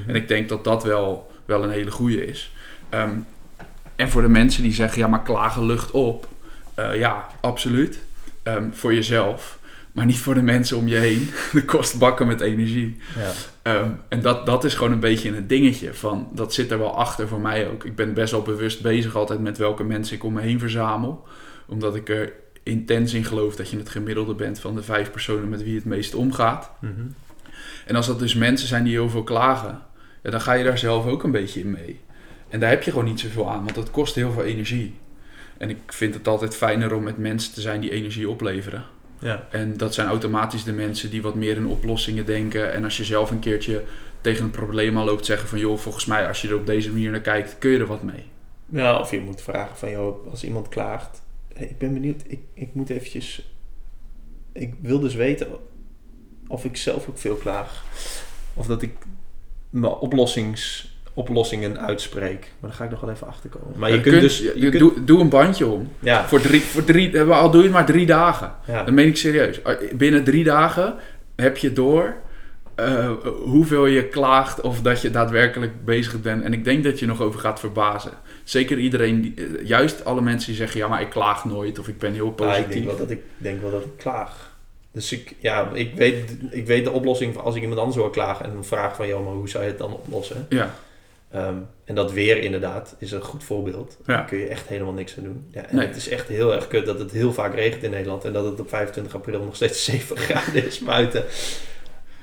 En 0.06 0.14
ik 0.14 0.28
denk 0.28 0.48
dat 0.48 0.64
dat 0.64 0.84
wel, 0.84 1.30
wel 1.44 1.64
een 1.64 1.70
hele 1.70 1.90
goede 1.90 2.26
is. 2.26 2.52
Ehm, 2.88 3.10
en 3.96 4.08
voor 4.08 4.22
de 4.22 4.28
mensen 4.28 4.62
die 4.62 4.72
zeggen, 4.72 4.98
ja, 4.98 5.06
maar 5.08 5.22
klagen 5.22 5.66
lucht 5.66 5.90
op. 5.90 6.28
eh, 6.74 6.98
ja, 6.98 7.26
absoluut. 7.40 7.98
Ehm, 8.42 8.70
voor 8.72 8.94
jezelf. 8.94 9.58
maar 9.92 10.06
niet 10.06 10.18
voor 10.18 10.34
de 10.34 10.42
mensen 10.42 10.76
om 10.76 10.88
je 10.88 10.96
heen. 10.96 11.30
Dat 11.52 11.64
kost 11.64 11.98
bakken 11.98 12.26
met 12.26 12.40
energie. 12.40 12.96
Ja. 13.16 13.32
Ehm, 13.62 13.90
en 14.08 14.20
dat, 14.20 14.46
dat 14.46 14.64
is 14.64 14.74
gewoon 14.74 14.92
een 14.92 15.00
beetje 15.00 15.36
een 15.36 15.46
dingetje 15.46 15.94
van, 15.94 16.28
dat 16.32 16.54
zit 16.54 16.70
er 16.70 16.78
wel 16.78 16.96
achter 16.96 17.28
voor 17.28 17.40
mij 17.40 17.68
ook. 17.68 17.84
Ik 17.84 17.96
ben 17.96 18.14
best 18.14 18.32
wel 18.32 18.42
bewust 18.42 18.82
bezig 18.82 19.16
altijd 19.16 19.40
met 19.40 19.58
welke 19.58 19.84
mensen 19.84 20.16
ik 20.16 20.24
om 20.24 20.32
me 20.32 20.40
heen 20.40 20.58
verzamel. 20.58 21.26
Omdat 21.66 21.94
ik 21.94 22.08
er 22.08 22.32
intens 22.62 23.14
in 23.14 23.24
geloof 23.24 23.56
dat 23.56 23.70
je 23.70 23.76
het 23.78 23.88
gemiddelde 23.88 24.34
bent 24.34 24.58
van 24.60 24.74
de 24.74 24.82
vijf 24.82 25.10
personen 25.10 25.48
met 25.48 25.62
wie 25.62 25.74
het 25.74 25.84
meest 25.84 26.14
omgaat. 26.14 26.70
Mhm. 26.80 26.92
En 27.86 27.96
als 27.96 28.06
dat 28.06 28.18
dus 28.18 28.34
mensen 28.34 28.68
zijn 28.68 28.84
die 28.84 28.92
heel 28.92 29.10
veel 29.10 29.22
klagen, 29.22 29.82
ja, 30.22 30.30
dan 30.30 30.40
ga 30.40 30.52
je 30.52 30.64
daar 30.64 30.78
zelf 30.78 31.06
ook 31.06 31.22
een 31.22 31.30
beetje 31.30 31.60
in 31.60 31.70
mee. 31.70 32.00
En 32.48 32.60
daar 32.60 32.70
heb 32.70 32.82
je 32.82 32.90
gewoon 32.90 33.06
niet 33.06 33.20
zoveel 33.20 33.50
aan, 33.50 33.62
want 33.62 33.74
dat 33.74 33.90
kost 33.90 34.14
heel 34.14 34.32
veel 34.32 34.44
energie. 34.44 34.94
En 35.58 35.70
ik 35.70 35.78
vind 35.86 36.14
het 36.14 36.28
altijd 36.28 36.56
fijner 36.56 36.94
om 36.94 37.02
met 37.02 37.18
mensen 37.18 37.52
te 37.52 37.60
zijn 37.60 37.80
die 37.80 37.90
energie 37.90 38.28
opleveren. 38.28 38.84
Ja. 39.18 39.46
En 39.50 39.76
dat 39.76 39.94
zijn 39.94 40.08
automatisch 40.08 40.64
de 40.64 40.72
mensen 40.72 41.10
die 41.10 41.22
wat 41.22 41.34
meer 41.34 41.56
in 41.56 41.66
oplossingen 41.66 42.26
denken. 42.26 42.72
En 42.72 42.84
als 42.84 42.96
je 42.96 43.04
zelf 43.04 43.30
een 43.30 43.38
keertje 43.38 43.82
tegen 44.20 44.44
een 44.44 44.50
probleem 44.50 44.98
aan 44.98 45.04
loopt, 45.04 45.26
zeggen 45.26 45.48
van 45.48 45.58
joh, 45.58 45.78
volgens 45.78 46.04
mij 46.04 46.28
als 46.28 46.42
je 46.42 46.48
er 46.48 46.56
op 46.56 46.66
deze 46.66 46.92
manier 46.92 47.10
naar 47.10 47.20
kijkt, 47.20 47.56
kun 47.58 47.70
je 47.70 47.78
er 47.78 47.86
wat 47.86 48.02
mee. 48.02 48.24
Ja, 48.68 48.98
of 48.98 49.10
je 49.10 49.20
moet 49.20 49.42
vragen 49.42 49.76
van, 49.76 49.90
joh, 49.90 50.30
als 50.30 50.44
iemand 50.44 50.68
klaagt. 50.68 51.22
hey, 51.54 51.66
ik 51.66 51.78
ben 51.78 51.92
benieuwd, 51.92 52.22
ik, 52.26 52.40
ik 52.54 52.74
moet 52.74 52.90
eventjes... 52.90 53.54
Ik 54.52 54.74
wil 54.80 55.00
dus 55.00 55.14
weten 55.14 55.48
of 56.48 56.64
ik 56.64 56.76
zelf 56.76 57.08
ook 57.08 57.18
veel 57.18 57.34
klaag. 57.36 57.84
Of 58.54 58.66
dat 58.66 58.82
ik 58.82 58.92
mijn 59.70 59.92
oplossings, 59.92 60.94
oplossingen 61.14 61.80
uitspreek. 61.80 62.40
Maar 62.60 62.70
daar 62.70 62.78
ga 62.78 62.84
ik 62.84 62.90
nog 62.90 63.00
wel 63.00 63.10
even 63.10 63.26
achter 63.26 63.50
komen. 63.50 63.78
Maar 63.78 63.90
je, 63.90 63.96
Je 63.96 64.00
kunt, 64.02 64.14
kunt- 64.14 64.26
dus... 64.28 64.38
Je 64.38 64.52
je 64.54 64.68
kunt, 64.68 64.78
doe, 64.78 65.04
doe 65.04 65.20
een 65.20 65.28
bandje 65.28 65.66
om. 65.66 65.92
ja, 65.98 66.28
Voor 66.28 66.40
drie, 66.40 66.60
voor 66.60 66.84
drie, 66.84 67.20
al 67.20 67.50
doe 67.50 67.58
je 67.60 67.66
het 67.66 67.76
maar 67.76 67.86
drie 67.86 68.06
dagen. 68.06 68.52
ja. 68.66 68.82
Dat 68.84 68.94
meen 68.94 69.06
ik 69.06 69.16
serieus. 69.16 69.60
Binnen 69.94 70.24
drie 70.24 70.44
dagen 70.44 70.94
heb 71.36 71.56
je 71.56 71.72
door 71.72 72.14
eh, 72.74 73.10
hoeveel 73.44 73.86
je 73.86 74.04
klaagt 74.08 74.60
of 74.60 74.82
dat 74.82 75.00
je 75.02 75.10
daadwerkelijk 75.10 75.84
bezig 75.84 76.20
bent. 76.20 76.42
En 76.42 76.52
ik 76.52 76.64
denk 76.64 76.84
dat 76.84 76.98
je 76.98 77.06
nog 77.06 77.20
over 77.20 77.40
gaat 77.40 77.60
verbazen. 77.60 78.12
Zeker 78.44 78.78
iedereen, 78.78 79.20
die, 79.20 79.34
eh, 79.36 79.66
juist 79.66 80.04
alle 80.04 80.20
mensen 80.20 80.46
die 80.48 80.56
zeggen, 80.56 80.80
ja 80.80 80.88
maar 80.88 81.00
ik 81.00 81.10
klaag 81.10 81.44
nooit 81.44 81.78
of 81.78 81.88
ik 81.88 81.98
ben 81.98 82.12
heel 82.12 82.24
Ja, 82.24 82.30
ik 82.30 82.36
positief. 82.36 82.72
denk 82.72 82.84
wel 82.84 82.96
dat 82.96 83.10
ik, 83.10 83.20
denk 83.36 83.60
wel 83.60 83.70
dat 83.70 83.84
ik 83.84 83.96
klaag. 83.96 84.54
Dus 84.96 85.12
ik, 85.12 85.34
ja, 85.38 85.70
ik, 85.72 85.94
weet, 85.94 86.36
ik 86.50 86.66
weet 86.66 86.84
de 86.84 86.90
oplossing 86.90 87.34
van 87.34 87.44
als 87.44 87.54
ik 87.54 87.60
iemand 87.62 87.80
anders 87.80 87.98
hoor 87.98 88.10
klagen 88.10 88.44
en 88.44 88.52
dan 88.52 88.64
vraag 88.64 88.96
van, 88.96 89.06
joh, 89.08 89.24
maar 89.24 89.34
hoe 89.34 89.48
zou 89.48 89.64
je 89.64 89.70
het 89.70 89.78
dan 89.78 89.92
oplossen? 89.92 90.46
Ja, 90.48 90.74
Ehm, 91.30 91.54
en 91.84 91.94
dat 91.94 92.12
weer 92.12 92.38
inderdaad 92.38 92.94
is 92.98 93.12
een 93.12 93.20
goed 93.22 93.44
voorbeeld. 93.44 93.96
Ja. 94.06 94.14
Daar 94.16 94.24
kun 94.24 94.38
je 94.38 94.46
echt 94.46 94.66
helemaal 94.68 94.92
niks 94.92 95.16
aan 95.18 95.24
doen. 95.24 95.46
Ja, 95.50 95.62
en 95.66 95.76
Nee. 95.76 95.86
het 95.86 95.96
is 95.96 96.08
echt 96.08 96.28
heel 96.28 96.54
erg 96.54 96.68
kut 96.68 96.86
dat 96.86 96.98
het 96.98 97.10
heel 97.10 97.32
vaak 97.32 97.54
regent 97.54 97.82
in 97.82 97.90
Nederland 97.90 98.24
en 98.24 98.32
dat 98.32 98.44
het 98.44 98.60
op 98.60 98.68
25 98.68 99.14
april 99.14 99.40
nog 99.42 99.56
steeds 99.56 99.84
7 99.90 100.16
graden 100.16 100.66
is 100.66 100.78
buiten. 100.78 101.24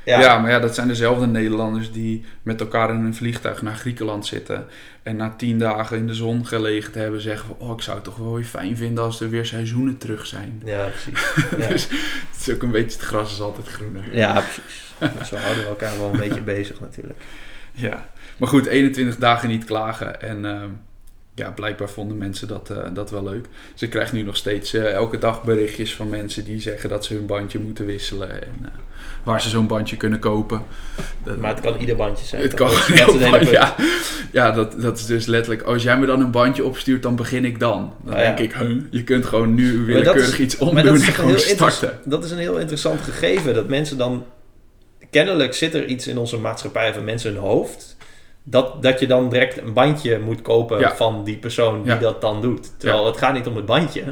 Ja. 0.06 0.20
Ja, 0.20 0.38
maar 0.38 0.52
ja, 0.52 0.60
dat 0.60 0.76
zijn 0.76 0.88
dezelfde 0.88 1.28
Nederlanders 1.28 1.92
die 1.92 2.26
met 2.44 2.60
elkaar 2.60 2.90
in 2.90 3.04
een 3.04 3.16
vliegtuig 3.16 3.62
naar 3.62 3.76
Griekenland 3.76 4.26
zitten. 4.26 4.66
En 5.04 5.16
na 5.16 5.34
tien 5.38 5.60
dagen 5.60 5.98
in 5.98 6.08
de 6.08 6.14
zon 6.14 6.46
gelegen 6.46 6.92
te 6.92 7.00
hebben 7.00 7.22
zeggen 7.22 7.48
van, 7.48 7.68
oh 7.68 7.76
ik 7.76 7.82
zou 7.82 7.96
het 7.96 8.06
toch 8.06 8.18
wel 8.18 8.34
weer 8.34 8.44
fijn 8.44 8.78
vinden 8.78 9.04
als 9.04 9.22
er 9.22 9.30
weer 9.30 9.46
seizoenen 9.46 9.98
terug 9.98 10.26
zijn. 10.26 10.62
ja 10.66 10.88
precies. 10.88 11.36
Ja. 11.58 11.68
Dus 11.68 11.88
het 12.32 12.48
is 12.48 12.54
ook 12.54 12.64
een 12.64 12.72
beetje, 12.72 12.98
het 12.98 13.08
gras 13.08 13.32
is 13.32 13.42
altijd 13.42 13.68
groener. 13.68 14.04
ja, 14.12 14.34
precies. 14.34 14.94
Dus 15.20 15.30
we 15.30 15.38
houden 15.38 15.68
elkaar 15.68 15.98
wel 15.98 16.10
een 16.14 16.20
beetje 16.20 16.42
bezig 16.56 16.80
natuurlijk. 16.80 17.20
Ja, 17.72 18.10
maar 18.38 18.48
goed, 18.48 18.66
21 18.66 19.16
dagen 19.16 19.50
niet 19.50 19.66
klagen. 19.66 20.22
En 20.22 20.46
ehm, 20.46 20.70
ja, 21.36 21.52
blijkbaar 21.52 21.90
vonden 21.90 22.18
mensen 22.18 22.48
dat, 22.48 22.70
eh, 22.70 22.88
dat 22.94 23.12
wel 23.12 23.24
leuk. 23.24 23.46
Ze 23.74 23.88
krijgen 23.88 24.16
nu 24.18 24.24
nog 24.24 24.36
steeds 24.36 24.74
eh, 24.74 24.92
elke 24.92 25.18
dag 25.18 25.44
berichtjes 25.44 25.96
van 25.96 26.10
mensen 26.10 26.46
die 26.46 26.62
zeggen 26.62 26.90
dat 26.90 27.06
ze 27.06 27.14
hun 27.14 27.26
bandje 27.26 27.60
moeten 27.60 27.86
wisselen. 27.86 28.42
En 28.42 28.56
eh, 28.62 28.70
waar 29.24 29.42
ze 29.42 29.50
zo'n 29.50 29.68
bandje 29.68 29.98
kunnen 29.98 30.20
kopen. 30.20 30.62
Maar 31.40 31.50
het 31.54 31.60
kan 31.60 31.76
ieder 31.80 31.96
bandje 31.96 32.26
zijn. 32.26 32.42
het 32.42 32.54
kan 32.54 32.70
ja, 33.52 33.76
ja 34.32 34.52
dat, 34.52 34.82
dat 34.82 34.98
is 34.98 35.06
dus 35.06 35.26
letterlijk. 35.26 35.62
Als 35.62 35.84
jij 35.84 35.98
me 35.98 36.06
dan 36.06 36.22
een 36.22 36.32
bandje 36.32 36.66
opstuurt, 36.66 37.04
dan 37.04 37.16
begin 37.16 37.46
ik 37.46 37.60
dan. 37.60 37.94
Dan 38.04 38.18
ja. 38.18 38.24
denk 38.24 38.40
ik, 38.40 38.54
huh, 38.54 38.82
je 38.90 39.04
kunt 39.04 39.26
gewoon 39.26 39.54
nu 39.54 39.86
willekeurig 39.86 40.40
iets 40.40 40.58
omdoen 40.58 40.86
en 40.86 41.02
gewoon 41.02 41.40
starten. 41.40 42.00
dat 42.04 42.24
is 42.24 42.32
een 42.32 42.38
heel 42.38 42.58
interessant 42.58 43.02
gegeven. 43.02 43.54
Dat 43.54 43.68
mensen 43.68 43.98
dan... 43.98 44.26
Kennelijk 45.10 45.54
zit 45.54 45.74
er 45.74 45.86
iets 45.86 46.08
in 46.08 46.18
onze 46.18 46.38
maatschappij 46.38 46.94
van 46.94 47.04
mensen 47.04 47.34
hun 47.34 47.42
hoofd... 47.42 47.98
Dat, 48.46 48.82
dat 48.82 49.00
je 49.00 49.08
dan 49.08 49.30
direct 49.30 49.58
een 49.58 49.74
bandje 49.74 50.20
moet 50.20 50.42
kopen 50.42 50.80
Ja. 50.80 50.96
van 50.96 51.24
die 51.24 51.38
persoon 51.38 51.84
die 51.84 51.92
Ja. 51.92 52.00
dat 52.00 52.22
dan 52.22 52.42
doet. 52.42 52.72
Terwijl 52.78 53.06
het 53.06 53.18
gaat 53.18 53.34
niet 53.34 53.48
om 53.48 53.56
het 53.56 53.66
bandje. 53.66 54.04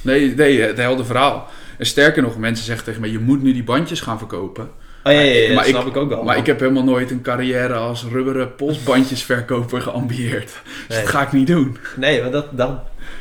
Nee, 0.00 0.34
nee, 0.34 0.60
het 0.60 0.76
hele 0.76 1.04
verhaal. 1.04 1.48
En 1.78 1.86
sterker 1.86 2.22
nog, 2.22 2.38
mensen 2.38 2.64
zeggen 2.64 2.84
tegen 2.84 3.00
mij, 3.00 3.10
je 3.10 3.18
moet 3.18 3.42
nu 3.42 3.52
die 3.52 3.64
bandjes 3.64 4.00
gaan 4.00 4.18
verkopen. 4.18 4.70
Oh 5.04 5.12
ja, 5.12 5.20
ja, 5.20 5.32
ja, 5.32 5.46
Maar 5.46 5.56
dat 5.56 5.66
ik- 5.66 5.70
snap 5.74 5.86
ik 5.86 5.96
ook 5.96 6.08
wel. 6.08 6.22
Maar 6.22 6.36
ik 6.36 6.46
heb 6.46 6.60
helemaal 6.60 6.84
nooit 6.84 7.10
een 7.10 7.22
carrière 7.22 7.74
als 7.74 8.04
rubberen 8.04 8.54
polsbandjesverkoper 8.54 9.80
geambieerd. 9.82 10.60
Dus 10.64 10.96
Nee. 10.96 11.00
dat 11.00 11.08
ga 11.08 11.22
ik 11.22 11.32
niet 11.32 11.46
doen. 11.46 11.76
Nee, 11.96 12.20
maar 12.22 12.30
dat, 12.30 12.56
dat, 12.56 12.80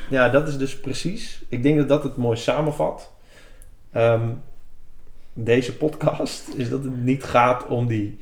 ja, 0.09 0.29
dat 0.29 0.47
is 0.47 0.57
dus 0.57 0.79
precies... 0.79 1.41
Ik 1.49 1.63
denk 1.63 1.77
dat 1.77 1.87
dat 1.87 2.03
het 2.03 2.17
mooi 2.17 2.37
samenvat. 2.37 3.11
Ehm, 3.91 4.27
deze 5.33 5.73
podcast 5.75 6.47
is 6.55 6.69
dat 6.69 6.83
het 6.83 7.03
niet 7.03 7.23
gaat 7.23 7.65
om, 7.67 7.87
die, 7.87 8.19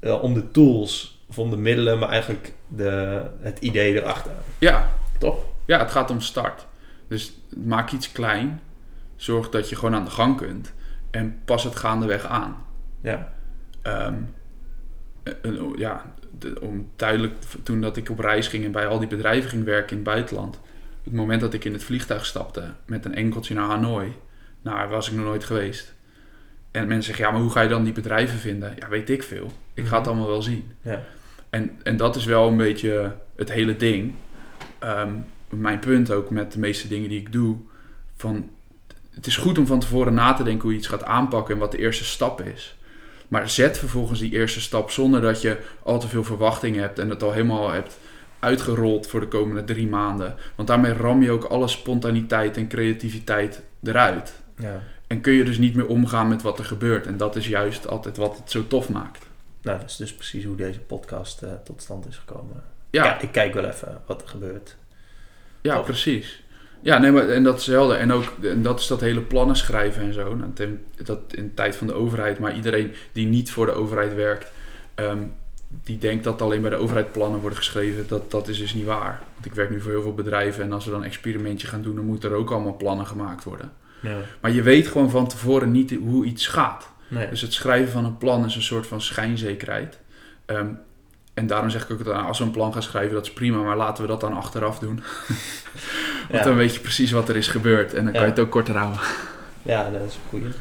eh, 0.00 0.22
om 0.22 0.34
de 0.34 0.50
tools 0.50 1.24
of 1.28 1.38
om 1.38 1.50
de 1.50 1.56
middelen, 1.56 1.98
maar 1.98 2.08
eigenlijk 2.08 2.52
de, 2.68 3.22
het 3.40 3.58
idee 3.60 3.94
erachter. 4.00 4.32
Ja, 4.58 4.90
Toch? 5.18 5.36
ja, 5.66 5.78
het 5.78 5.90
gaat 5.90 6.10
om 6.10 6.20
start. 6.20 6.66
Dus 7.08 7.32
maak 7.56 7.90
iets 7.92 8.12
klein. 8.12 8.60
Zorg 9.16 9.48
dat 9.48 9.68
je 9.68 9.76
gewoon 9.76 9.94
aan 9.94 10.04
de 10.04 10.10
gang 10.10 10.36
kunt. 10.36 10.72
En 11.10 11.38
pas 11.44 11.64
het 11.64 11.76
gaandeweg 11.76 12.26
aan. 12.26 12.56
Ja. 13.00 13.32
Ehm, 13.82 14.14
eh, 15.22 15.32
ja, 15.76 16.14
de- 16.38 16.60
om 16.60 16.88
duidelijk, 16.96 17.34
toen 17.62 17.80
dat 17.80 17.96
ik 17.96 18.10
op 18.10 18.18
reis 18.18 18.48
ging 18.48 18.64
en 18.64 18.72
bij 18.72 18.86
al 18.86 18.98
die 18.98 19.08
bedrijven 19.08 19.50
ging 19.50 19.64
werken 19.64 19.90
in 19.90 19.96
het 19.96 20.04
buitenland. 20.04 20.60
Het 21.04 21.12
moment 21.12 21.40
dat 21.40 21.54
ik 21.54 21.64
in 21.64 21.72
het 21.72 21.84
vliegtuig 21.84 22.26
stapte 22.26 22.64
met 22.86 23.04
een 23.04 23.14
enkeltje 23.14 23.54
naar 23.54 23.66
Hanoi. 23.68 24.12
Nou, 24.62 24.76
daar 24.76 24.88
was 24.88 25.08
ik 25.10 25.16
nog 25.16 25.24
nooit 25.24 25.44
geweest. 25.44 25.94
En 26.70 26.86
mensen 26.86 27.04
zeggen, 27.04 27.24
ja, 27.24 27.30
maar 27.30 27.40
hoe 27.40 27.50
ga 27.50 27.60
je 27.60 27.68
dan 27.68 27.84
die 27.84 27.92
bedrijven 27.92 28.38
vinden? 28.38 28.74
Ja, 28.78 28.88
weet 28.88 29.10
ik 29.10 29.22
veel. 29.22 29.50
Ik 29.74 29.86
ga 29.86 29.98
het 29.98 30.06
allemaal 30.06 30.26
wel 30.26 30.42
zien. 30.42 30.72
Ja. 30.82 31.02
En, 31.50 31.70
en 31.82 31.96
dat 31.96 32.16
is 32.16 32.24
wel 32.24 32.48
een 32.48 32.56
beetje 32.56 33.16
het 33.36 33.52
hele 33.52 33.76
ding. 33.76 34.14
Ehm, 34.78 35.12
mijn 35.48 35.78
punt 35.78 36.10
ook 36.10 36.30
met 36.30 36.52
de 36.52 36.58
meeste 36.58 36.88
dingen 36.88 37.08
die 37.08 37.20
ik 37.20 37.32
doe. 37.32 37.56
Van, 38.16 38.50
het 39.14 39.26
is 39.26 39.36
goed 39.36 39.58
om 39.58 39.66
van 39.66 39.80
tevoren 39.80 40.14
na 40.14 40.32
te 40.32 40.42
denken 40.42 40.62
hoe 40.62 40.72
je 40.72 40.78
iets 40.78 40.86
gaat 40.86 41.04
aanpakken 41.04 41.54
en 41.54 41.60
wat 41.60 41.70
de 41.70 41.78
eerste 41.78 42.04
stap 42.04 42.40
is. 42.40 42.76
Maar 43.28 43.48
zet 43.48 43.78
vervolgens 43.78 44.20
die 44.20 44.32
eerste 44.32 44.60
stap 44.60 44.90
zonder 44.90 45.20
dat 45.20 45.40
je 45.40 45.58
al 45.82 45.98
te 45.98 46.08
veel 46.08 46.24
verwachting 46.24 46.76
hebt 46.76 46.98
en 46.98 47.10
het 47.10 47.22
al 47.22 47.32
helemaal 47.32 47.70
hebt 47.70 47.98
uitgerold 48.38 49.06
voor 49.06 49.20
de 49.20 49.28
komende 49.28 49.64
drie 49.64 49.86
maanden. 49.86 50.36
Want 50.54 50.68
daarmee 50.68 50.92
ram 50.92 51.22
je 51.22 51.30
ook 51.30 51.44
alle 51.44 51.68
spontaniteit 51.68 52.56
en 52.56 52.68
creativiteit 52.68 53.62
eruit. 53.82 54.34
ja. 54.58 54.82
En 55.06 55.20
kun 55.20 55.32
je 55.32 55.44
dus 55.44 55.58
niet 55.58 55.74
meer 55.74 55.86
omgaan 55.86 56.28
met 56.28 56.42
wat 56.42 56.58
er 56.58 56.64
gebeurt. 56.64 57.06
En 57.06 57.16
dat 57.16 57.36
is 57.36 57.48
juist 57.48 57.88
altijd 57.88 58.16
wat 58.16 58.36
het 58.36 58.50
zo 58.50 58.66
tof 58.66 58.88
maakt. 58.88 59.26
Nou, 59.62 59.78
dat 59.78 59.90
is 59.90 59.96
dus 59.96 60.14
precies 60.14 60.44
hoe 60.44 60.56
deze 60.56 60.80
podcast 60.80 61.42
eh, 61.42 61.52
tot 61.64 61.82
stand 61.82 62.06
is 62.06 62.16
gekomen. 62.16 62.62
Ja, 62.90 63.04
Ja, 63.04 63.20
ik 63.20 63.32
kijk 63.32 63.54
wel 63.54 63.64
even 63.64 64.02
wat 64.06 64.22
er 64.22 64.28
gebeurt. 64.28 64.76
Ja, 65.60 65.78
precies. 65.78 66.42
Ja, 66.84 66.98
nee, 66.98 67.10
maar, 67.12 67.28
en 67.28 67.42
dat 67.42 67.58
is 67.60 67.66
helder. 67.66 67.96
En 67.96 68.12
ook 68.12 68.24
en 68.42 68.62
dat 68.62 68.80
is 68.80 68.86
dat 68.86 69.00
hele 69.00 69.20
plannen 69.20 69.56
schrijven 69.56 70.02
en 70.02 70.12
zo. 70.12 70.34
Nou, 70.34 70.50
ten- 70.54 70.84
dat 71.04 71.18
in 71.30 71.42
de 71.44 71.54
tijd 71.54 71.76
van 71.76 71.86
de 71.86 71.92
overheid, 71.92 72.38
maar 72.38 72.54
iedereen 72.56 72.92
die 73.12 73.26
niet 73.26 73.50
voor 73.50 73.66
de 73.66 73.72
overheid 73.72 74.14
werkt, 74.14 74.52
ehm, 74.94 75.18
die 75.68 75.98
denkt 75.98 76.24
dat 76.24 76.42
alleen 76.42 76.60
bij 76.60 76.70
de 76.70 76.76
overheid 76.76 77.12
plannen 77.12 77.40
worden 77.40 77.58
geschreven. 77.58 78.04
Dat, 78.08 78.30
dat 78.30 78.48
is 78.48 78.58
dus 78.58 78.74
niet 78.74 78.84
waar. 78.84 79.22
Want 79.34 79.46
ik 79.46 79.54
werk 79.54 79.70
nu 79.70 79.80
voor 79.80 79.90
heel 79.90 80.02
veel 80.02 80.14
bedrijven 80.14 80.62
en 80.64 80.72
als 80.72 80.84
we 80.84 80.90
dan 80.90 81.00
een 81.00 81.06
experimentje 81.06 81.66
gaan 81.66 81.82
doen, 81.82 81.94
dan 81.94 82.04
moeten 82.04 82.30
er 82.30 82.36
ook 82.36 82.50
allemaal 82.50 82.76
plannen 82.76 83.06
gemaakt 83.06 83.44
worden. 83.44 83.70
Ja. 84.00 84.16
Maar 84.40 84.50
je 84.52 84.62
weet 84.62 84.86
gewoon 84.88 85.10
van 85.10 85.28
tevoren 85.28 85.70
niet 85.70 85.94
hoe 85.94 86.24
iets 86.24 86.46
gaat. 86.46 86.88
Nee. 87.08 87.28
Dus 87.28 87.40
het 87.40 87.52
schrijven 87.52 87.92
van 87.92 88.04
een 88.04 88.18
plan 88.18 88.44
is 88.44 88.54
een 88.56 88.62
soort 88.62 88.86
van 88.86 89.00
schijnzekerheid. 89.00 89.98
Ehm, 90.46 90.66
en 91.34 91.46
daarom 91.46 91.70
zeg 91.70 91.82
ik 91.84 91.90
ook, 91.90 92.04
dat 92.04 92.14
als 92.14 92.38
we 92.38 92.44
een 92.44 92.50
plan 92.50 92.72
gaan 92.72 92.82
schrijven, 92.82 93.14
dat 93.14 93.26
is 93.26 93.32
prima, 93.32 93.62
maar 93.62 93.76
laten 93.76 94.02
we 94.02 94.08
dat 94.08 94.20
dan 94.20 94.32
achteraf 94.36 94.78
doen. 94.78 94.94
Want 96.30 96.42
Ja. 96.42 96.42
dan 96.42 96.56
weet 96.56 96.74
je 96.74 96.80
precies 96.80 97.10
wat 97.10 97.28
er 97.28 97.36
is 97.36 97.48
gebeurd 97.48 97.94
en 97.94 98.04
dan 98.04 98.12
kan 98.12 98.22
je 98.22 98.28
het 98.28 98.38
ook 98.38 98.50
korter 98.50 98.76
houden. 98.76 99.00
Ja, 99.62 99.90
dat 99.90 100.00
is 100.08 100.14
een 100.14 100.20
goeie. 100.28 100.52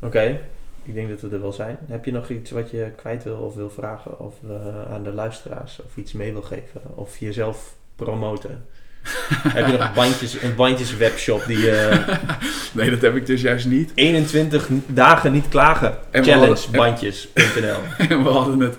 Oké, 0.00 0.40
ik 0.82 0.94
denk 0.94 1.08
dat 1.08 1.20
we 1.20 1.28
er 1.30 1.40
wel 1.40 1.52
zijn. 1.52 1.78
Heb 1.88 2.04
je 2.04 2.12
nog 2.12 2.28
iets 2.28 2.50
wat 2.50 2.70
je 2.70 2.90
kwijt 2.96 3.24
wil 3.24 3.36
of 3.36 3.54
wil 3.54 3.70
vragen 3.70 4.18
of 4.20 4.34
eh, 4.48 4.92
aan 4.92 5.02
de 5.02 5.12
luisteraars 5.12 5.78
of 5.86 5.96
iets 5.96 6.12
mee 6.12 6.32
wil 6.32 6.42
geven 6.42 6.80
of 6.94 7.18
jezelf 7.18 7.74
promoten? 7.96 8.64
Heb 9.48 9.66
je 9.66 9.72
nog 9.76 9.94
bandjes, 9.94 10.42
een 10.42 10.54
bandjes 10.54 10.96
webshop 10.96 11.44
die 11.46 11.70
eh 11.70 12.08
Nee, 12.72 12.90
dat 12.90 13.00
heb 13.00 13.16
ik 13.16 13.26
dus 13.26 13.40
juist 13.40 13.66
niet. 13.66 13.92
21 13.94 14.68
dagen 14.86 15.32
niet 15.32 15.48
klagen 15.48 15.98
En 16.10 16.22
we 16.22 16.30
challenge 16.30 16.52
hadden- 16.54 16.72
bandjes.nl 16.72 18.06
En 18.08 18.22
we 18.22 18.28
hadden 18.28 18.60
het 18.60 18.76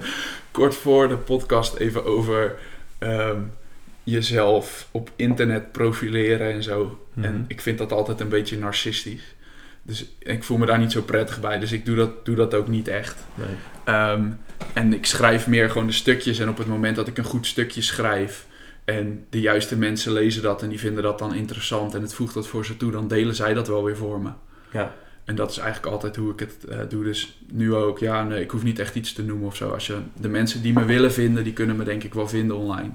kort 0.58 0.76
voor 0.76 1.08
de 1.08 1.18
podcast 1.18 1.76
even 1.76 2.06
over 2.06 2.56
ehm, 2.98 3.42
jezelf 4.04 4.88
op 4.92 5.10
internet 5.16 5.72
profileren 5.72 6.52
en 6.52 6.64
zo. 6.64 7.08
Mhm. 7.14 7.26
En 7.26 7.46
ik 7.48 7.62
vind 7.62 7.78
dat 7.78 7.92
altijd 7.92 8.20
een 8.20 8.30
beetje 8.30 8.58
narcistisch. 8.58 9.36
Dus 9.82 10.06
ik 10.20 10.44
voel 10.44 10.58
me 10.58 10.66
daar 10.66 10.80
niet 10.80 10.92
zo 10.92 11.02
prettig 11.02 11.40
bij. 11.40 11.60
Dus 11.60 11.72
ik 11.72 11.86
doe 11.86 11.96
dat, 11.96 12.26
doe 12.26 12.36
dat 12.36 12.54
ook 12.54 12.68
niet 12.68 12.88
echt. 12.88 13.26
Nee. 13.36 13.48
Ehm, 13.84 14.30
en 14.74 14.94
ik 14.94 15.06
schrijf 15.06 15.48
meer 15.48 15.70
gewoon 15.70 15.88
de 15.88 15.94
stukjes. 15.94 16.40
En 16.40 16.50
op 16.50 16.58
het 16.58 16.68
moment 16.68 16.96
dat 16.96 17.08
ik 17.08 17.18
een 17.18 17.24
goed 17.24 17.48
stukje 17.48 17.82
schrijf. 17.82 18.46
En 18.86 19.26
de 19.30 19.40
juiste 19.40 19.78
mensen 19.78 20.12
lezen 20.12 20.42
dat 20.42 20.62
en 20.62 20.70
die 20.70 20.80
vinden 20.80 21.04
dat 21.04 21.20
dan 21.20 21.34
interessant. 21.34 21.96
En 21.96 22.02
het 22.02 22.14
voegt 22.14 22.34
dat 22.34 22.48
voor 22.48 22.66
ze 22.66 22.78
toe. 22.78 22.92
Dan 22.92 23.08
delen 23.08 23.36
zij 23.36 23.54
dat 23.54 23.68
wel 23.68 23.84
weer 23.84 23.98
voor 23.98 24.22
me. 24.22 24.30
Ja. 24.72 24.96
En 25.28 25.36
dat 25.36 25.52
is 25.52 25.58
eigenlijk 25.58 25.94
altijd 25.94 26.16
hoe 26.16 26.32
ik 26.32 26.40
het 26.40 26.66
eh, 26.70 26.80
doe. 26.90 27.04
Dus 27.04 27.38
nu 27.52 27.74
ook, 27.74 28.00
ja, 28.00 28.24
nee, 28.24 28.42
ik 28.42 28.52
hoef 28.52 28.64
niet 28.64 28.80
echt 28.80 28.96
iets 28.96 29.14
te 29.14 29.24
noemen 29.24 29.48
of 29.48 29.56
zo. 29.56 29.70
Als 29.70 29.88
je, 29.88 29.98
de 30.22 30.28
mensen 30.30 30.62
die 30.62 30.74
me 30.74 30.86
willen 30.86 31.14
vinden, 31.14 31.44
die 31.44 31.54
kunnen 31.54 31.76
me 31.76 31.84
denk 31.84 32.04
ik 32.04 32.14
wel 32.14 32.28
vinden 32.28 32.58
online. 32.58 32.90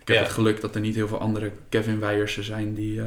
Ik 0.00 0.08
heb 0.08 0.16
Ja. 0.16 0.22
het 0.22 0.32
geluk 0.32 0.60
dat 0.60 0.74
er 0.74 0.80
niet 0.80 0.94
heel 0.94 1.08
veel 1.08 1.18
andere 1.18 1.50
Kevin 1.68 2.00
Weijersen 2.00 2.44
zijn 2.44 2.74
die, 2.74 3.00
eh, 3.00 3.06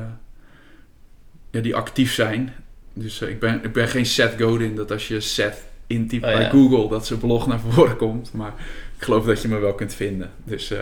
ja, 1.52 1.62
die 1.62 1.76
actief 1.76 2.14
zijn. 2.14 2.54
Dus 2.94 3.22
eh, 3.22 3.30
ik, 3.30 3.40
ben, 3.40 3.64
ik 3.64 3.74
ben 3.74 3.88
geen 3.88 4.06
Seth 4.06 4.42
Godin, 4.42 4.76
dat 4.76 4.92
als 4.92 5.08
je 5.08 5.20
Seth 5.20 5.64
intypt 5.88 6.26
Oh, 6.26 6.32
bij 6.32 6.42
ja. 6.42 6.50
Google, 6.50 6.90
dat 6.90 7.06
zijn 7.08 7.20
blog 7.20 7.48
naar 7.48 7.60
voren 7.70 7.96
komt. 7.98 8.34
Maar 8.34 8.54
ik 8.98 9.04
geloof 9.04 9.26
dat 9.26 9.42
je 9.42 9.48
me 9.48 9.60
wel 9.60 9.74
kunt 9.76 9.94
vinden. 9.94 10.32
Dus, 10.44 10.74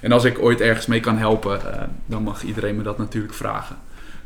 en 0.00 0.12
als 0.12 0.24
ik 0.24 0.38
ooit 0.38 0.60
ergens 0.60 0.86
mee 0.86 1.00
kan 1.00 1.18
helpen, 1.18 1.60
dan 2.06 2.22
mag 2.22 2.42
iedereen 2.42 2.76
me 2.76 2.82
dat 2.82 2.98
natuurlijk 2.98 3.34
vragen. 3.34 3.76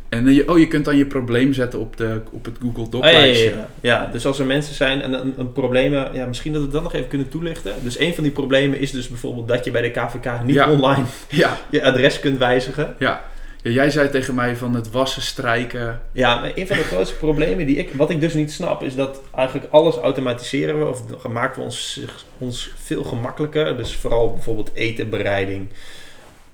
En 0.08 0.34
je, 0.34 0.48
oh, 0.50 0.58
je 0.58 0.68
kunt 0.68 0.84
dan 0.84 0.96
je 0.96 1.06
probleem 1.06 1.52
zetten 1.52 1.80
op, 1.80 1.96
de, 1.96 2.20
op 2.30 2.44
het 2.44 2.56
Google 2.62 2.88
Doc 2.88 3.00
Oh, 3.04 3.10
ja, 3.10 3.18
ja, 3.18 3.24
lijstje. 3.24 3.48
ja. 3.50 3.68
ja, 3.80 4.08
dus 4.12 4.26
als 4.26 4.38
er 4.38 4.46
mensen 4.46 4.74
zijn 4.74 5.02
en 5.02 5.12
een, 5.12 5.34
een 5.36 5.52
problemen, 5.52 6.08
ja, 6.12 6.26
misschien 6.26 6.52
dat 6.52 6.62
we 6.62 6.68
dat 6.68 6.82
nog 6.82 6.94
even 6.94 7.08
kunnen 7.08 7.28
toelichten. 7.28 7.72
Dus 7.82 7.98
een 7.98 8.14
van 8.14 8.22
die 8.22 8.32
problemen 8.32 8.78
is 8.78 8.90
dus 8.90 9.08
bijvoorbeeld 9.08 9.48
dat 9.48 9.64
je 9.64 9.70
bij 9.70 9.82
de 9.82 9.90
KVK 9.90 10.42
niet 10.44 10.54
Ja. 10.54 10.70
online 10.70 11.04
Ja, 11.28 11.58
je 11.70 11.82
adres 11.84 12.20
kunt 12.20 12.38
wijzigen. 12.38 12.94
ja. 12.98 13.24
ja, 13.62 13.70
jij 13.70 13.90
zei 13.90 14.10
tegen 14.10 14.34
mij 14.34 14.56
van 14.56 14.74
het 14.74 14.90
wassen, 14.90 15.22
strijken. 15.22 16.00
Ja, 16.12 16.40
maar 16.40 16.52
een 16.54 16.66
van 16.66 16.76
de 16.76 16.82
grootste 16.82 17.16
problemen 17.26 17.66
die 17.66 17.76
ik, 17.76 17.90
wat 17.94 18.10
ik 18.10 18.20
dus 18.20 18.34
niet 18.34 18.52
snap, 18.52 18.82
is 18.82 18.94
dat 18.94 19.20
eigenlijk 19.34 19.72
alles 19.72 19.96
automatiseren 19.96 20.78
we 20.78 20.86
of 20.86 21.02
maken 21.28 21.58
we 21.58 21.64
ons, 21.64 22.00
ons 22.38 22.70
veel 22.76 23.04
gemakkelijker. 23.04 23.76
Dus 23.76 23.96
vooral 23.96 24.32
bijvoorbeeld 24.32 24.70
etenbereiding. 24.74 25.68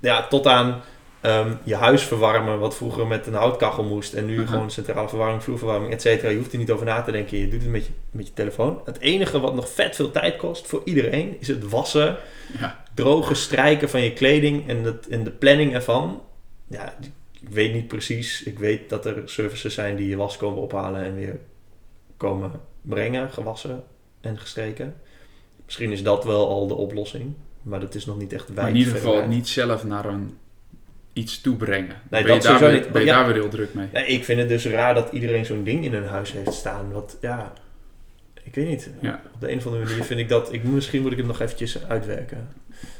Ja, 0.01 0.27
tot 0.27 0.47
aan 0.47 0.83
ehm, 1.25 1.55
je 1.63 1.75
huis 1.75 2.03
verwarmen, 2.03 2.59
wat 2.59 2.77
vroeger 2.77 3.07
met 3.07 3.27
een 3.27 3.35
houtkachel 3.35 3.85
moest 3.85 4.13
en 4.13 4.27
nu 4.27 4.47
gewoon 4.47 4.71
centrale 4.71 5.09
verwarming, 5.09 5.43
vloerverwarming, 5.43 5.93
et 5.93 6.03
cetera. 6.03 6.29
Je 6.29 6.37
hoeft 6.37 6.53
er 6.53 6.59
niet 6.59 6.71
over 6.71 6.87
na 6.87 7.03
te 7.03 7.13
denken, 7.13 7.39
je 7.39 7.49
doet 7.49 7.63
het 7.63 7.71
met 7.71 7.87
je, 7.87 7.93
met 8.11 8.27
je 8.27 8.33
telefoon. 8.33 8.81
Het 8.85 9.01
enige 9.01 9.41
wat 9.41 9.55
nog 9.55 9.69
vet 9.69 9.97
veel 9.97 10.11
tijd 10.11 10.37
kost 10.37 10.67
voor 10.67 10.83
iedereen 10.85 11.37
is 11.41 11.49
het 11.49 11.69
wassen, 11.69 12.17
Ja, 12.59 12.85
droge 12.95 13.35
strijken 13.35 13.91
van 13.91 14.01
je 14.01 14.13
kleding 14.13 14.69
en, 14.69 14.83
het, 14.83 15.09
en 15.09 15.25
de 15.25 15.31
planning 15.31 15.75
ervan. 15.75 16.23
Ja, 16.69 16.95
ik 17.41 17.49
weet 17.49 17.73
niet 17.73 17.89
precies. 17.89 18.43
Ik 18.43 18.59
weet 18.59 18.89
dat 18.89 19.07
er 19.07 19.23
services 19.25 19.75
zijn 19.75 19.97
die 19.97 20.09
je 20.09 20.17
was 20.17 20.37
komen 20.37 20.63
ophalen 20.63 21.03
en 21.03 21.15
weer 21.15 21.39
komen 22.17 22.53
brengen, 22.83 23.31
gewassen 23.31 23.85
en 24.21 24.39
gestreken. 24.39 24.95
Misschien 25.65 25.93
is 25.93 26.03
dat 26.03 26.25
wel 26.25 26.49
al 26.49 26.67
de 26.67 26.75
oplossing, 26.75 27.35
maar 27.63 27.81
dat 27.81 27.95
is 27.95 28.07
nog 28.07 28.19
niet 28.19 28.33
echt 28.33 28.47
maar 28.47 28.57
wijd. 28.57 28.69
in 28.69 28.77
ieder 28.77 28.95
geval 28.95 29.27
niet 29.27 29.49
zelf 29.49 29.85
naar 29.85 30.05
een 30.05 30.39
iets 31.15 31.41
toe 31.41 31.57
brengen. 31.57 31.97
Nee, 32.11 32.23
ben 32.25 32.35
je, 32.35 32.41
daar 32.41 32.59
weer, 32.61 32.73
niet. 32.73 32.91
ben 32.93 33.01
je 33.01 33.07
Ja. 33.07 33.17
daar 33.17 33.27
weer 33.27 33.35
heel 33.35 33.49
druk 33.49 33.75
mee. 33.75 33.87
Nee, 33.93 34.07
ik 34.07 34.25
vind 34.25 34.39
het 34.39 34.49
dus 34.49 34.67
raar 34.67 34.95
dat 34.95 35.09
iedereen 35.13 35.45
zo'n 35.47 35.65
ding 35.65 35.85
in 35.85 35.93
hun 35.93 36.07
huis 36.07 36.33
heeft 36.33 36.53
staan. 36.53 36.93
Wat, 36.93 37.17
ja, 37.21 37.53
ik 38.43 38.55
weet 38.55 38.69
niet. 38.69 38.91
Ja. 39.01 39.21
Op 39.35 39.41
de 39.41 39.51
een 39.51 39.59
of 39.59 39.67
andere 39.67 39.85
manier 39.85 40.05
vind 40.05 40.21
ik 40.21 40.29
dat... 40.29 40.53
Ik, 40.53 40.65
misschien 40.65 41.03
moet 41.03 41.13
ik 41.13 41.17
het 41.19 41.27
nog 41.27 41.41
eventjes 41.41 41.79
uitwerken. 41.89 42.49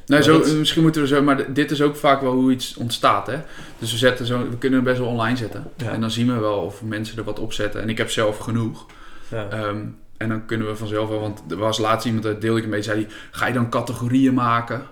Nee, 0.07 0.23
zo, 0.23 0.39
dat- 0.39 0.53
Misschien 0.55 0.83
moeten 0.83 1.01
we 1.03 1.07
zo, 1.09 1.23
maar 1.23 1.53
dit 1.53 1.71
is 1.71 1.83
ook 1.83 1.97
vaak 1.97 2.21
wel 2.21 2.33
hoe 2.33 2.53
iets 2.53 2.77
ontstaat. 2.77 3.27
Hè? 3.27 3.37
Dus 3.79 3.93
we, 3.93 3.99
zetten 3.99 4.27
zo, 4.27 4.39
we 4.51 4.59
kunnen 4.59 4.79
het 4.79 4.89
best 4.89 5.01
wel 5.01 5.09
online 5.09 5.37
zetten. 5.37 5.65
Ja. 5.77 5.91
En 5.93 6.01
dan 6.01 6.11
zien 6.11 6.27
we 6.35 6.39
wel 6.41 6.59
of 6.59 6.83
mensen 6.83 7.19
er 7.19 7.25
wat 7.25 7.39
op 7.39 7.53
zetten. 7.53 7.81
En 7.83 7.89
ik 7.89 7.99
heb 7.99 8.11
zelf 8.11 8.39
genoeg. 8.39 8.87
Ja. 9.31 9.49
Ehm, 9.51 9.83
en 10.17 10.29
dan 10.29 10.47
kunnen 10.47 10.67
we 10.67 10.77
vanzelf 10.77 11.09
wel, 11.09 11.21
want 11.21 11.43
er 11.51 11.57
was 11.57 11.79
laatst 11.79 12.07
iemand, 12.07 12.25
dat 12.25 12.41
deelde 12.41 12.59
ik 12.59 12.65
een 12.65 12.71
beetje, 12.71 12.91
zei 12.91 12.99
die, 12.99 13.15
ga 13.31 13.47
je 13.47 13.53
dan 13.53 13.71
categorieën 13.71 14.35
maken? 14.35 14.83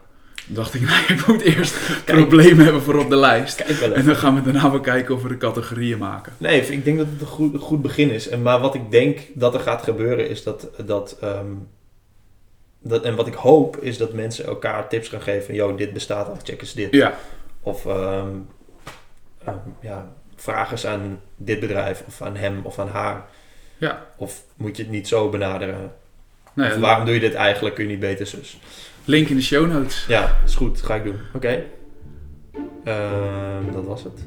Dacht 0.55 0.75
ik, 0.75 0.81
nee, 0.91 1.19
ik 1.19 1.27
moet 1.27 1.41
eerst 1.41 2.05
problemen 2.05 2.65
hebben 2.65 2.83
voor 2.83 2.99
op 2.99 3.11
de 3.11 3.17
lijst. 3.17 3.65
Kijk 3.65 3.79
wel 3.79 3.93
En 3.93 4.05
dan 4.05 4.17
gaan 4.17 4.35
we 4.35 4.43
daarna 4.43 4.71
wel 4.71 4.81
kijken 4.81 5.15
of 5.15 5.23
we 5.23 5.29
de 5.29 5.37
categorieën 5.37 5.99
maken. 5.99 6.33
Nee, 6.39 6.61
ik 6.61 6.85
denk 6.85 6.99
dat 6.99 7.07
het 7.07 7.21
een 7.21 7.27
goed, 7.27 7.55
een 7.55 7.61
goed 7.61 7.83
begin 7.83 8.11
is. 8.11 8.29
En, 8.29 8.43
maar 8.43 8.61
wat 8.61 8.75
ik 8.75 8.91
denk 8.91 9.21
dat 9.35 9.55
er 9.55 9.61
gaat 9.61 9.83
gebeuren 9.83 10.29
is 10.29 10.43
dat, 10.43 10.69
dat, 10.85 11.17
ehm, 11.21 11.53
dat... 12.79 13.05
En 13.05 13.17
wat 13.17 13.27
ik 13.27 13.35
hoop 13.35 13.77
is 13.77 13.99
dat 13.99 14.13
mensen 14.13 14.45
elkaar 14.45 14.89
tips 14.89 15.09
gaan 15.09 15.23
geven. 15.23 15.55
Yo, 15.55 15.75
dit 15.75 15.93
bestaat 15.93 16.29
al, 16.29 16.37
check 16.43 16.61
eens 16.61 16.73
dit. 16.73 16.93
Ja, 16.93 17.15
Of 17.63 17.87
ehm, 17.87 18.29
ja, 19.81 20.13
vraag 20.37 20.71
eens 20.71 20.87
aan 20.87 21.21
dit 21.37 21.61
bedrijf 21.61 22.05
of 22.07 22.23
aan 22.23 22.37
hem 22.37 22.61
of 22.63 22.79
aan 22.79 22.89
haar. 22.89 23.25
Ja. 23.79 24.07
Of 24.17 24.43
moet 24.57 24.77
je 24.77 24.83
het 24.83 24.93
niet 24.93 25.09
zo 25.09 25.29
benaderen? 25.29 25.93
nee, 26.55 26.71
of 26.71 26.77
waarom 26.77 27.05
doe 27.05 27.15
je 27.15 27.21
dit 27.21 27.35
eigenlijk? 27.35 27.75
Kun 27.75 27.85
je 27.85 27.91
niet 27.91 28.01
beter 28.01 28.27
zus? 28.27 28.59
Link 29.05 29.29
in 29.29 29.37
de 29.37 29.43
show 29.43 29.73
notes. 29.73 30.05
Ja, 30.09 30.37
is 30.45 30.55
goed. 30.55 30.83
Ga 30.83 30.95
ik 30.95 31.05
doen. 31.05 31.19
Oké. 31.35 31.63
Ehm, 32.85 33.73
dat 33.73 33.85
was 33.85 34.05
het. 34.05 34.25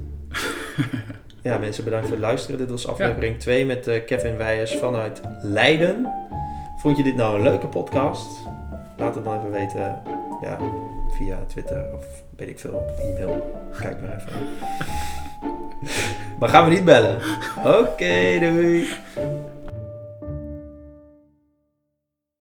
ja, 1.44 1.58
mensen 1.58 1.84
bedankt 1.84 2.06
voor 2.06 2.16
het 2.16 2.26
luisteren. 2.26 2.58
Dit 2.58 2.70
was 2.70 2.88
aflevering 2.88 3.40
2 3.40 3.66
met 3.66 3.88
eh, 3.88 4.06
Kevin 4.06 4.38
Wijers 4.38 4.76
vanuit 4.76 5.22
Leiden. 5.42 6.14
Vond 6.78 6.98
je 6.98 7.04
dit 7.04 7.16
nou 7.16 7.36
een 7.36 7.44
leuke 7.44 7.68
podcast? 7.68 8.28
Laat 8.98 9.16
het 9.16 9.24
dan 9.24 9.38
even 9.38 9.52
weten. 9.52 10.02
Ja, 10.42 10.58
via 11.18 11.46
Twitter 11.48 11.94
of 11.94 12.06
weet 12.38 12.50
ik 12.50 12.60
veel, 12.60 12.86
e-mail. 13.00 13.68
Kijk 13.80 14.02
maar 14.02 14.16
even. 14.16 14.32
maar 16.40 16.50
gaan 16.50 16.70
we 16.70 16.76
niet 16.76 16.86
bellen. 16.86 17.20
Oké, 17.66 18.40
doei. 18.40 18.88